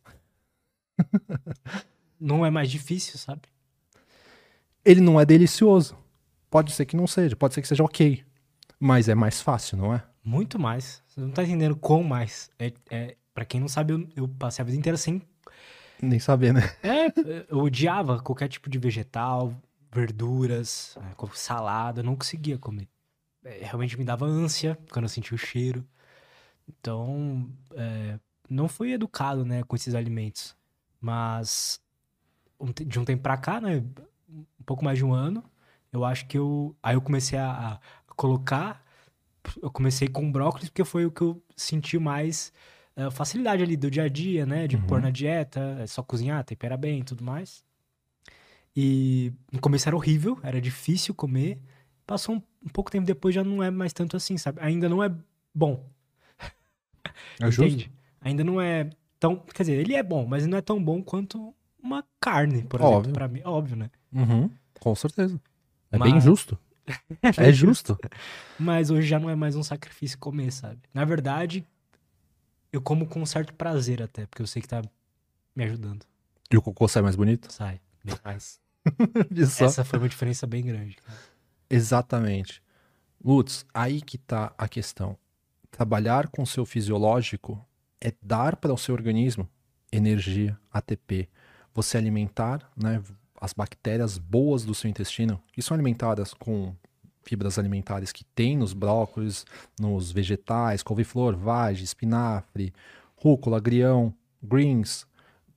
[2.21, 3.43] não é mais difícil, sabe?
[4.85, 5.97] Ele não é delicioso.
[6.55, 8.25] Pode ser que não seja, pode ser que seja ok.
[8.79, 10.01] Mas é mais fácil, não é?
[10.23, 11.03] Muito mais.
[11.09, 12.49] Você não tá entendendo quão mais.
[12.57, 15.21] É, é, pra quem não sabe, eu, eu passei a vida inteira sem.
[16.01, 16.61] Nem saber, né?
[16.81, 17.07] É,
[17.51, 19.53] eu odiava qualquer tipo de vegetal,
[19.91, 22.89] verduras, é, salada, eu não conseguia comer.
[23.45, 25.85] É, realmente me dava ânsia quando eu sentia o cheiro.
[26.69, 28.17] Então, é,
[28.49, 30.57] não fui educado, né, com esses alimentos.
[31.01, 31.81] Mas,
[32.87, 33.83] de um tempo pra cá, né,
[34.31, 35.43] um pouco mais de um ano,
[36.01, 36.75] eu acho que eu.
[36.83, 37.51] Aí eu comecei a,
[38.09, 38.83] a colocar.
[39.63, 42.53] Eu comecei com brócolis porque foi o que eu senti mais
[42.97, 44.67] uh, facilidade ali do dia a dia, né?
[44.67, 44.83] De uhum.
[44.87, 47.63] pôr na dieta, é só cozinhar, temperar bem e tudo mais.
[48.77, 51.61] E no começo era horrível, era difícil comer.
[52.07, 54.61] Passou um, um, pouco tempo depois já não é mais tanto assim, sabe?
[54.61, 55.15] Ainda não é
[55.55, 55.89] bom.
[57.41, 57.91] É justo?
[58.21, 58.91] Ainda não é
[59.21, 59.37] tão.
[59.37, 62.97] Quer dizer, ele é bom, mas não é tão bom quanto uma carne, por óbvio.
[62.97, 63.41] exemplo, pra mim.
[63.45, 63.91] Óbvio, né?
[64.13, 64.51] Uhum,
[64.81, 65.41] com certeza.
[65.95, 66.13] É Mas...
[66.13, 66.59] bem justo.
[67.23, 67.97] é justo.
[68.59, 70.81] Mas hoje já não é mais um sacrifício comer, sabe?
[70.93, 71.65] Na verdade,
[72.73, 74.83] eu como com um certo prazer até, porque eu sei que tá
[75.55, 76.05] me ajudando.
[76.51, 77.53] E o cocô sai mais bonito?
[77.53, 78.61] Sai, bem mais.
[79.61, 80.97] Essa foi uma diferença bem grande.
[80.97, 81.19] Cara.
[81.71, 82.63] Exatamente.
[83.25, 85.17] Lutz, aí que tá a questão.
[85.71, 87.65] Trabalhar com o seu fisiológico
[88.01, 89.49] é dar para o seu organismo
[89.91, 91.29] energia, ATP.
[91.73, 93.03] Você alimentar, né,
[93.45, 96.75] as bactérias boas do seu intestino, que são alimentadas com
[97.23, 99.45] fibras alimentares que tem nos brócolis,
[99.79, 102.73] nos vegetais, couve-flor, vagem, espinafre,
[103.15, 105.07] rúcula, agrião, greens,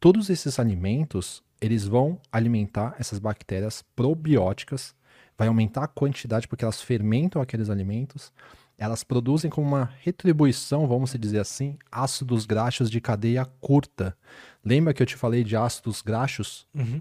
[0.01, 4.93] todos esses alimentos, eles vão alimentar essas bactérias probióticas,
[5.37, 8.33] vai aumentar a quantidade porque elas fermentam aqueles alimentos,
[8.77, 14.15] elas produzem como uma retribuição, vamos dizer assim, ácidos graxos de cadeia curta.
[14.63, 16.67] Lembra que eu te falei de ácidos graxos?
[16.75, 16.99] Uhum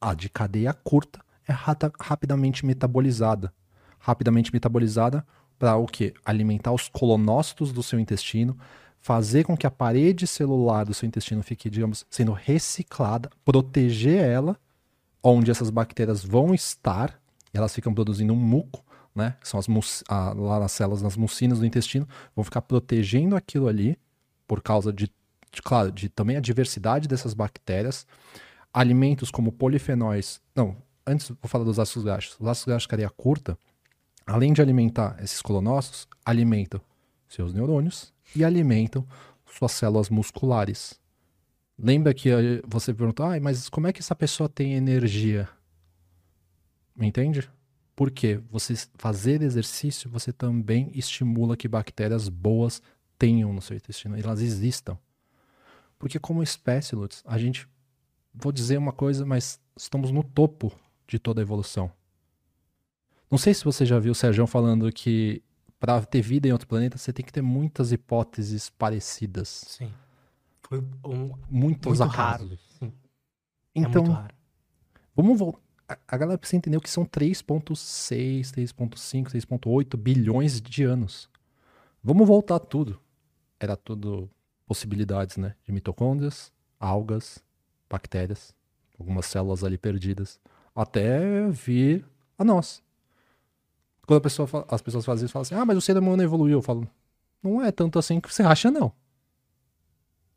[0.00, 1.52] a de cadeia curta é
[2.00, 3.52] rapidamente metabolizada.
[3.98, 5.26] Rapidamente metabolizada
[5.58, 6.12] para o que?
[6.24, 8.56] Alimentar os colonócitos do seu intestino,
[9.00, 14.56] fazer com que a parede celular do seu intestino fique, digamos, sendo reciclada, proteger ela,
[15.22, 17.20] onde essas bactérias vão estar,
[17.52, 19.36] elas ficam produzindo um muco, né?
[19.40, 23.66] Que são as a, lá nas células, nas mucinas do intestino, vão ficar protegendo aquilo
[23.66, 23.96] ali,
[24.46, 25.10] por causa de,
[25.50, 28.06] de claro, de também a diversidade dessas bactérias
[28.76, 30.38] alimentos como polifenóis.
[30.54, 30.76] Não,
[31.06, 32.36] antes vou falar dos ácidos graxos.
[32.38, 33.58] Os ácidos graxos de cadeia curta,
[34.26, 36.78] além de alimentar esses colonócitos, alimentam
[37.26, 39.06] seus neurônios e alimentam
[39.46, 41.00] suas células musculares.
[41.78, 42.28] Lembra que
[42.66, 45.48] você perguntou, ah, mas como é que essa pessoa tem energia?
[47.00, 47.48] Entende?
[47.94, 52.82] Porque você fazer exercício, você também estimula que bactérias boas
[53.18, 54.98] tenham no seu intestino, elas existam.
[55.98, 57.66] Porque como espécie, Lutz, a gente
[58.36, 60.72] vou dizer uma coisa, mas estamos no topo
[61.06, 61.90] de toda a evolução.
[63.30, 65.42] Não sei se você já viu o Sérgio falando que
[65.78, 69.48] para ter vida em outro planeta você tem que ter muitas hipóteses parecidas.
[69.48, 69.92] Sim.
[70.62, 72.58] Foi um Muitos muito raro.
[72.78, 72.92] Sim.
[73.74, 74.34] Então, é muito raro.
[75.14, 75.60] vamos voltar.
[76.08, 81.30] A galera precisa entender que são 3.6, 3.5, 3.8 bilhões de anos.
[82.02, 83.00] Vamos voltar tudo.
[83.60, 84.28] Era tudo
[84.66, 85.54] possibilidades, né?
[85.64, 87.40] De mitocôndrias, algas,
[87.88, 88.54] bactérias,
[88.98, 90.40] algumas células ali perdidas,
[90.74, 92.04] até vir
[92.38, 92.82] a nós.
[94.06, 96.58] Quando pessoa fala, as pessoas fazem isso, falam assim: ah, mas o ser humano evoluiu.
[96.58, 96.88] Eu falo:
[97.42, 98.92] não é tanto assim que você acha, não.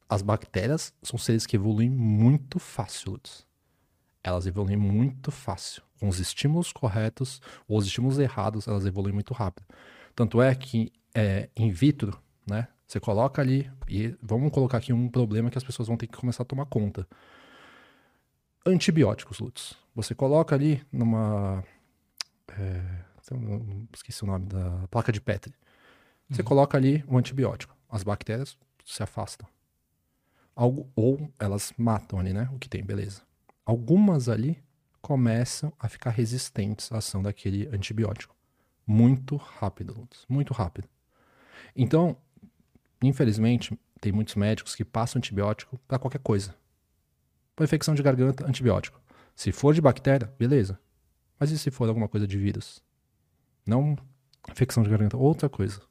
[0.08, 3.20] As bactérias são seres que evoluem muito fácil.
[4.24, 5.84] Elas evoluem muito fácil.
[6.00, 9.68] Com os estímulos corretos ou os estímulos errados, elas evoluem muito rápido.
[10.16, 12.68] Tanto é que é, in vitro, né?
[12.90, 16.18] Você coloca ali, e vamos colocar aqui um problema que as pessoas vão ter que
[16.18, 17.08] começar a tomar conta
[18.66, 19.76] antibióticos, Lutz.
[19.94, 21.64] Você coloca ali numa.
[22.58, 22.82] É,
[23.94, 25.54] esqueci o nome da placa de Petri.
[26.32, 26.48] Você uhum.
[26.48, 27.78] coloca ali um antibiótico.
[27.88, 29.48] As bactérias se afastam.
[30.56, 32.50] Algo, ou elas matam ali, né?
[32.52, 33.22] O que tem, beleza.
[33.64, 34.58] Algumas ali
[35.00, 38.36] começam a ficar resistentes à ação daquele antibiótico.
[38.88, 40.26] Muito rápido, Lutz.
[40.28, 40.90] Muito rápido.
[41.76, 42.18] Então,
[43.02, 46.56] infelizmente, tem muitos médicos que passam antibiótico para qualquer coisa.
[47.56, 49.00] Para infecção de garganta, antibiótico.
[49.36, 50.80] Se for de bactéria, beleza.
[51.40, 52.82] Mas e se for alguma coisa de vírus?
[53.66, 53.98] Não
[54.50, 55.82] infecção de garganta, outra coisa.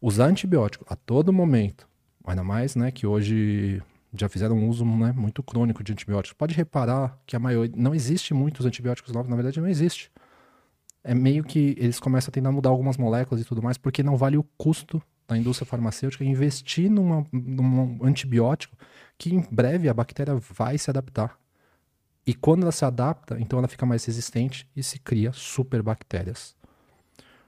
[0.00, 1.88] Usar antibiótico a todo momento,
[2.24, 6.36] ainda mais né, que hoje já fizeram um uso né, muito crônico de antibióticos.
[6.36, 7.74] Pode reparar que a maioria.
[7.76, 10.10] Não existe muitos antibióticos novos, na verdade não existe.
[11.02, 14.16] É meio que eles começam a tentar mudar algumas moléculas e tudo mais, porque não
[14.16, 18.76] vale o custo da indústria farmacêutica investir numa, num antibiótico
[19.18, 21.38] que em breve a bactéria vai se adaptar.
[22.26, 26.56] E quando ela se adapta, então ela fica mais resistente e se cria superbactérias.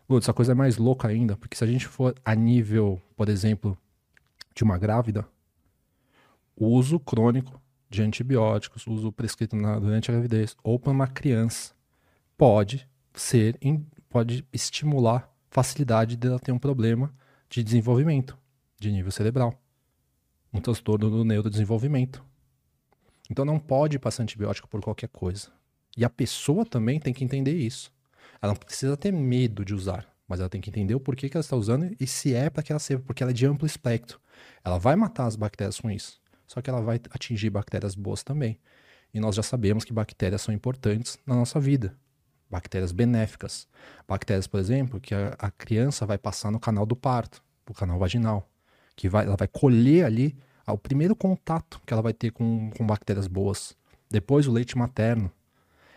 [0.09, 3.29] Lutz, a coisa é mais louca ainda, porque se a gente for a nível, por
[3.29, 3.77] exemplo,
[4.55, 5.27] de uma grávida,
[6.57, 7.61] o uso crônico
[7.91, 11.75] de antibióticos, uso prescrito na, durante a gravidez ou para uma criança,
[12.37, 13.59] pode ser,
[14.09, 17.13] pode estimular facilidade dela ter um problema
[17.49, 18.39] de desenvolvimento
[18.79, 19.55] de nível cerebral,
[20.53, 22.25] um transtorno do neurodesenvolvimento.
[23.31, 25.51] Então não pode passar antibiótico por qualquer coisa.
[25.97, 27.93] E a pessoa também tem que entender isso.
[28.41, 31.37] Ela não precisa ter medo de usar, mas ela tem que entender o porquê que
[31.37, 33.67] ela está usando e se é para que ela seja, porque ela é de amplo
[33.67, 34.21] espectro.
[34.65, 38.61] Ela vai matar as bactérias ruins, só que ela vai atingir bactérias boas também.
[39.13, 41.97] E nós já sabemos que bactérias são importantes na nossa vida.
[42.51, 43.69] Bactérias benéficas.
[44.07, 47.99] Bactérias, por exemplo, que a, a criança vai passar no canal do parto, o canal
[47.99, 48.49] vaginal.
[48.97, 52.87] Que vai, ela vai colher ali o primeiro contato que ela vai ter com, com
[52.87, 53.77] bactérias boas.
[54.11, 55.31] Depois o leite materno.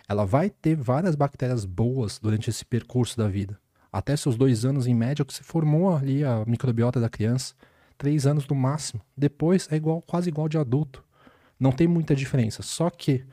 [0.07, 3.57] Ela vai ter várias bactérias boas durante esse percurso da vida.
[3.91, 7.53] Até seus dois anos em média, que se formou ali a microbiota da criança
[7.97, 8.99] três anos no máximo.
[9.15, 11.03] Depois é igual, quase igual de adulto.
[11.59, 12.63] Não tem muita diferença.
[12.63, 13.23] Só que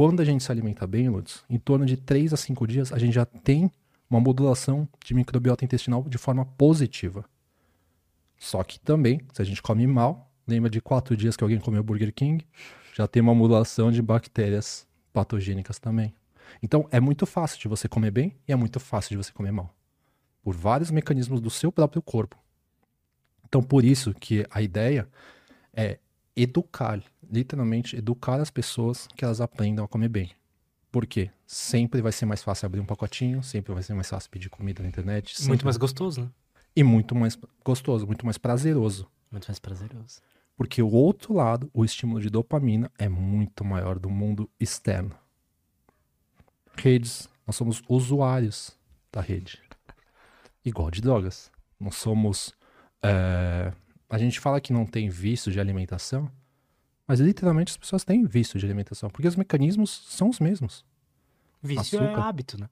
[0.00, 2.98] quando a gente se alimenta bem, Lutz, em torno de 3 a 5 dias, a
[2.98, 3.70] gente já tem
[4.08, 7.22] uma modulação de microbiota intestinal de forma positiva.
[8.38, 11.82] Só que também, se a gente come mal, lembra de 4 dias que alguém comeu
[11.82, 12.46] Burger King,
[12.94, 16.14] já tem uma modulação de bactérias patogênicas também.
[16.62, 19.52] Então é muito fácil de você comer bem e é muito fácil de você comer
[19.52, 19.68] mal.
[20.42, 22.38] Por vários mecanismos do seu próprio corpo.
[23.46, 25.06] Então, por isso que a ideia
[25.74, 25.98] é
[26.42, 30.30] educar, literalmente educar as pessoas que elas aprendam a comer bem.
[30.90, 31.30] Por quê?
[31.46, 34.82] Sempre vai ser mais fácil abrir um pacotinho, sempre vai ser mais fácil pedir comida
[34.82, 35.36] na internet.
[35.36, 35.48] Sempre...
[35.48, 36.30] Muito mais gostoso, né?
[36.74, 39.08] E muito mais gostoso, muito mais prazeroso.
[39.30, 40.20] Muito mais prazeroso.
[40.56, 45.14] Porque o outro lado, o estímulo de dopamina, é muito maior do mundo externo.
[46.76, 48.76] Redes, nós somos usuários
[49.12, 49.62] da rede.
[50.64, 51.50] Igual de drogas.
[51.78, 52.54] Nós somos
[53.02, 53.72] é,
[54.10, 56.30] a gente fala que não tem vício de alimentação,
[57.06, 60.84] mas literalmente as pessoas têm vício de alimentação, porque os mecanismos são os mesmos.
[61.62, 62.20] Vício é Açúcar.
[62.20, 62.68] é hábito, né?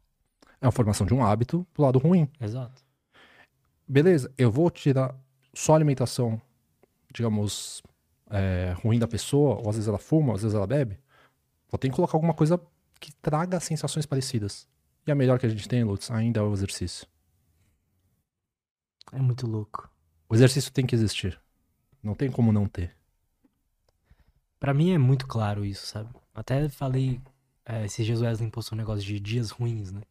[0.61, 2.29] É a formação de um hábito pro lado ruim.
[2.41, 2.83] Exato.
[3.87, 5.15] Beleza, eu vou tirar
[5.55, 6.41] só a alimentação,
[7.15, 7.83] digamos,
[8.31, 10.99] é, ruim da pessoa, ou às vezes ela fuma, às vezes ela bebe.
[11.71, 12.61] Vou ter que colocar alguma coisa
[12.99, 14.67] que traga sensações parecidas.
[15.07, 17.07] E a melhor que a gente tem, Lutz, ainda é o exercício.
[19.13, 19.89] É muito louco.
[20.29, 21.41] O exercício tem que existir.
[22.03, 22.95] Não tem como não ter.
[24.61, 26.11] Para mim é muito claro isso, sabe?
[26.35, 27.21] Até falei,
[27.65, 30.03] é, esses dias o postou um negócio de dias ruins, né?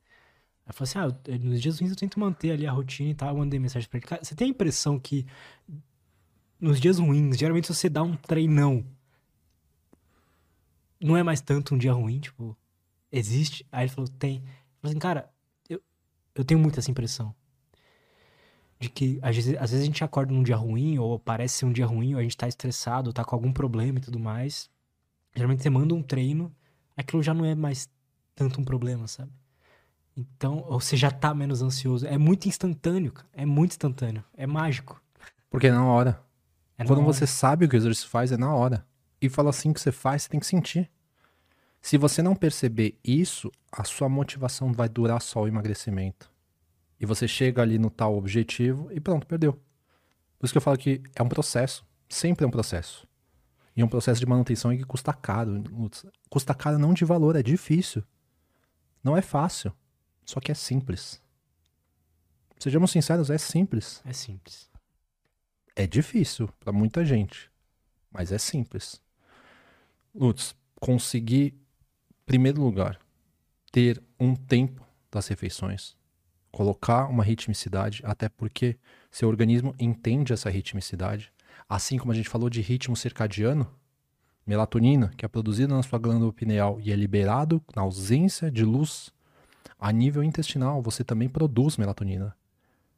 [0.66, 3.30] Aí falou assim, ah, nos dias ruins eu tento manter ali a rotina e tal,
[3.30, 4.08] eu mandei mensagem pra ele.
[4.08, 5.26] Cara, você tem a impressão que
[6.60, 8.86] nos dias ruins, geralmente se você dá um treinão,
[11.00, 12.58] não é mais tanto um dia ruim, tipo,
[13.12, 13.66] existe?
[13.72, 14.38] Aí ele falou, tem.
[14.38, 14.42] Eu
[14.82, 15.32] falei assim, cara,
[15.70, 15.82] eu,
[16.34, 17.36] eu tenho muito essa impressão
[18.80, 21.66] de que às vezes, às vezes a gente acorda num dia ruim, ou parece ser
[21.66, 24.20] um dia ruim, ou a gente tá estressado, ou tá com algum problema e tudo
[24.20, 24.70] mais.
[25.36, 26.54] Geralmente você manda um treino,
[26.96, 27.90] aquilo já não é mais
[28.36, 29.32] tanto um problema, sabe?
[30.16, 32.08] Então, ou você já tá menos ansioso.
[32.08, 33.28] É muito instantâneo, cara.
[33.34, 34.24] É muito instantâneo.
[34.36, 35.02] É mágico.
[35.50, 36.20] Porque é na hora.
[36.78, 37.14] É na Quando hora.
[37.14, 38.86] você sabe o que o exercício faz, é na hora.
[39.22, 40.90] E fala assim que você faz, você tem que sentir.
[41.82, 46.32] Se você não perceber isso, a sua motivação vai durar só o emagrecimento.
[47.00, 49.54] E você chega ali no tal objetivo e pronto, perdeu.
[50.38, 51.86] Por isso que eu falo que é um processo.
[52.10, 53.08] Sempre é um processo.
[53.76, 55.64] E é um processo de manutenção que custa caro.
[56.30, 58.04] Custa caro não de valor, é difícil.
[59.04, 59.72] Não é fácil.
[60.26, 61.22] Só que é simples.
[62.60, 64.02] Sejamos sinceros, é simples.
[64.04, 64.70] É simples.
[65.76, 67.52] É difícil para muita gente,
[68.12, 69.00] mas é simples.
[70.14, 71.54] Lutz, conseguir,
[72.10, 73.00] em primeiro lugar,
[73.72, 75.97] ter um tempo das refeições
[76.58, 78.80] colocar uma ritmicidade, até porque
[79.12, 81.32] seu organismo entende essa ritmicidade.
[81.70, 83.68] Assim como a gente falou de ritmo circadiano,
[84.44, 89.12] melatonina, que é produzida na sua glândula pineal e é liberado na ausência de luz,
[89.80, 92.36] a nível intestinal você também produz melatonina.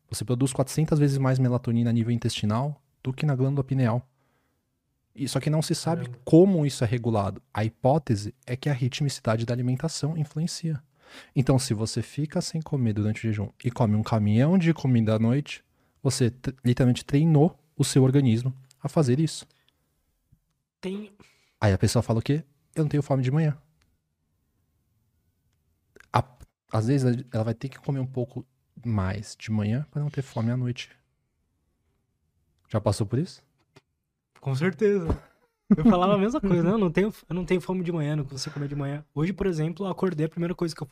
[0.10, 4.08] Você produz 400 vezes mais melatonina a nível intestinal do que na glândula pineal.
[5.14, 7.42] E só que não se sabe como isso é regulado.
[7.54, 10.82] A hipótese é que a ritmicidade da alimentação influencia.
[11.36, 15.16] Então, se você fica sem comer durante o jejum e come um caminhão de comida
[15.16, 15.64] à noite,
[16.02, 16.34] você
[16.64, 19.46] literalmente treinou o seu organismo a fazer isso.
[20.82, 21.12] Tem.
[21.60, 22.44] Aí a pessoa fala o quê?
[22.76, 23.58] Eu não tenho fome de manhã.
[26.14, 26.24] A-
[26.72, 28.46] às vezes ela vai ter que comer um pouco
[28.86, 30.90] mais de manhã para não ter fome à noite.
[32.70, 33.44] Já passou por isso?
[34.40, 35.08] Com certeza.
[35.76, 38.16] Eu falava a mesma coisa, não, eu não tenho, eu não tenho fome de manhã,
[38.16, 39.04] não consigo comer de manhã.
[39.14, 40.90] Hoje, por exemplo, eu acordei, a primeira coisa que eu.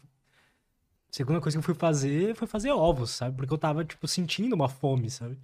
[1.09, 3.35] A segunda coisa que eu fui fazer foi fazer ovos, sabe?
[3.35, 5.37] Porque eu tava, tipo, sentindo uma fome, sabe?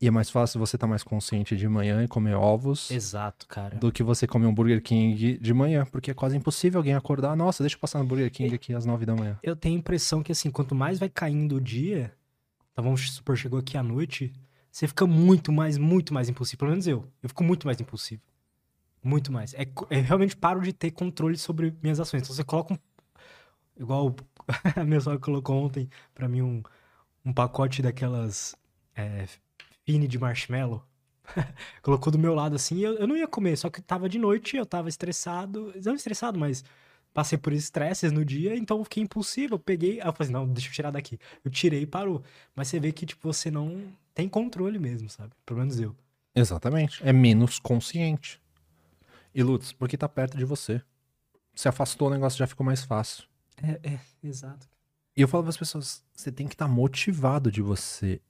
[0.00, 3.76] E é mais fácil você estar mais consciente de manhã e comer ovos Exato, cara.
[3.76, 7.36] do que você comer um Burger King de manhã, porque é quase impossível alguém acordar.
[7.36, 9.36] Nossa, deixa eu passar no Burger King aqui às nove da manhã.
[9.42, 12.14] Eu tenho a impressão que, assim, quanto mais vai caindo o dia,
[12.72, 14.32] então vamos supor, chegou aqui à noite,
[14.70, 16.58] você fica muito mais, muito mais impulsivo.
[16.58, 17.04] Pelo menos eu.
[17.20, 18.22] Eu fico muito mais impulsivo.
[19.02, 19.54] Muito mais.
[19.54, 22.22] É, eu realmente paro de ter controle sobre minhas ações.
[22.22, 22.78] Então você coloca um.
[23.78, 24.14] Igual
[24.76, 26.62] a minha sogra colocou ontem pra mim um,
[27.24, 28.54] um pacote daquelas.
[28.94, 29.26] É,
[29.84, 30.84] fine de marshmallow.
[31.82, 34.56] Colocou do meu lado assim, eu, eu não ia comer, só que tava de noite,
[34.56, 35.72] eu tava estressado.
[35.84, 36.64] Não estressado, mas
[37.12, 39.54] passei por estresses no dia, então fiquei impulsivo.
[39.54, 41.18] Eu peguei, eu falei assim, não, deixa eu tirar daqui.
[41.44, 42.22] Eu tirei e parou.
[42.54, 45.32] Mas você vê que, tipo, você não tem controle mesmo, sabe?
[45.44, 45.94] Pelo menos eu.
[46.34, 47.00] Exatamente.
[47.02, 48.40] É menos consciente.
[49.38, 50.82] E Lutz, porque tá perto de você.
[51.54, 53.22] Se afastou, o negócio já ficou mais fácil.
[53.62, 54.68] É, é, exato.
[55.16, 58.20] E eu falo para as pessoas, você tem que estar motivado de você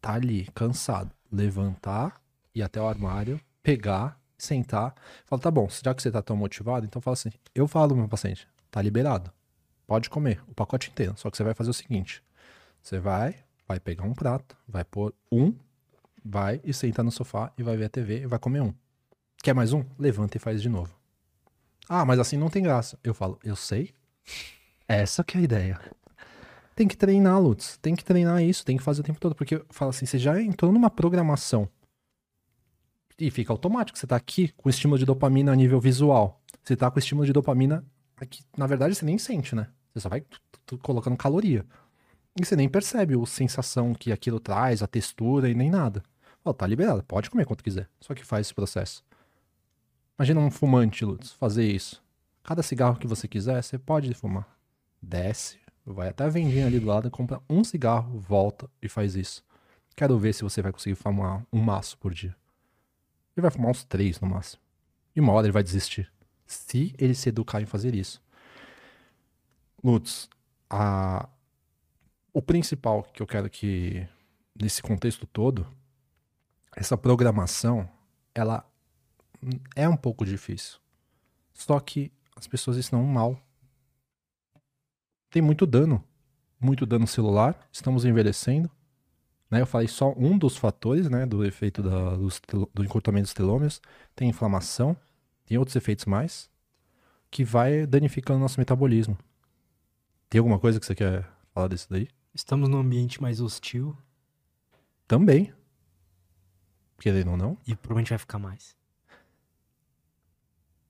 [0.00, 2.22] tá ali, cansado, levantar,
[2.54, 4.94] ir até o armário, pegar, sentar.
[5.26, 7.98] Fala, tá bom, já que você tá tão motivado, então fala assim, eu falo pro
[7.98, 9.30] meu paciente, tá liberado.
[9.86, 12.24] Pode comer o pacote inteiro, só que você vai fazer o seguinte,
[12.80, 15.54] você vai, vai pegar um prato, vai pôr um,
[16.24, 18.72] vai e senta no sofá e vai ver a TV e vai comer um.
[19.42, 19.84] Quer mais um?
[19.98, 20.94] Levanta e faz de novo.
[21.88, 22.98] Ah, mas assim não tem graça.
[23.02, 23.94] Eu falo, eu sei.
[24.88, 25.80] Essa que é a ideia.
[26.74, 27.78] Tem que treinar, Lutz.
[27.78, 29.34] Tem que treinar isso, tem que fazer o tempo todo.
[29.34, 31.68] Porque fala assim, você já entrou numa programação.
[33.18, 33.98] E fica automático.
[33.98, 36.42] Você tá aqui com estímulo de dopamina a nível visual.
[36.62, 37.84] Você tá com estímulo de dopamina
[38.16, 38.42] aqui.
[38.56, 39.68] Na verdade, você nem sente, né?
[39.94, 40.24] Você só vai
[40.82, 41.64] colocando caloria.
[42.38, 46.02] E você nem percebe a sensação que aquilo traz, a textura e nem nada.
[46.44, 47.88] Ó, tá liberado, pode comer quanto quiser.
[48.00, 49.02] Só que faz esse processo.
[50.18, 52.02] Imagina um fumante, Lutz, fazer isso.
[52.42, 54.48] Cada cigarro que você quiser, você pode fumar.
[55.02, 59.44] Desce, vai até a vendinha ali do lado, compra um cigarro, volta e faz isso.
[59.94, 62.34] Quero ver se você vai conseguir fumar um maço por dia.
[63.36, 64.62] Ele vai fumar uns três no máximo.
[65.14, 66.10] E uma hora ele vai desistir.
[66.46, 68.22] Se ele se educar em fazer isso.
[69.84, 70.28] Lutz,
[70.70, 71.28] a...
[72.32, 74.06] o principal que eu quero que,
[74.58, 75.66] nesse contexto todo,
[76.74, 77.88] essa programação,
[78.34, 78.66] ela
[79.74, 80.78] é um pouco difícil.
[81.54, 83.40] Só que as pessoas estão mal.
[85.30, 86.02] Tem muito dano.
[86.60, 87.68] Muito dano celular.
[87.72, 88.70] Estamos envelhecendo.
[89.50, 89.60] Né?
[89.60, 93.80] Eu falei só um dos fatores né, do efeito da- telo- do encurtamento dos telômeros.
[94.14, 94.96] Tem inflamação.
[95.44, 96.50] Tem outros efeitos mais.
[97.30, 99.16] Que vai danificando o nosso metabolismo.
[100.28, 102.08] Tem alguma coisa que você quer falar disso daí?
[102.34, 103.96] Estamos num ambiente mais hostil
[105.06, 105.52] Também.
[106.98, 107.58] Querendo ou não.
[107.66, 108.74] e provavelmente vai ficar mais.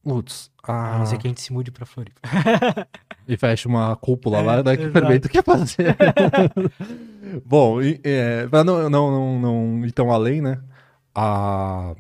[0.07, 0.99] Lutz, A a...
[0.99, 2.21] não ser que a gente se mude pra Floripa.
[3.27, 5.01] E fecha uma cúpula É, lá, daí que o exato.
[5.01, 5.97] fermento quer fazer.
[7.45, 10.63] Bom, e, é, pra não, não, não, não ir tão além, né?
[11.15, 11.97] A...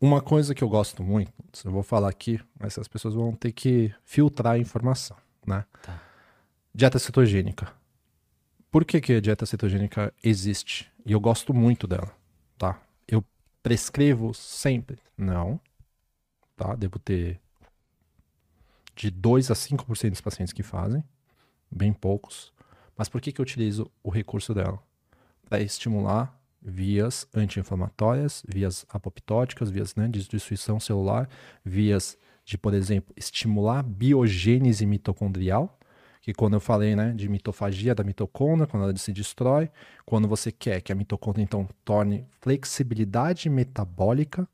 [0.00, 1.32] Uma coisa que eu gosto muito,
[1.64, 5.16] eu vou falar aqui, mas as pessoas vão ter que filtrar a informação,
[5.46, 5.64] né?
[5.82, 6.00] Tá.
[6.74, 7.68] Dieta cetogênica.
[8.70, 10.90] Por que, que a dieta cetogênica existe?
[11.06, 12.10] E eu gosto muito dela,
[12.58, 12.78] tá?
[13.08, 13.24] Eu
[13.62, 14.98] prescrevo sempre?
[15.16, 15.58] Não.
[16.56, 16.74] Tá?
[16.74, 17.40] Devo ter
[18.94, 21.04] de 2 a 5% dos pacientes que fazem,
[21.70, 22.52] bem poucos.
[22.96, 24.78] Mas por que, que eu utilizo o recurso dela?
[25.48, 31.28] Para estimular vias anti-inflamatórias, vias apoptóticas, vias né, de destruição celular,
[31.64, 35.78] vias de, por exemplo, estimular biogênese mitocondrial,
[36.22, 39.70] que quando eu falei né, de mitofagia da mitocôndria, quando ela se destrói,
[40.04, 44.48] quando você quer que a mitocôndria então torne flexibilidade metabólica,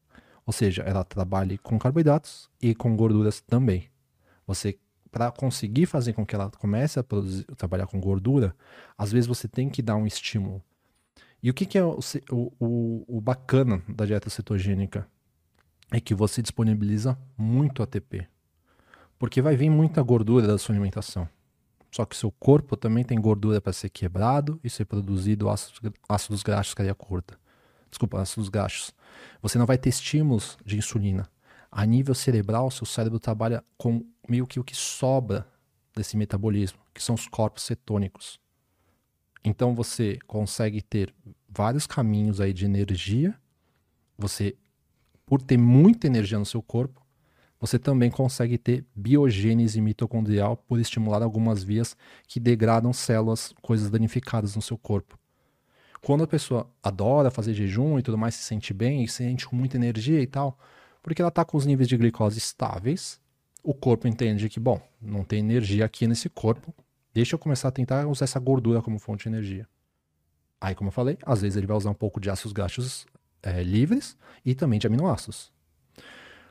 [0.47, 3.89] ou seja, ela trabalhe com carboidratos e com gorduras também.
[4.47, 4.78] Você,
[5.10, 8.55] para conseguir fazer com que ela comece a produzir- trabalhar com gordura,
[8.97, 10.62] às vezes você tem que dar um estímulo.
[11.43, 11.98] E o que, que é o,
[12.60, 15.06] o- o bacana da dieta cetogênica?
[15.90, 18.27] É que você disponibiliza muito ATP.
[19.19, 21.28] Porque vai vir muita gordura da sua alimentação.
[21.90, 25.93] Só que o seu corpo também tem gordura para ser quebrado e ser produzido ácidos,
[26.09, 27.39] ácidos graxos cadeia curta.
[27.93, 28.94] Desculpa, ácidos graxos.
[29.43, 31.31] Você não vai ter estímulos de insulina.
[31.70, 35.47] A nível cerebral, seu cérebro trabalha com meio que o que sobra
[35.94, 38.40] desse metabolismo, que são os corpos cetônicos.
[39.44, 41.14] Então você consegue ter
[41.48, 43.39] vários caminhos aí de energia.
[44.16, 44.56] Você
[45.27, 47.01] por ter muita energia no seu corpo,
[47.60, 51.97] você também consegue ter biogênese mitocondrial por estimular algumas vias
[52.27, 55.19] que degradam células, coisas danificadas no seu corpo.
[56.05, 59.47] Quando a pessoa adora fazer jejum e tudo mais, se sente bem e se sente
[59.47, 60.59] com muita energia e tal,
[61.01, 63.20] porque ela está com os níveis de glicose estáveis,
[63.62, 66.74] o corpo entende que, bom, não tem energia aqui nesse corpo,
[67.15, 69.69] deixa eu começar a tentar usar essa gordura como fonte de energia.
[70.61, 73.07] Aí, como eu falei, às vezes ele vai usar um pouco de ácidos graxos
[73.41, 75.53] é, livres e também de aminoácidos.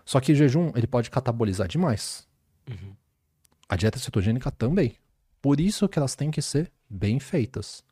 [0.06, 2.26] Só que o jejum ele pode catabolizar demais.
[2.69, 2.95] Uhum.
[3.68, 4.95] A dieta cetogênica também.
[5.41, 7.84] Por isso que elas têm que ser bem feitas.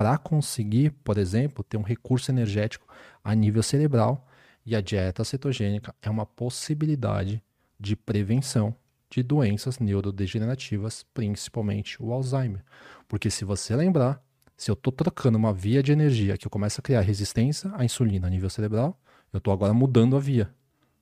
[0.00, 2.86] Para conseguir, por exemplo, ter um recurso energético
[3.22, 4.26] a nível cerebral.
[4.64, 7.42] E a dieta cetogênica é uma possibilidade
[7.78, 8.74] de prevenção
[9.10, 12.64] de doenças neurodegenerativas, principalmente o Alzheimer.
[13.06, 14.24] Porque se você lembrar,
[14.56, 17.84] se eu estou trocando uma via de energia que eu começo a criar resistência à
[17.84, 18.98] insulina a nível cerebral,
[19.30, 20.50] eu estou agora mudando a via.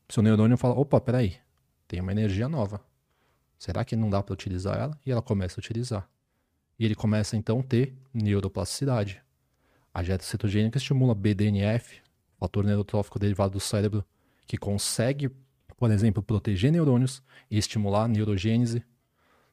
[0.08, 1.36] Seu neurônio fala: opa, peraí,
[1.86, 2.80] tem uma energia nova.
[3.56, 4.98] Será que não dá para utilizar ela?
[5.06, 6.10] E ela começa a utilizar.
[6.78, 9.20] E ele começa então a ter neuroplasticidade.
[9.92, 12.00] A dieta cetogênica estimula BDNF,
[12.38, 14.04] fator neurotrófico derivado do cérebro,
[14.46, 15.30] que consegue,
[15.76, 18.84] por exemplo, proteger neurônios e estimular a neurogênese,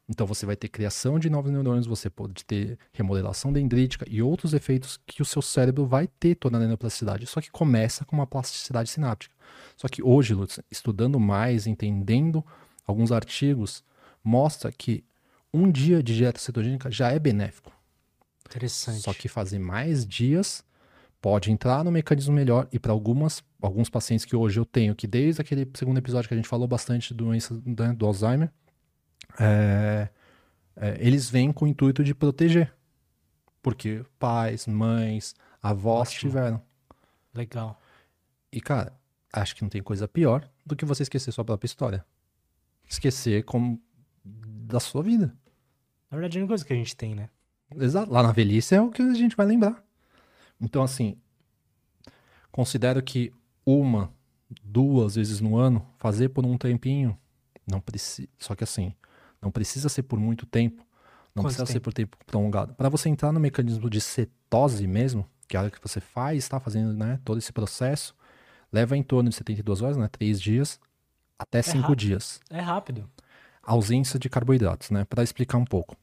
[0.07, 4.53] então você vai ter criação de novos neurônios, você pode ter remodelação dendrítica e outros
[4.53, 7.25] efeitos que o seu cérebro vai ter toda a neuroplasticidade.
[7.25, 9.33] Só que começa com uma plasticidade sináptica.
[9.75, 12.45] Só que hoje, Lutz, estudando mais, entendendo
[12.85, 13.83] alguns artigos,
[14.23, 15.03] mostra que
[15.55, 17.71] um dia de dieta cetogênica já é benéfico.
[18.45, 19.01] Interessante.
[19.01, 20.63] Só que fazer mais dias
[21.21, 25.07] pode entrar no mecanismo melhor e para algumas alguns pacientes que hoje eu tenho que
[25.07, 28.51] desde aquele segundo episódio que a gente falou bastante de doença né, do Alzheimer,
[29.39, 30.09] é,
[30.75, 32.73] é, eles vêm com o intuito de proteger.
[33.61, 36.31] Porque pais, mães, avós Ótimo.
[36.31, 36.61] tiveram.
[37.33, 37.81] Legal.
[38.51, 38.93] E, cara,
[39.33, 42.05] acho que não tem coisa pior do que você esquecer sua própria história.
[42.87, 43.81] Esquecer como
[44.23, 45.35] da sua vida.
[46.09, 47.29] Na verdade, é uma coisa que a gente tem, né?
[47.75, 48.11] Exato.
[48.11, 49.83] Lá na velhice é o que a gente vai lembrar.
[50.61, 51.17] Então, assim,
[52.51, 53.33] considero que
[53.65, 54.13] uma,
[54.63, 57.17] duas vezes no ano, fazer por um tempinho,
[57.67, 58.27] não precisa.
[58.37, 58.93] Só que assim,
[59.41, 60.85] não precisa ser por muito tempo.
[61.33, 61.73] Não Quanto precisa tempo?
[61.73, 62.73] ser por tempo prolongado.
[62.75, 66.37] Para você entrar no mecanismo de cetose mesmo, que é a hora que você faz,
[66.37, 68.15] está fazendo né, todo esse processo,
[68.71, 70.79] leva em torno de 72 horas, né, 3 dias,
[71.37, 72.39] até 5 é dias.
[72.49, 73.09] É rápido.
[73.65, 75.05] Ausência de carboidratos, né?
[75.05, 75.97] Para explicar um pouco.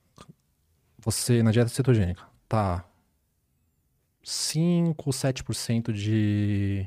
[0.99, 2.85] Você, na dieta cetogênica, tá
[4.23, 6.87] 5, 7% de,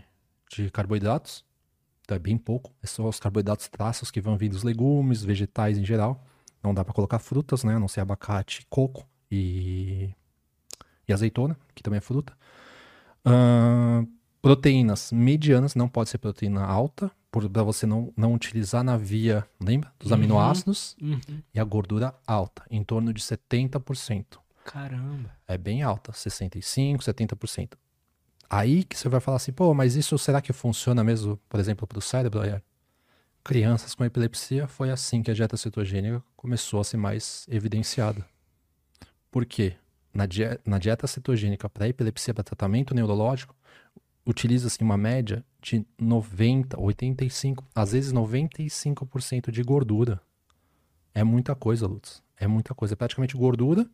[0.50, 1.46] de carboidratos.
[2.02, 2.72] Então é bem pouco.
[2.84, 6.24] É só os carboidratos traços que vão vir dos legumes, vegetais em geral.
[6.64, 7.76] Não dá para colocar frutas, né?
[7.76, 10.10] A não ser abacate, coco e,
[11.08, 12.34] e azeitona, que também é fruta.
[13.26, 14.08] Uh,
[14.46, 17.10] proteínas medianas, não pode ser proteína alta,
[17.52, 19.92] para você não, não utilizar na via, lembra?
[20.00, 20.96] Dos uhum, aminoácidos.
[21.02, 21.20] Uhum.
[21.52, 24.38] E a gordura alta, em torno de 70%.
[24.64, 25.32] Caramba.
[25.48, 27.74] É bem alta, 65%, 70%.
[28.48, 31.88] Aí que você vai falar assim, pô, mas isso será que funciona mesmo, por exemplo,
[31.88, 32.42] para o cérebro?
[33.44, 38.26] crianças com epilepsia, foi assim que a dieta cetogênica começou a ser mais evidenciada.
[39.32, 39.76] Por quê?
[40.14, 43.56] Na, dieta, na dieta cetogênica para epilepsia, para tratamento neurológico,
[44.26, 50.22] utiliza-se uma média de 90, 85, às vezes 95% de gordura.
[51.14, 52.24] É muita coisa, Lutz.
[52.38, 52.94] É muita coisa.
[52.94, 53.90] É praticamente gordura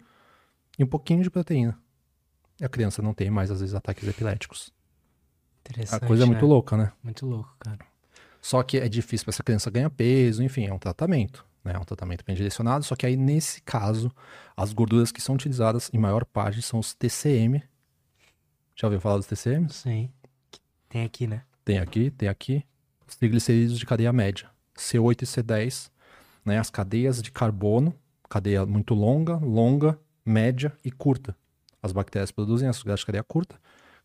[0.77, 1.77] e um pouquinho de proteína.
[2.59, 4.73] E a criança não tem mais, às vezes, ataques epiléticos.
[5.61, 6.03] Interessante.
[6.03, 6.47] A coisa é muito né?
[6.47, 6.91] louca, né?
[7.03, 7.79] Muito louco, cara.
[8.41, 11.45] Só que é difícil para essa criança ganhar peso, enfim, é um tratamento.
[11.63, 11.73] Né?
[11.73, 14.11] É um tratamento bem direcionado, só que aí nesse caso,
[14.57, 17.63] as gorduras que são utilizadas em maior parte são os TCM.
[18.75, 19.69] Já ouviu falar dos TCM?
[19.69, 20.09] Sim.
[20.91, 21.43] Tem aqui, né?
[21.63, 22.65] Tem aqui, tem aqui.
[23.07, 24.49] Os triglicerídeos de cadeia média.
[24.75, 25.89] C8 e C10,
[26.43, 26.59] né?
[26.59, 27.95] As cadeias de carbono,
[28.29, 31.33] cadeia muito longa, longa, média e curta.
[31.81, 33.55] As bactérias produzem açúcar de cadeia curta,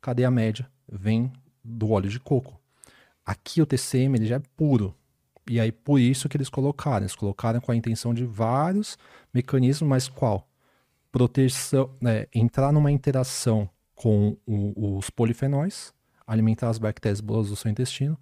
[0.00, 1.32] cadeia média vem
[1.62, 2.56] do óleo de coco.
[3.24, 4.94] Aqui o TCM ele já é puro.
[5.50, 7.02] E aí por isso que eles colocaram.
[7.04, 8.96] Eles colocaram com a intenção de vários
[9.34, 10.48] mecanismos, mas qual?
[11.10, 15.92] Proteção, né, entrar numa interação com o, os polifenóis,
[16.26, 18.18] alimentar as bactérias boas do seu intestino.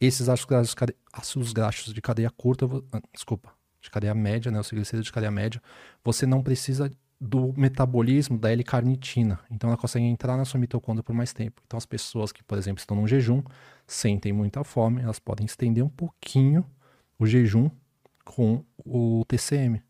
[0.00, 0.74] Esses ácidos graxos,
[1.12, 3.50] ácidos graxos de cadeia curta, ah, desculpa,
[3.80, 5.62] de cadeia média, né, os triglicéridos de cadeia média,
[6.04, 9.40] você não precisa do metabolismo da L-carnitina.
[9.50, 11.62] Então ela consegue entrar na sua mitocôndria por mais tempo.
[11.66, 13.42] Então as pessoas que, por exemplo, estão num jejum,
[13.86, 16.64] sentem muita fome, elas podem estender um pouquinho
[17.18, 17.70] o jejum
[18.24, 19.82] com o TCM,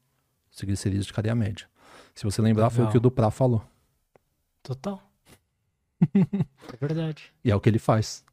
[0.50, 1.66] os triglicerídeos de cadeia média.
[2.14, 2.76] Se você lembrar, Legal.
[2.76, 3.64] foi o que o Duprá falou.
[4.62, 5.05] Total.
[6.14, 7.32] é verdade.
[7.44, 8.24] E é o que ele faz.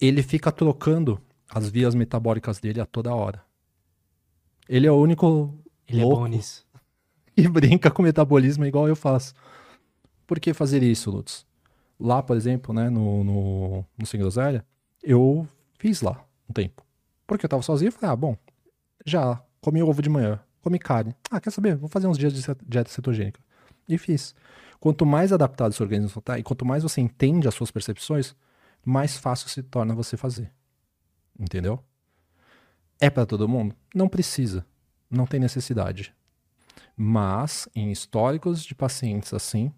[0.00, 3.42] ele fica trocando as vias metabólicas dele a toda hora.
[4.68, 5.54] Ele é o único
[5.86, 6.66] Ele louco é bom nisso.
[7.36, 9.34] e brinca com metabolismo igual eu faço.
[10.26, 11.46] Por que fazer isso, Lutz?
[11.98, 14.64] Lá, por exemplo, né, no, no, no Sem Groselha,
[15.02, 16.84] eu fiz lá um tempo.
[17.26, 18.36] Porque eu tava sozinho e falei, ah, bom,
[19.04, 21.14] já comi ovo de manhã, comi carne.
[21.30, 21.76] Ah, quer saber?
[21.76, 23.40] Vou fazer uns dias de dieta cetogênica.
[23.96, 24.34] Fiz.
[24.80, 28.34] Quanto mais adaptado seu organismo tá, e quanto mais você entende as suas percepções,
[28.84, 30.52] mais fácil se torna você fazer.
[31.38, 31.82] Entendeu?
[33.00, 33.74] É para todo mundo?
[33.94, 34.66] Não precisa.
[35.10, 36.14] Não tem necessidade.
[36.96, 39.72] Mas em históricos de pacientes assim,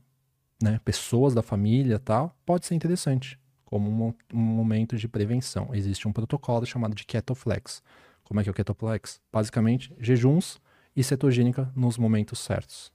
[0.62, 5.70] né, pessoas da família tal, pode ser interessante como um, um momento de prevenção.
[5.72, 7.82] Existe um protocolo chamado de Ketoflex.
[8.24, 9.20] Como é que é o Ketoflex?
[9.32, 10.60] Basicamente, jejuns
[10.94, 12.92] e cetogênica nos momentos certos.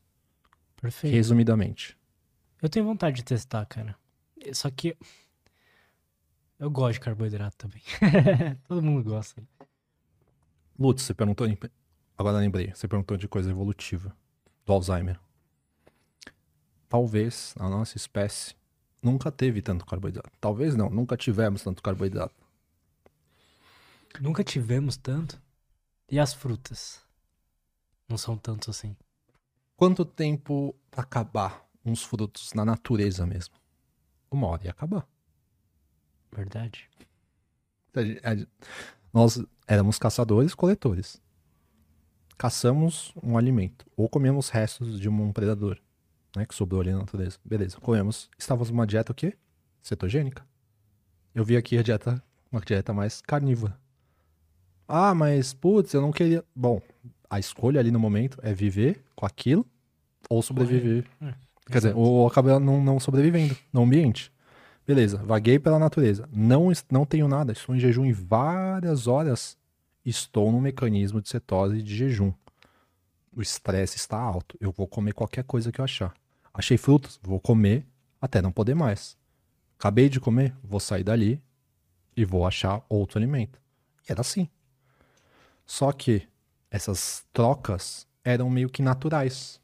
[0.85, 1.15] Perfeito.
[1.15, 1.97] Resumidamente.
[2.61, 3.97] Eu tenho vontade de testar, cara.
[4.53, 4.95] Só que.
[6.59, 7.81] Eu gosto de carboidrato também.
[8.67, 9.41] Todo mundo gosta.
[10.77, 11.47] Lutz, você perguntou.
[12.15, 14.15] Agora lembrei, você perguntou de coisa evolutiva
[14.63, 15.19] do Alzheimer.
[16.87, 18.55] Talvez a nossa espécie
[19.01, 20.37] nunca teve tanto carboidrato.
[20.39, 22.35] Talvez não, nunca tivemos tanto carboidrato.
[24.21, 25.41] Nunca tivemos tanto.
[26.07, 27.01] E as frutas?
[28.07, 28.95] Não são tantos assim.
[29.77, 33.55] Quanto tempo pra acabar uns frutos na natureza mesmo?
[34.31, 35.05] Uma hora ia acabar.
[36.31, 36.89] Verdade?
[39.13, 41.21] Nós éramos caçadores-coletores.
[42.37, 43.85] Caçamos um alimento.
[43.95, 45.77] Ou comemos restos de um predador,
[46.35, 46.45] né?
[46.45, 47.37] Que sobrou ali na natureza.
[47.43, 48.29] Beleza, comemos.
[48.37, 49.37] Estávamos numa dieta o quê?
[49.81, 50.45] Cetogênica.
[51.33, 53.77] Eu vi aqui a dieta, uma dieta mais carnívora.
[54.87, 56.45] Ah, mas, putz, eu não queria...
[56.55, 56.81] Bom,
[57.29, 59.65] a escolha ali no momento é viver com aquilo
[60.29, 61.05] ou sobreviver.
[61.21, 61.33] É,
[61.67, 64.31] Quer dizer, ou acabar não, não sobrevivendo no ambiente.
[64.85, 66.29] Beleza, vaguei pela natureza.
[66.31, 69.57] Não, não tenho nada, estou em jejum em várias horas.
[70.05, 72.31] Estou no mecanismo de cetose de jejum.
[73.35, 74.55] O estresse está alto.
[74.61, 76.13] Eu vou comer qualquer coisa que eu achar.
[76.53, 77.85] Achei frutas, vou comer
[78.21, 79.17] até não poder mais.
[79.79, 81.41] Acabei de comer, vou sair dali
[82.15, 83.59] e vou achar outro alimento.
[84.07, 84.47] E era assim.
[85.65, 86.27] Só que
[86.75, 89.61] essas trocas eram meio que naturais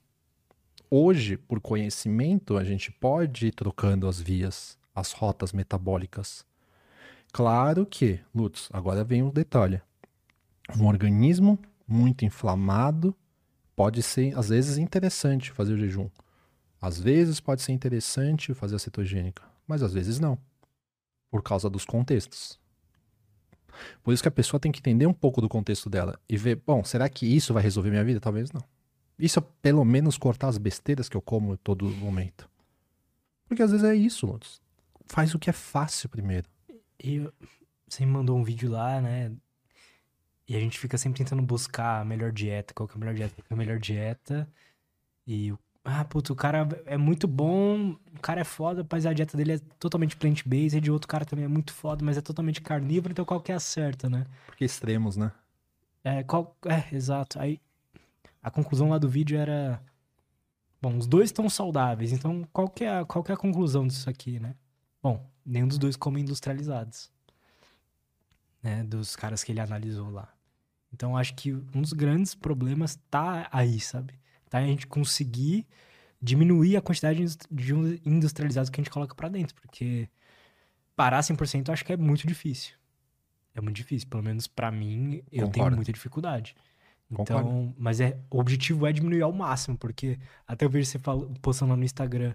[0.89, 6.45] hoje, por conhecimento, a gente pode ir trocando as vias, as rotas metabólicas.
[7.33, 9.81] Claro que, Lutz, agora vem um detalhe.
[10.77, 13.13] Um organismo muito inflamado
[13.75, 16.09] pode ser, às vezes, interessante fazer o jejum.
[16.81, 20.38] Às vezes pode ser interessante fazer a cetogênica, mas às vezes não,
[21.29, 22.57] por causa dos contextos.
[24.03, 26.61] Por isso que a pessoa tem que entender um pouco do contexto dela e ver,
[26.65, 28.19] bom, será que isso vai resolver minha vida?
[28.19, 28.64] Talvez não.
[29.19, 32.49] Isso é pelo menos cortar as besteiras que eu como todo momento.
[33.48, 34.61] Porque às vezes é isso, Lutz.
[35.06, 36.48] Faz o que é fácil primeiro.
[37.03, 37.19] E
[37.88, 39.31] você me mandou um vídeo lá, né?
[40.48, 43.14] E a gente fica sempre tentando buscar a melhor dieta, qual que é a melhor
[43.14, 44.49] dieta, qual que é a melhor dieta.
[45.27, 49.14] E, o- ah, puto, o cara é muito bom, o cara é foda, mas a
[49.14, 52.22] dieta dele é totalmente plant-based, e de outro cara também é muito foda, mas é
[52.22, 54.28] totalmente carnívoro, então qual que é a certa, né?
[54.45, 55.32] Porque extremos, né?
[56.03, 57.40] É, qual, é, exato.
[57.40, 57.60] Aí
[58.44, 59.82] a conclusão lá do vídeo era,
[60.80, 63.88] bom, os dois estão saudáveis, então qual que é a, qual que é a conclusão
[63.88, 64.56] disso aqui, né?
[65.02, 67.12] Bom, nenhum dos dois come industrializados,
[68.62, 68.84] né?
[68.84, 70.32] Dos caras que ele analisou lá.
[70.94, 74.14] Então acho que um dos grandes problemas tá aí, sabe?
[74.52, 75.65] Tá a gente conseguir
[76.22, 77.15] diminuir a quantidade
[77.49, 80.07] de indus- de industrializados que a gente coloca pra dentro, porque
[80.95, 82.73] parar 100% eu acho que é muito difícil.
[83.56, 85.76] É muito difícil, pelo menos pra mim, eu tenho Concordo.
[85.78, 86.56] muita dificuldade.
[87.14, 87.49] Concordo.
[87.49, 91.28] Então, mas é, o objetivo é diminuir ao máximo, porque até eu vejo você fala,
[91.41, 92.34] postando lá no Instagram,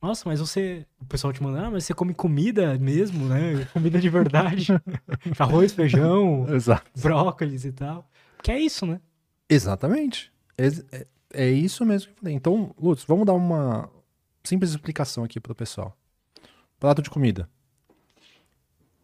[0.00, 3.64] nossa, mas você, o pessoal te manda, ah, mas você come comida mesmo, né?
[3.74, 4.68] Comida de verdade.
[5.38, 6.88] Arroz, feijão, Exato.
[7.00, 8.08] brócolis e tal.
[8.42, 9.00] Que é isso, né?
[9.48, 10.32] Exatamente.
[10.56, 12.34] Ex- É, é isso mesmo que eu falei.
[12.34, 13.90] Então, Lutz, vamos dar uma
[14.42, 15.96] simples explicação aqui pro pessoal.
[16.78, 17.48] Prato de comida.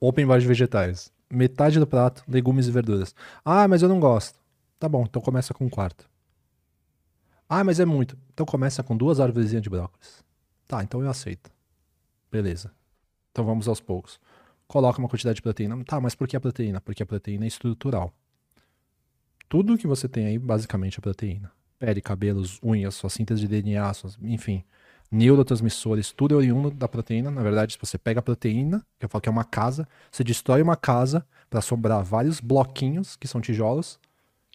[0.01, 1.12] Open bar de vegetais.
[1.30, 3.14] Metade do prato, legumes e verduras.
[3.44, 4.38] Ah, mas eu não gosto.
[4.78, 6.09] Tá bom, então começa com um quarto.
[7.48, 8.16] Ah, mas é muito.
[8.32, 10.24] Então começa com duas árvores de brócolis.
[10.66, 11.51] Tá, então eu aceito.
[12.30, 12.70] Beleza.
[13.32, 14.20] Então vamos aos poucos.
[14.66, 15.82] Coloca uma quantidade de proteína.
[15.84, 16.80] Tá, mas por que a proteína?
[16.80, 18.12] Porque a proteína é estrutural.
[19.48, 21.52] Tudo que você tem aí, basicamente, é proteína.
[21.85, 24.65] Pele, cabelos, unhas, sua síntese de DNA, suas, enfim,
[25.12, 27.31] neurotransmissores, tudo é oriundo da proteína.
[27.31, 30.24] Na verdade, se você pega a proteína, que eu falo que é uma casa, você
[30.24, 34.01] destrói uma casa para sobrar vários bloquinhos, que são tijolos,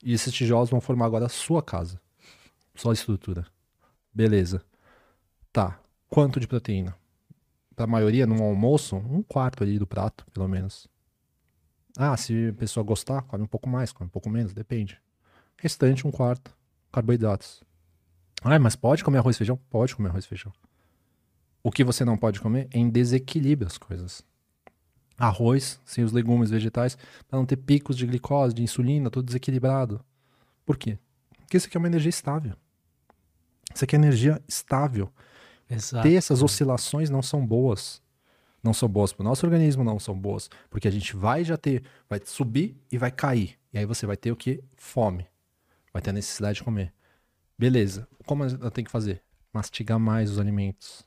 [0.04, 2.02] e esses tijolos vão formar agora a sua casa.
[2.74, 3.46] Só a estrutura.
[4.12, 4.64] Beleza.
[5.54, 5.80] Tá.
[6.10, 6.98] Quanto de proteína?
[7.76, 10.88] Para a maioria, num almoço, um quarto ali do prato, pelo menos.
[11.96, 15.00] Ah, se a pessoa gostar, come um pouco mais, come um pouco menos, depende.
[15.58, 16.58] Restante, um quarto,
[16.92, 17.64] carboidratos.
[18.42, 19.60] Ah, mas pode comer arroz e feijão?
[19.70, 20.54] Pode comer arroz e feijão.
[21.62, 24.24] O que você não pode comer é em desequilíbrio as coisas.
[25.18, 26.98] Arroz, sem os legumes vegetais,
[27.28, 30.04] para não ter picos de glicose, de insulina, tudo desequilibrado.
[30.66, 30.98] Por quê?
[31.40, 32.54] Porque isso aqui é uma energia estável.
[33.74, 35.12] Isso aqui é energia estável.
[35.70, 36.08] Exato.
[36.08, 38.02] Ter essas oscilações não são boas.
[38.64, 40.50] Não são boas para o nosso organismo, não são boas.
[40.70, 43.58] Porque a gente vai já ter, vai subir e vai cair.
[43.74, 44.64] E aí você vai ter o que?
[44.78, 45.28] Fome.
[45.94, 46.94] Vai ter a necessidade de comer.
[47.58, 48.08] Beleza.
[48.26, 49.22] Como ela tem que fazer?
[49.54, 51.06] Mastigar mais os alimentos.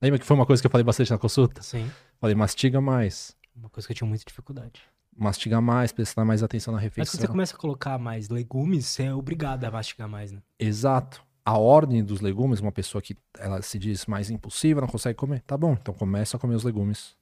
[0.00, 1.62] Lembra que foi uma coisa que eu falei bastante na consulta?
[1.62, 1.90] Sim.
[2.20, 3.36] Falei, mastiga mais.
[3.56, 4.82] Uma coisa que eu tinha muita dificuldade.
[5.16, 7.12] Mastigar mais, prestar mais atenção na Mas refeição.
[7.12, 10.42] quando você começa a colocar mais legumes, você é obrigado a mastigar mais, né?
[10.58, 11.24] Exato.
[11.44, 15.42] A ordem dos legumes, uma pessoa que ela se diz mais impulsiva, não consegue comer.
[15.42, 17.16] Tá bom, então começa a comer os legumes.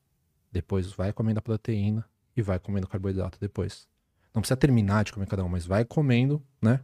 [0.50, 2.04] Depois vai comendo a proteína
[2.36, 3.86] e vai comendo carboidrato depois.
[4.34, 6.80] Não precisa terminar de comer cada um, mas vai comendo, né?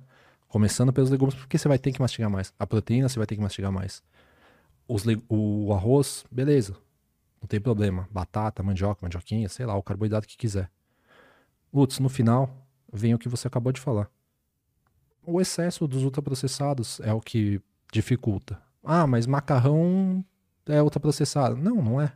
[0.49, 2.53] Começando pelos legumes, porque você vai ter que mastigar mais.
[2.59, 4.03] A proteína você vai ter que mastigar mais.
[4.87, 6.77] Os O arroz, beleza.
[7.41, 8.09] Não tem problema.
[8.11, 10.71] Batata, mandioca, mandioquinha, sei lá, o carboidrato que quiser.
[11.73, 12.51] Lutz, no final,
[12.93, 14.11] vem o que você acabou de falar.
[15.25, 17.61] O excesso dos ultraprocessados é o que
[17.93, 18.61] dificulta.
[18.83, 20.25] Ah, mas macarrão
[20.67, 21.57] é ultraprocessado.
[21.57, 22.13] Não, não é.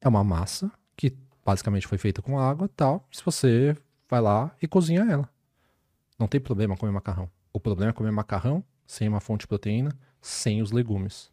[0.00, 1.14] É uma massa que
[1.44, 3.06] basicamente foi feita com água tal.
[3.12, 3.76] Se você
[4.10, 5.30] vai lá e cozinha ela.
[6.18, 7.30] Não tem problema comer macarrão.
[7.52, 11.30] O problema é comer macarrão sem uma fonte de proteína, sem os legumes.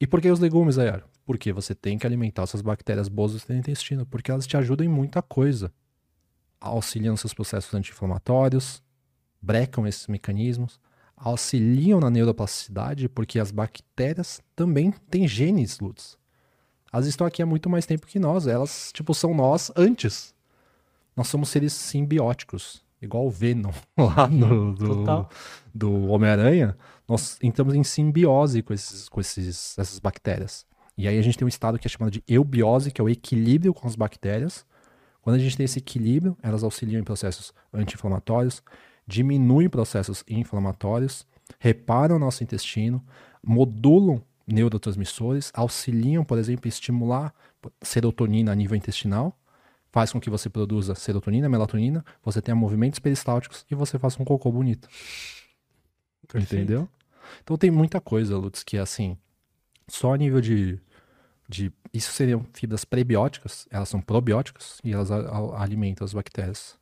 [0.00, 1.04] E por que os legumes, Ayar?
[1.26, 4.86] Porque você tem que alimentar essas bactérias boas do seu intestino, porque elas te ajudam
[4.86, 5.72] em muita coisa.
[6.60, 8.82] Auxiliam seus processos anti-inflamatórios,
[9.42, 10.80] brecam esses mecanismos,
[11.16, 16.16] auxiliam na neuroplasticidade, porque as bactérias também têm genes, Lutz.
[16.92, 20.34] Elas estão aqui há muito mais tempo que nós, elas, tipo, são nós antes.
[21.18, 25.28] Nós somos seres simbióticos, igual o Venom lá no, do, Total.
[25.74, 26.78] do Homem-Aranha.
[27.08, 30.64] Nós entramos em simbiose com, esses, com esses, essas bactérias.
[30.96, 33.08] E aí a gente tem um estado que é chamado de eubiose, que é o
[33.08, 34.64] equilíbrio com as bactérias.
[35.20, 38.62] Quando a gente tem esse equilíbrio, elas auxiliam em processos anti-inflamatórios,
[39.04, 41.26] diminuem processos inflamatórios,
[41.58, 43.04] reparam o nosso intestino,
[43.44, 47.34] modulam neurotransmissores, auxiliam, por exemplo, em estimular
[47.82, 49.36] serotonina a nível intestinal,
[49.90, 54.24] faz com que você produza serotonina, melatonina, você tenha movimentos peristálticos e você faça um
[54.24, 54.88] cocô bonito.
[56.34, 56.88] Entendeu?
[57.42, 59.16] Então tem muita coisa, Lutz, que é assim,
[59.86, 60.80] só a nível de,
[61.48, 61.72] de.
[61.92, 66.78] Isso seriam fibras prebióticas, elas são probióticas e elas a- a- alimentam as bactérias.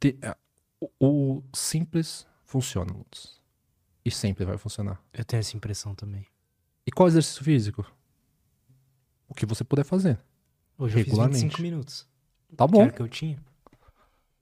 [0.00, 0.36] Te- a-
[0.80, 3.40] o, o simples funciona, Lutz.
[4.04, 5.02] E sempre vai funcionar.
[5.12, 6.26] Eu tenho essa impressão também.
[6.86, 7.84] E qual exercício físico?
[9.28, 10.18] O que você puder fazer.
[10.78, 11.40] Hoje eu fiz Regularmente.
[11.42, 12.06] 25 minutos.
[12.56, 12.82] Tá Que bom.
[12.82, 13.38] era o que eu tinha.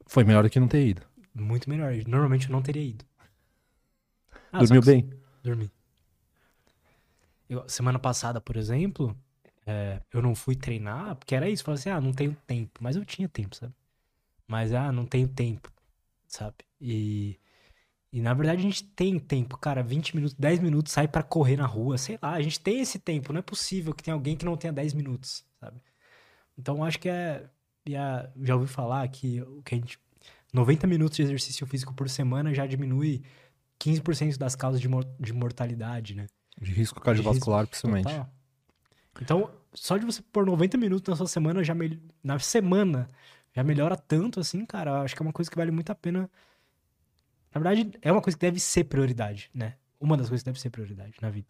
[0.07, 1.03] Foi melhor do que não ter ido.
[1.35, 1.93] Muito melhor.
[2.07, 3.05] Normalmente eu não teria ido.
[4.53, 5.11] Ah, Dormiu que- bem?
[5.43, 5.71] Dormi.
[7.49, 9.17] Eu- semana passada, por exemplo,
[9.67, 11.65] é, eu não fui treinar, porque era isso.
[11.65, 12.81] Falei assim, ah, não tenho tempo.
[12.83, 13.73] Mas eu tinha tempo, sabe?
[14.47, 15.73] Mas, ah, não tenho tempo,
[16.27, 16.57] sabe?
[16.81, 17.39] E,
[18.13, 19.83] e na verdade a gente tem tempo, cara.
[19.83, 22.33] 20 minutos, 10 minutos, sai pra correr na rua, sei lá.
[22.35, 23.33] A gente tem esse tempo.
[23.33, 25.81] Não é possível que tenha alguém que não tenha 10 minutos, sabe?
[26.59, 27.49] Então acho que é.
[27.97, 29.99] a- já ouvi falar que o que a gente.
[30.53, 33.23] 90 minutos de exercício físico por semana já diminui
[33.79, 36.27] 15% das causas de, mor- de mortalidade, né?
[36.61, 38.05] De risco cardiovascular, principalmente.
[38.05, 38.31] Total.
[39.21, 43.09] Então, só de você pôr 90 minutos na sua semana, já mel- na semana,
[43.53, 45.03] já melhora tanto assim, cara.
[45.03, 46.31] Acho que é uma coisa que vale muito a pena.
[47.53, 49.75] Na verdade, é uma coisa que deve ser prioridade, né?
[50.01, 51.47] Uma das coisas que deve ser prioridade na vida.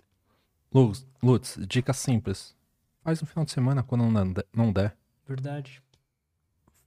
[0.73, 2.55] Lutz, Lutz, dica simples.
[3.05, 4.03] Faz no final de semana quando
[4.51, 4.97] não der-.
[5.29, 5.83] Verdade.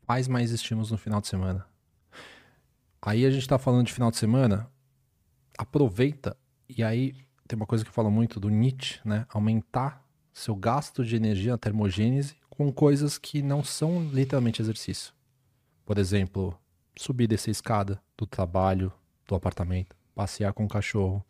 [0.02, 1.68] faz mais estímulos no final de semana.
[3.00, 4.68] Aí a gente tá falando de final de semana,
[5.58, 6.36] aproveita,
[6.68, 7.16] e aí
[7.48, 9.28] tem uma coisa que eu falo muito do Nietzsche, né?
[9.30, 10.04] Aumentar
[10.34, 15.14] seu gasto de energia na termogênese com coisas que não são literalmente exercício.
[15.86, 16.60] Por exemplo,
[16.98, 18.92] subir e descer a escada do trabalho,
[19.28, 21.24] do apartamento, passear com o cachorro,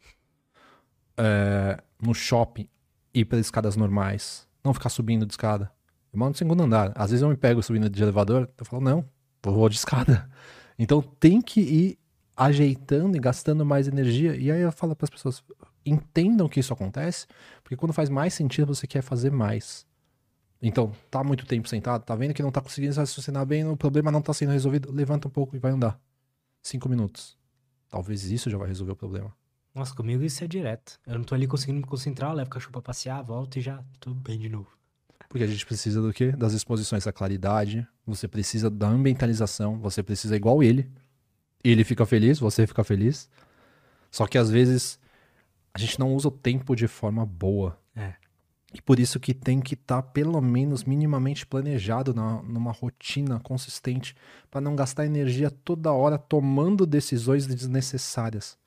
[1.18, 2.70] é, no shopping,
[3.14, 5.72] ir pelas escadas normais, não ficar subindo de escada.
[6.14, 6.92] Eu moro no segundo andar.
[6.96, 9.06] Às vezes eu me pego subindo de elevador, eu falo, não,
[9.44, 10.30] vou de escada.
[10.80, 12.00] Então tem que ir
[12.36, 14.36] ajeitando e gastando mais energia.
[14.36, 15.44] E aí eu falo para as pessoas,
[15.84, 17.26] entendam que isso acontece,
[17.64, 19.88] porque quando faz mais sentido, você quer fazer mais.
[20.62, 24.12] Então, tá muito tempo sentado, tá vendo que não tá conseguindo raciocinar bem, o problema
[24.12, 26.00] não tá sendo resolvido, levanta um pouco e vai andar.
[26.62, 27.36] Cinco minutos.
[27.90, 29.34] Talvez isso já vai resolver o problema.
[29.78, 31.00] Nossa, comigo isso é direto.
[31.06, 33.62] Eu não tô ali conseguindo me concentrar, eu levo o cachorro pra passear, volto e
[33.62, 34.68] já tô bem de novo.
[35.30, 36.32] Porque a gente precisa do quê?
[36.32, 40.90] Das exposições à claridade, você precisa da ambientalização, você precisa igual ele.
[41.64, 43.30] Ele fica feliz, você fica feliz.
[44.10, 45.00] Só que às vezes
[45.72, 47.80] a gente não usa o tempo de forma boa.
[47.96, 48.16] É.
[48.74, 53.40] E por isso que tem que estar tá, pelo menos minimamente planejado na, numa rotina
[53.42, 54.16] consistente
[54.50, 58.58] para não gastar energia toda hora tomando decisões desnecessárias.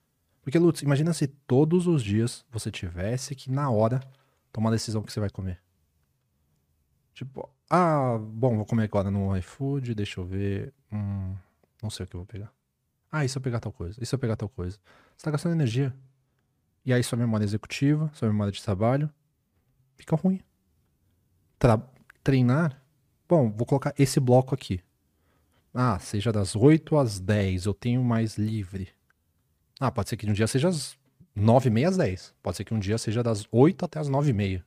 [0.50, 4.00] Porque, Lutz, imagina se todos os dias você tivesse que, na hora,
[4.52, 5.62] tomar a decisão que você vai comer.
[7.14, 10.74] Tipo, ah, bom, vou comer agora no iFood, deixa eu ver.
[10.92, 11.36] Hum,
[11.80, 12.52] não sei o que eu vou pegar.
[13.12, 14.02] Ah, e se eu pegar tal coisa?
[14.02, 14.76] E se eu pegar tal coisa?
[15.16, 15.94] Você tá gastando energia.
[16.84, 19.08] E aí sua memória executiva, sua memória de trabalho,
[19.94, 20.40] fica ruim.
[21.60, 21.80] Tra
[22.24, 22.82] treinar,
[23.28, 24.80] bom, vou colocar esse bloco aqui.
[25.72, 28.88] Ah, seja das 8 às 10, eu tenho mais livre.
[29.80, 30.94] Ah, pode ser que um dia seja às
[31.34, 32.34] 9 e meia às 10.
[32.42, 34.64] Pode ser que um dia seja das 8 até as 9 e meia.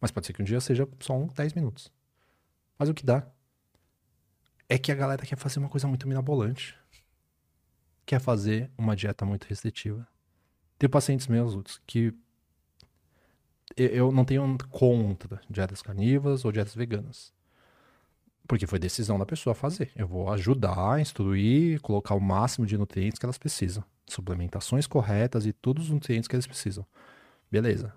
[0.00, 1.90] Mas pode ser que um dia seja só um 10 minutos.
[2.78, 3.26] Mas o que dá
[4.68, 6.76] é que a galera quer fazer uma coisa muito mirabolante.
[8.06, 10.06] Quer fazer uma dieta muito restritiva.
[10.78, 12.14] Tem pacientes meus, que
[13.76, 17.32] eu não tenho contra dietas carnívoras ou dietas veganas.
[18.46, 19.90] Porque foi decisão da pessoa fazer.
[19.96, 23.82] Eu vou ajudar, instruir, colocar o máximo de nutrientes que elas precisam.
[24.06, 26.86] Suplementações corretas e todos os nutrientes que eles precisam.
[27.50, 27.94] Beleza.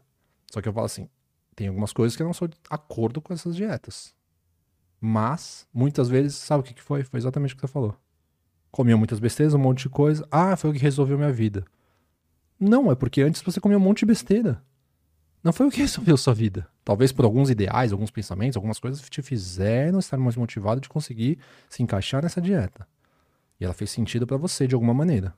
[0.52, 1.10] Só que eu falo assim,
[1.56, 4.15] tem algumas coisas que eu não sou de acordo com essas dietas.
[4.99, 7.03] Mas, muitas vezes, sabe o que foi?
[7.03, 7.95] Foi exatamente o que você falou.
[8.72, 10.28] Comia muitas besteiras, um monte de coisa.
[10.32, 11.65] Ah, foi o que resolveu minha vida.
[12.60, 14.64] Não, é porque antes você comia um monte de besteira.
[15.48, 16.68] Não foi o que resolveu sua vida.
[16.84, 21.40] Talvez por alguns ideais, alguns pensamentos, algumas coisas te fizeram estar mais motivado de conseguir
[21.69, 22.86] se encaixar nessa dieta.
[23.57, 25.34] E ela fez sentido para você de alguma maneira.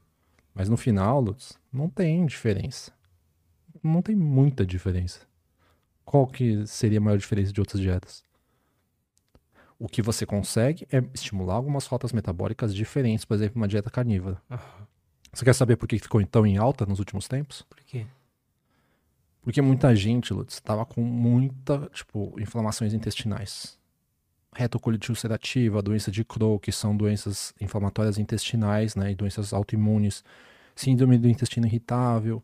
[0.52, 2.92] Mas no final, Lutz, não tem diferença.
[3.84, 5.20] Não tem muita diferença.
[6.04, 8.24] Qual que seria a maior diferença de outras dietas?
[9.78, 14.42] O que você consegue é estimular algumas rotas metabólicas diferentes, por exemplo, uma dieta carnívora.
[14.50, 14.58] Uhum.
[15.32, 17.62] Você quer saber por que ficou então em alta nos últimos tempos?
[17.62, 18.08] Por quê?
[19.42, 23.80] Porque muita gente, Lutz, estava com muita, tipo, inflamações intestinais.
[24.54, 30.24] Retocolite ulcerativa, doença de Crohn, que são doenças inflamatórias intestinais, né, e doenças autoimunes,
[30.76, 32.44] síndrome do intestino irritável,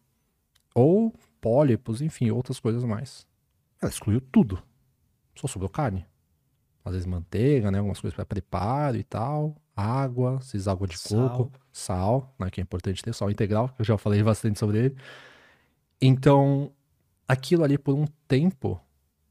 [0.74, 3.28] ou pólipos, enfim, outras coisas mais.
[3.82, 4.62] Ela excluiu tudo.
[5.36, 6.06] Só sobrou carne.
[6.84, 11.30] Às vezes manteiga, né, algumas coisas para preparo e tal, água, vezes água de sal.
[11.30, 14.96] coco, sal, né, que é importante ter sal integral, eu já falei bastante sobre ele.
[16.02, 16.72] Então,
[17.28, 18.82] aquilo ali por um tempo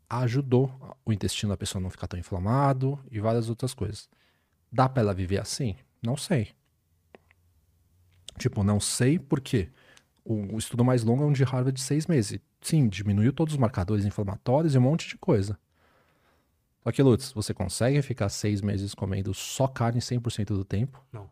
[0.08, 4.08] ajudou o intestino da pessoa não ficar tão inflamado e várias outras coisas.
[4.70, 5.76] Dá para ela viver assim?
[6.02, 6.52] Não sei.
[8.38, 9.70] Tipo, não sei porque
[10.24, 12.40] o, o estudo mais longo é um de Harvard de seis meses.
[12.60, 15.58] Sim, diminuiu todos os marcadores inflamatórios e um monte de coisa.
[16.82, 21.02] Só que, Lutz, você consegue ficar seis meses comendo só carne 100% do tempo?
[21.12, 21.30] Não.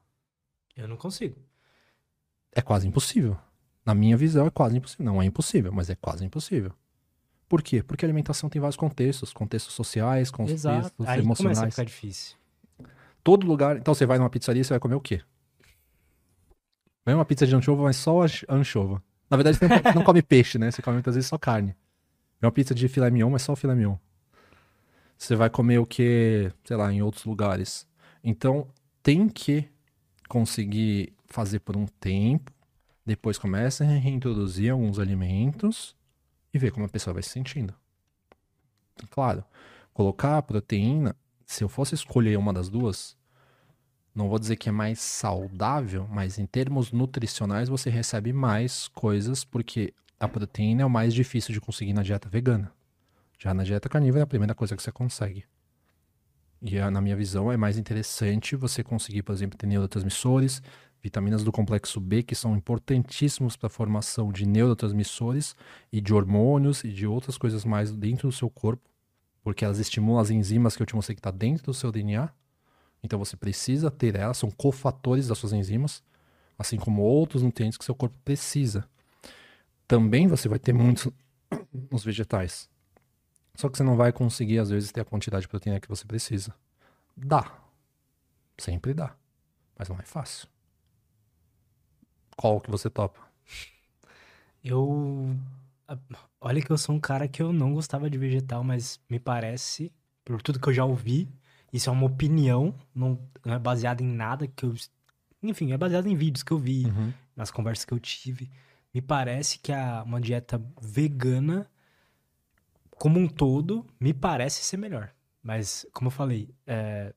[0.77, 1.37] Eu não consigo.
[2.53, 3.37] É quase impossível.
[3.85, 5.05] Na minha visão, é quase impossível.
[5.05, 6.73] Não é impossível, mas é quase impossível.
[7.49, 7.83] Por quê?
[7.83, 11.05] Porque a alimentação tem vários contextos, contextos sociais, contextos Exato.
[11.07, 11.59] Aí emocionais.
[11.59, 12.37] Começa a ficar difícil.
[13.23, 13.77] Todo lugar.
[13.77, 15.21] Então você vai numa pizzaria, você vai comer o quê?
[17.05, 19.03] Vai uma pizza de anchova, mas só anchova.
[19.29, 20.71] Na verdade, você não come peixe, né?
[20.71, 21.75] Você come muitas vezes só carne.
[22.41, 23.97] É uma pizza de filé mignon, mas só filé mignon.
[25.17, 27.87] Você vai comer o que, sei lá, em outros lugares.
[28.23, 28.69] Então,
[29.03, 29.69] tem que
[30.29, 32.53] conseguir fazer por um tempo
[33.05, 35.97] depois começa a reintroduzir alguns alimentos
[36.53, 37.74] e ver como a pessoa vai se sentindo.
[39.11, 39.45] Claro,
[39.93, 43.16] colocar a proteína, se eu fosse escolher uma das duas,
[44.15, 49.45] não vou dizer que é mais saudável, mas em termos nutricionais você recebe mais coisas
[49.45, 52.70] porque a proteína é o mais difícil de conseguir na dieta vegana.
[53.39, 55.45] Já na dieta carnívora é a primeira coisa que você consegue.
[56.61, 60.62] E na minha visão é mais interessante você conseguir, por exemplo, ter neurotransmissores,
[61.03, 65.57] vitaminas do complexo B, que são importantíssimos para a formação de neurotransmissores
[65.93, 68.89] e de hormônios e de outras coisas mais dentro do seu corpo,
[69.43, 72.31] porque elas estimulam as enzimas que eu te mostrei que está dentro do seu DNA.
[73.03, 76.03] Então você precisa ter elas, são cofatores das suas enzimas,
[76.57, 78.89] assim como outros nutrientes que seu corpo precisa.
[79.89, 81.12] Também você vai ter muitos
[81.91, 82.70] nos vegetais.
[83.57, 86.05] Só que você não vai conseguir, às vezes, ter a quantidade de proteína que você
[86.05, 86.55] precisa.
[87.16, 87.53] Dá.
[88.57, 89.15] Sempre dá.
[89.77, 90.49] Mas não é fácil.
[92.43, 93.20] Qual que você topa?
[94.64, 95.32] Eu.
[96.40, 99.93] Olha que eu sou um cara que eu não gostava de vegetal, mas me parece,
[100.24, 101.28] por tudo que eu já ouvi,
[101.73, 104.74] isso é uma opinião, não, não é baseada em nada que eu.
[105.40, 107.12] Enfim, é baseado em vídeos que eu vi, uhum.
[107.36, 108.51] nas conversas que eu tive.
[108.93, 111.70] Me parece que a, uma dieta vegana
[112.90, 115.12] como um todo, me parece ser melhor.
[115.40, 117.14] Mas, como eu falei, é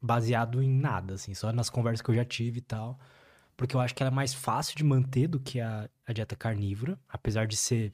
[0.00, 2.96] baseado em nada, assim, só nas conversas que eu já tive e tal.
[3.56, 6.34] Porque eu acho que ela é mais fácil de manter do que a, a dieta
[6.34, 7.92] carnívora, apesar de ser,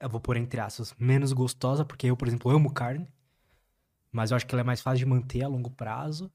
[0.00, 3.08] eu vou pôr entre aspas, menos gostosa, porque eu, por exemplo, amo carne.
[4.12, 6.30] Mas eu acho que ela é mais fácil de manter a longo prazo.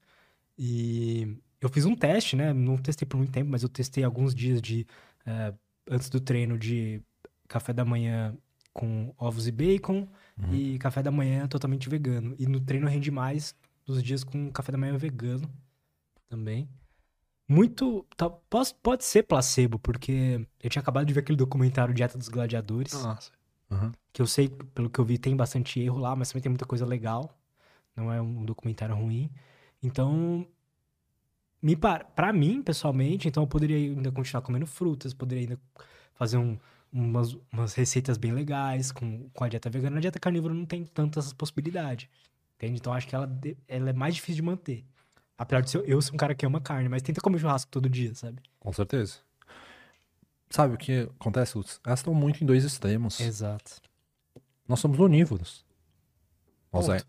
[0.56, 2.52] E eu fiz um teste, né?
[2.52, 4.86] Não testei por muito tempo, mas eu testei alguns dias de.
[5.26, 5.52] É,
[5.90, 7.02] antes do treino de
[7.48, 8.36] café da manhã
[8.72, 10.54] com ovos e bacon uhum.
[10.54, 12.34] e café da manhã totalmente vegano.
[12.38, 13.54] E no treino eu rendi mais
[13.84, 15.48] dos dias com café da manhã vegano
[16.28, 16.68] também.
[17.46, 18.06] Muito.
[18.16, 22.28] Tá, pode, pode ser placebo, porque eu tinha acabado de ver aquele documentário Dieta dos
[22.28, 22.92] Gladiadores.
[22.92, 23.30] Nossa.
[23.70, 23.92] Uhum.
[24.12, 26.66] Que eu sei, pelo que eu vi, tem bastante erro lá, mas também tem muita
[26.66, 27.36] coisa legal.
[27.96, 29.30] Não é um documentário ruim.
[29.82, 30.46] Então,
[31.60, 35.60] me para mim, pessoalmente, então eu poderia ainda continuar comendo frutas, poderia ainda
[36.14, 36.58] fazer um,
[36.92, 39.98] umas, umas receitas bem legais com, com a dieta vegana.
[39.98, 42.08] A dieta carnívora não tem tantas possibilidades.
[42.56, 42.78] Entende?
[42.80, 43.28] Então acho que ela,
[43.66, 44.84] ela é mais difícil de manter.
[45.36, 48.14] Apesar de eu ser um cara que ama carne, mas tenta comer churrasco todo dia,
[48.14, 48.40] sabe?
[48.60, 49.18] Com certeza.
[50.48, 51.80] Sabe o que acontece, Lutz?
[51.84, 53.18] Elas estão muito em dois extremos.
[53.20, 53.80] Exato.
[54.68, 55.64] Nós somos onívoros.
[56.72, 57.00] Nós é,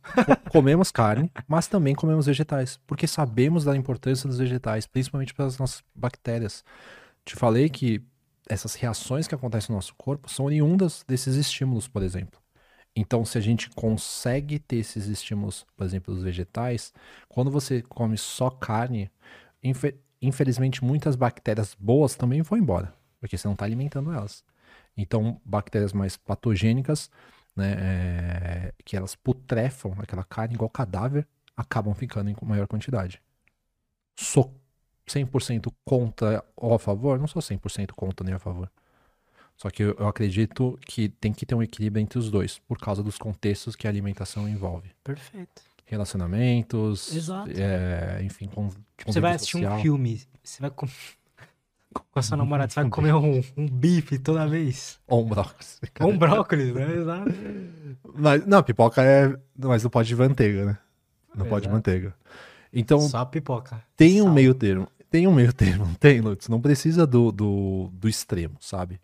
[0.49, 2.79] comemos carne, mas também comemos vegetais.
[2.85, 6.63] Porque sabemos da importância dos vegetais, principalmente para as nossas bactérias.
[7.23, 8.03] Te falei que
[8.47, 12.39] essas reações que acontecem no nosso corpo são oriundas desses estímulos, por exemplo.
[12.95, 16.93] Então, se a gente consegue ter esses estímulos, por exemplo, dos vegetais,
[17.27, 19.11] quando você come só carne,
[20.21, 24.45] infelizmente muitas bactérias boas também vão embora, porque você não está alimentando elas.
[24.95, 27.11] Então, bactérias mais patogênicas,
[27.53, 33.21] né, é, que elas putrefam aquela carne igual cadáver, acabam ficando em maior quantidade.
[34.17, 34.53] Sou
[35.05, 37.19] 100% contra ou a favor?
[37.19, 38.71] Não sou 100% contra nem a favor.
[39.57, 42.77] Só que eu, eu, acredito que tem que ter um equilíbrio entre os dois, por
[42.77, 44.89] causa dos contextos que a alimentação envolve.
[45.03, 45.61] Perfeito.
[45.85, 47.51] Relacionamentos, Exato.
[47.51, 48.69] É, enfim, com,
[49.05, 49.77] Você vai assistir social.
[49.77, 50.87] um filme, você vai com,
[51.93, 54.99] com a sua namorada, você vai comer um, um bife toda vez.
[55.07, 55.79] Ou um brócolis.
[56.01, 56.95] Ou um brócolis, né?
[56.95, 57.31] Exato.
[58.13, 59.37] Mas, não, pipoca é.
[59.57, 60.77] Mas não pode de manteiga, né?
[61.29, 61.49] Não Exato.
[61.49, 62.15] pode de manteiga.
[62.73, 62.99] Então.
[62.99, 63.81] Só pipoca.
[63.95, 64.87] Tem um meio termo.
[65.09, 66.49] Tem um meio termo, tem, Lutz.
[66.49, 68.99] Não precisa do, do, do extremo, sabe?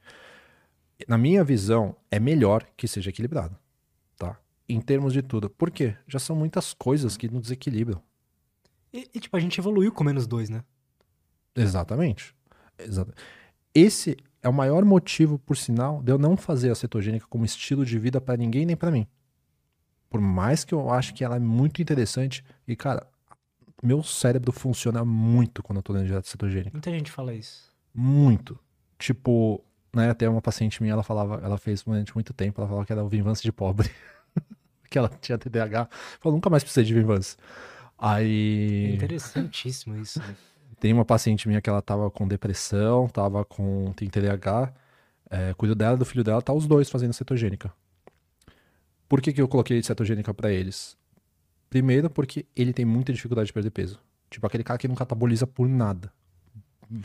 [1.07, 3.57] Na minha visão, é melhor que seja equilibrado,
[4.17, 4.37] tá?
[4.67, 5.49] Em termos de tudo.
[5.49, 5.95] Por quê?
[6.07, 8.01] Já são muitas coisas que nos desequilibram.
[8.93, 10.63] E, e tipo, a gente evoluiu com menos dois, né?
[11.55, 12.35] Exatamente.
[12.77, 13.21] Exatamente.
[13.73, 17.85] Esse é o maior motivo, por sinal, de eu não fazer a cetogênica como estilo
[17.85, 19.07] de vida para ninguém nem para mim.
[20.09, 23.07] Por mais que eu ache que ela é muito interessante e, cara,
[23.81, 26.71] meu cérebro funciona muito quando eu tô dentro de dieta cetogênica.
[26.73, 27.71] Muita gente fala isso.
[27.93, 28.59] Muito.
[28.99, 32.85] Tipo, né, até uma paciente minha, ela falava, ela fez durante muito tempo, ela falava
[32.85, 33.89] que era o Vinvance de pobre.
[34.89, 35.87] que ela tinha TDAH.
[36.19, 37.37] Falou, nunca mais precisei de Vinvance.
[37.97, 38.93] Aí.
[38.95, 40.19] Interessantíssimo isso.
[40.19, 40.35] Né?
[40.79, 44.73] Tem uma paciente minha que ela tava com depressão, tava com tem TDAH.
[45.29, 47.71] É, cuido dela, do filho dela, tá os dois fazendo cetogênica.
[49.07, 50.97] Por que, que eu coloquei cetogênica para eles?
[51.69, 53.99] Primeiro, porque ele tem muita dificuldade de perder peso.
[54.29, 56.11] Tipo, aquele cara que não cataboliza por nada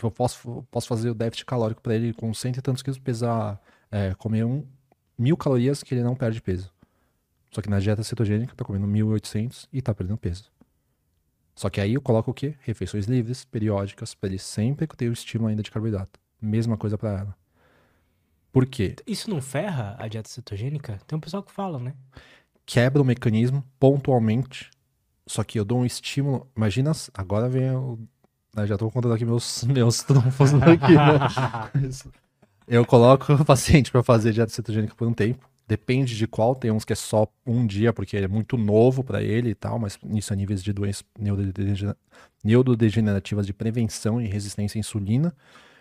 [0.02, 3.60] eu posso, posso fazer o déficit calórico para ele com cento e tantos quilos, pesar,
[3.90, 4.64] é, comer um,
[5.18, 6.72] mil calorias que ele não perde peso.
[7.50, 10.50] Só que na dieta cetogênica tá comendo 1.800 e tá perdendo peso.
[11.54, 12.54] Só que aí eu coloco o quê?
[12.60, 16.20] Refeições livres, periódicas, para ele sempre ter o estímulo ainda de carboidrato.
[16.40, 17.36] Mesma coisa para ela.
[18.52, 18.96] Por quê?
[19.06, 20.98] Isso não ferra a dieta cetogênica?
[21.06, 21.94] Tem um pessoal que fala, né?
[22.66, 24.70] Quebra o mecanismo pontualmente.
[25.26, 26.46] Só que eu dou um estímulo.
[26.54, 27.98] Imagina, agora vem o
[28.62, 32.10] eu já tô contando aqui meus, meus trunfos aqui, né?
[32.68, 35.48] Eu coloco o paciente para fazer dieta cetogênica por um tempo.
[35.68, 39.22] Depende de qual, tem uns que é só um dia, porque é muito novo para
[39.22, 41.04] ele e tal, mas isso a níveis de doenças
[42.44, 45.34] neurodegenerativas de prevenção e resistência à insulina.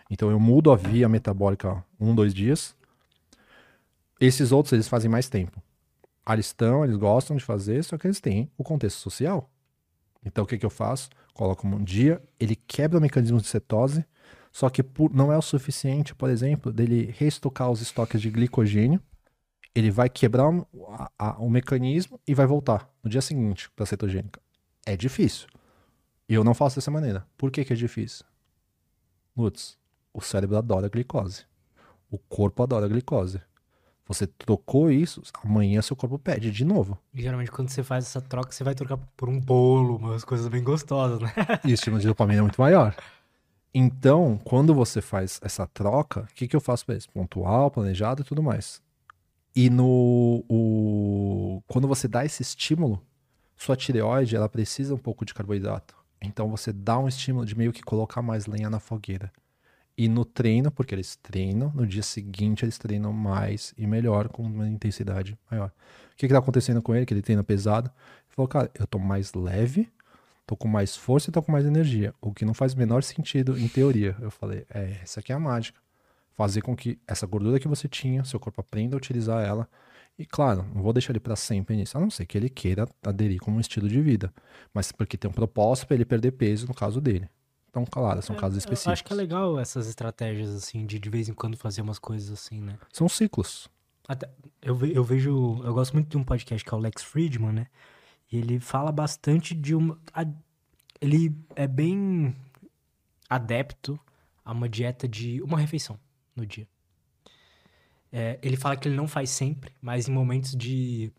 [0.10, 2.76] Então eu mudo a via metabólica um, dois dias.
[4.20, 5.62] Esses outros eles fazem mais tempo.
[6.28, 9.50] Eles estão, eles gostam de fazer, só que eles têm o contexto social.
[10.24, 11.10] Então o que, que eu faço?
[11.36, 14.06] Coloco um dia, ele quebra o mecanismo de cetose,
[14.54, 19.02] só que por, não é o suficiente, por exemplo, dele reestocar os estoques de glicogênio.
[19.76, 24.40] Ele vai quebrar o, mecanismo e vai voltar no dia seguinte para cetogênica.
[24.86, 25.50] É difícil.
[26.30, 27.28] Eu não faço dessa maneira.
[27.38, 28.26] Por que, que é difícil?
[29.36, 29.78] Lutz,
[30.14, 31.44] o cérebro adora glicose.
[32.10, 33.42] O corpo adora glicose.
[34.08, 36.98] Você trocou isso, amanhã seu corpo pede de novo.
[37.14, 40.48] E geralmente quando você faz essa troca, você vai trocar por um bolo, umas coisas
[40.48, 41.34] bem gostosas, né?
[41.66, 42.96] E o estímulo de dopamina é muito maior.
[43.74, 47.10] Então, quando você faz essa troca, o que, que eu faço para isso?
[47.10, 48.82] Pontual, planejado e tudo mais.
[49.56, 53.02] E no o, quando você dá esse estímulo,
[53.58, 55.96] sua tireoide ela precisa um pouco de carboidrato.
[56.22, 59.32] Então você dá um estímulo de meio que colocar mais lenha na fogueira.
[59.98, 64.44] E no treino, porque eles treinam, no dia seguinte eles treinam mais e melhor, com
[64.44, 65.72] uma intensidade maior.
[66.12, 67.06] O que, que tá acontecendo com ele?
[67.06, 67.90] Que ele treina pesado.
[67.90, 69.90] Ele falou, cara, eu tô mais leve,
[70.46, 72.14] tô com mais força e tô com mais energia.
[72.22, 74.16] O que não faz o menor sentido em teoria.
[74.20, 75.80] Eu falei, é, essa aqui é a mágica.
[76.34, 79.68] Fazer com que essa gordura que você tinha, seu corpo aprenda a utilizar ela.
[80.18, 82.88] E claro, não vou deixar ele para sempre nisso, a não ser que ele queira
[83.04, 84.34] aderir como um estilo de vida.
[84.74, 87.30] Mas porque tem um propósito para ele perder peso no caso dele.
[87.76, 88.94] Então, claro, são É, casos eu específicos.
[88.94, 92.32] acho que é legal essas estratégias, assim, de de vez em quando fazer umas coisas
[92.32, 92.78] assim, né?
[92.94, 93.68] São ciclos.
[94.08, 94.30] Até,
[94.62, 95.62] eu, ve- eu vejo.
[95.62, 97.68] Eu gosto muito de um podcast que é o Lex Friedman, né?
[98.32, 100.00] E ele fala bastante de uma.
[100.14, 100.26] a-
[101.02, 102.34] ele é bem
[103.30, 104.00] adepto
[104.46, 106.00] a uma dieta de uma refeição
[106.34, 106.66] no dia.
[108.10, 111.12] É, ele fala que ele não faz sempre, mas em momentos de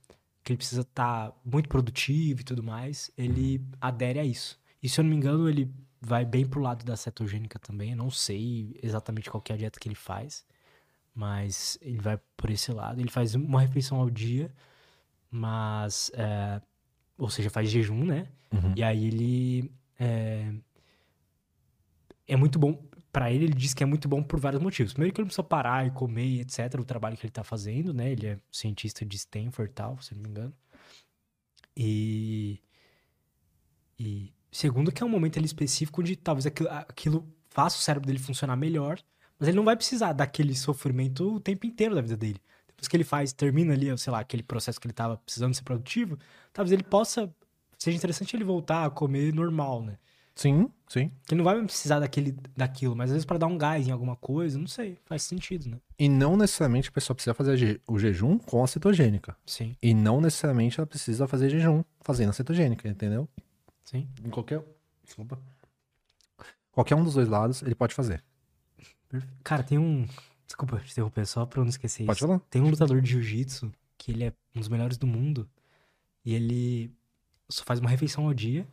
[0.42, 4.58] que ele precisa estar muito produtivo e tudo mais, ele adere a isso.
[4.82, 5.70] E se eu não me engano, ele
[6.06, 7.90] vai bem pro lado da cetogênica também.
[7.90, 10.46] Eu não sei exatamente qual é a dieta que ele faz,
[11.14, 13.00] mas ele vai por esse lado.
[13.00, 14.52] Ele faz uma refeição ao dia,
[15.30, 16.10] mas.
[16.14, 16.62] é,
[17.18, 18.28] ou seja, faz jejum, né?
[18.52, 18.72] Uhum.
[18.76, 19.72] E aí ele.
[19.98, 20.52] É,
[22.28, 22.80] é muito bom.
[23.12, 24.92] Pra ele, ele diz que é muito bom por vários motivos.
[24.92, 26.78] Primeiro, que ele não precisa parar e comer, etc.
[26.78, 28.12] O trabalho que ele tá fazendo, né?
[28.12, 30.54] Ele é cientista de Stanford e tal, se eu não me engano.
[31.76, 32.60] E.
[33.98, 34.35] E.
[34.56, 38.18] Segundo, que é um momento ali específico onde talvez aquilo, aquilo faça o cérebro dele
[38.18, 38.98] funcionar melhor.
[39.38, 42.40] Mas ele não vai precisar daquele sofrimento o tempo inteiro da vida dele.
[42.66, 45.62] Depois que ele faz, termina ali, sei lá, aquele processo que ele tava precisando ser
[45.62, 46.18] produtivo,
[46.54, 47.30] talvez ele possa.
[47.76, 49.98] Seja interessante ele voltar a comer normal, né?
[50.34, 51.10] Sim, sim.
[51.26, 53.90] Que ele não vai precisar daquele, daquilo, mas às vezes pra dar um gás em
[53.90, 55.76] alguma coisa, não sei, faz sentido, né?
[55.98, 59.36] E não necessariamente a pessoa precisa fazer o jejum com a cetogênica.
[59.44, 63.28] Sim, E não necessariamente ela precisa fazer jejum fazendo a cetogênica, entendeu?
[63.86, 64.08] Sim.
[64.22, 64.62] Em qualquer.
[65.02, 65.40] Desculpa.
[66.70, 68.22] Qualquer um dos dois lados ele pode fazer.
[69.42, 70.06] Cara, tem um.
[70.46, 72.26] Desculpa te interromper, só pra eu não esquecer Pode isso.
[72.26, 72.40] falar.
[72.50, 75.48] Tem um lutador de jiu-jitsu que ele é um dos melhores do mundo.
[76.24, 76.94] E ele
[77.48, 78.66] só faz uma refeição ao dia.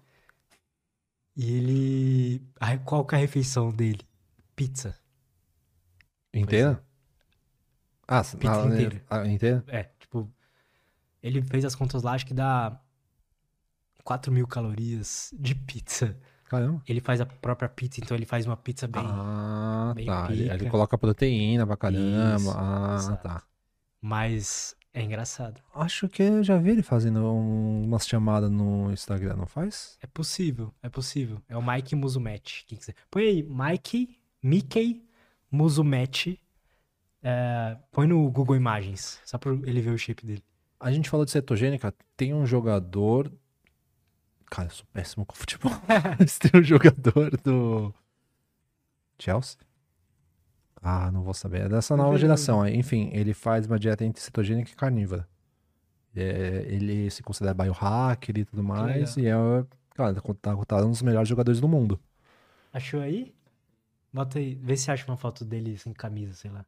[1.35, 2.41] E ele.
[2.85, 4.02] Qual que é a refeição dele?
[4.56, 4.99] Pizza.
[6.34, 6.84] Inteira?
[8.07, 9.06] Ah, Pizza ah, inteira.
[9.10, 9.64] Ah, inteira?
[9.68, 10.30] É, tipo.
[11.22, 12.83] Ele fez as contas lá, acho que dá
[14.04, 16.18] 4 mil calorias de pizza.
[16.50, 16.82] Caramba.
[16.88, 19.02] Ele faz a própria pizza, então ele faz uma pizza bem.
[19.06, 20.28] ah, bem tá.
[20.32, 22.36] Ele, ele coloca proteína pra caramba.
[22.36, 23.24] Isso, ah, exato.
[23.24, 23.44] tá.
[24.02, 25.62] Mas é engraçado.
[25.74, 29.98] Acho que eu já vi ele fazendo um- umas chamadas no Instagram, não faz?
[30.02, 31.42] É possível, é possível.
[31.50, 32.66] É o Mike Musumetti.
[32.68, 32.94] Quem quiser.
[33.10, 35.04] Põe aí, Mike, Mickey
[35.50, 36.40] Musumetti.
[37.24, 40.44] É, põe no Google Imagens, só pra ele ver o shape dele.
[40.80, 43.32] A gente falou de cetogênica, tem um jogador.
[44.54, 45.72] Cara, eu sou péssimo com futebol.
[46.20, 47.92] Mas tem um jogador do.
[49.18, 49.58] Chelsea?
[50.80, 51.62] Ah, não vou saber.
[51.62, 52.68] É dessa nova geração.
[52.68, 55.28] Enfim, ele faz uma dieta entre cetogênica e carnívora.
[56.16, 59.18] É, ele se considera biohacker e tudo mais.
[59.18, 59.34] E é,
[59.96, 62.00] cara, tá cotado um dos melhores jogadores do mundo.
[62.72, 63.34] Achou aí?
[64.14, 66.64] Bota aí, vê se acha uma foto dele sem camisa, sei lá.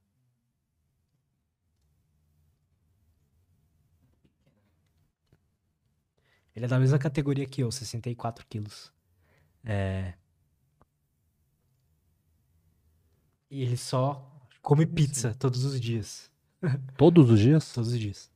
[6.55, 8.91] Ele é da mesma categoria que eu, 64 quilos.
[9.63, 10.13] É.
[13.49, 16.31] E ele só come pizza todos os dias.
[16.97, 17.71] Todos os dias?
[17.73, 18.31] Todos os dias.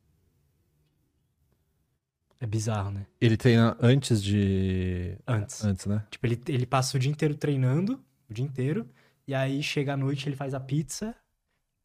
[2.40, 3.06] É bizarro, né?
[3.20, 5.18] Ele treina antes de.
[5.28, 5.64] Antes.
[5.64, 6.06] Antes, né?
[6.10, 8.88] Tipo, ele, ele passa o dia inteiro treinando, o dia inteiro,
[9.28, 11.14] e aí chega à noite ele faz a pizza,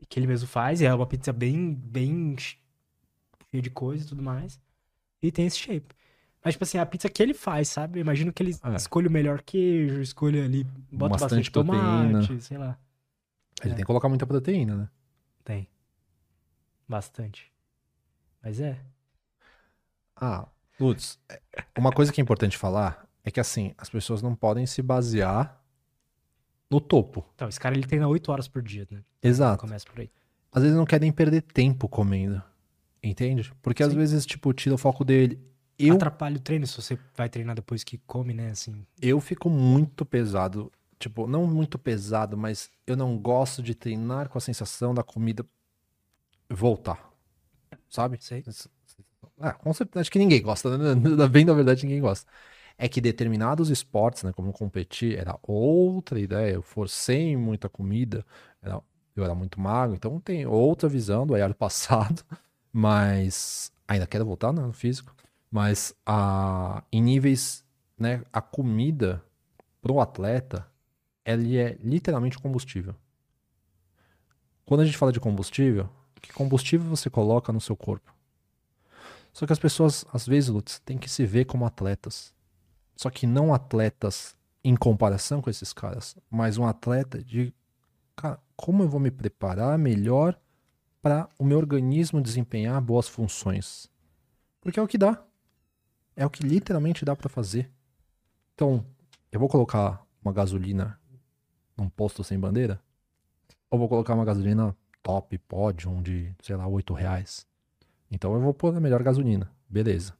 [0.09, 2.59] que ele mesmo faz, e é uma pizza bem, bem che-
[3.51, 4.61] cheia de coisa e tudo mais,
[5.23, 5.94] e tem esse shape.
[6.45, 7.99] Mas, tipo assim, a pizza que ele faz, sabe?
[7.99, 8.75] Eu imagino que ele É.
[8.77, 12.41] escolhe o melhor queijo, escolhe ali, bota Bastante bastante, tomate, proteína.
[12.41, 12.79] sei lá.
[13.62, 13.75] Ele É.
[13.77, 14.89] tem que colocar muita proteína, né?
[15.43, 15.69] Tem.
[16.89, 17.51] Bastante.
[18.43, 18.79] Mas é.
[20.16, 20.47] Ah,
[20.79, 21.19] Lutz,
[21.79, 25.61] uma coisa que é importante falar é que assim, as pessoas não podem se basear
[26.71, 27.25] no topo.
[27.35, 29.03] Então, esse cara ele treina 8 horas por dia, né?
[29.23, 29.61] Exato.
[29.62, 30.11] Começa por aí.
[30.53, 32.43] Às vezes não querem perder tempo comendo.
[33.03, 33.53] Entende?
[33.62, 33.99] Porque às Sim.
[33.99, 35.41] vezes, tipo, tira o foco dele.
[35.78, 38.51] Eu, Atrapalha o treino se você vai treinar depois que come, né?
[38.51, 38.84] Assim.
[39.01, 40.72] eu fico muito pesado.
[40.98, 45.44] Tipo, não muito pesado, mas eu não gosto de treinar com a sensação da comida
[46.51, 47.10] voltar.
[47.88, 48.18] Sabe?
[48.20, 48.44] Sei.
[49.40, 50.94] Ah, com certeza, acho que ninguém gosta, né?
[51.28, 52.30] Bem, na verdade, ninguém gosta.
[52.78, 56.55] É que determinados esportes, né, como competir, era outra ideia.
[56.55, 58.24] Eu forcei muita comida,
[58.62, 58.82] era-
[59.16, 62.24] eu era muito magro, então tem outra visão do Ayar passado.
[62.72, 65.14] Mas ainda quero voltar né, no físico.
[65.55, 67.64] Mas a, em níveis,
[67.97, 69.24] né, a comida
[69.81, 70.66] pro atleta,
[71.24, 72.93] ele é literalmente combustível.
[74.66, 75.89] Quando a gente fala de combustível,
[76.20, 78.12] que combustível você coloca no seu corpo?
[79.32, 82.35] Só que as pessoas, às vezes, Lutz, têm que se ver como atletas.
[82.97, 87.55] Só que não atletas em comparação com esses caras, mas um atleta de
[88.16, 90.36] cara, como eu vou me preparar melhor
[91.01, 93.89] para o meu organismo desempenhar boas funções.
[94.60, 95.24] Porque é o que dá.
[96.16, 97.70] É o que literalmente dá para fazer.
[98.55, 98.85] Então,
[99.32, 100.99] eu vou colocar uma gasolina
[101.77, 102.81] num posto sem bandeira?
[103.70, 107.47] Ou vou colocar uma gasolina top, pódio, de, sei lá, 8 reais?
[108.11, 109.51] Então eu vou pôr a melhor gasolina.
[109.69, 110.16] Beleza.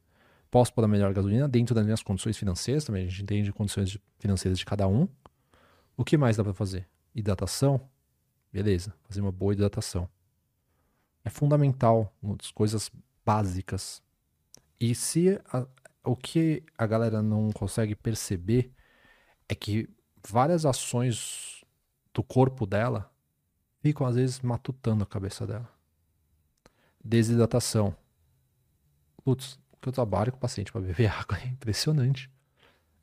[0.51, 3.05] Posso pôr a melhor gasolina dentro das minhas condições financeiras também.
[3.05, 5.07] A gente entende condições financeiras de cada um.
[5.97, 6.87] O que mais dá para fazer?
[7.13, 7.79] Hidratação?
[8.51, 8.93] Beleza.
[9.03, 10.09] Fazer uma boa hidratação.
[11.23, 12.91] É fundamental, uma das coisas
[13.25, 14.01] básicas.
[14.79, 15.65] E se a,
[16.05, 18.71] o que a galera não consegue perceber
[19.49, 19.89] é que
[20.27, 21.63] várias ações
[22.13, 23.11] do corpo dela
[23.81, 25.69] ficam às vezes matutando a cabeça dela.
[27.03, 27.95] Desidratação.
[29.23, 32.29] Putz, o que eu trabalho com o paciente para beber água é impressionante.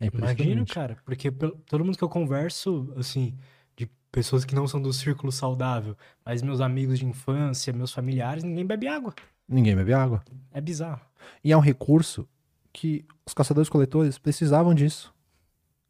[0.01, 0.43] É impressionante.
[0.43, 3.37] Imagino, cara, porque todo mundo que eu converso, assim,
[3.77, 8.43] de pessoas que não são do círculo saudável, mas meus amigos de infância, meus familiares,
[8.43, 9.15] ninguém bebe água.
[9.49, 10.25] Ninguém bebe água.
[10.51, 11.01] É bizarro.
[11.45, 12.29] E é um recurso
[12.73, 15.15] que os caçadores-coletores precisavam disso.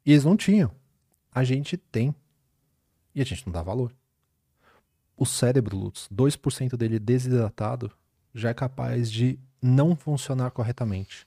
[0.04, 0.70] E eles não tinham.
[1.32, 2.14] A gente tem.
[3.14, 3.94] E a gente não dá valor.
[5.16, 7.92] O cérebro, Lutz, 2% dele desidratado
[8.34, 11.26] já é capaz de não funcionar corretamente.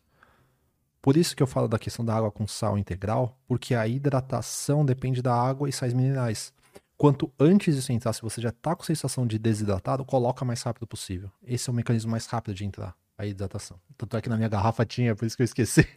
[1.02, 4.84] Por isso que eu falo da questão da água com sal integral, porque a hidratação
[4.84, 6.52] depende da água e sais minerais.
[6.98, 10.88] Quanto antes disso entrar, se você já está com sensação de desidratado, coloca mais rápido
[10.88, 11.30] possível.
[11.44, 13.80] Esse é o mecanismo mais rápido de entrar, a hidratação.
[13.98, 15.88] Tanto é que na minha garrafa tinha, por isso que eu esqueci.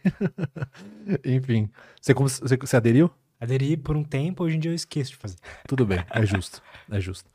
[1.25, 1.69] Enfim,
[2.01, 3.11] você, você, você aderiu?
[3.39, 5.37] Aderi por um tempo, hoje em dia eu esqueço de fazer.
[5.67, 7.29] Tudo bem, é justo, é justo.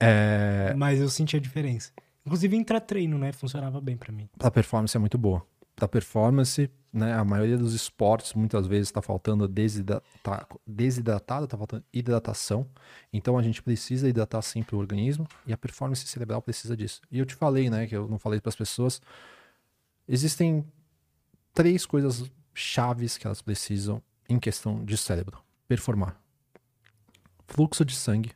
[0.00, 0.74] É...
[0.76, 1.92] Mas eu senti a diferença.
[2.24, 3.30] Inclusive, intra-treino, né?
[3.30, 4.28] Funcionava bem para mim.
[4.40, 5.46] A performance é muito boa.
[5.76, 7.12] Pra performance, né?
[7.12, 10.02] A maioria dos esportes, muitas vezes, está faltando desidra...
[10.22, 12.66] tá desidratado, tá faltando hidratação.
[13.12, 17.02] Então, a gente precisa hidratar sempre o organismo e a performance cerebral precisa disso.
[17.10, 17.86] E eu te falei, né?
[17.86, 19.00] Que eu não falei para as pessoas.
[20.08, 20.64] Existem
[21.52, 22.24] três coisas
[22.54, 25.38] chaves que elas precisam em questão de cérebro.
[25.68, 26.20] Performar.
[27.46, 28.32] Fluxo de sangue,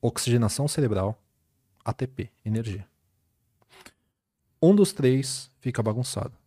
[0.00, 1.20] oxigenação cerebral,
[1.84, 2.86] ATP, energia.
[4.62, 6.39] Um dos três fica bagunçado.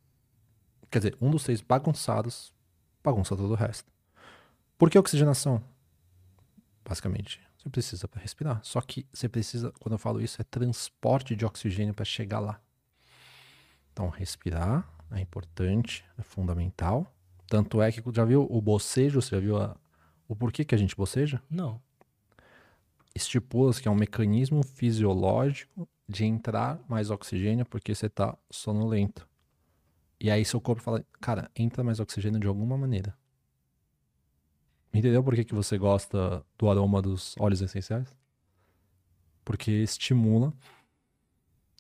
[0.94, 2.54] Quer dizer, um dos três bagunçados
[3.04, 3.92] bagunça todo o resto.
[4.78, 5.60] Por que oxigenação?
[6.86, 8.60] Basicamente, você precisa para respirar.
[8.64, 12.62] Só que você precisa, quando eu falo isso, é transporte de oxigênio para chegar lá.
[13.92, 17.12] Então, respirar é importante, é fundamental.
[17.48, 19.76] Tanto é que já viu o bocejo, você já viu a,
[20.28, 21.42] o porquê que a gente boceja?
[21.50, 21.82] Não
[23.16, 29.28] estipula que é um mecanismo fisiológico de entrar mais oxigênio porque você está sonolento.
[30.24, 33.14] E aí seu corpo fala, cara, entra mais oxigênio de alguma maneira.
[34.94, 38.08] Entendeu por que, que você gosta do aroma dos óleos essenciais?
[39.44, 40.54] Porque estimula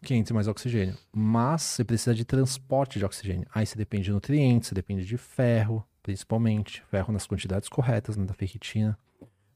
[0.03, 0.97] que entre mais oxigênio.
[1.09, 3.47] Mas você precisa de transporte de oxigênio.
[3.55, 6.83] Aí você depende de nutrientes, você depende de ferro, principalmente.
[6.91, 8.99] Ferro nas quantidades corretas, né, da ferritina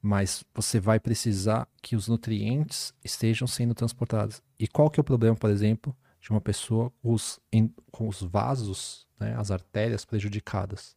[0.01, 4.41] mas você vai precisar que os nutrientes estejam sendo transportados.
[4.57, 8.07] E qual que é o problema, por exemplo, de uma pessoa com os, em, com
[8.07, 10.95] os vasos, né, as artérias prejudicadas?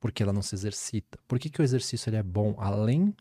[0.00, 1.18] Porque ela não se exercita.
[1.26, 2.54] Por que, que o exercício ele é bom?
[2.58, 3.14] Além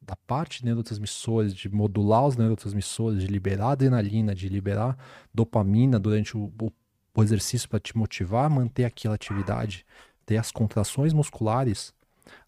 [0.00, 4.96] da parte de neurotransmissores, de modular os neurotransmissores, de liberar adrenalina, de liberar
[5.32, 6.72] dopamina durante o, o,
[7.14, 9.86] o exercício para te motivar a manter aquela atividade,
[10.26, 11.94] ter as contrações musculares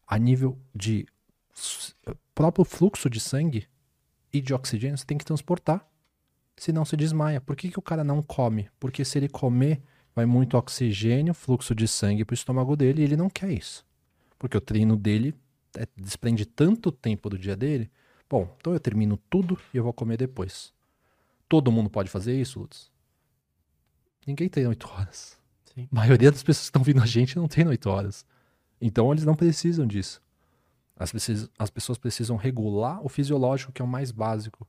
[0.06, 1.06] a nível de
[2.34, 3.66] próprio fluxo de sangue
[4.32, 5.86] e de oxigênio você tem que transportar.
[6.56, 7.40] Senão se desmaia.
[7.40, 8.70] Por que, que o cara não come?
[8.80, 9.82] Porque se ele comer,
[10.14, 13.84] vai muito oxigênio, fluxo de sangue para o estômago dele e ele não quer isso.
[14.38, 15.34] Porque o treino dele
[15.76, 17.90] é, desprende tanto tempo do dia dele.
[18.28, 20.72] Bom, então eu termino tudo e eu vou comer depois.
[21.48, 22.90] Todo mundo pode fazer isso, Lutz?
[24.26, 25.38] Ninguém tem oito horas.
[25.64, 25.88] Sim.
[25.92, 28.26] A maioria das pessoas que estão vindo a gente não tem oito horas.
[28.80, 30.20] Então eles não precisam disso.
[30.96, 34.66] As, precis as pessoas precisam regular o fisiológico, que é o mais básico.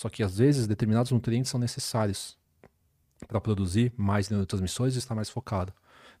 [0.00, 2.34] Só que às vezes determinados nutrientes são necessários
[3.28, 5.74] para produzir mais neurotransmissores e estar mais focado.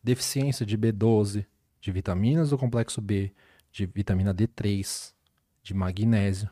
[0.04, 1.46] Deficiência de B12,
[1.80, 3.32] de vitaminas do complexo B,
[3.72, 5.14] de vitamina D3,
[5.62, 6.50] de magnésio.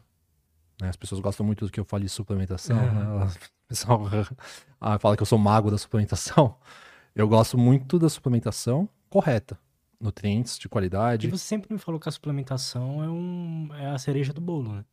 [0.81, 0.89] Né?
[0.89, 2.95] As pessoas gostam muito do que eu falo de suplementação, uhum.
[2.95, 3.05] né?
[3.05, 4.09] elas pessoal
[4.81, 6.57] ah, fala que eu sou mago da suplementação.
[7.15, 9.59] Eu gosto muito da suplementação correta.
[10.01, 11.27] Nutrientes de qualidade.
[11.27, 14.73] E você sempre me falou que a suplementação é, um, é a cereja do bolo,
[14.77, 14.85] né?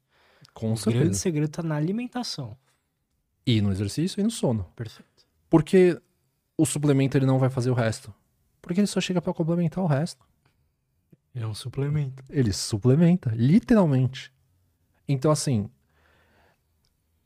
[0.53, 1.03] Com o certeza.
[1.03, 2.57] grande segredo tá na alimentação.
[3.45, 4.63] E no exercício e no sono.
[4.75, 5.25] Perfeito.
[5.49, 6.01] Porque
[6.57, 8.13] o suplemento ele não vai fazer o resto.
[8.61, 10.25] Porque ele só chega para complementar o resto.
[11.33, 12.23] É um suplemento.
[12.29, 14.33] Ele suplementa, literalmente.
[15.07, 15.69] Então, assim,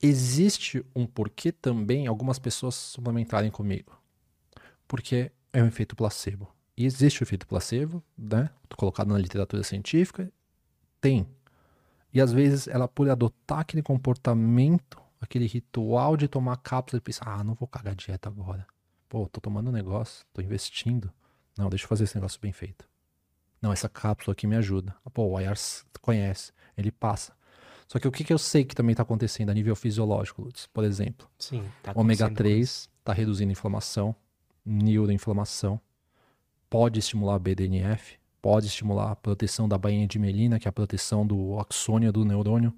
[0.02, 3.98] existe um porquê também algumas pessoas suplementarem comigo.
[4.88, 6.52] Porque é um efeito placebo.
[6.76, 8.50] E existe o efeito placebo, né?
[8.76, 10.32] Colocado na literatura científica.
[11.00, 11.28] Tem.
[12.14, 17.24] E às vezes ela, por adotar aquele comportamento, aquele ritual de tomar cápsula, e pensa:
[17.26, 18.66] ah, não vou cagar dieta agora.
[19.08, 21.12] Pô, tô tomando um negócio, tô investindo.
[21.58, 22.88] Não, deixa eu fazer esse negócio bem feito.
[23.62, 24.96] Não, essa cápsula aqui me ajuda.
[25.14, 27.34] Pô, o Ayars conhece, ele passa.
[27.88, 30.68] Só que o que, que eu sei que também está acontecendo a nível fisiológico, Lutz?
[30.68, 31.64] Por exemplo, Sim.
[31.82, 34.16] Tá ômega acontecendo 3 está reduzindo inflamação,
[34.64, 35.82] neuroinflamação,
[36.70, 40.74] pode estimular a BDNF, pode estimular a proteção da bainha de melina, que é a
[40.74, 42.74] proteção do axônio do neurônio.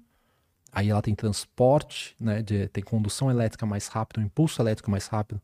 [0.72, 5.06] Aí ela tem transporte, né, de, tem condução elétrica mais rápida, um impulso elétrico mais
[5.06, 5.40] rápido.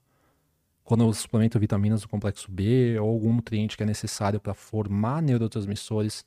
[0.82, 5.20] Quando eu suplemento vitaminas do complexo B ou algum nutriente que é necessário para formar
[5.20, 6.24] neurotransmissores,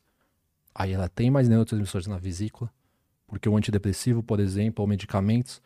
[0.73, 2.71] aí ela tem mais neurotransmissores na vesícula,
[3.27, 5.61] porque o antidepressivo, por exemplo, ou medicamentos.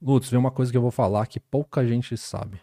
[0.00, 2.60] Lutz, vem uma coisa que eu vou falar que pouca gente sabe.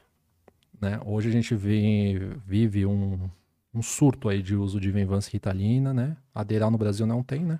[0.79, 0.97] Né?
[1.05, 3.29] Hoje a gente vive um,
[3.73, 6.15] um surto aí de uso de Venvance e Ritalina, né?
[6.33, 7.59] Aderal no Brasil não tem, né?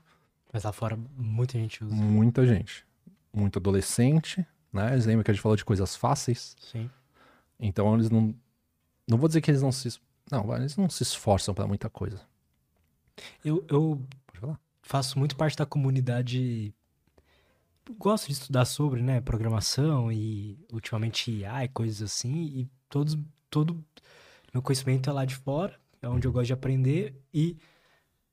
[0.52, 1.94] Mas lá fora muita gente usa.
[1.96, 2.86] Muita gente.
[3.34, 4.94] Muito adolescente, né?
[4.94, 6.56] Eles lembram que a gente falou de coisas fáceis.
[6.60, 6.90] Sim.
[7.60, 8.36] Então eles não.
[9.08, 10.00] Não vou dizer que eles não se.
[10.32, 12.22] Não, eles não se esforçam para muita coisa.
[13.44, 14.02] Eu, eu
[14.82, 16.74] faço muito parte da comunidade.
[17.98, 22.34] Gosto de estudar sobre, né, programação e ultimamente IA e coisas assim.
[22.34, 23.18] E todos,
[23.50, 23.84] todo
[24.54, 27.20] meu conhecimento é lá de fora, é onde eu gosto de aprender.
[27.34, 27.58] E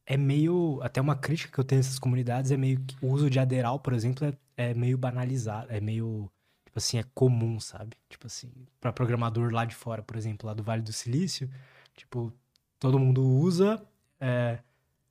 [0.06, 0.80] é meio.
[0.82, 3.78] Até uma crítica que eu tenho nessas comunidades é meio que o uso de Aderal,
[3.80, 4.34] por exemplo, é,
[4.70, 6.30] é meio banalizado, é meio.
[6.64, 7.96] Tipo assim, é comum, sabe?
[8.08, 8.50] Tipo assim,
[8.80, 11.50] para programador lá de fora, por exemplo, lá do Vale do Silício,
[11.96, 12.32] tipo,
[12.78, 13.84] todo mundo usa.
[14.20, 14.60] é,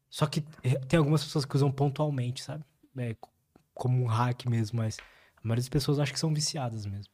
[0.10, 0.42] só que
[0.88, 2.64] tem algumas pessoas que usam pontualmente, sabe?
[2.98, 3.30] É, co-
[3.74, 4.98] como um hack mesmo, mas
[5.38, 7.12] a maioria das pessoas acha que são viciadas mesmo.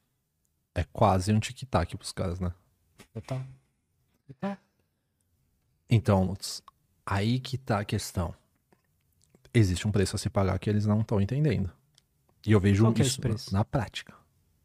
[0.75, 2.53] É quase um tic-tac pros caras, né?
[3.13, 3.41] Total.
[4.27, 4.57] Total.
[5.89, 6.63] Então, Lutz,
[7.05, 8.33] aí que tá a questão.
[9.53, 11.71] Existe um preço a se pagar que eles não estão entendendo.
[12.45, 13.53] E eu vejo Qual é isso preço?
[13.53, 14.13] na prática.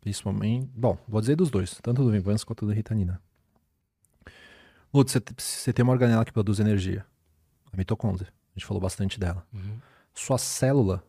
[0.00, 0.68] Principalmente.
[0.74, 3.20] Bom, vou dizer dos dois, tanto do Venvance quanto do Ritanina.
[4.92, 7.06] Lutz, você, você tem uma organela que produz energia.
[7.72, 8.28] A mitocôndria.
[8.28, 9.46] A gente falou bastante dela.
[9.52, 9.78] Uhum.
[10.12, 11.04] Sua célula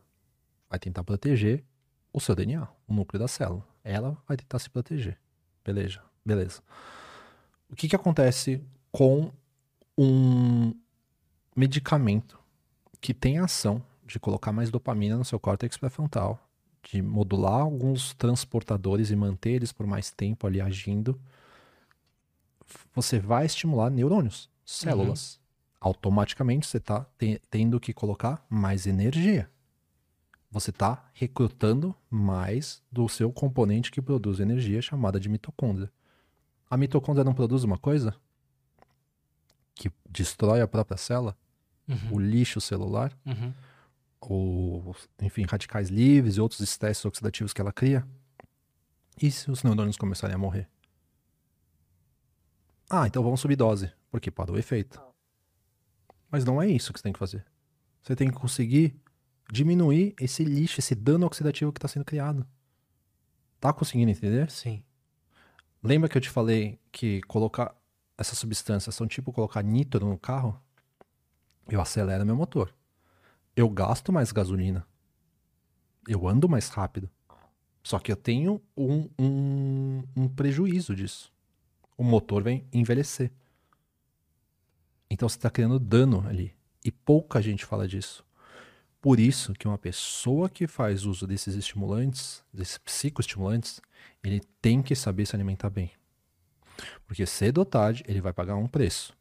[0.70, 1.64] vai tentar proteger
[2.12, 3.66] o seu DNA, o núcleo da célula.
[3.82, 5.18] Ela vai tentar se proteger.
[5.64, 6.62] Beleza, beleza.
[7.68, 9.32] O que, que acontece com
[9.96, 10.74] um
[11.54, 12.38] medicamento
[13.00, 16.38] que tem a ação de colocar mais dopamina no seu córtex pré-frontal,
[16.82, 21.20] de modular alguns transportadores e manter eles por mais tempo ali agindo?
[22.94, 25.40] Você vai estimular neurônios, células.
[25.80, 27.06] Automaticamente você está
[27.50, 29.50] tendo que colocar mais energia
[30.52, 35.90] você está recrutando mais do seu componente que produz energia, chamada de mitocôndria.
[36.68, 38.14] A mitocôndria não produz uma coisa
[39.74, 41.36] que destrói a própria célula,
[41.88, 42.14] Uhum.
[42.14, 43.52] o lixo celular, Uhum.
[44.20, 48.06] ou, enfim, radicais livres e outros estresses oxidativos que ela cria.
[49.20, 50.68] E se os neurônios começarem a morrer?
[52.88, 55.00] Ah, então vamos subir dose, porque parou o efeito.
[56.30, 57.44] Mas não é isso que você tem que fazer.
[58.02, 58.94] Você tem que conseguir
[59.50, 62.46] diminuir esse lixo, esse dano oxidativo que está sendo criado.
[63.60, 64.50] Tá conseguindo entender?
[64.50, 64.82] Sim.
[65.82, 67.74] Lembra que eu te falei que colocar
[68.16, 70.60] essas substâncias são tipo colocar nitro no carro?
[71.68, 72.74] Eu acelero meu motor.
[73.54, 74.86] Eu gasto mais gasolina.
[76.06, 77.10] Eu ando mais rápido.
[77.82, 81.32] Só que eu tenho um, um, um prejuízo disso.
[81.96, 83.30] O motor vem envelhecer.
[85.10, 86.54] Então você está criando dano ali.
[86.84, 88.24] E pouca gente fala disso.
[89.00, 93.80] Por isso que uma pessoa que faz uso desses estimulantes, desses psicoestimulantes,
[94.22, 95.90] ele tem que saber se alimentar bem.
[97.12, 99.14] Porque cedo ou tarde ele vai pagar um preço.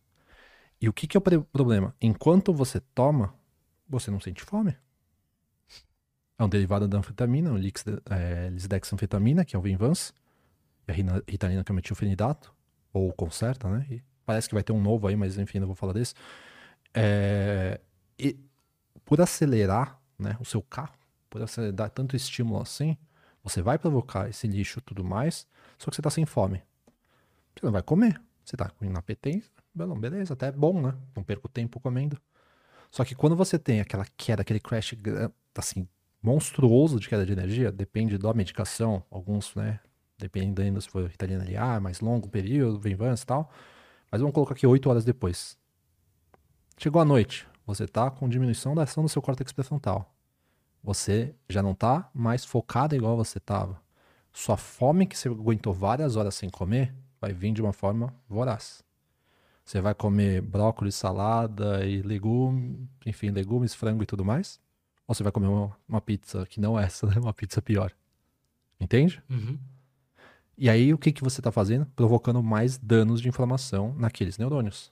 [0.82, 1.96] E o que, que é o problema?
[2.02, 3.36] Enquanto você toma,
[3.90, 4.78] você não sente fome.
[6.38, 10.12] É um derivado da anfetamina, o lix- é, lisdexanfetamina, que é o Vinvance,
[10.88, 10.96] e a
[11.30, 12.54] ritalina, que é o metilfenidato,
[12.94, 13.88] ou conserta, né?
[13.92, 16.16] E parece que vai ter um novo aí, mas enfim, não vou falar desse.
[16.94, 17.80] É,
[18.20, 18.38] e
[19.06, 20.94] por acelerar né, o seu carro,
[21.30, 22.98] por acelerar tanto estímulo assim,
[23.44, 25.48] Você vai provocar esse lixo e tudo mais,
[25.80, 26.62] só que você tá sem fome.
[27.56, 28.22] Você não vai comer.
[28.44, 29.52] Você tá com inapetência.
[29.74, 30.94] Beleza, até é bom, né?
[31.16, 32.18] Não perco tempo comendo.
[32.90, 34.96] Só que quando você tem aquela queda, aquele crash
[35.56, 35.88] assim,
[36.22, 39.80] monstruoso de queda de energia, depende da medicação, alguns, né?
[40.18, 43.52] Dependendo se for ali, ah, mais longo período, vem vans e tal.
[44.12, 45.58] Mas vamos colocar aqui 8 horas depois.
[46.78, 50.14] Chegou a noite, você tá com diminuição da ação do seu córtex pré-frontal.
[50.84, 53.82] Você já não tá mais focado igual você tava.
[54.34, 58.84] Sua fome que você aguentou várias horas sem comer vai vir de uma forma voraz.
[59.64, 64.60] Você vai comer brócolis, salada e legumes, enfim, legumes, frango e tudo mais?
[65.08, 67.14] Ou você vai comer uma, uma pizza que não é essa, né?
[67.18, 67.94] Uma pizza pior.
[68.80, 69.22] Entende?
[69.30, 69.60] Uhum.
[70.58, 71.86] E aí, o que, que você está fazendo?
[71.96, 74.92] Provocando mais danos de inflamação naqueles neurônios.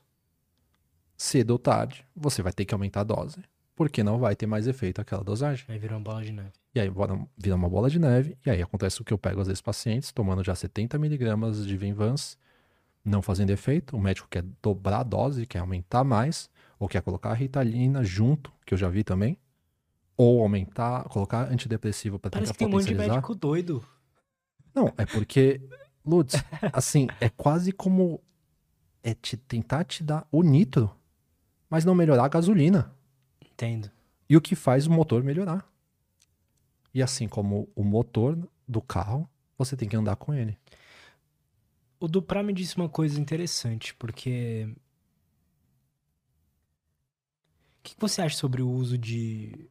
[1.18, 3.44] Cedo ou tarde, você vai ter que aumentar a dose,
[3.80, 5.64] porque não vai ter mais efeito aquela dosagem.
[5.70, 6.52] Aí vira uma bola de neve.
[6.76, 6.92] E aí
[7.38, 10.12] vira uma bola de neve, e aí acontece o que eu pego às vezes pacientes
[10.12, 12.36] tomando já 70 miligramas de Venvance,
[13.06, 17.30] não fazendo efeito, o médico quer dobrar a dose, quer aumentar mais, ou quer colocar
[17.30, 19.38] a Ritalina junto, que eu já vi também,
[20.18, 23.82] ou aumentar, colocar antidepressivo para tentar Parece que tem um monte de médico doido.
[24.76, 25.62] Não, é porque,
[26.06, 26.36] Lutz,
[26.74, 28.20] assim, é quase como
[29.02, 30.94] é te, tentar te dar o nitro,
[31.70, 32.99] mas não melhorar a gasolina.
[33.60, 33.92] Entendo.
[34.30, 35.70] E o que faz o motor melhorar.
[36.94, 40.58] E assim como o motor do carro, você tem que andar com ele.
[42.00, 44.74] O Duprá me disse uma coisa interessante, porque.
[47.80, 49.70] O que você acha sobre o uso de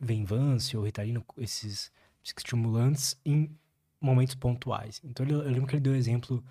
[0.00, 1.92] Venvance ou Ritalina, esses
[2.24, 3.56] estimulantes, em
[4.00, 5.00] momentos pontuais?
[5.04, 6.44] Então eu lembro que ele deu o exemplo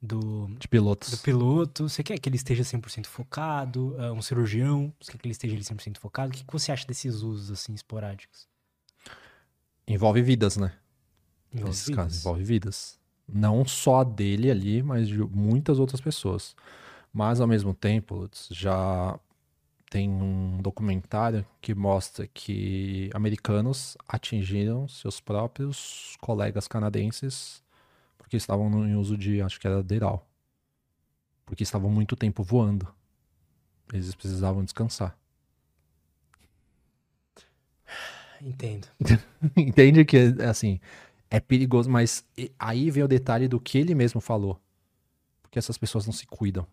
[0.00, 1.10] do, de pilotos.
[1.10, 1.88] do piloto.
[1.88, 3.94] Você quer que ele esteja 100% focado?
[3.96, 6.32] Uh, um cirurgião, você quer que ele esteja 100% focado?
[6.32, 8.46] O que você acha desses usos assim esporádicos?
[9.86, 10.72] Envolve vidas, né?
[11.52, 12.04] Envolve Nesses vidas.
[12.04, 12.98] casos, envolve vidas.
[13.26, 16.54] Não só dele ali, mas de muitas outras pessoas.
[17.12, 19.18] Mas ao mesmo tempo, já
[19.90, 27.62] tem um documentário que mostra que americanos atingiram seus próprios colegas canadenses
[28.28, 30.30] porque estavam em uso de, acho que era Deral.
[31.46, 32.86] Porque estavam muito tempo voando.
[33.90, 35.18] Eles precisavam descansar.
[38.42, 38.86] Entendo.
[39.56, 40.78] Entende que, assim,
[41.30, 42.22] é perigoso, mas
[42.58, 44.60] aí vem o detalhe do que ele mesmo falou.
[45.40, 46.66] Porque essas pessoas não se cuidam.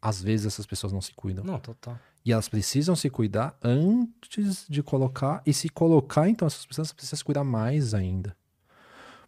[0.00, 1.44] Às vezes essas pessoas não se cuidam.
[1.44, 1.98] Não, total.
[2.24, 5.42] E elas precisam se cuidar antes de colocar.
[5.44, 8.36] E se colocar, então, essas pessoas precisam se cuidar mais ainda.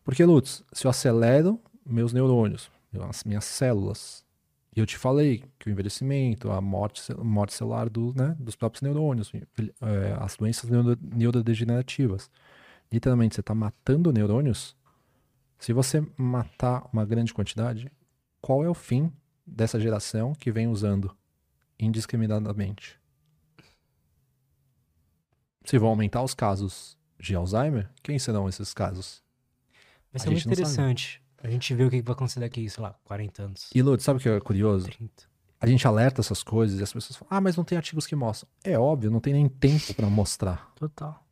[0.09, 2.71] Porque, Lutz, se eu acelero meus neurônios,
[3.11, 4.25] as minhas células,
[4.75, 8.81] e eu te falei que o envelhecimento, a morte, morte celular do, né, dos próprios
[8.81, 12.31] neurônios, é, as doenças neuro- neurodegenerativas,
[12.91, 14.75] literalmente você está matando neurônios.
[15.59, 17.93] Se você matar uma grande quantidade,
[18.41, 19.13] qual é o fim
[19.47, 21.15] dessa geração que vem usando
[21.79, 22.99] indiscriminadamente?
[25.67, 29.28] Se vão aumentar os casos de Alzheimer, quem serão esses casos?
[30.13, 30.63] Vai A ser muito não sabe.
[30.63, 31.23] interessante.
[31.43, 33.71] A gente vê o que vai acontecer daqui, sei lá, 40 anos.
[33.75, 34.87] E Lutz, sabe o que é curioso?
[34.87, 35.29] 30.
[35.61, 38.15] A gente alerta essas coisas e as pessoas falam, ah, mas não tem artigos que
[38.17, 38.49] mostram.
[38.63, 40.73] É óbvio, não tem nem tempo para mostrar.
[40.77, 41.25] Total.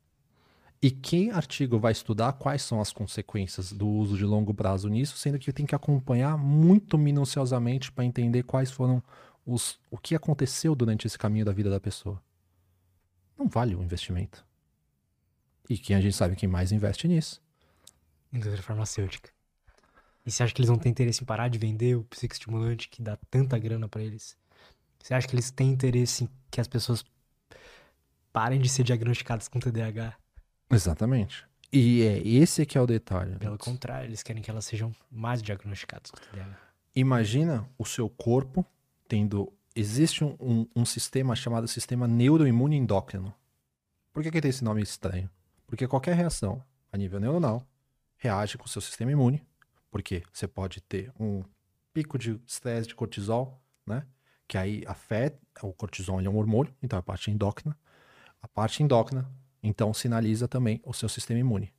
[0.82, 5.16] E que artigo vai estudar quais são as consequências do uso de longo prazo nisso,
[5.16, 9.02] sendo que tem que acompanhar muito minuciosamente para entender quais foram
[9.44, 12.20] os o que aconteceu durante esse caminho da vida da pessoa.
[13.38, 14.44] Não vale o investimento.
[15.68, 17.40] E quem a gente sabe quem mais investe nisso.
[18.36, 19.30] Indústria farmacêutica.
[20.24, 23.00] E você acha que eles não têm interesse em parar de vender o psicoestimulante que
[23.02, 24.36] dá tanta grana pra eles?
[25.02, 27.04] Você acha que eles têm interesse em que as pessoas
[28.32, 30.14] parem de ser diagnosticadas com TDAH?
[30.70, 31.46] Exatamente.
[31.72, 33.36] E é esse que é o detalhe.
[33.36, 36.58] Pelo contrário, eles querem que elas sejam mais diagnosticadas com TDAH.
[36.94, 38.64] Imagina o seu corpo
[39.08, 39.52] tendo.
[39.74, 43.34] Existe um, um- um sistema chamado sistema neuroimune endócrino.
[44.12, 45.28] Por que, que tem esse nome estranho?
[45.66, 47.66] Porque qualquer reação a nível neuronal
[48.16, 49.44] reage com o seu sistema imune.
[49.90, 51.42] Porque você pode ter um
[51.92, 54.06] pico de estresse de cortisol, né?
[54.46, 55.38] Que aí afeta.
[55.62, 57.76] O cortisol é um hormônio, então é a parte endócrina.
[58.42, 59.30] A parte endócrina,
[59.62, 61.72] então, sinaliza também o seu sistema imune.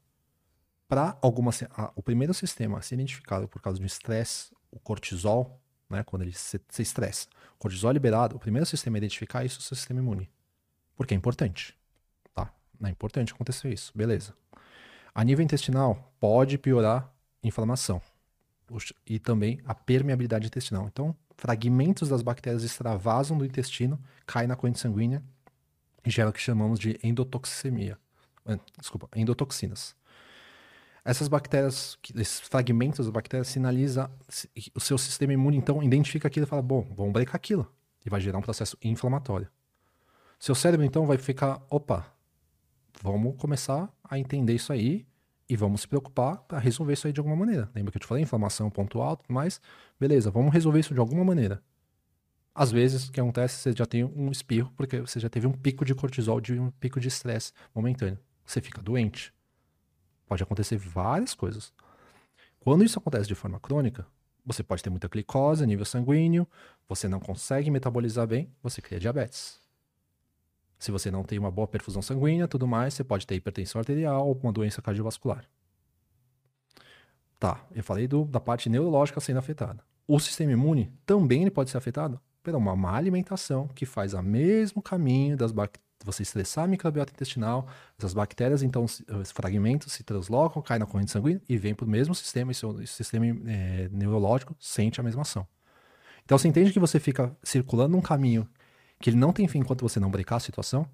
[0.88, 1.52] Para alguma.
[1.52, 5.62] se- a- O primeiro sistema a ser identificado por causa de um estresse, o cortisol,
[5.90, 6.04] né?
[6.04, 7.28] Quando ele se, se estressa.
[7.56, 10.30] O cortisol é liberado, o primeiro sistema a identificar isso é o seu sistema imune.
[10.96, 11.78] Porque é importante.
[12.34, 12.52] Tá?
[12.84, 13.92] É importante acontecer isso.
[13.96, 14.34] Beleza.
[15.18, 17.12] A nível intestinal, pode piorar
[17.44, 18.00] inflamação.
[19.04, 20.86] E também a permeabilidade intestinal.
[20.86, 25.24] Então, fragmentos das bactérias extravasam do intestino, caem na corrente sanguínea
[26.06, 27.98] e gera o que chamamos de endotoxemia.
[28.46, 29.96] eh, desculpa, endotoxinas.
[31.04, 34.12] Essas bactérias, esses fragmentos das bactérias sinaliza
[34.76, 37.68] o seu sistema imune, então identifica aquilo e fala, bom, vamos brecar aquilo.
[38.06, 39.48] E vai gerar um processo inflamatório.
[40.38, 42.06] Seu cérebro, então, vai ficar, opa,
[43.02, 45.06] vamos começar a entender isso aí
[45.50, 47.70] e vamos se preocupar para resolver isso aí de alguma maneira.
[47.74, 49.62] Lembra que eu te falei, inflamação, ponto alto, mas
[50.00, 51.64] beleza, vamos resolver isso de alguma maneira.
[52.54, 55.52] Às vezes, o que acontece, você já tem um espirro, porque você já teve um
[55.52, 58.18] pico de cortisol, de um pico de estresse momentâneo.
[58.44, 59.32] Você fica doente.
[60.26, 61.72] Pode acontecer várias coisas.
[62.60, 64.08] Quando isso acontece de forma crônica,
[64.44, 66.48] você pode ter muita glicose nível sanguíneo,
[66.90, 69.62] você não consegue metabolizar bem, você cria diabetes.
[70.78, 74.28] Se você não tem uma boa perfusão sanguínea, tudo mais, você pode ter hipertensão arterial
[74.28, 75.46] ou uma doença cardiovascular.
[77.40, 79.84] Tá, eu falei do, da parte neurológica sendo afetada.
[80.08, 84.22] O sistema imune também ele pode ser afetado pela uma má alimentação que faz o
[84.22, 85.52] mesmo caminho das
[86.06, 91.12] você estressar a microbiota intestinal, essas bactérias, então, os fragmentos se translocam, caem na corrente
[91.12, 95.24] sanguínea e vêm para o mesmo sistema, e seu sistema é, neurológico sente a mesma
[95.24, 95.46] ação.
[96.24, 98.48] Então, você entende que você fica circulando um caminho
[99.00, 100.88] que ele não tem fim enquanto você não brecar a situação?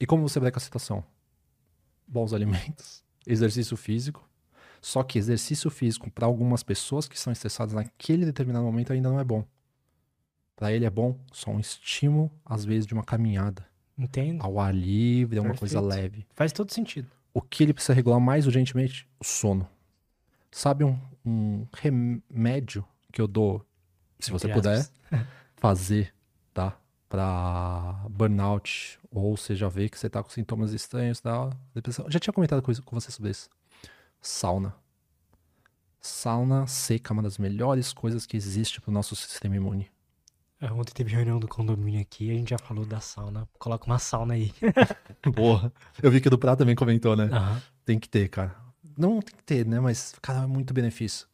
[0.00, 1.04] E como você breca a situação?
[2.06, 4.26] Bons alimentos, exercício físico.
[4.80, 9.18] Só que exercício físico para algumas pessoas que estão estressadas naquele determinado momento ainda não
[9.18, 9.44] é bom.
[10.54, 13.66] Para ele é bom só um estímulo, às vezes, de uma caminhada.
[13.96, 14.42] Entendo.
[14.42, 16.26] Ao ar livre, é uma coisa leve.
[16.34, 17.08] Faz todo sentido.
[17.34, 19.08] O que ele precisa regular mais urgentemente?
[19.18, 19.68] O sono.
[20.50, 23.64] Sabe um, um remédio que eu dou,
[24.18, 24.88] se você puder,
[25.56, 26.14] fazer,
[26.52, 26.76] tá?
[27.08, 31.50] Pra burnout, ou você já vê que você tá com sintomas estranhos, tá?
[31.74, 32.04] Depressão.
[32.10, 33.48] Já tinha comentado com, com você sobre isso.
[34.20, 34.74] Sauna.
[36.00, 39.90] Sauna seca é uma das melhores coisas que existe pro nosso sistema imune.
[40.60, 43.48] É, ontem teve reunião do condomínio aqui, a gente já falou da sauna.
[43.58, 44.52] Coloca uma sauna aí.
[45.34, 45.72] Porra.
[46.02, 47.24] Eu vi que o do Prato também comentou, né?
[47.24, 47.60] Uhum.
[47.84, 48.56] Tem que ter, cara.
[48.96, 49.78] Não tem que ter, né?
[49.78, 51.28] Mas, cara, é muito benefício.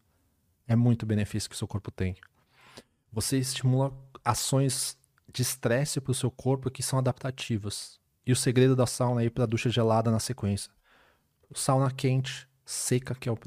[0.69, 2.17] É muito benefício que o seu corpo tem.
[3.13, 4.99] Você estimula ações
[5.35, 7.99] de estresse pro seu corpo que são adaptativas.
[8.25, 10.71] E o segredo da sauna aí pra ducha gelada na sequência.
[11.53, 13.39] Sauna quente, seca, que é o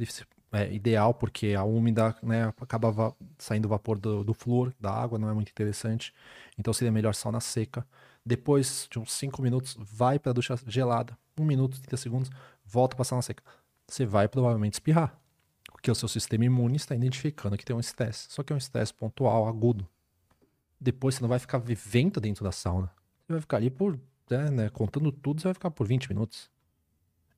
[0.52, 5.30] é, ideal, porque a úmida né, acaba saindo vapor do, do flúor, da água, não
[5.30, 6.14] é muito interessante.
[6.58, 7.88] Então seria melhor sauna seca.
[8.26, 11.18] Depois de uns 5 minutos, vai para a ducha gelada.
[11.40, 12.30] 1 um minuto, 30 segundos,
[12.66, 13.44] volta para a sauna seca.
[13.88, 15.18] Você vai provavelmente espirrar,
[15.72, 18.28] porque o seu sistema imune está identificando que tem um estresse.
[18.30, 19.88] Só que é um estresse pontual, agudo.
[20.80, 22.92] Depois você não vai ficar vivendo dentro da sauna.
[23.26, 24.00] Você vai ficar ali por,
[24.30, 26.50] né, né, contando tudo, você vai ficar por 20 minutos.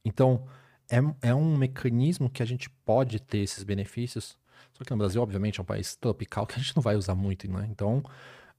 [0.03, 0.45] Então,
[0.89, 4.37] é, é um mecanismo que a gente pode ter esses benefícios.
[4.73, 7.15] Só que no Brasil, obviamente, é um país tropical que a gente não vai usar
[7.15, 7.67] muito, né?
[7.69, 8.03] Então,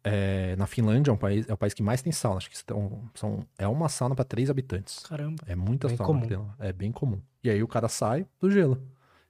[0.02, 2.39] é, na Finlândia é um país, é o país que mais tem sauna.
[2.39, 5.00] Acho que são, são, é uma sauna para três habitantes.
[5.00, 5.42] Caramba.
[5.47, 6.26] É muita bem sauna.
[6.26, 6.50] Comum.
[6.59, 7.20] É bem comum.
[7.42, 8.83] E aí o cara sai do gelo.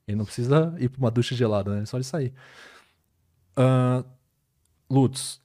[0.07, 1.83] Ele não precisa ir para uma ducha gelada, né?
[1.83, 2.33] É só ele sair.
[3.57, 4.05] Uh,
[4.91, 5.41] Lutz,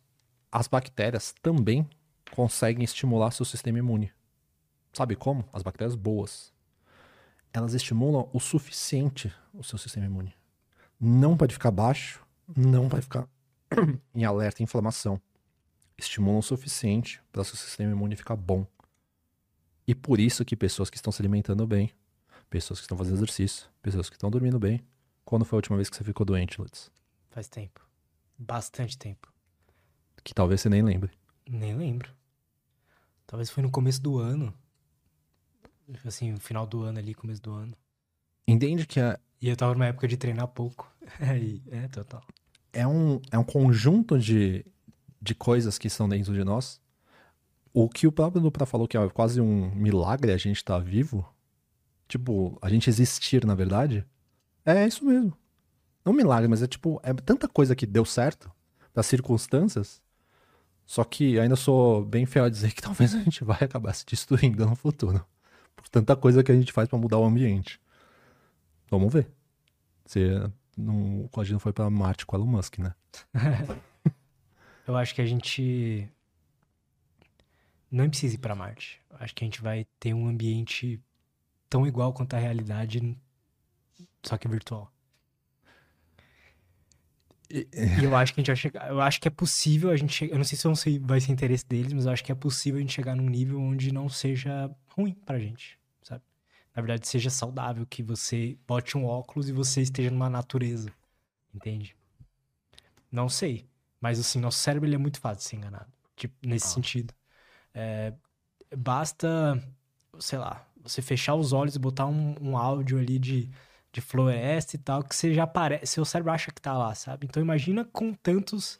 [0.52, 1.88] as bactérias também
[2.32, 4.12] conseguem estimular seu sistema imune.
[4.92, 5.48] Sabe como?
[5.54, 6.56] As bactérias boas
[7.58, 10.34] elas estimulam o suficiente o seu sistema imune.
[11.00, 12.26] Não pode ficar baixo,
[12.56, 13.28] não vai ficar
[14.14, 15.22] em alerta e inflamação.
[15.98, 18.68] Estimulam o suficiente para o seu sistema imune ficar bom.
[19.88, 21.92] E por isso que pessoas que estão se alimentando bem,
[22.50, 24.86] pessoas que estão fazendo exercício, pessoas que estão dormindo bem,
[25.24, 26.92] quando foi a última vez que você ficou doente, Lutz?
[27.30, 27.88] Faz tempo.
[28.38, 29.32] Bastante tempo.
[30.26, 31.12] Que talvez você nem lembre.
[31.48, 32.12] Nem lembro.
[33.28, 34.52] Talvez foi no começo do ano.
[36.04, 37.78] Assim, final do ano ali, começo do ano.
[38.48, 39.20] Entende que a...
[39.40, 40.92] E eu tava numa época de treinar pouco.
[41.72, 42.24] é, total.
[42.74, 44.66] É um, é um conjunto de,
[45.22, 46.82] de coisas que estão dentro de nós.
[47.72, 50.84] O que o próprio Dupra falou que é quase um milagre a gente estar tá
[50.84, 51.24] vivo.
[52.08, 54.04] Tipo, a gente existir, na verdade.
[54.66, 55.38] É isso mesmo.
[56.04, 58.52] Não um milagre, mas é tipo, é tanta coisa que deu certo
[58.92, 60.02] das circunstâncias.
[60.86, 64.06] Só que ainda sou bem fiel a dizer que talvez a gente vai acabar se
[64.06, 65.26] destruindo no futuro
[65.76, 67.80] por tanta coisa que a gente faz para mudar o ambiente.
[68.90, 69.28] Vamos ver.
[70.06, 70.20] Se
[70.78, 72.94] não, a foi para Marte com Elon Musk, né?
[74.88, 76.08] Eu acho que a gente
[77.90, 79.02] não precisa ir para Marte.
[79.12, 81.02] Acho que a gente vai ter um ambiente
[81.70, 83.18] tão igual quanto a realidade,
[84.22, 84.92] só que virtual.
[87.50, 87.68] E,
[88.04, 88.90] eu acho que a gente vai chegar.
[88.90, 90.34] Eu acho que é possível a gente chegar.
[90.34, 92.82] Eu não sei se vai ser interesse deles, mas eu acho que é possível a
[92.82, 96.24] gente chegar num nível onde não seja ruim pra gente, sabe?
[96.76, 100.90] Na verdade, seja saudável, que você bote um óculos e você esteja numa natureza.
[101.54, 101.96] Entende?
[103.12, 103.66] Não sei.
[104.02, 105.92] Mas assim, nosso cérebro ele é muito fácil de ser enganado.
[106.16, 106.70] Tipo, nesse ah.
[106.70, 107.14] sentido.
[107.74, 108.14] É,
[108.76, 109.62] basta,
[110.20, 113.50] sei lá, você fechar os olhos e botar um, um áudio ali de,
[113.96, 117.26] de floresta e tal, que você já aparece, seu cérebro acha que tá lá, sabe?
[117.26, 118.78] Então imagina com tantos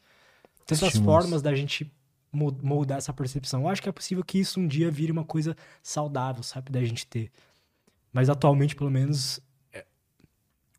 [0.66, 1.16] tantas Estímulos.
[1.24, 1.90] formas da gente
[2.32, 3.62] mo- moldar essa percepção.
[3.62, 6.84] Eu acho que é possível que isso um dia vire uma coisa saudável, sabe, da
[6.84, 7.32] gente ter.
[8.12, 9.40] Mas atualmente, pelo menos,
[9.72, 9.86] é-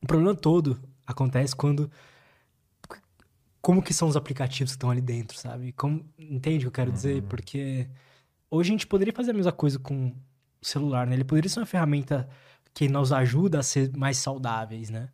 [0.03, 1.91] o problema todo acontece quando
[3.61, 5.73] como que são os aplicativos que estão ali dentro, sabe?
[5.73, 7.23] Como, entende o que eu quero dizer?
[7.23, 7.89] Porque
[8.51, 11.15] hoje a gente poderia fazer a mesma coisa com o celular, né?
[11.17, 12.29] Ele poderia ser uma ferramenta
[12.77, 15.09] que nos ajuda a ser mais saudáveis, né?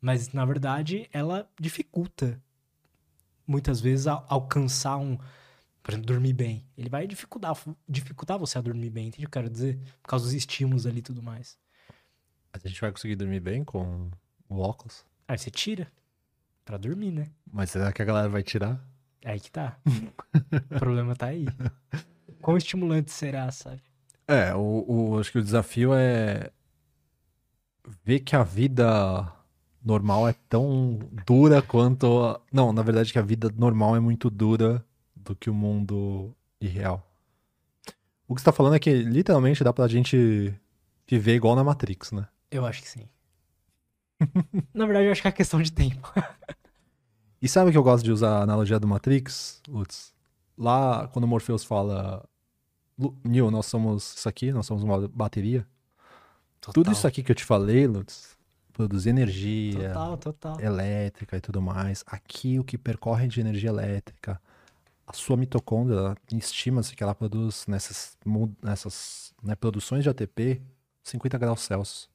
[0.00, 2.42] Mas, na verdade, ela dificulta
[3.46, 5.16] muitas vezes a- alcançar um,
[5.80, 6.66] por exemplo, dormir bem.
[6.76, 7.56] Ele vai dificultar,
[7.88, 9.78] dificultar você a dormir bem, entende o que eu quero dizer?
[10.02, 11.56] Por causa dos estímulos ali e tudo mais.
[12.52, 14.10] A gente vai conseguir dormir bem com
[14.48, 15.04] o óculos?
[15.28, 15.90] Aí você tira
[16.64, 17.28] pra dormir, né?
[17.52, 18.84] Mas será que a galera vai tirar?
[19.22, 19.78] É aí que tá.
[19.86, 21.46] o problema tá aí.
[22.42, 23.80] Quão estimulante será, sabe?
[24.26, 26.50] É, o, o- acho que o desafio é
[28.04, 29.30] ver que a vida
[29.84, 32.06] normal é tão dura quanto.
[32.24, 36.34] a- Não, na verdade, que a vida normal é muito dura do que o mundo
[36.60, 37.02] irreal.
[38.26, 40.54] O que você tá falando é que literalmente dá pra gente
[41.06, 42.26] viver igual na Matrix, né?
[42.50, 43.06] Eu acho que sim.
[44.72, 46.10] Na verdade, eu acho que é questão de tempo.
[47.42, 50.14] E sabe que eu gosto de usar a analogia do Matrix, Lutz?
[50.56, 52.26] Lá, quando o Morpheus fala.
[52.98, 55.66] "Lu- Neo, nós somos isso aqui, nós somos uma bateria.
[56.72, 58.36] Tudo isso aqui que eu te falei, Lutz,
[58.72, 60.60] produzir energia, Total, total.
[60.60, 62.04] elétrica e tudo mais.
[62.06, 64.40] Aqui o que percorre de energia elétrica,
[65.06, 68.16] a sua mitocôndria, estima-se que ela produz nessas,
[68.62, 70.62] nessas né, produções de ATP
[71.02, 72.08] 50 graus Celsius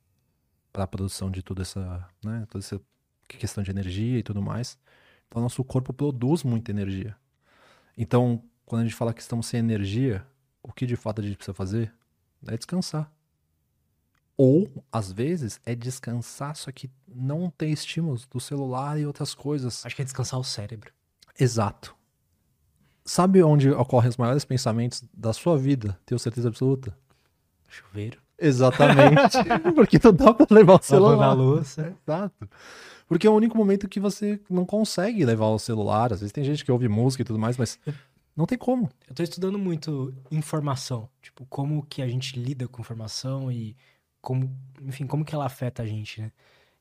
[0.73, 2.81] para a produção de toda essa, né, toda essa
[3.27, 4.77] questão de energia e tudo mais.
[5.27, 7.15] Então, nosso corpo produz muita energia.
[7.95, 10.25] Então, quando a gente fala que estamos sem energia,
[10.63, 11.93] o que de fato a gente precisa fazer
[12.47, 13.11] é descansar.
[14.41, 19.85] Ou, às vezes, é descansar, só que não ter estímulos do celular e outras coisas.
[19.85, 20.93] Acho que é descansar o cérebro.
[21.37, 21.93] Exato.
[23.03, 25.99] Sabe onde ocorrem os maiores pensamentos da sua vida?
[26.05, 26.97] Tenho certeza absoluta.
[27.67, 28.17] Chuveiro.
[28.37, 29.37] Exatamente.
[29.75, 31.33] Porque não dá pra levar o Lavando a celular.
[31.33, 31.93] louça.
[32.01, 32.49] Exato.
[33.09, 36.13] Porque é o único momento que você não consegue levar o celular.
[36.13, 37.77] Às vezes tem gente que ouve música e tudo mais, mas
[38.37, 38.89] não tem como.
[39.05, 41.09] Eu tô estudando muito informação.
[41.21, 43.75] Tipo, como que a gente lida com informação e
[44.21, 46.31] como, enfim, como que ela afeta a gente, né?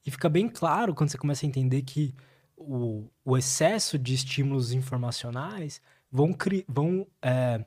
[0.07, 2.15] E fica bem claro quando você começa a entender que
[2.57, 7.65] o, o excesso de estímulos informacionais vão, cri, vão é,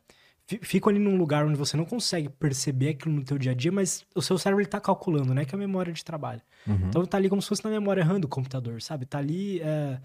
[0.48, 3.56] fi- ficam ali num lugar onde você não consegue perceber aquilo no teu dia a
[3.56, 5.46] dia, mas o seu cérebro ele tá calculando, né?
[5.46, 6.42] Que é a memória de trabalho.
[6.68, 6.88] Uhum.
[6.88, 9.06] Então tá ali como se fosse na memória RAM do computador, sabe?
[9.06, 9.62] Tá ali.
[9.62, 10.00] é,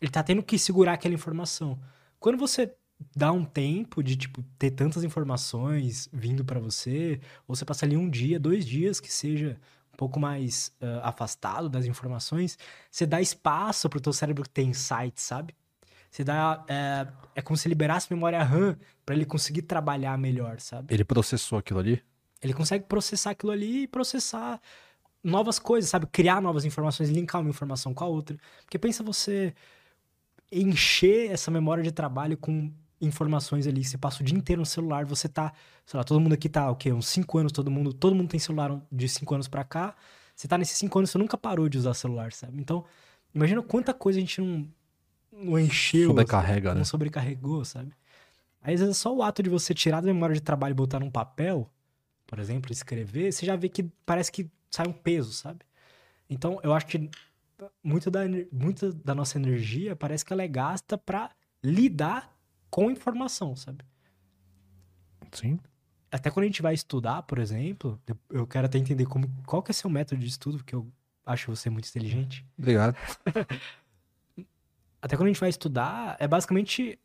[0.00, 1.78] Ele tá tendo que segurar aquela informação.
[2.20, 2.74] Quando você
[3.14, 7.96] dá um tempo de, tipo, ter tantas informações vindo pra você, ou você passa ali
[7.96, 9.58] um dia, dois dias que seja
[9.92, 12.58] um pouco mais é, afastado das informações,
[12.90, 15.54] você dá espaço pro teu cérebro ter insights, sabe?
[16.10, 16.64] Você dá.
[16.68, 17.06] É,
[17.36, 20.94] é como se liberasse memória RAM pra ele conseguir trabalhar melhor, sabe?
[20.94, 22.02] Ele processou aquilo ali?
[22.40, 24.60] Ele consegue processar aquilo ali e processar
[25.22, 26.06] novas coisas, sabe?
[26.06, 28.36] Criar novas informações, linkar uma informação com a outra.
[28.60, 29.54] Porque pensa você
[30.52, 32.72] encher essa memória de trabalho com
[33.04, 35.52] informações ali, você passa o dia inteiro no celular, você tá,
[35.86, 36.92] sei lá, todo mundo aqui tá, o quê?
[36.92, 39.94] Uns 5 anos, todo mundo, todo mundo tem celular de 5 anos pra cá.
[40.34, 42.58] Você tá nesses 5 anos, você nunca parou de usar celular, sabe?
[42.60, 42.84] Então,
[43.34, 44.68] imagina quanta coisa a gente não,
[45.32, 46.78] não encheu, Sobrecarrega, né?
[46.78, 47.92] não sobrecarregou, sabe?
[48.62, 50.98] Aí, às vezes, só o ato de você tirar da memória de trabalho e botar
[50.98, 51.68] num papel,
[52.26, 55.60] por exemplo, escrever, você já vê que parece que sai um peso, sabe?
[56.28, 57.10] Então, eu acho que
[57.82, 61.30] muito da, muita da nossa energia parece que ela é gasta pra
[61.62, 62.33] lidar
[62.74, 63.84] com informação, sabe?
[65.30, 65.60] Sim.
[66.10, 69.70] Até quando a gente vai estudar, por exemplo, eu- quero até entender como, qual que
[69.70, 70.90] é seu método de estudo, porque eu
[71.24, 72.44] acho você muito inteligente.
[72.58, 72.96] Obrigado.
[75.00, 76.98] até quando a gente vai estudar, é basicamente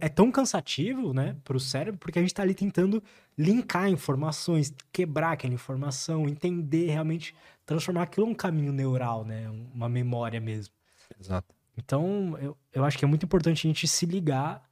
[0.00, 3.02] é tão cansativo, né, pro cérebro, porque a gente tá ali tentando
[3.36, 7.34] linkar informações, quebrar aquela informação, entender realmente,
[7.66, 10.72] transformar aquilo num caminho neural, né, uma memória mesmo.
[11.20, 11.54] Exato.
[11.76, 14.69] Então, eu, eu acho que é muito importante a gente se ligar,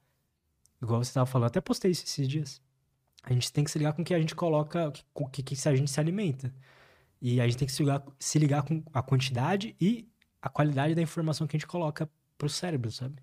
[0.81, 2.63] igual você estava falando, até postei isso esses dias.
[3.23, 5.43] A gente tem que se ligar com o que a gente coloca, com o que,
[5.43, 6.53] que a gente se alimenta.
[7.21, 10.09] E a gente tem que se ligar, se ligar com a quantidade e
[10.41, 13.17] a qualidade da informação que a gente coloca pro cérebro, sabe?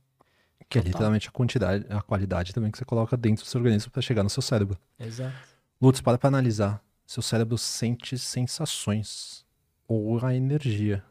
[0.69, 3.91] Que é literalmente a quantidade, a qualidade também que você coloca dentro do seu organismo
[3.91, 4.77] para chegar no seu cérebro.
[4.99, 5.35] Exato.
[5.81, 6.83] Lutz, para pra analisar.
[7.05, 9.45] Seu cérebro sente sensações
[9.87, 11.03] ou a energia.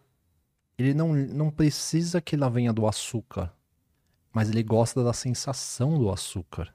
[0.77, 3.53] Ele não, não precisa que ela venha do açúcar,
[4.35, 6.75] mas ele gosta da sensação do açúcar.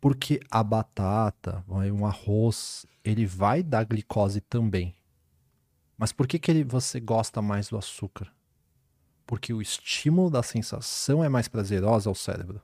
[0.00, 4.94] Porque a batata, um arroz, ele vai dar glicose também.
[5.96, 8.30] Mas por que, que ele, você gosta mais do açúcar?
[9.26, 12.60] Porque o estímulo da sensação é mais prazerosa ao cérebro.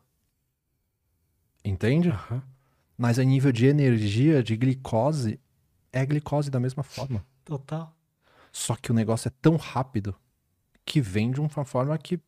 [1.64, 2.10] Entende?
[2.10, 2.42] Aham.
[2.96, 5.40] Mas a nível de energia, de glicose,
[5.92, 7.24] é glicose da mesma forma.
[7.44, 7.92] Total.
[8.52, 10.14] Só que o negócio é tão rápido
[10.84, 12.20] que vem de uma forma que.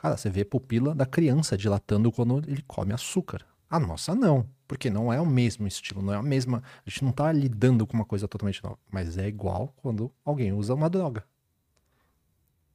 [0.00, 3.44] Cara, você vê a pupila da criança dilatando quando ele come açúcar.
[3.68, 6.62] A nossa não, porque não é o mesmo estilo, não é a mesma.
[6.86, 10.52] A gente não tá lidando com uma coisa totalmente nova, mas é igual quando alguém
[10.52, 11.22] usa uma droga.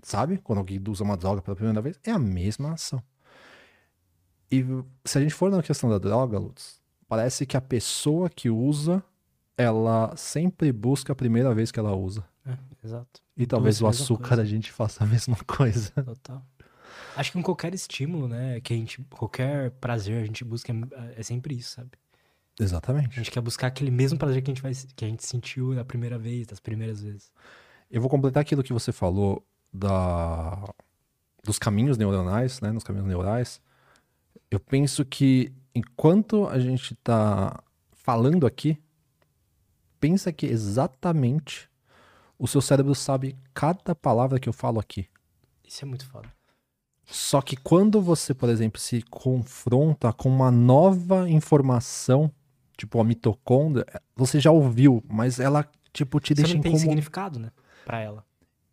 [0.03, 0.37] Sabe?
[0.37, 3.01] Quando alguém usa uma droga pela primeira vez, é a mesma ação.
[4.51, 4.63] E
[5.03, 9.03] se a gente for na questão da droga, Lutz, parece que a pessoa que usa,
[9.57, 12.23] ela sempre busca a primeira vez que ela usa.
[12.45, 12.55] É,
[12.85, 13.19] exato.
[13.35, 15.91] E talvez Busca o açúcar a gente faça a mesma coisa.
[15.91, 16.45] Total.
[17.15, 21.19] Acho que em qualquer estímulo, né, que a gente, qualquer prazer a gente busca é,
[21.19, 21.91] é sempre isso, sabe?
[22.59, 23.15] A Exatamente.
[23.15, 25.83] gente quer buscar aquele mesmo prazer que a gente vai, que a gente sentiu da
[25.83, 27.31] primeira vez, das primeiras vezes.
[27.91, 30.63] Eu vou completar aquilo que você falou da
[31.43, 33.61] dos caminhos neuronais, né, nos caminhos neurais.
[34.49, 37.61] Eu penso que enquanto a gente está
[37.93, 38.81] falando aqui,
[39.99, 41.69] pensa que exatamente
[42.37, 45.07] o seu cérebro sabe cada palavra que eu falo aqui.
[45.63, 46.34] Isso é muito foda.
[47.05, 52.31] Só que quando você, por exemplo, se confronta com uma nova informação,
[52.77, 53.85] tipo a mitocôndria,
[54.15, 56.89] você já ouviu, mas ela tipo te Você deixa não tem incomodado.
[56.89, 57.51] significado, né,
[57.85, 58.23] pra ela.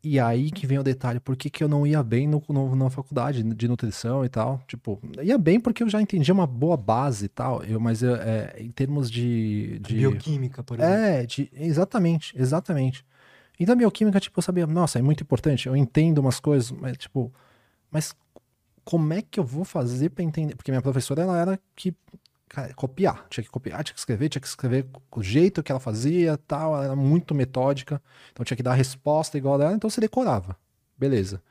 [0.05, 2.75] E aí que vem o detalhe, por que, que eu não ia bem no, no-
[2.75, 4.61] na faculdade de nutrição e tal?
[4.67, 8.17] Tipo, ia bem porque eu já entendia uma boa base e tal, eu, mas eu,
[8.17, 9.79] é, em termos de...
[9.79, 10.97] de Bioquímica, por exemplo.
[10.97, 13.05] é, de, exatamente, exatamente.
[13.61, 17.33] Então bioquímica, tipo, eu sabia, nossa, é muito importante, eu entendo umas coisas, mas tipo,
[17.93, 18.15] mas
[18.85, 20.57] como é que eu vou fazer pra entender?
[20.57, 21.95] Porque minha professora, ela era que,
[22.49, 25.81] cara, copiar, tinha que copiar, tinha que escrever, tinha que escrever o jeito que ela
[25.81, 29.89] fazia, tal, ela era muito metódica, então tinha que dar a resposta igual dela, então
[29.89, 30.57] você decorava,
[30.99, 31.43] beleza.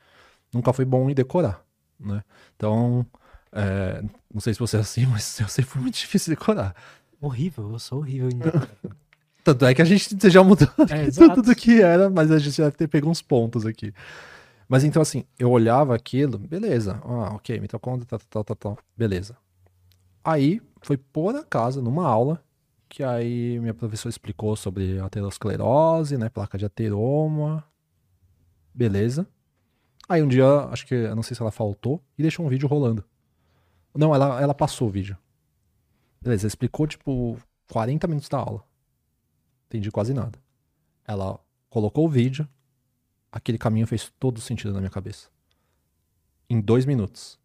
[0.52, 1.64] Nunca foi bom em decorar,
[1.98, 2.22] né?
[2.56, 3.06] Então,
[3.50, 6.74] é, não sei se você é assim, mas eu sempre fui muito difícil de decorar.
[7.20, 8.68] Horrível, eu sou horrível em decorar.
[9.44, 12.60] Tanto é que a gente já mudou É, tudo do que era, mas a gente
[12.60, 13.92] deve ter pego uns pontos aqui.
[14.68, 19.36] Mas então, assim, eu olhava aquilo, beleza, ah, ok, mitocôndria, tal, tal, tal, tal, beleza.
[20.24, 22.42] Aí, foi por acaso, numa aula,
[22.88, 27.64] que aí minha professora explicou sobre aterosclerose, né, placa de ateroma,
[28.74, 29.26] beleza.
[30.08, 32.68] Aí um dia, acho que, eu não sei se ela faltou, e deixou um vídeo
[32.68, 33.04] rolando.
[33.94, 35.16] Não, ela, ela passou o vídeo.
[36.20, 37.36] Beleza, explicou, tipo,
[37.68, 38.64] 40 minutos da aula
[39.72, 40.38] entendi quase nada.
[41.06, 41.38] Ela
[41.70, 42.46] colocou o vídeo,
[43.32, 45.28] aquele caminho fez todo sentido na minha cabeça.
[46.48, 47.38] Em dois minutos,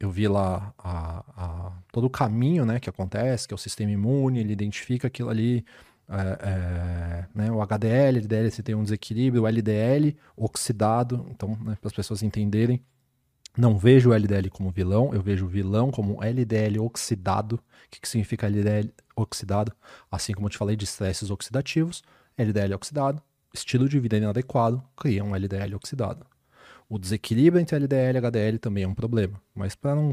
[0.00, 3.92] eu vi lá a- a- todo o caminho né, que acontece, que é o sistema
[3.92, 5.64] imune, ele identifica aquilo ali,
[6.08, 11.76] é, é, né, o HDL, LDL, se tem um desequilíbrio, o LDL oxidado, então, né,
[11.80, 12.82] para as pessoas entenderem,
[13.56, 17.56] não vejo o LDL como vilão, eu vejo o vilão como LDL oxidado.
[17.56, 19.72] O que, que significa LDL oxidado?
[20.10, 22.02] Assim como eu te falei de estresses oxidativos,
[22.36, 23.22] LDL oxidado,
[23.54, 26.26] estilo de vida inadequado, cria um LDL oxidado.
[26.88, 29.40] O desequilíbrio entre LDL e HDL também é um problema.
[29.54, 30.12] Mas para não,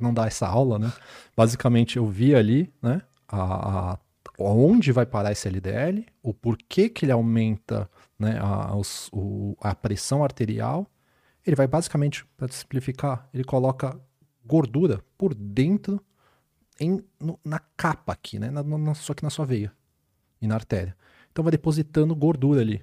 [0.00, 0.92] não dar essa aula, né?
[1.36, 3.00] Basicamente eu vi ali, né?
[3.28, 3.98] A, a-
[4.38, 9.74] onde vai parar esse LDL, o porquê que ele aumenta né, a, os- o- a
[9.74, 10.86] pressão arterial
[11.46, 13.96] ele vai basicamente, para simplificar, ele coloca
[14.44, 16.00] gordura por dentro
[16.80, 18.50] em, no- na capa aqui, né?
[18.50, 19.72] Na, na- só que na sua veia
[20.42, 20.96] e na artéria.
[21.36, 22.82] Então vai depositando gordura ali.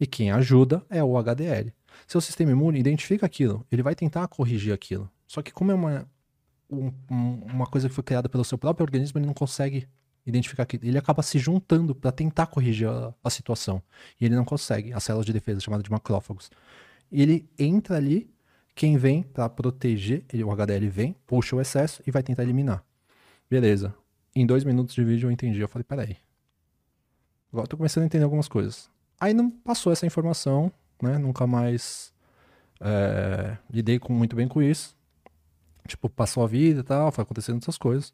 [0.00, 1.72] E quem ajuda é o HDL.
[2.08, 5.08] Seu sistema imune identifica aquilo, ele vai tentar corrigir aquilo.
[5.28, 6.10] Só que como é uma,
[6.68, 9.86] um- um- uma coisa que foi criada pelo seu próprio organismo, ele não consegue
[10.26, 10.84] identificar aquilo.
[10.84, 13.80] Ele acaba se juntando para tentar corrigir a, a situação.
[14.20, 14.92] E ele não consegue.
[14.92, 16.50] As células de defesa, chamadas de macrófagos.
[17.12, 18.28] Ele entra ali,
[18.74, 22.84] quem vem para proteger, ele, o HDL vem, puxa o excesso e vai tentar eliminar.
[23.48, 23.94] Beleza.
[24.34, 25.60] Em dois minutos de vídeo eu entendi.
[25.60, 26.23] Eu falei, peraí.
[27.54, 28.90] Agora tô começando a entender algumas coisas.
[29.20, 31.18] Aí não passou essa informação, né?
[31.18, 32.12] Nunca mais
[32.80, 34.96] é, lidei com, muito bem com isso.
[35.86, 38.12] Tipo, passou a vida e tal, foi acontecendo essas coisas.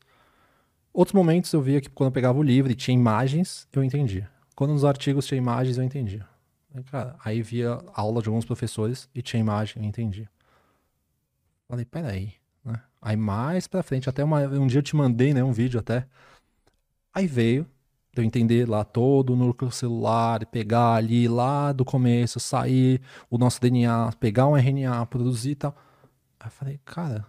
[0.93, 4.28] Outros momentos eu via que quando eu pegava o livro e tinha imagens, eu entendia.
[4.55, 6.28] Quando nos artigos tinha imagens, eu entendia.
[6.75, 10.28] Aí, Cara, aí via aula de alguns professores e tinha imagem, eu entendi.
[11.67, 12.83] Falei, peraí, né?
[13.01, 16.07] Aí mais pra frente, até uma- um dia eu te mandei, né, um vídeo até.
[17.15, 17.67] Aí veio,
[18.14, 23.60] eu entender lá todo o núcleo celular, pegar ali lá do começo, sair o nosso
[23.60, 25.76] DNA, pegar um RNA, produzir e tal.
[26.39, 27.24] Aí eu falei, cara,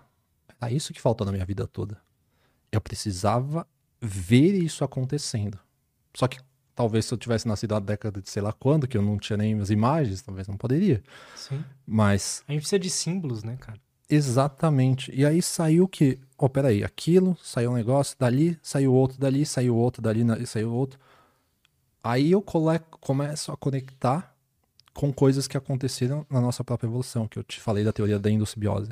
[0.60, 1.98] era isso que faltou na minha vida toda.
[2.72, 3.68] Eu precisava
[4.02, 5.60] ver isso acontecendo.
[6.16, 6.40] Só que
[6.76, 9.38] talvez se eu tivesse nascido na década de sei lá quando, que eu não tinha
[9.38, 11.04] nem as imagens, talvez não poderia.
[11.36, 11.64] Sim.
[11.86, 13.80] Mas A gente precisa de símbolos, né, cara?
[14.12, 15.10] Exatamente.
[15.16, 19.76] E aí saiu que, ó, peraí, aquilo, saiu um negócio, dali, saiu outro dali, saiu
[19.76, 21.00] outro dali, saiu outro.
[22.04, 24.36] Aí eu cole- começo a conectar
[24.94, 28.32] com coisas que aconteceram na nossa própria evolução, que eu te falei da teoria da
[28.32, 28.92] endossimbiose.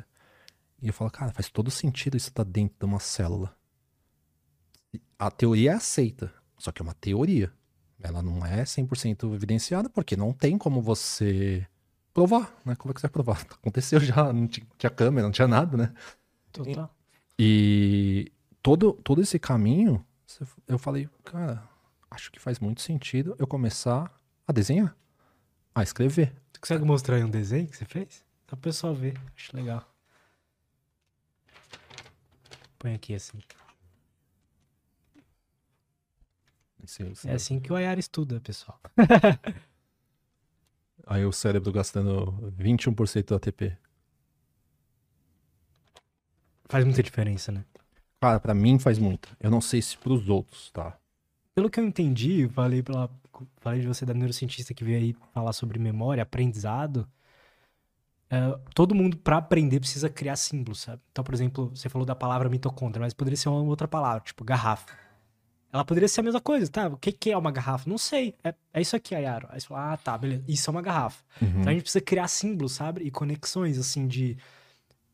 [0.82, 3.54] E eu falo, cara, faz todo sentido isso estar dentro de uma célula.
[5.18, 7.52] A teoria é aceita, só que é uma teoria.
[8.02, 11.66] Ela não é 100% evidenciada, porque não tem como você
[12.12, 12.74] provar, né?
[12.76, 13.40] Como é que você vai provar?
[13.50, 15.94] Aconteceu já, não ti- tinha câmera, não tinha nada, né?
[16.52, 16.94] Total.
[17.38, 18.30] E
[18.62, 20.04] todo, todo esse caminho,
[20.68, 21.62] eu falei, cara,
[22.10, 24.12] acho que faz muito sentido eu começar
[24.46, 24.94] a desenhar,
[25.74, 26.34] a escrever.
[26.52, 28.24] Você consegue mostrar aí um desenho que você fez?
[28.48, 29.16] Só pro pessoal ver.
[29.36, 29.86] Acho legal.
[32.78, 33.38] Põe aqui assim.
[36.82, 38.80] Esse- É assim que o Ayara estuda, pessoal.
[41.10, 43.76] Aí o cérebro gastando 21% do ATP.
[46.70, 47.64] Faz muita diferença, né?
[48.20, 49.36] Cara, pra mim faz muito.
[49.40, 50.98] Eu não sei se pros outros, tá?
[51.54, 53.10] Pelo que eu entendi, falei, pela,
[53.58, 57.08] falei de você da neurocientista que veio aí falar sobre memória, aprendizado.
[58.30, 61.02] é, todo mundo, pra aprender, precisa criar símbolos, sabe?
[61.10, 64.44] Então, por exemplo, você falou da palavra mitocôndria, mas poderia ser uma outra palavra, tipo
[64.44, 64.86] garrafa.
[65.72, 66.88] Ela poderia ser a mesma coisa, tá?
[66.88, 67.88] O que, que é uma garrafa?
[67.88, 68.34] Não sei.
[68.42, 69.46] É, é isso aqui, Ayaro.
[69.50, 70.42] Aí você fala, ah, tá, beleza.
[70.48, 71.22] Isso é uma garrafa.
[71.40, 71.48] Uhum.
[71.60, 73.02] Então a gente precisa criar símbolos, sabe?
[73.02, 74.36] E conexões, assim, de.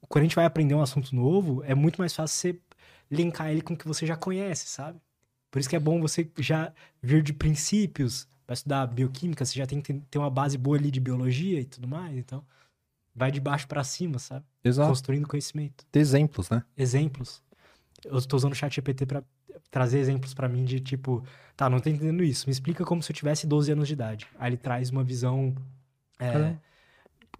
[0.08, 2.60] Quando a gente vai aprender um assunto novo, é muito mais fácil você
[3.10, 4.98] linkar ele com o que você já conhece, sabe?
[5.50, 8.26] Por isso que é bom você já vir de princípios.
[8.46, 11.64] Vai estudar bioquímica, você já tem que ter- uma base boa ali de biologia e
[11.64, 12.16] tudo mais.
[12.16, 12.44] Então,
[13.14, 14.44] vai de baixo pra cima, sabe?
[14.62, 14.88] Exato.
[14.88, 15.84] Construindo conhecimento.
[15.92, 16.62] Exemplos, né?
[16.76, 17.42] Exemplos.
[18.06, 19.22] Eu estou usando o chat GPT pra
[19.70, 21.24] trazer exemplos pra mim de tipo,
[21.56, 22.46] tá, não tô entendendo isso.
[22.46, 24.26] Me explica como se eu tivesse 12 anos de idade.
[24.38, 25.54] Aí ele traz uma visão
[26.18, 26.54] é,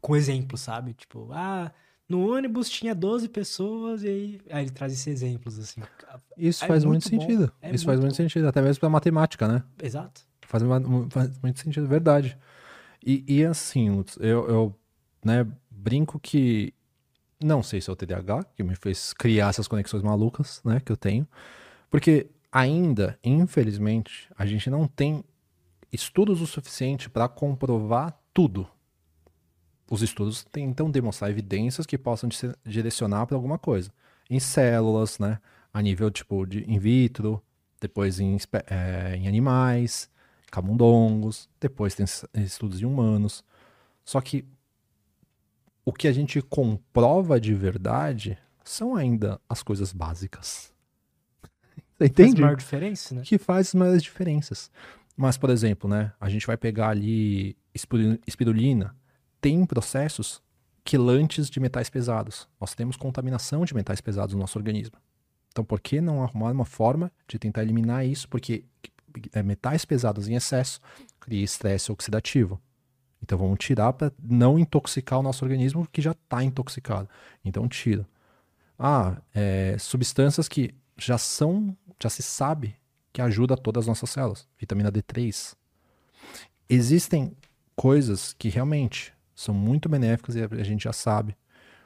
[0.01, 0.95] com exemplos, sabe?
[0.95, 1.73] Tipo, ah,
[2.09, 5.81] no ônibus tinha 12 pessoas e aí, aí ele traz esses exemplos, assim.
[6.37, 7.53] Isso É faz muito, muito sentido.
[7.61, 8.17] É Isso faz muito muito bom.
[8.17, 9.63] sentido, até mesmo pra matemática, né?
[9.83, 10.23] Exato.
[10.43, 10.63] Faz,
[11.11, 12.39] faz muito sentido, verdade.
[13.05, 14.75] E, e assim, eu, eu
[15.25, 16.73] né, brinco que
[17.43, 20.91] não sei se é o TDAH que me fez criar essas conexões malucas, né, que
[20.91, 21.27] eu tenho,
[21.91, 25.25] porque ainda, infelizmente, a gente não tem
[25.93, 28.69] estudos o suficiente para comprovar tudo.
[29.91, 32.29] Os estudos tentam demonstrar evidências que possam
[32.65, 33.93] direcionar para alguma coisa.
[34.29, 35.39] Em células, né,
[35.73, 37.41] a nível tipo de in vitro,
[37.81, 38.37] depois em,
[38.69, 40.11] eh, em animais,
[40.51, 43.45] camundongos, depois tem es- estudos em humanos.
[44.05, 44.45] Só que
[45.87, 50.75] o que a gente comprova de verdade são ainda as coisas básicas.
[51.43, 51.49] Você
[51.99, 52.43] Faz entende?
[52.43, 53.23] maior diferença, né?
[53.25, 54.71] que faz as maiores diferenças.
[55.17, 58.95] Mas, por exemplo, né, a gente vai pegar ali espiru- espirulina,
[59.41, 60.43] tem processos
[60.85, 62.47] quilantes de metais pesados.
[62.61, 64.97] Nós temos contaminação de metais pesados no nosso organismo.
[65.51, 68.29] Então, por que não arrumar uma forma de tentar eliminar isso?
[68.29, 68.65] Porque
[69.33, 70.81] é, metais pesados em excesso
[71.19, 72.61] cria estresse oxidativo.
[73.23, 77.09] Então, vamos tirar para não intoxicar o nosso organismo que já está intoxicado.
[77.45, 78.07] Então, tira.
[78.79, 82.77] Ah, é, substâncias que já são, já se sabe
[83.13, 84.47] que ajuda todas as nossas células.
[84.59, 85.57] Vitamina D3.
[86.69, 87.35] Existem
[87.75, 91.37] coisas que realmente são muito benéficas e a gente já sabe.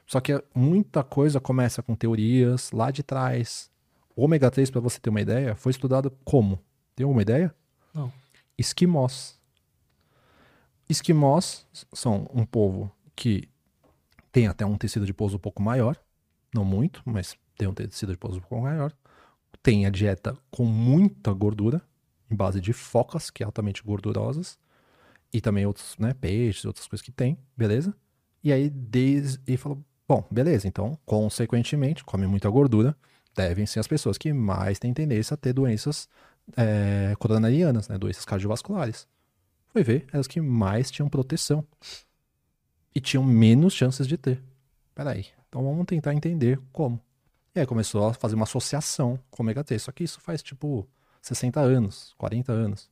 [0.06, 3.70] Só que muita coisa começa com teorias lá de trás.
[4.16, 6.60] O ômega 3, para você ter uma ideia, foi estudado como?
[6.96, 7.54] Tem alguma ideia?
[7.94, 8.12] Não.
[8.58, 9.39] Esquimós.
[10.90, 13.48] Esquimós são um povo que
[14.32, 15.96] tem até um tecido de pouso um pouco maior,
[16.52, 18.92] não muito, mas tem um tecido de pouso um pouco maior.
[19.62, 21.80] Tem a dieta com muita gordura,
[22.28, 24.58] em base de focas, que é altamente gordurosas,
[25.32, 27.94] e também outros, né, peixes, outras coisas que tem, beleza?
[28.42, 32.96] E aí desde, ele falou, bom, beleza, então, consequentemente, come muita gordura,
[33.36, 36.08] devem ser as pessoas que mais têm tendência a ter doenças
[36.56, 39.06] é, coronarianas, né, doenças cardiovasculares.
[39.72, 41.64] Foi ver, eram as que mais tinham proteção
[42.94, 44.42] e tinham menos chances de ter.
[44.94, 47.00] Peraí, então vamos tentar entender como.
[47.54, 50.42] E aí começou a fazer uma associação com o ômega 3, só que isso faz
[50.42, 50.88] tipo
[51.22, 52.90] 60 anos, 40 anos.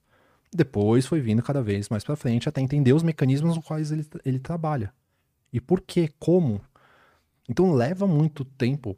[0.52, 4.06] Depois foi vindo cada vez mais pra frente até entender os mecanismos nos quais ele,
[4.24, 4.92] ele trabalha.
[5.52, 6.60] E por que, como.
[7.48, 8.96] Então leva muito tempo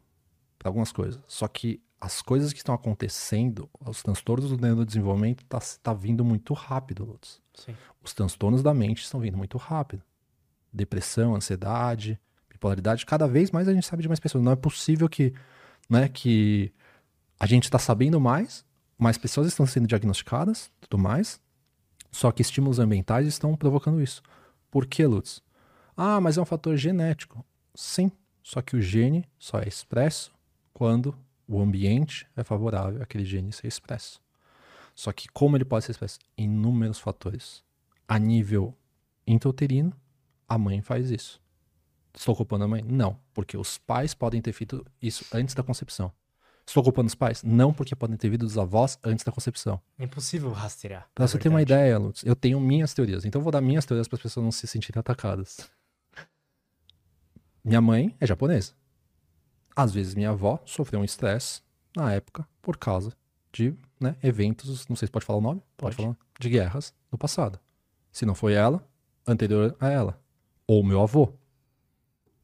[0.57, 1.19] para algumas coisas.
[1.27, 6.53] Só que as coisas que estão acontecendo, os transtornos do neurodesenvolvimento, tá, tá vindo muito
[6.53, 7.40] rápido, Lutz.
[7.53, 7.75] Sim.
[8.03, 10.03] Os transtornos da mente estão vindo muito rápido.
[10.73, 14.43] Depressão, ansiedade, bipolaridade, cada vez mais a gente sabe de mais pessoas.
[14.43, 15.33] Não é possível que,
[15.89, 16.73] né, que
[17.39, 18.63] A gente está sabendo mais,
[18.99, 21.41] mais pessoas estão sendo diagnosticadas, tudo mais.
[22.11, 24.21] Só que estímulos ambientais estão provocando isso.
[24.69, 25.41] Por que, Lutz?
[25.97, 27.43] Ah, mas é um fator genético.
[27.73, 28.11] Sim,
[28.43, 30.31] só que o gene só é expresso
[30.71, 34.21] quando o ambiente é favorável àquele gene ser expresso.
[34.95, 36.19] Só que como ele pode ser expresso?
[36.37, 37.63] Inúmeros fatores.
[38.07, 38.75] A nível
[39.25, 39.93] intrauterino,
[40.47, 41.41] a mãe faz isso.
[42.13, 42.83] Estou culpando a mãe?
[42.83, 46.11] Não, porque os pais podem ter feito isso antes da concepção.
[46.65, 47.43] Estou culpando os pais?
[47.43, 49.81] Não, porque podem ter vindo dos avós antes da concepção.
[49.97, 51.09] É impossível rastrear.
[51.13, 53.25] Pra você ter uma ideia, Lutz, eu tenho minhas teorias.
[53.25, 55.69] Então eu vou dar minhas teorias para as pessoas não se sentirem atacadas.
[57.63, 58.73] Minha mãe é japonesa.
[59.75, 61.61] Às vezes minha avó sofreu um estresse
[61.95, 63.13] na época por causa
[63.51, 65.95] de né, eventos, não sei se pode falar o nome, Pode.
[65.95, 67.59] falar, de guerras no passado.
[68.11, 68.85] Se não foi ela,
[69.27, 70.21] anterior a ela.
[70.67, 71.33] Ou meu avô.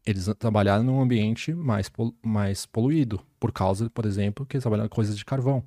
[0.06, 4.90] Eles trabalharam num ambiente mais, pol- mais poluído, por causa, por exemplo, que eles trabalharam
[4.90, 5.64] coisas de carvão.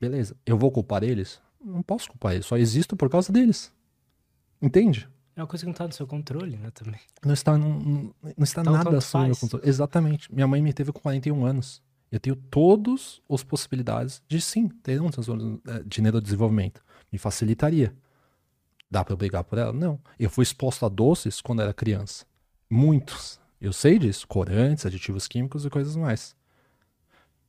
[0.00, 0.34] Beleza.
[0.46, 1.40] Eu vou culpar eles?
[1.62, 3.72] Não posso culpar eles, só existo por causa deles.
[4.62, 5.08] Entende?
[5.36, 7.00] É uma coisa que não tá no seu controle, né, também.
[7.24, 9.68] Não está, não, não- está Então, nada sob meu controle.
[9.68, 10.32] Exatamente.
[10.34, 11.82] Minha mãe me teve com 41 anos.
[12.10, 16.82] Eu tenho todas as possibilidades de sim ter um transtorno eh, de neurodesenvolvimento.
[17.10, 17.94] Me facilitaria.
[18.90, 19.72] Dá pra eu brigar por ela?
[19.72, 20.00] Não.
[20.18, 22.26] Eu fui exposto a doces quando era criança.
[22.68, 23.38] Muitos.
[23.60, 24.26] Eu sei disso.
[24.26, 26.34] Corantes, aditivos químicos e coisas mais.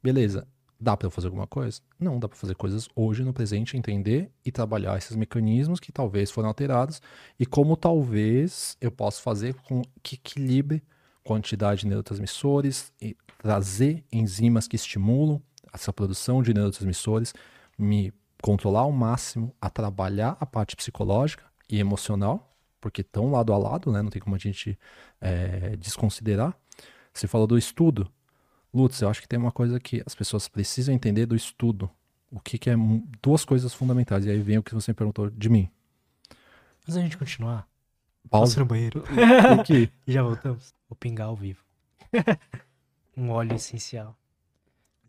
[0.03, 0.47] Beleza.
[0.79, 1.79] Dá pra eu fazer alguma coisa?
[1.99, 6.31] Não, dá pra fazer coisas hoje no presente, entender e trabalhar esses mecanismos que talvez
[6.31, 6.99] foram alterados
[7.39, 10.83] e como talvez eu possa fazer com que equilibre
[11.23, 15.41] quantidade de neurotransmissores e trazer enzimas que estimulam
[15.73, 17.33] essa produção de neurotransmissores,
[17.77, 23.57] me controlar ao máximo a trabalhar a parte psicológica e emocional, porque estão lado a
[23.57, 24.01] lado, né?
[24.01, 24.77] Não tem como a gente
[25.21, 26.57] eh, desconsiderar.
[27.13, 28.11] Você falou do estudo.
[28.73, 31.89] Lutz, eu acho que tem uma coisa que as pessoas precisam entender do estudo.
[32.31, 32.75] O que, que é
[33.21, 34.25] duas coisas fundamentais.
[34.25, 35.69] E aí vem o que você perguntou de mim.
[36.87, 37.67] Mas a gente continuar.
[38.29, 38.59] Pausa.
[38.59, 39.03] No banheiro.
[39.59, 39.63] O
[40.11, 40.73] já voltamos.
[40.87, 41.63] Vou pingar ao vivo.
[43.15, 44.17] um óleo essencial.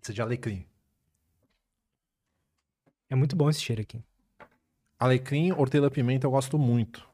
[0.03, 0.67] Isso de alecrim.
[3.09, 4.03] É muito bom esse cheiro aqui.
[4.99, 7.07] Alecrim, hortelã, pimenta eu gosto muito.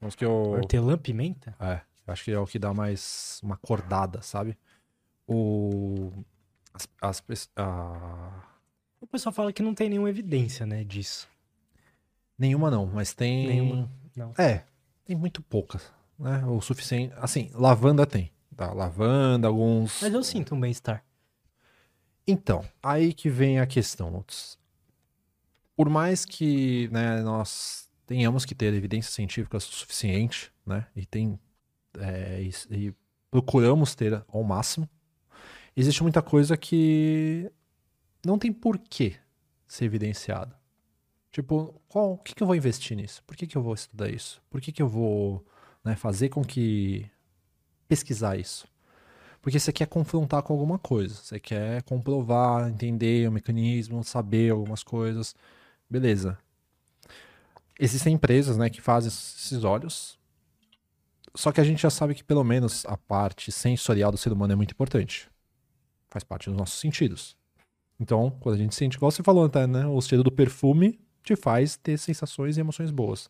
[0.00, 0.60] Os que eu...
[0.98, 1.54] Pimenta?
[1.60, 4.56] É, eu acho que é o que dá mais uma acordada, sabe?
[5.26, 6.12] O...
[6.72, 8.42] As, as a-
[9.00, 11.28] O pessoal fala que não tem nenhuma evidência, né, disso.
[12.38, 13.46] Nenhuma não, mas tem...
[13.46, 13.90] Nenhuma.
[14.14, 14.34] Não.
[14.38, 14.64] É,
[15.06, 16.44] tem muito poucas, né?
[16.46, 17.14] O suficiente...
[17.16, 18.30] Assim, lavanda tem.
[18.54, 18.72] Tá?
[18.72, 20.02] Lavanda, alguns...
[20.02, 21.04] Mas eu sinto um bem-estar.
[22.26, 24.58] Então, aí que vem a questão, Lutz.
[25.76, 31.38] Por mais que né, nós tenhamos que ter evidência científica suficiente, né, e, tem,
[31.98, 32.94] é, e, e
[33.30, 34.88] procuramos ter ao máximo,
[35.76, 37.50] existe muita coisa que
[38.24, 39.16] não tem porquê
[39.68, 40.58] ser evidenciada.
[41.36, 43.22] Tipo, qual, o que, que eu vou investir nisso?
[43.24, 44.40] Por que, que eu vou estudar isso?
[44.48, 45.44] Por que, que eu vou
[45.84, 47.04] né, fazer com que
[47.86, 48.66] pesquisar isso?
[49.42, 54.82] Porque você quer confrontar com alguma coisa, você quer comprovar, entender o mecanismo, saber algumas
[54.82, 55.34] coisas.
[55.90, 56.38] Beleza.
[57.78, 60.18] Existem empresas, né, que fazem esses olhos.
[61.34, 64.54] Só que a gente já sabe que pelo menos a parte sensorial do ser humano
[64.54, 65.28] é muito importante.
[66.08, 67.36] Faz parte dos nossos sentidos.
[68.00, 71.36] Então, quando a gente sente, igual você falou até, né, o cheiro do perfume te
[71.36, 73.28] faz ter sensações e emoções boas.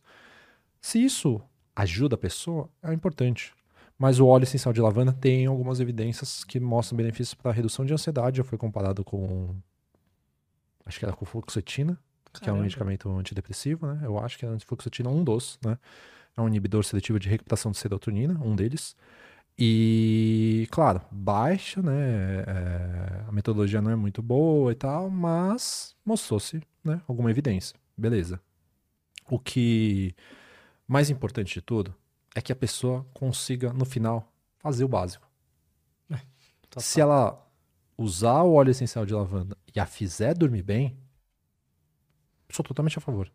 [0.81, 1.41] Se isso
[1.75, 3.53] ajuda a pessoa, é importante.
[3.99, 7.95] Mas o óleo essencial de lavanda tem algumas evidências que mostram benefícios para redução de
[7.95, 8.37] ansiedade.
[8.37, 9.55] Já foi comparado com.
[10.85, 11.99] Acho que era com fluoxetina,
[12.35, 12.63] que é um Caramba.
[12.63, 14.01] medicamento antidepressivo, né?
[14.05, 15.79] Eu acho que a é um dos, né?
[16.37, 18.95] É um inibidor seletivo de recaptação de serotonina, um deles.
[19.59, 22.45] E, claro, baixa, né?
[22.47, 27.75] é, a metodologia não é muito boa e tal, mas mostrou-se né, alguma evidência.
[27.97, 28.41] Beleza.
[29.29, 30.15] O que
[30.87, 31.95] mais importante de tudo
[32.35, 35.27] é que a pessoa consiga, no final, fazer o básico.
[36.63, 36.83] Total.
[36.83, 37.47] Se ela
[37.97, 40.97] usar o óleo essencial de lavanda e a fizer dormir bem,
[42.51, 43.33] sou totalmente a favor.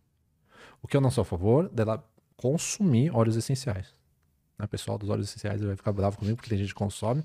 [0.81, 3.95] O que eu não sou a favor dela consumir óleos essenciais.
[4.57, 4.65] Né?
[4.65, 7.23] O pessoal dos óleos essenciais vai ficar bravo comigo porque tem gente que consome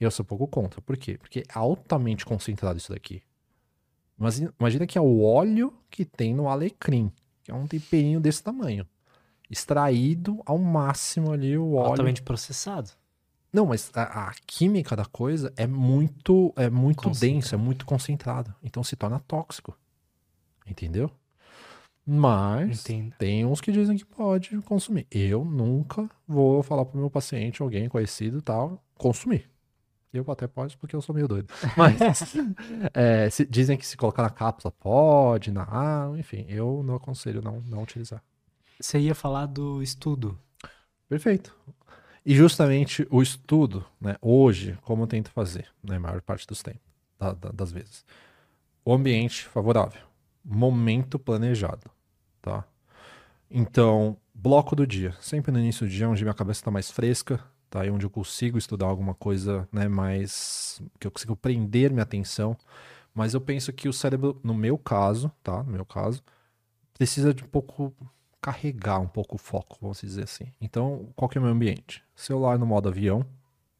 [0.00, 0.80] e eu sou um pouco contra.
[0.80, 1.18] Por quê?
[1.18, 3.22] Porque é altamente concentrado isso daqui.
[4.18, 7.12] Mas imagina que é o óleo que tem no alecrim,
[7.44, 8.86] que é um temperinho desse tamanho.
[9.48, 11.90] Extraído ao máximo ali o óleo.
[11.90, 12.90] Altamente processado.
[13.52, 18.54] Não, mas a, a química da coisa é muito, é muito densa, é muito concentrada.
[18.62, 19.78] Então se torna tóxico.
[20.66, 21.10] Entendeu?
[22.04, 23.14] Mas Entendo.
[23.18, 25.06] tem uns que dizem que pode consumir.
[25.10, 29.48] Eu nunca vou falar pro meu paciente, alguém conhecido e tal, consumir.
[30.12, 31.52] Eu até pode porque eu sou meio doido.
[31.76, 32.34] Mas
[32.94, 37.42] é, se, dizem que se colocar na cápsula pode, na água, enfim, eu não aconselho
[37.42, 38.22] não, não utilizar.
[38.80, 40.38] Você ia falar do estudo.
[41.08, 41.54] Perfeito.
[42.24, 46.62] E justamente o estudo, né, hoje, como eu tento fazer, na né, maior parte dos
[46.62, 46.82] tempos,
[47.18, 48.04] da, da, das vezes.
[48.84, 50.02] O ambiente favorável.
[50.44, 51.90] Momento planejado,
[52.40, 52.64] tá?
[53.50, 55.14] Então, bloco do dia.
[55.20, 57.84] Sempre no início do dia, onde minha cabeça está mais fresca, tá?
[57.84, 62.56] E onde eu consigo estudar alguma coisa, né, mais que eu consigo prender minha atenção.
[63.14, 65.62] Mas eu penso que o cérebro, no meu caso, tá?
[65.62, 66.22] No meu caso,
[66.94, 67.92] precisa de um pouco
[68.40, 70.52] carregar um pouco o foco, vamos dizer assim.
[70.60, 72.02] Então, qual que é o meu ambiente?
[72.14, 73.24] Celular no modo avião,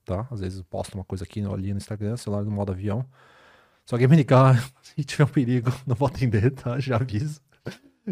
[0.05, 0.27] tá?
[0.31, 3.05] Às vezes eu posto uma coisa aqui ali no Instagram, celular no modo avião.
[3.87, 4.63] Se alguém me ligar
[4.97, 6.79] e tiver um perigo, não vou atender, tá?
[6.81, 7.41] Já aviso.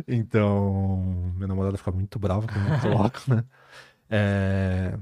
[0.07, 3.45] Então, minha namorada fica muito brava quando eu coloco, né?
[4.09, 4.97] É,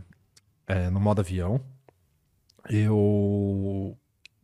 [0.66, 1.60] é, no modo avião.
[2.68, 3.96] Eu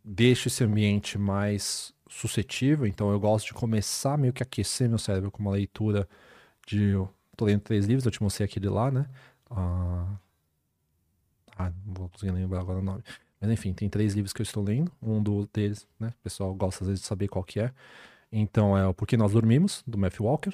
[0.05, 5.31] deixo esse ambiente mais suscetível, então eu gosto de começar meio que aquecer meu cérebro
[5.31, 6.09] com uma leitura
[6.67, 6.93] de.
[7.37, 9.07] Tô lendo três livros, eu te mostrei aquele lá, né?
[9.51, 10.17] Ah,
[11.57, 13.03] ah não vou conseguir lembrar agora o nome.
[13.41, 14.93] Mas enfim, tem três livros que eu estou lendo.
[15.03, 16.09] Um deles, né?
[16.21, 17.73] O pessoal gosta às vezes de saber qual que é.
[18.31, 20.53] Então é o Porque Nós Dormimos, do Matthew Walker.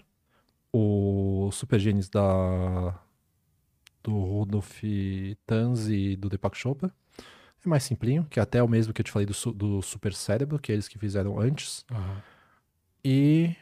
[0.73, 2.95] O Super Genes da
[4.07, 4.83] do Rudolf
[5.45, 6.93] Tanz e do Deepak Chopra.
[7.65, 10.15] É mais simplinho, que é até o mesmo que eu te falei do, do Super
[10.15, 11.85] Cérebro, que é eles que fizeram antes.
[11.91, 12.17] Uhum.
[13.05, 13.57] E.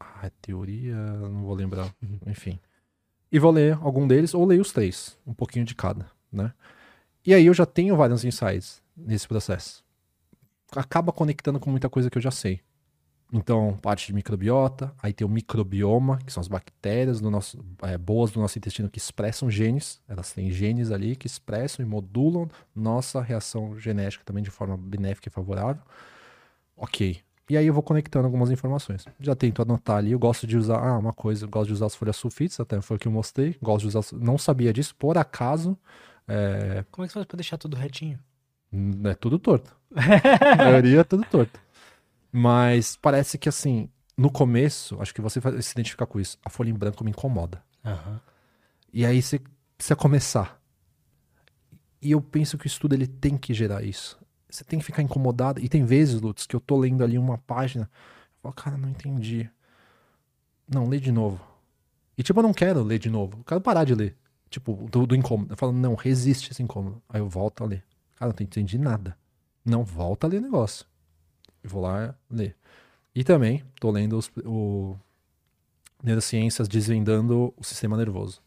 [0.00, 1.94] Ah, teoria, não vou lembrar.
[2.02, 2.18] Uhum.
[2.26, 2.58] Enfim.
[3.30, 6.52] E vou ler algum deles, ou leio os três, um pouquinho de cada, né?
[7.24, 9.84] E aí eu já tenho vários insights nesse processo.
[10.74, 12.60] Acaba conectando com muita coisa que eu já sei.
[13.32, 17.98] Então, parte de microbiota, aí tem o microbioma, que são as bactérias do nosso, é,
[17.98, 22.48] boas do nosso intestino que expressam genes, elas têm genes ali que expressam e modulam
[22.74, 25.82] nossa reação genética também de forma benéfica e favorável.
[26.76, 27.20] Ok.
[27.48, 29.04] E aí eu vou conectando algumas informações.
[29.20, 31.86] Já tento anotar ali, eu gosto de usar, ah, uma coisa, eu gosto de usar
[31.86, 34.94] as folhas sulfites, até foi o que eu mostrei, gosto de usar, não sabia disso,
[34.96, 35.76] por acaso.
[36.26, 36.84] É...
[36.90, 38.18] Como é que você faz pra deixar tudo retinho?
[39.04, 39.76] É tudo torto.
[39.94, 41.63] A maioria é tudo torto.
[42.36, 46.36] Mas parece que assim, no começo, acho que você vai se identificar com isso.
[46.44, 47.62] A folha em branco me incomoda.
[47.84, 48.18] Uhum.
[48.92, 49.40] E aí você
[49.78, 50.60] precisa começar.
[52.02, 54.18] E eu penso que o estudo ele tem que gerar isso.
[54.50, 55.60] Você tem que ficar incomodado.
[55.60, 57.88] E tem vezes, Lutz, que eu tô lendo ali uma página.
[57.92, 59.48] Eu falo, cara, não entendi.
[60.66, 61.40] Não, lê de novo.
[62.18, 63.38] E tipo, eu não quero ler de novo.
[63.38, 64.16] Eu quero parar de ler.
[64.50, 65.52] Tipo, do, do incômodo.
[65.52, 67.00] Eu falo, não, resiste esse incômodo.
[67.08, 67.84] Aí eu volto a ler.
[68.16, 69.16] Cara, não entendi nada.
[69.64, 70.84] Não, volta a ler o negócio.
[71.64, 72.56] Vou lá ler.
[73.14, 74.96] E também tô lendo os, o
[76.02, 78.42] Neurociências Desvendando o Sistema Nervoso.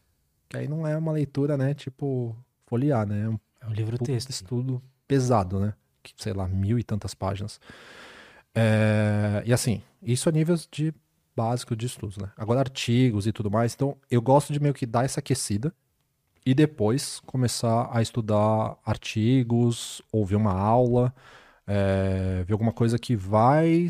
[0.48, 3.24] Que aí não é uma leitura, né, tipo, folhear, né?
[3.24, 4.30] É um, é um livro texto.
[4.30, 4.80] Estudo né?
[5.06, 5.74] pesado, né?
[6.02, 7.60] Que, sei lá, mil e tantas páginas.
[8.54, 10.94] É, e assim, isso a níveis de
[11.34, 12.30] básico de estudos, né?
[12.36, 13.74] Agora artigos e tudo mais.
[13.74, 15.72] Então, eu gosto de meio que dar essa aquecida
[16.44, 21.14] e depois começar a estudar artigos, ouvir uma aula
[21.68, 23.88] é, ver alguma coisa que vai,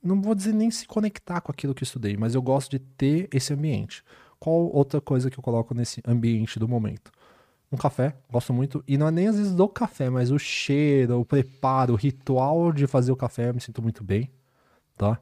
[0.00, 3.28] não vou dizer nem se conectar com aquilo que estudei, mas eu gosto de ter
[3.32, 4.04] esse ambiente.
[4.38, 7.10] Qual outra coisa que eu coloco nesse ambiente do momento?
[7.72, 11.20] Um café, gosto muito, e não é nem às vezes do café, mas o cheiro,
[11.20, 14.30] o preparo, o ritual de fazer o café, eu me sinto muito bem,
[14.96, 15.18] tá?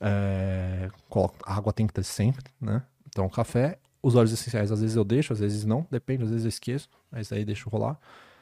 [0.00, 2.82] É, coloco, água tem que ter sempre, né?
[3.06, 6.44] Então, café, os óleos essenciais às vezes eu deixo, às vezes não, depende, às vezes
[6.44, 7.96] eu esqueço, mas aí deixo rolar.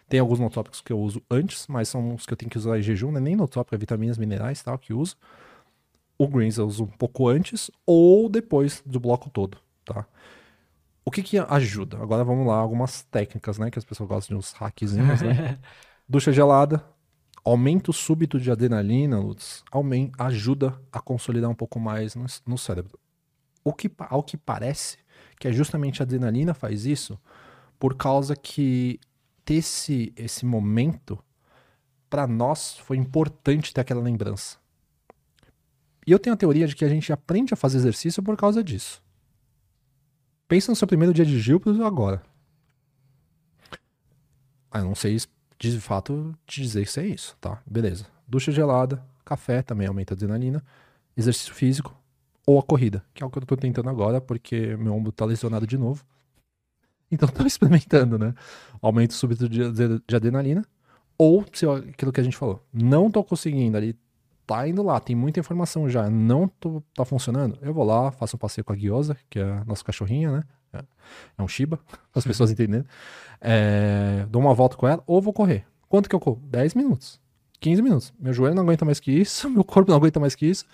[0.09, 2.79] Tem alguns notópicos que eu uso antes, mas são os que eu tenho que usar
[2.79, 3.21] em jejum, né?
[3.21, 5.17] Nem notópico, é vitaminas, minerais tal, que uso.
[6.19, 10.07] O greens eu uso um pouco antes ou depois do bloco todo, tá?
[11.05, 11.99] O que que ajuda?
[11.99, 13.71] Agora vamos lá, algumas técnicas, né?
[13.71, 15.59] Que as pessoas gostam de uns hackzinhos, né?
[16.09, 16.85] Ducha gelada,
[17.45, 22.99] aumento súbito de adrenalina, Lutz, aumenta, ajuda a consolidar um pouco mais no, no cérebro.
[23.63, 24.99] O que, ao que parece
[25.39, 27.19] que é justamente a adrenalina faz isso
[27.79, 28.99] por causa que
[29.45, 31.19] ter esse, esse momento,
[32.09, 34.59] para nós foi importante ter aquela lembrança.
[36.07, 38.63] E eu tenho a teoria de que a gente aprende a fazer exercício por causa
[38.63, 39.03] disso.
[40.47, 42.23] Pensa no seu primeiro dia de Gilpro agora.
[44.71, 45.17] Ah, eu não sei
[45.59, 47.63] de fato te dizer se é isso, tá?
[47.65, 48.07] Beleza.
[48.29, 50.63] Ducha gelada, café também aumenta a adrenalina,
[51.17, 51.97] exercício físico
[52.47, 55.25] ou a corrida, que é o que eu tô tentando agora porque meu ombro tá
[55.25, 56.05] lesionado de novo.
[57.15, 58.35] Então estão experimentando, né?
[58.83, 60.65] Aumento súbito de, de adrenalina.
[61.17, 63.97] Ou se aquilo que a gente falou, não tô conseguindo ali,
[64.47, 68.37] tá indo lá, tem muita informação já, não tô, tá funcionando, eu vou lá, faço
[68.37, 70.45] um passeio com a Guiosa, que é a nossa cachorrinha, né?
[70.73, 70.85] É,
[71.39, 71.79] é um Shiba,
[72.15, 72.85] as pessoas entenderem.
[73.41, 75.65] É, dou uma volta com ela ou vou correr.
[75.89, 76.43] Quanto que eu corro?
[76.47, 77.21] 10 minutos.
[77.61, 78.13] 15 minutos.
[78.19, 80.67] Meu joelho não aguenta mais que isso, meu corpo não aguenta mais que isso.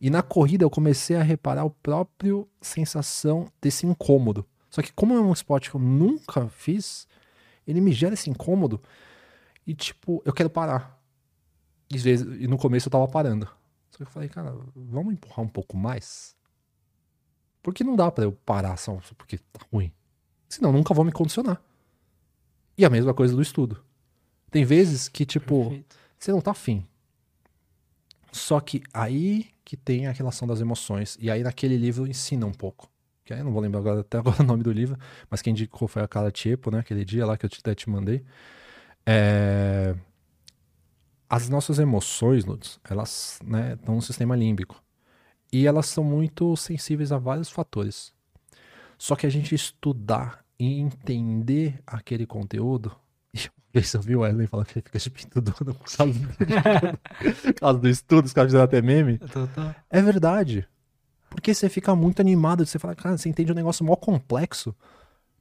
[0.00, 4.46] E na corrida eu comecei a reparar o próprio sensação desse incômodo.
[4.70, 7.08] Só que como é um esporte que eu nunca fiz,
[7.66, 8.82] ele me gera esse incômodo
[9.66, 10.98] e tipo, eu quero parar.
[11.90, 13.46] E, às vezes, e no começo eu tava parando.
[13.90, 16.36] Só que eu falei, cara, vamos empurrar um pouco mais?
[17.62, 19.92] Porque não dá para eu parar só porque tá ruim.
[20.48, 21.60] Senão nunca vou me condicionar.
[22.76, 23.82] E a mesma coisa do estudo.
[24.50, 25.96] Tem vezes que, tipo, Perfeito.
[26.18, 26.86] você não tá afim.
[28.32, 31.18] Só que aí que tem a relação das emoções.
[31.20, 32.90] E aí naquele livro ensina um pouco.
[33.28, 34.98] Que aí eu não vou lembrar agora, até agora o nome do livro,
[35.28, 36.78] mas quem indicou foi a Carla Tiepo, né?
[36.78, 38.24] Aquele dia lá que eu até te mandei.
[39.04, 39.94] É...
[41.28, 44.82] As nossas emoções, Lutz, elas né, estão no sistema límbico.
[45.52, 48.14] E elas são muito sensíveis a vários fatores.
[48.96, 52.96] Só que a gente estudar e entender aquele conteúdo.
[53.74, 56.28] Você ouviu o Ellen falar que ele fica de pinto dono por causa do,
[57.44, 59.18] por causa do estudo, os caras fizeram até meme.
[59.90, 60.66] É verdade.
[61.30, 64.74] Porque você fica muito animado, você fala, cara, você entende um negócio mó complexo.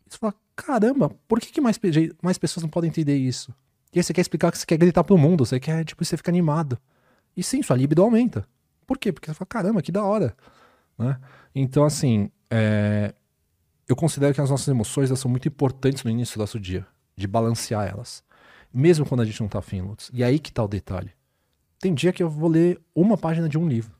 [0.08, 1.80] Você fala, caramba, por que, que mais,
[2.22, 3.54] mais pessoas não podem entender isso?
[3.94, 6.18] E aí você quer explicar que você quer gritar pro mundo, você quer, tipo, você
[6.18, 6.78] fica animado.
[7.36, 8.48] E sim, sua libido aumenta.
[8.86, 9.12] Por quê?
[9.12, 10.36] Porque você fala, caramba, que da hora.
[10.98, 11.18] Né?
[11.54, 13.14] Então, assim, é...
[13.88, 16.86] eu considero que as nossas emoções elas são muito importantes no início do nosso dia,
[17.16, 18.24] de balancear elas.
[18.74, 20.10] Mesmo quando a gente não tá afim, Lutz.
[20.14, 21.12] E aí que tá o detalhe.
[21.80, 23.97] Tem dia que eu vou ler uma página de um livro.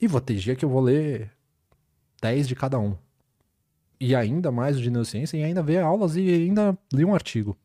[0.00, 1.30] E vou ter dia que eu vou ler
[2.20, 2.96] 10 de cada um
[4.00, 7.56] e ainda mais de neurociência, e ainda ver aulas e ainda ler um artigo.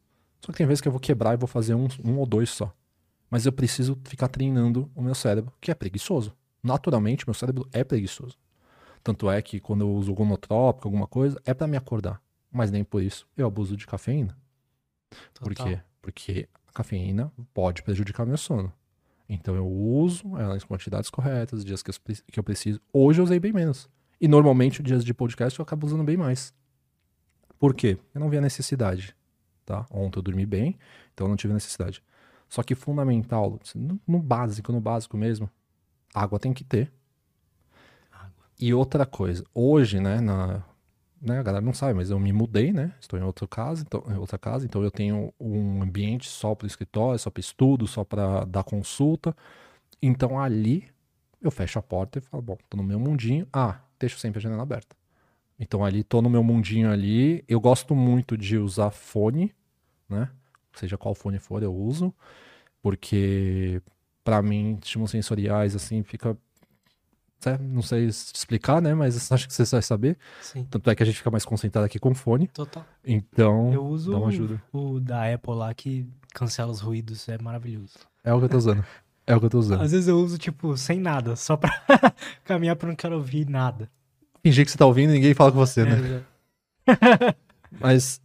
[0.42, 2.50] Só que tem vezes que eu vou quebrar e vou fazer um, um ou dois
[2.50, 2.76] só.
[3.30, 6.36] Mas eu preciso ficar treinando o meu cérebro, que é preguiçoso.
[6.62, 8.38] Naturalmente, meu cérebro é preguiçoso.
[9.02, 12.22] Tanto é que quando eu uso gonotrópico, alguma coisa, é para me acordar.
[12.52, 14.38] Mas nem por isso eu abuso de cafeína.
[15.34, 15.44] Total.
[15.44, 15.80] Por quê?
[16.02, 18.74] Porque a cafeína pode prejudicar meu sono.
[19.28, 21.95] Então eu uso ela em quantidades corretas, dias que eu,
[22.32, 22.80] que eu preciso.
[22.94, 23.90] Hoje eu usei bem menos.
[24.20, 26.54] E normalmente, dias de podcast, eu acabo usando bem mais.
[27.60, 27.98] Por quê?
[28.14, 29.16] Eu não vi a necessidade.
[29.66, 29.86] Tá?
[29.92, 30.78] Ontem eu dormi bem,
[31.14, 32.04] então eu não tive necessidade.
[32.48, 35.50] Só que fundamental, no, no básico, no básico mesmo,
[36.14, 36.94] água tem que ter.
[38.12, 38.45] Água.
[38.60, 40.64] E outra coisa, hoje, né, na,
[41.26, 42.94] né, a galera não sabe, mas eu me mudei, né?
[43.00, 47.20] Estou em outra casa, então, outra casa, então eu tenho um ambiente só para escritório,
[47.20, 49.36] só para estudo, só para dar consulta.
[50.02, 50.88] Então ali
[51.42, 53.48] eu fecho a porta e falo, bom, tô no meu mundinho.
[53.52, 54.95] Ah, deixo sempre a janela aberta.
[55.60, 57.44] Então ali tô no meu mundinho ali.
[57.48, 59.54] Eu gosto muito de usar fone,
[60.10, 60.30] né?
[60.74, 62.14] Seja qual fone for, eu uso.
[62.82, 63.82] Porque
[64.24, 66.36] para mim, estímulos sensoriais, assim, fica.
[67.57, 68.93] Não sei explicar, né?
[68.93, 70.17] Mas acho que você vai saber.
[70.41, 70.65] Sim.
[70.69, 72.48] Tanto é que a gente fica mais concentrado aqui com fone.
[72.48, 72.85] Total.
[73.03, 74.61] Então, eu uso dá uma ajuda.
[74.72, 77.93] O, o da Apple lá que cancela os ruídos, é maravilhoso.
[78.24, 78.85] É o que eu tô usando.
[79.27, 79.82] É o que eu tô usando.
[79.82, 81.72] Às vezes eu uso, tipo, sem nada, só pra
[82.45, 83.90] caminhar pra não quero ouvir nada.
[84.43, 86.24] Fingir que você tá ouvindo e ninguém fala com você, é, né?
[86.85, 87.35] É.
[87.80, 88.22] Mas,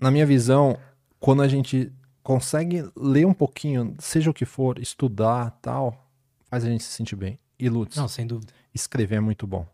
[0.00, 0.76] na minha visão,
[1.20, 6.10] quando a gente consegue ler um pouquinho, seja o que for, estudar tal,
[6.50, 7.38] faz a gente se sentir bem.
[7.58, 8.52] E Lutz, Não, sem dúvida.
[8.74, 9.66] Escrever é muito bom.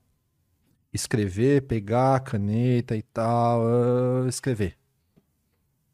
[0.93, 4.77] Escrever, pegar a caneta e tal, uh, escrever.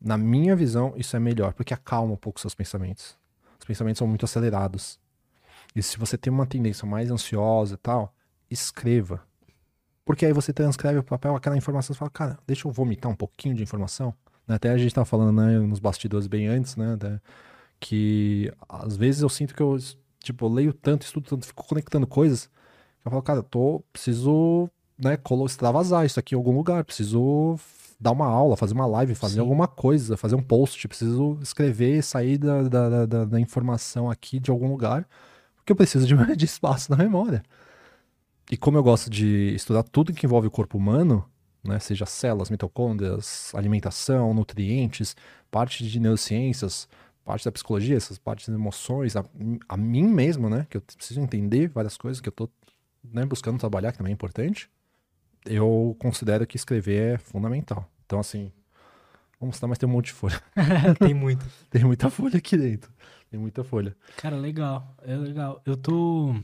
[0.01, 3.17] Na minha visão, isso é melhor, porque acalma um pouco seus pensamentos.
[3.59, 4.99] Os pensamentos são muito acelerados.
[5.75, 8.15] E se você tem uma tendência mais ansiosa e tal,
[8.51, 9.23] escreva.
[10.05, 13.15] Porque aí você transcreve o papel, aquela informação, você fala, cara, deixa eu vomitar um
[13.15, 14.15] pouquinho de informação.
[14.47, 16.99] Até a gente estava falando né, nos bastidores bem antes, né?
[17.79, 19.77] Que às vezes eu sinto que eu,
[20.23, 22.51] tipo, eu leio tanto, estudo tanto, fico conectando coisas.
[23.05, 27.59] Eu falo, cara, eu tô, preciso, né, extravasar isso aqui em algum lugar, preciso
[28.03, 29.41] dar uma aula, fazer uma live, fazer Sim.
[29.41, 34.51] alguma coisa, fazer um post, preciso escrever, sair da, da, da, da, informação aqui de
[34.51, 35.09] algum lugar,
[35.57, 37.43] porque eu preciso de, de espaço na memória.
[38.51, 41.25] E como eu gosto de estudar tudo que envolve o corpo humano,
[41.63, 45.15] né, seja células, mitocôndrias, alimentação, nutrientes,
[45.49, 46.89] parte de neurociências,
[47.25, 49.25] parte da psicologia, essas partes das emoções, a,
[49.69, 52.51] a mim mesmo, né, que eu preciso entender várias coisas que eu tô
[53.03, 54.71] né, buscando trabalhar, que também é importante,
[55.45, 57.89] eu considero que escrever é fundamental.
[58.07, 58.53] Então, assim,
[59.41, 60.41] vamos citar, mas tem um monte de folha.
[60.99, 61.45] tem muito.
[61.71, 62.93] tem muita folha aqui dentro.
[63.31, 63.97] Tem muita folha.
[64.17, 64.95] Cara, legal.
[65.03, 65.61] É legal.
[65.65, 66.35] Eu tô,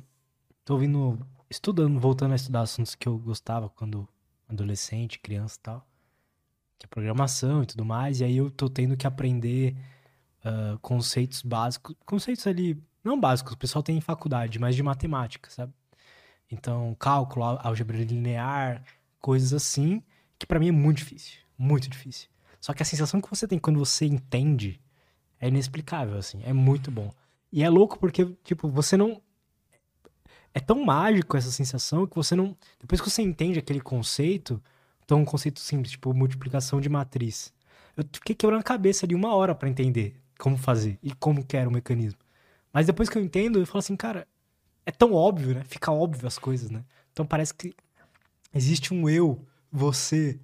[0.64, 1.18] tô ouvindo,
[1.50, 4.08] estudando, voltando a estudar assuntos que eu gostava quando
[4.48, 5.86] adolescente, criança e tal.
[6.78, 8.20] Que é programação e tudo mais.
[8.20, 9.76] E aí eu tô tendo que aprender
[10.44, 11.94] uh, conceitos básicos.
[12.04, 15.72] Conceitos ali, não básicos, o pessoal tem em faculdade, mas de matemática, sabe?
[16.50, 18.82] Então, cálculo, álgebra linear,
[19.20, 20.02] coisas assim
[20.38, 22.28] que para mim é muito difícil, muito difícil.
[22.60, 24.80] Só que a sensação que você tem quando você entende
[25.40, 27.12] é inexplicável, assim, é muito bom.
[27.52, 29.20] E é louco porque, tipo, você não.
[30.54, 32.56] É tão mágico essa sensação que você não.
[32.80, 34.62] Depois que você entende aquele conceito,
[35.04, 37.52] então um conceito simples, tipo multiplicação de matriz.
[37.96, 41.56] Eu fiquei quebrando a cabeça de uma hora para entender como fazer e como que
[41.56, 42.20] era o mecanismo.
[42.72, 44.26] Mas depois que eu entendo, eu falo assim, cara,
[44.88, 45.62] é tão óbvio, né?
[45.66, 46.82] Fica óbvio as coisas, né?
[47.12, 47.74] Então parece que
[48.54, 49.38] existe um eu,
[49.70, 50.40] você,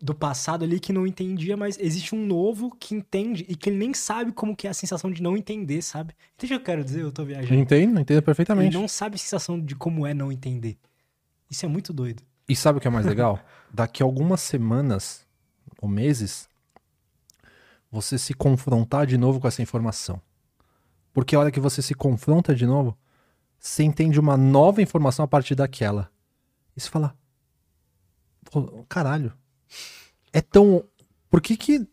[0.00, 3.76] do passado ali que não entendia, mas existe um novo que entende e que ele
[3.76, 6.14] nem sabe como que é a sensação de não entender, sabe?
[6.36, 7.02] Entende o que eu quero dizer?
[7.02, 7.52] Eu tô viajando.
[7.60, 8.68] Entendo, entendo perfeitamente.
[8.68, 10.78] Ele não sabe a sensação de como é não entender.
[11.50, 12.22] Isso é muito doido.
[12.48, 13.40] E sabe o que é mais legal?
[13.74, 15.26] Daqui a algumas semanas
[15.82, 16.48] ou meses,
[17.90, 20.22] você se confrontar de novo com essa informação.
[21.12, 22.96] Porque a hora que você se confronta de novo,
[23.64, 26.10] você entende uma nova informação a partir daquela.
[26.76, 27.16] E você fala,
[28.90, 29.32] caralho,
[30.32, 30.84] é tão.
[31.30, 31.88] Por que que.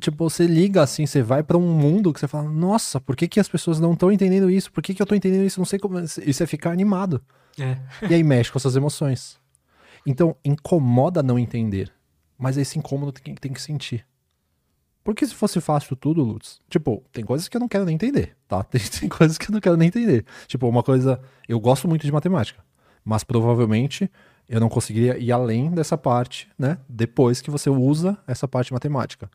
[0.00, 3.28] Tipo, você liga assim, você vai para um mundo que você fala, nossa, por que,
[3.28, 4.70] que as pessoas não estão entendendo isso?
[4.70, 5.58] Por que, que eu tô entendendo isso?
[5.58, 5.98] Não sei como.
[5.98, 7.22] Isso é ficar animado.
[7.58, 7.78] É.
[8.08, 9.38] E aí mexe com as suas emoções.
[10.06, 11.90] Então, incomoda não entender.
[12.36, 14.06] Mas esse incômodo tem, tem que sentir.
[15.04, 18.34] Porque se fosse fácil tudo, Lutz, tipo, tem coisas que eu não quero nem entender,
[18.48, 18.64] tá?
[18.64, 20.24] Tem, tem, coisas que eu não quero nem entender.
[20.46, 21.20] Tipo, uma coisa.
[21.46, 22.64] Eu gosto muito de matemática,
[23.04, 24.10] mas provavelmente
[24.48, 26.78] eu não conseguiria ir além dessa parte, né?
[26.88, 29.30] Depois que você usa essa parte matemática.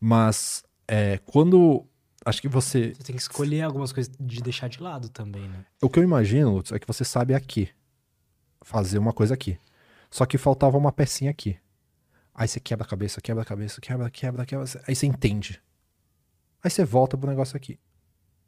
[0.00, 1.84] Mas é, quando.
[2.24, 2.94] Acho que você.
[2.94, 5.64] Você tem que escolher algumas coisas de deixar de lado também, né?
[5.82, 7.68] O que eu imagino, Lutz, é que você sabe aqui.
[8.62, 9.58] Fazer uma coisa aqui.
[10.08, 11.56] Só que faltava uma pecinha aqui.
[12.34, 14.66] Aí você quebra a cabeça, quebra a cabeça, quebra, quebra, quebra.
[14.86, 15.62] Aí você entende.
[16.62, 17.78] Aí você volta pro negócio aqui.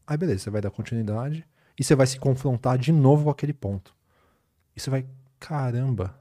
[0.07, 1.47] Aí beleza, você vai dar continuidade
[1.79, 3.95] e você vai se confrontar de novo com aquele ponto.
[4.77, 5.07] E você vai,
[5.39, 6.19] caramba.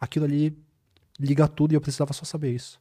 [0.00, 0.56] Aquilo ali
[1.18, 2.80] liga tudo e eu precisava só saber isso.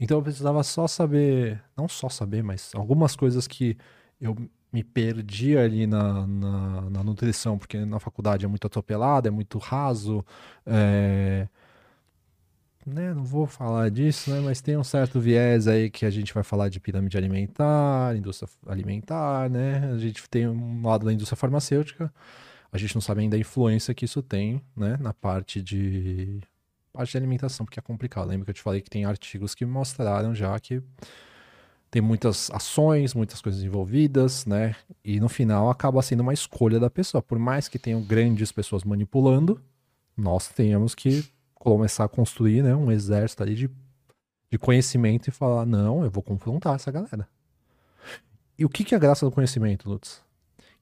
[0.00, 3.76] Então eu precisava só saber, não só saber, mas algumas coisas que
[4.20, 4.36] eu
[4.72, 9.58] me perdi ali na, na, na nutrição, porque na faculdade é muito atropelado, é muito
[9.58, 10.24] raso,
[10.64, 11.48] é,
[12.88, 16.32] né, não vou falar disso, né, mas tem um certo viés aí que a gente
[16.34, 19.90] vai falar de pirâmide alimentar, indústria alimentar, né?
[19.92, 22.12] A gente tem um lado da indústria farmacêutica,
[22.72, 26.40] a gente não sabe ainda a influência que isso tem, né, na parte de
[26.92, 28.28] parte de alimentação, porque é complicado.
[28.28, 30.82] Lembra que eu te falei que tem artigos que mostraram já que
[31.90, 34.74] tem muitas ações, muitas coisas envolvidas, né?
[35.04, 37.22] E no final acaba sendo uma escolha da pessoa.
[37.22, 39.60] Por mais que tenham grandes pessoas manipulando,
[40.16, 41.24] nós temos que
[41.58, 43.70] começar a construir né, um exército ali de,
[44.50, 47.28] de conhecimento e falar: não, eu vou confrontar essa galera.
[48.58, 50.22] E o que, que é a graça do conhecimento, Lutz?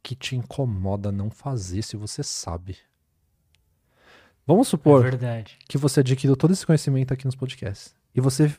[0.03, 2.79] Que te incomoda não fazer se você sabe.
[4.47, 7.95] Vamos supor É que você adquiriu todo esse conhecimento aqui nos podcasts.
[8.15, 8.55] E você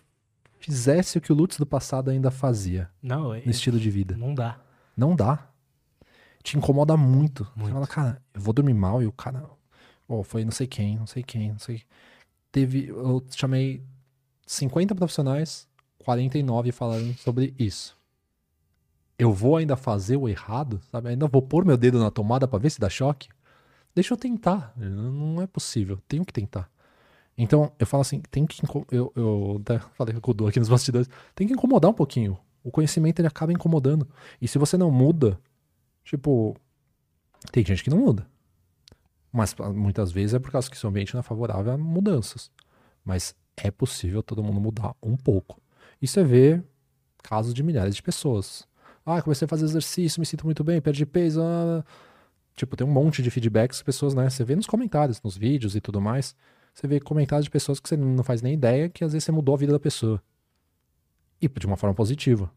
[0.60, 4.18] fizesse o que o Lutz do passado ainda fazia Não, é, no estilo de vida.
[4.18, 4.60] não dá.
[4.96, 5.48] Não dá.
[6.44, 7.44] Te incomoda muito.
[7.46, 7.74] Você Muito.
[7.74, 9.46] fala, cara, eu vou dormir mal e o cara.
[10.08, 11.84] Ó, foi não sei quem, não sei quem, não sei.
[12.52, 12.88] Teve.
[12.88, 13.84] Eu chamei
[14.46, 15.68] 50 profissionais,
[16.00, 17.98] 49 falaram sobre isso.
[19.20, 21.10] Eu vou ainda fazer o errado, sabe?
[21.10, 23.30] Ainda vou pôr meu dedo na tomada pra ver se dá choque?
[23.96, 24.74] Deixa eu tentar.
[24.78, 26.00] Não é possível.
[26.08, 26.70] Tenho que tentar.
[27.38, 28.62] Então, eu falo assim, tem que.
[28.92, 31.10] Eu, eu até falei com o Du aqui nos bastidores.
[31.36, 32.38] Tem que incomodar um pouquinho.
[32.64, 34.08] O conhecimento ele acaba incomodando.
[34.42, 35.40] E se você não muda,
[36.04, 36.56] tipo.
[37.52, 38.28] Tem gente que não muda.
[39.38, 42.50] Mas ah, muitas vezes é por causa que seu ambiente não é favorável a mudanças.
[43.06, 45.62] Mas é possível todo mundo mudar um pouco.
[46.02, 46.60] E você vê
[47.22, 48.68] casos de milhares de pessoas.
[49.06, 51.40] Ah, comecei a fazer exercício, me sinto muito bem, perdi peso.
[51.44, 51.86] ah.
[52.56, 54.28] Tipo, tem um monte de feedbacks, pessoas, né?
[54.28, 56.36] Você vê nos comentários, nos vídeos e tudo mais.
[56.74, 59.32] Você vê comentários de pessoas que você não faz nem ideia que às vezes você
[59.32, 60.20] mudou a vida da pessoa.
[61.40, 62.52] E de uma forma positiva.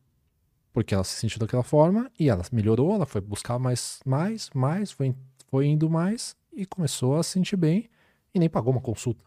[0.73, 4.91] Porque ela se sentiu daquela forma e ela melhorou, ela foi buscar mais, mais, mais,
[4.91, 5.15] foi,
[5.51, 7.89] foi indo mais e começou a se sentir bem
[8.35, 9.25] e nem pagou uma consulta.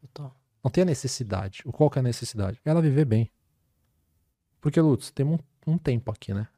[0.00, 0.34] Total.
[0.62, 1.62] Não tem a necessidade.
[1.64, 2.60] O qual que é a necessidade?
[2.64, 3.30] Ela viver bem.
[4.60, 6.48] Porque, Lutz, temos um, um tempo aqui, né?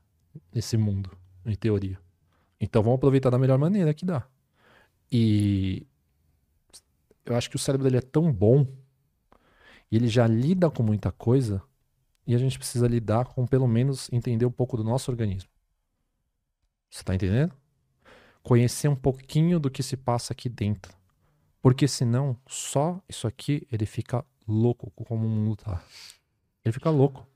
[0.53, 1.11] Nesse mundo,
[1.45, 1.99] em teoria.
[2.61, 4.27] Então vamos aproveitar da melhor maneira que dá.
[5.11, 5.87] E
[7.25, 8.67] eu acho que o cérebro dele é tão bom
[9.91, 11.63] e ele já lida com muita coisa
[12.27, 15.51] e a gente precisa lidar com pelo menos entender um pouco do nosso organismo.
[16.91, 17.55] Você tá entendendo?
[18.49, 20.97] Conhecer um pouquinho do que se passa aqui dentro.
[21.61, 25.85] Porque senão, só isso aqui, ele fica louco como o mundo tá.
[26.65, 27.29] Ele fica louco.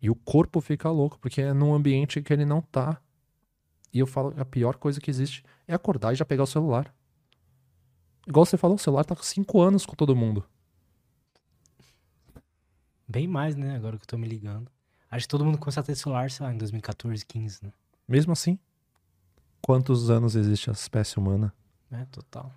[0.00, 2.98] E o corpo fica louco, porque é num ambiente que ele não tá.
[3.92, 6.94] E eu falo, a pior coisa que existe é acordar e já pegar o celular.
[8.26, 10.42] Igual você falou, o celular tá com 5 anos com todo mundo.
[13.06, 13.76] Bem mais, né?
[13.76, 14.70] Agora que eu tô me ligando.
[15.10, 17.72] Acho que todo mundo começou a ter celular, sei lá, em 2014, 15, né?
[18.08, 18.58] Mesmo assim,
[19.60, 21.52] quantos anos existe a espécie humana?
[21.90, 22.52] É, total.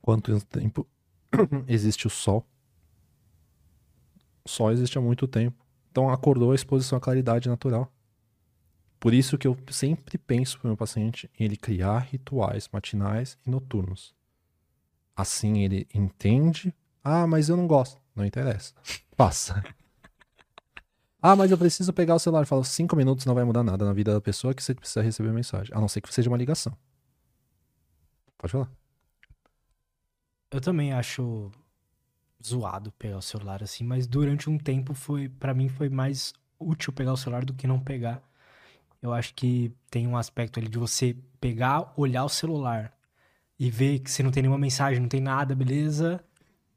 [0.00, 0.86] Quanto tempo
[1.66, 2.46] existe o Sol?
[4.44, 5.64] O Sol existe há muito tempo.
[5.90, 7.92] Então acordou a exposição à claridade natural.
[9.00, 13.38] Por isso que eu sempre penso para o meu paciente em ele criar rituais matinais
[13.46, 14.14] e noturnos.
[15.14, 16.74] Assim ele entende.
[17.02, 18.00] Ah, mas eu não gosto.
[18.14, 18.74] Não interessa.
[19.16, 19.62] Passa.
[21.20, 22.46] Ah, mas eu preciso pegar o celular.
[22.46, 25.32] Fala, cinco minutos não vai mudar nada na vida da pessoa que você precisa receber
[25.32, 25.74] mensagem.
[25.74, 26.76] A não ser que seja uma ligação.
[28.36, 28.70] Pode falar.
[30.50, 31.50] Eu também acho
[32.44, 36.92] zoado pegar o celular assim, mas durante um tempo foi, para mim foi mais útil
[36.92, 38.22] pegar o celular do que não pegar.
[39.02, 42.92] Eu acho que tem um aspecto ali de você pegar, olhar o celular
[43.58, 46.24] e ver que você não tem nenhuma mensagem, não tem nada, beleza?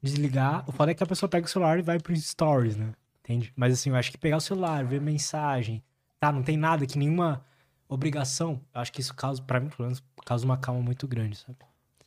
[0.02, 0.68] Desligar.
[0.68, 2.92] O foda é que a pessoa pega o celular e vai pro stories, né?
[3.24, 3.52] Entende?
[3.56, 5.82] Mas assim, eu acho que pegar o celular, ver mensagem,
[6.18, 7.44] tá, não tem nada que nenhuma
[7.88, 11.36] obrigação, eu acho que isso causa, pra mim, pelo menos, causa uma calma muito grande,
[11.36, 11.58] sabe?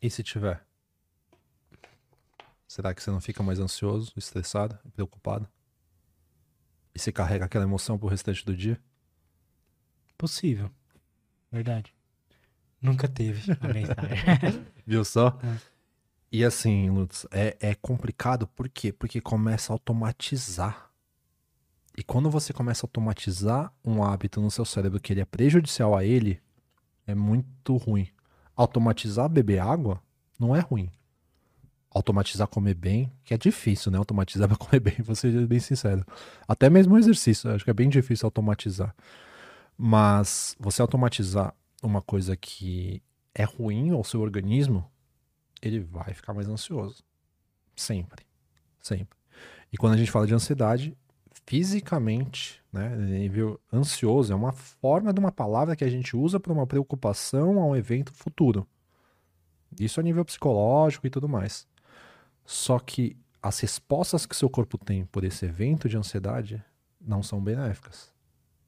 [0.02, 0.66] E se tiver?
[2.68, 5.48] Será que você não fica mais ansioso, estressado, preocupado?
[6.94, 8.82] E você carrega aquela emoção pro restante do dia?
[10.18, 10.72] Possível.
[11.52, 11.94] Verdade.
[12.82, 14.66] Nunca teve a mensagem.
[14.86, 15.40] Viu só?
[15.44, 15.58] É.
[16.32, 18.92] E assim, Lutz, é, é complicado por quê?
[18.92, 20.92] Porque começa a automatizar.
[21.98, 25.96] E quando você começa a automatizar um hábito no seu cérebro que ele é prejudicial
[25.96, 26.42] a ele,
[27.08, 28.08] é muito ruim.
[28.56, 30.02] Automatizar beber água
[30.38, 30.92] não é ruim.
[31.90, 33.98] Automatizar comer bem, que é difícil, né?
[33.98, 36.06] Automatizar pra comer bem, vou ser bem sincero.
[36.46, 38.94] Até mesmo o exercício, acho que é bem difícil automatizar.
[39.78, 43.02] Mas você automatizar uma coisa que
[43.34, 44.90] é ruim ao seu organismo,
[45.62, 47.04] ele vai ficar mais ansioso.
[47.76, 48.26] Sempre.
[48.82, 49.18] Sempre.
[49.72, 50.98] E quando a gente fala de ansiedade,
[51.46, 56.52] fisicamente, né, nível ansioso é uma forma de uma palavra que a gente usa para
[56.52, 58.68] uma preocupação a um evento futuro.
[59.80, 61.68] Isso a nível psicológico e tudo mais.
[62.46, 66.64] Só que as respostas que seu corpo tem por esse evento de ansiedade
[67.00, 68.12] não são benéficas.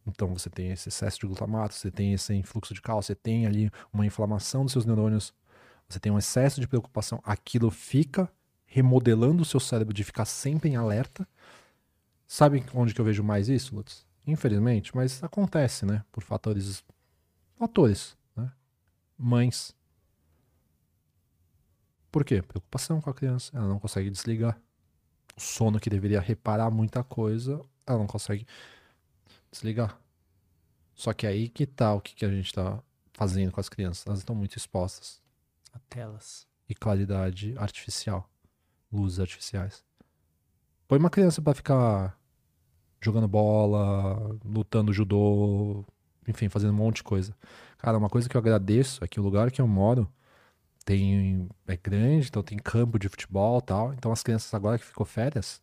[0.06, 3.46] Então você tem esse excesso de glutamato, você tem esse influxo de cálcio, você tem
[3.46, 5.34] ali uma inflamação dos seus neurônios,
[5.90, 7.20] você tem um excesso de preocupação.
[7.24, 8.30] Aquilo fica
[8.66, 11.28] remodelando o seu cérebro de ficar sempre em alerta.
[12.28, 14.06] Sabe onde que eu vejo mais isso, Lutz?
[14.26, 16.04] Infelizmente, mas acontece, né?
[16.12, 16.84] Por fatores.
[17.56, 18.52] Fatores, né?
[19.18, 19.74] Mães.
[22.12, 22.42] Por quê?
[22.42, 23.56] Preocupação com a criança.
[23.56, 24.60] Ela não consegue desligar.
[25.38, 28.46] O sono que deveria reparar muita coisa, ela não consegue
[29.50, 29.98] desligar.
[30.94, 32.84] Só que aí que tá o que, que a gente tá
[33.14, 34.06] fazendo com as crianças.
[34.06, 35.22] Elas estão muito expostas.
[35.72, 36.46] A telas.
[36.68, 38.30] E claridade artificial.
[38.92, 39.87] Luzes artificiais.
[40.88, 42.18] Põe uma criança pra ficar
[43.02, 45.86] jogando bola, lutando judô,
[46.28, 47.36] enfim, fazendo um monte de coisa.
[47.78, 50.08] Cara, uma coisa que eu agradeço é que o lugar que eu moro
[50.86, 53.94] tem é grande, então tem campo de futebol e tal.
[53.94, 55.62] Então as crianças agora que ficou férias,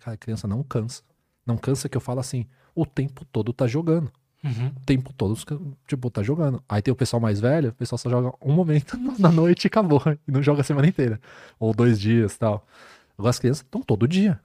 [0.00, 1.02] cara, a criança não cansa.
[1.46, 4.10] Não cansa que eu falo assim, o tempo todo tá jogando.
[4.42, 4.68] Uhum.
[4.68, 5.36] O tempo todo,
[5.86, 6.62] tipo, tá jogando.
[6.68, 9.68] Aí tem o pessoal mais velho, o pessoal só joga um momento na noite e
[9.68, 10.02] acabou.
[10.26, 11.20] E não joga a semana inteira.
[11.58, 12.66] Ou dois dias tal.
[13.18, 14.40] Agora as crianças estão todo dia.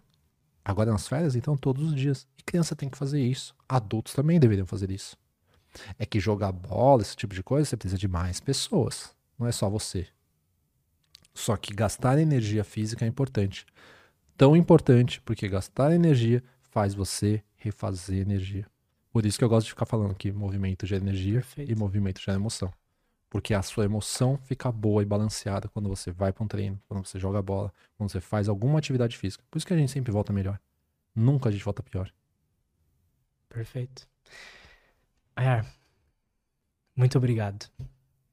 [0.66, 2.28] Agora nas férias, então todos os dias.
[2.38, 3.56] E criança tem que fazer isso.
[3.70, 5.16] Adultos também deveriam fazer isso.
[6.00, 9.16] É que jogar bola, esse tipo de coisa, você precisa de mais pessoas.
[9.38, 10.08] Não é só você.
[11.34, 13.66] Só que gastar energia física é importante.
[14.36, 18.66] Tão importante porque gastar energia faz você refazer energia.
[19.12, 21.72] Por isso que eu gosto de ficar falando que movimento gera energia Perfeito.
[21.72, 22.74] e movimento gera emoção.
[23.34, 27.04] Porque a sua emoção fica boa e balanceada quando você vai para um treino, quando
[27.04, 29.44] você joga bola, quando você faz alguma atividade física.
[29.50, 30.60] Por isso que a gente sempre volta melhor.
[31.16, 32.14] Nunca a gente volta pior.
[33.50, 34.08] Perfeito.
[35.36, 35.66] Ayar,
[36.96, 37.66] muito obrigado.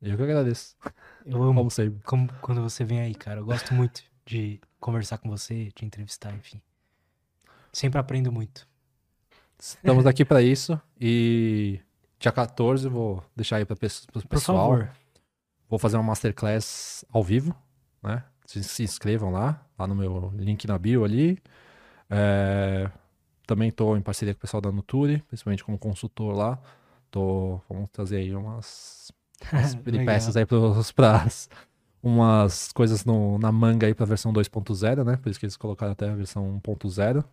[0.03, 0.77] Eu que agradeço.
[1.25, 2.03] Eu amo Como sempre.
[2.05, 3.41] como, quando você vem aí, cara.
[3.41, 6.61] Eu gosto muito de conversar com você, de entrevistar, enfim.
[7.73, 8.69] Sempre aprendo muito.
[9.59, 11.81] Estamos aqui para isso e
[12.21, 13.77] dia 14 eu vou deixar aí para o
[14.29, 14.87] pessoal.
[15.69, 17.57] Vou fazer uma masterclass ao vivo,
[18.03, 18.23] né?
[18.45, 21.39] Se, se inscrevam lá, lá no meu link na bio ali.
[22.11, 22.91] É,
[23.47, 26.59] também estou em parceria com o pessoal da Nuturi, principalmente como consultor lá.
[27.11, 29.11] Tô, vamos trazer aí umas,
[29.53, 30.45] umas peripécias aí
[30.95, 31.49] pras,
[32.03, 35.17] umas coisas no, na manga aí pra versão 2.0, né?
[35.17, 37.25] Por isso que eles colocaram até a versão 1.0.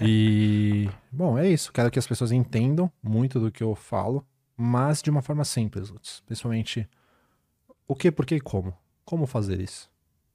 [0.00, 1.72] E, bom, é isso.
[1.72, 5.90] Quero que as pessoas entendam muito do que eu falo, mas de uma forma simples,
[5.90, 6.22] Lutz.
[6.26, 6.88] Principalmente
[7.86, 8.76] o que, por que e como.
[9.04, 9.90] como fazer isso.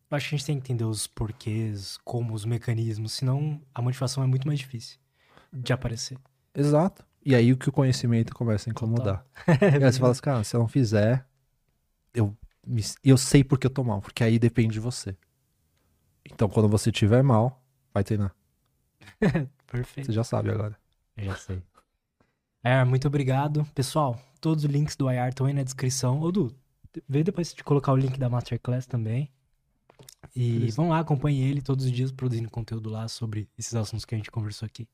[0.09, 3.81] Eu acho que a gente tem que entender os porquês, como, os mecanismos, senão a
[3.81, 4.99] motivação é muito mais difícil
[5.53, 6.17] de aparecer.
[6.53, 7.05] Exato.
[7.23, 9.25] E aí o que o conhecimento começa a incomodar.
[9.47, 11.25] e aí você fala assim, cara, se eu não fizer,
[12.13, 12.35] eu,
[13.03, 15.15] eu sei porque eu tô mal, porque aí depende de você.
[16.25, 17.63] Então quando você tiver mal,
[17.93, 18.35] vai treinar.
[19.67, 20.07] Perfeito.
[20.07, 20.77] Você já sabe agora.
[21.17, 21.61] Eu já sei.
[22.63, 23.65] É, muito obrigado.
[23.73, 26.21] Pessoal, todos os links do IR estão aí na descrição.
[26.21, 26.55] Ô, Du,
[27.07, 29.31] vê depois de colocar o link da Masterclass também.
[30.35, 34.15] E vão lá, acompanhem ele todos os dias produzindo conteúdo lá sobre esses assuntos que
[34.15, 34.87] a gente conversou aqui.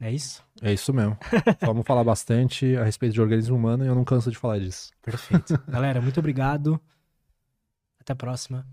[0.00, 0.42] É isso?
[0.60, 1.16] É isso mesmo.
[1.64, 4.90] Vamos falar bastante a respeito de organismo humano e eu não canso de falar disso.
[5.00, 5.58] Perfeito.
[5.68, 6.80] Galera, muito obrigado.
[8.00, 8.66] Até a próxima.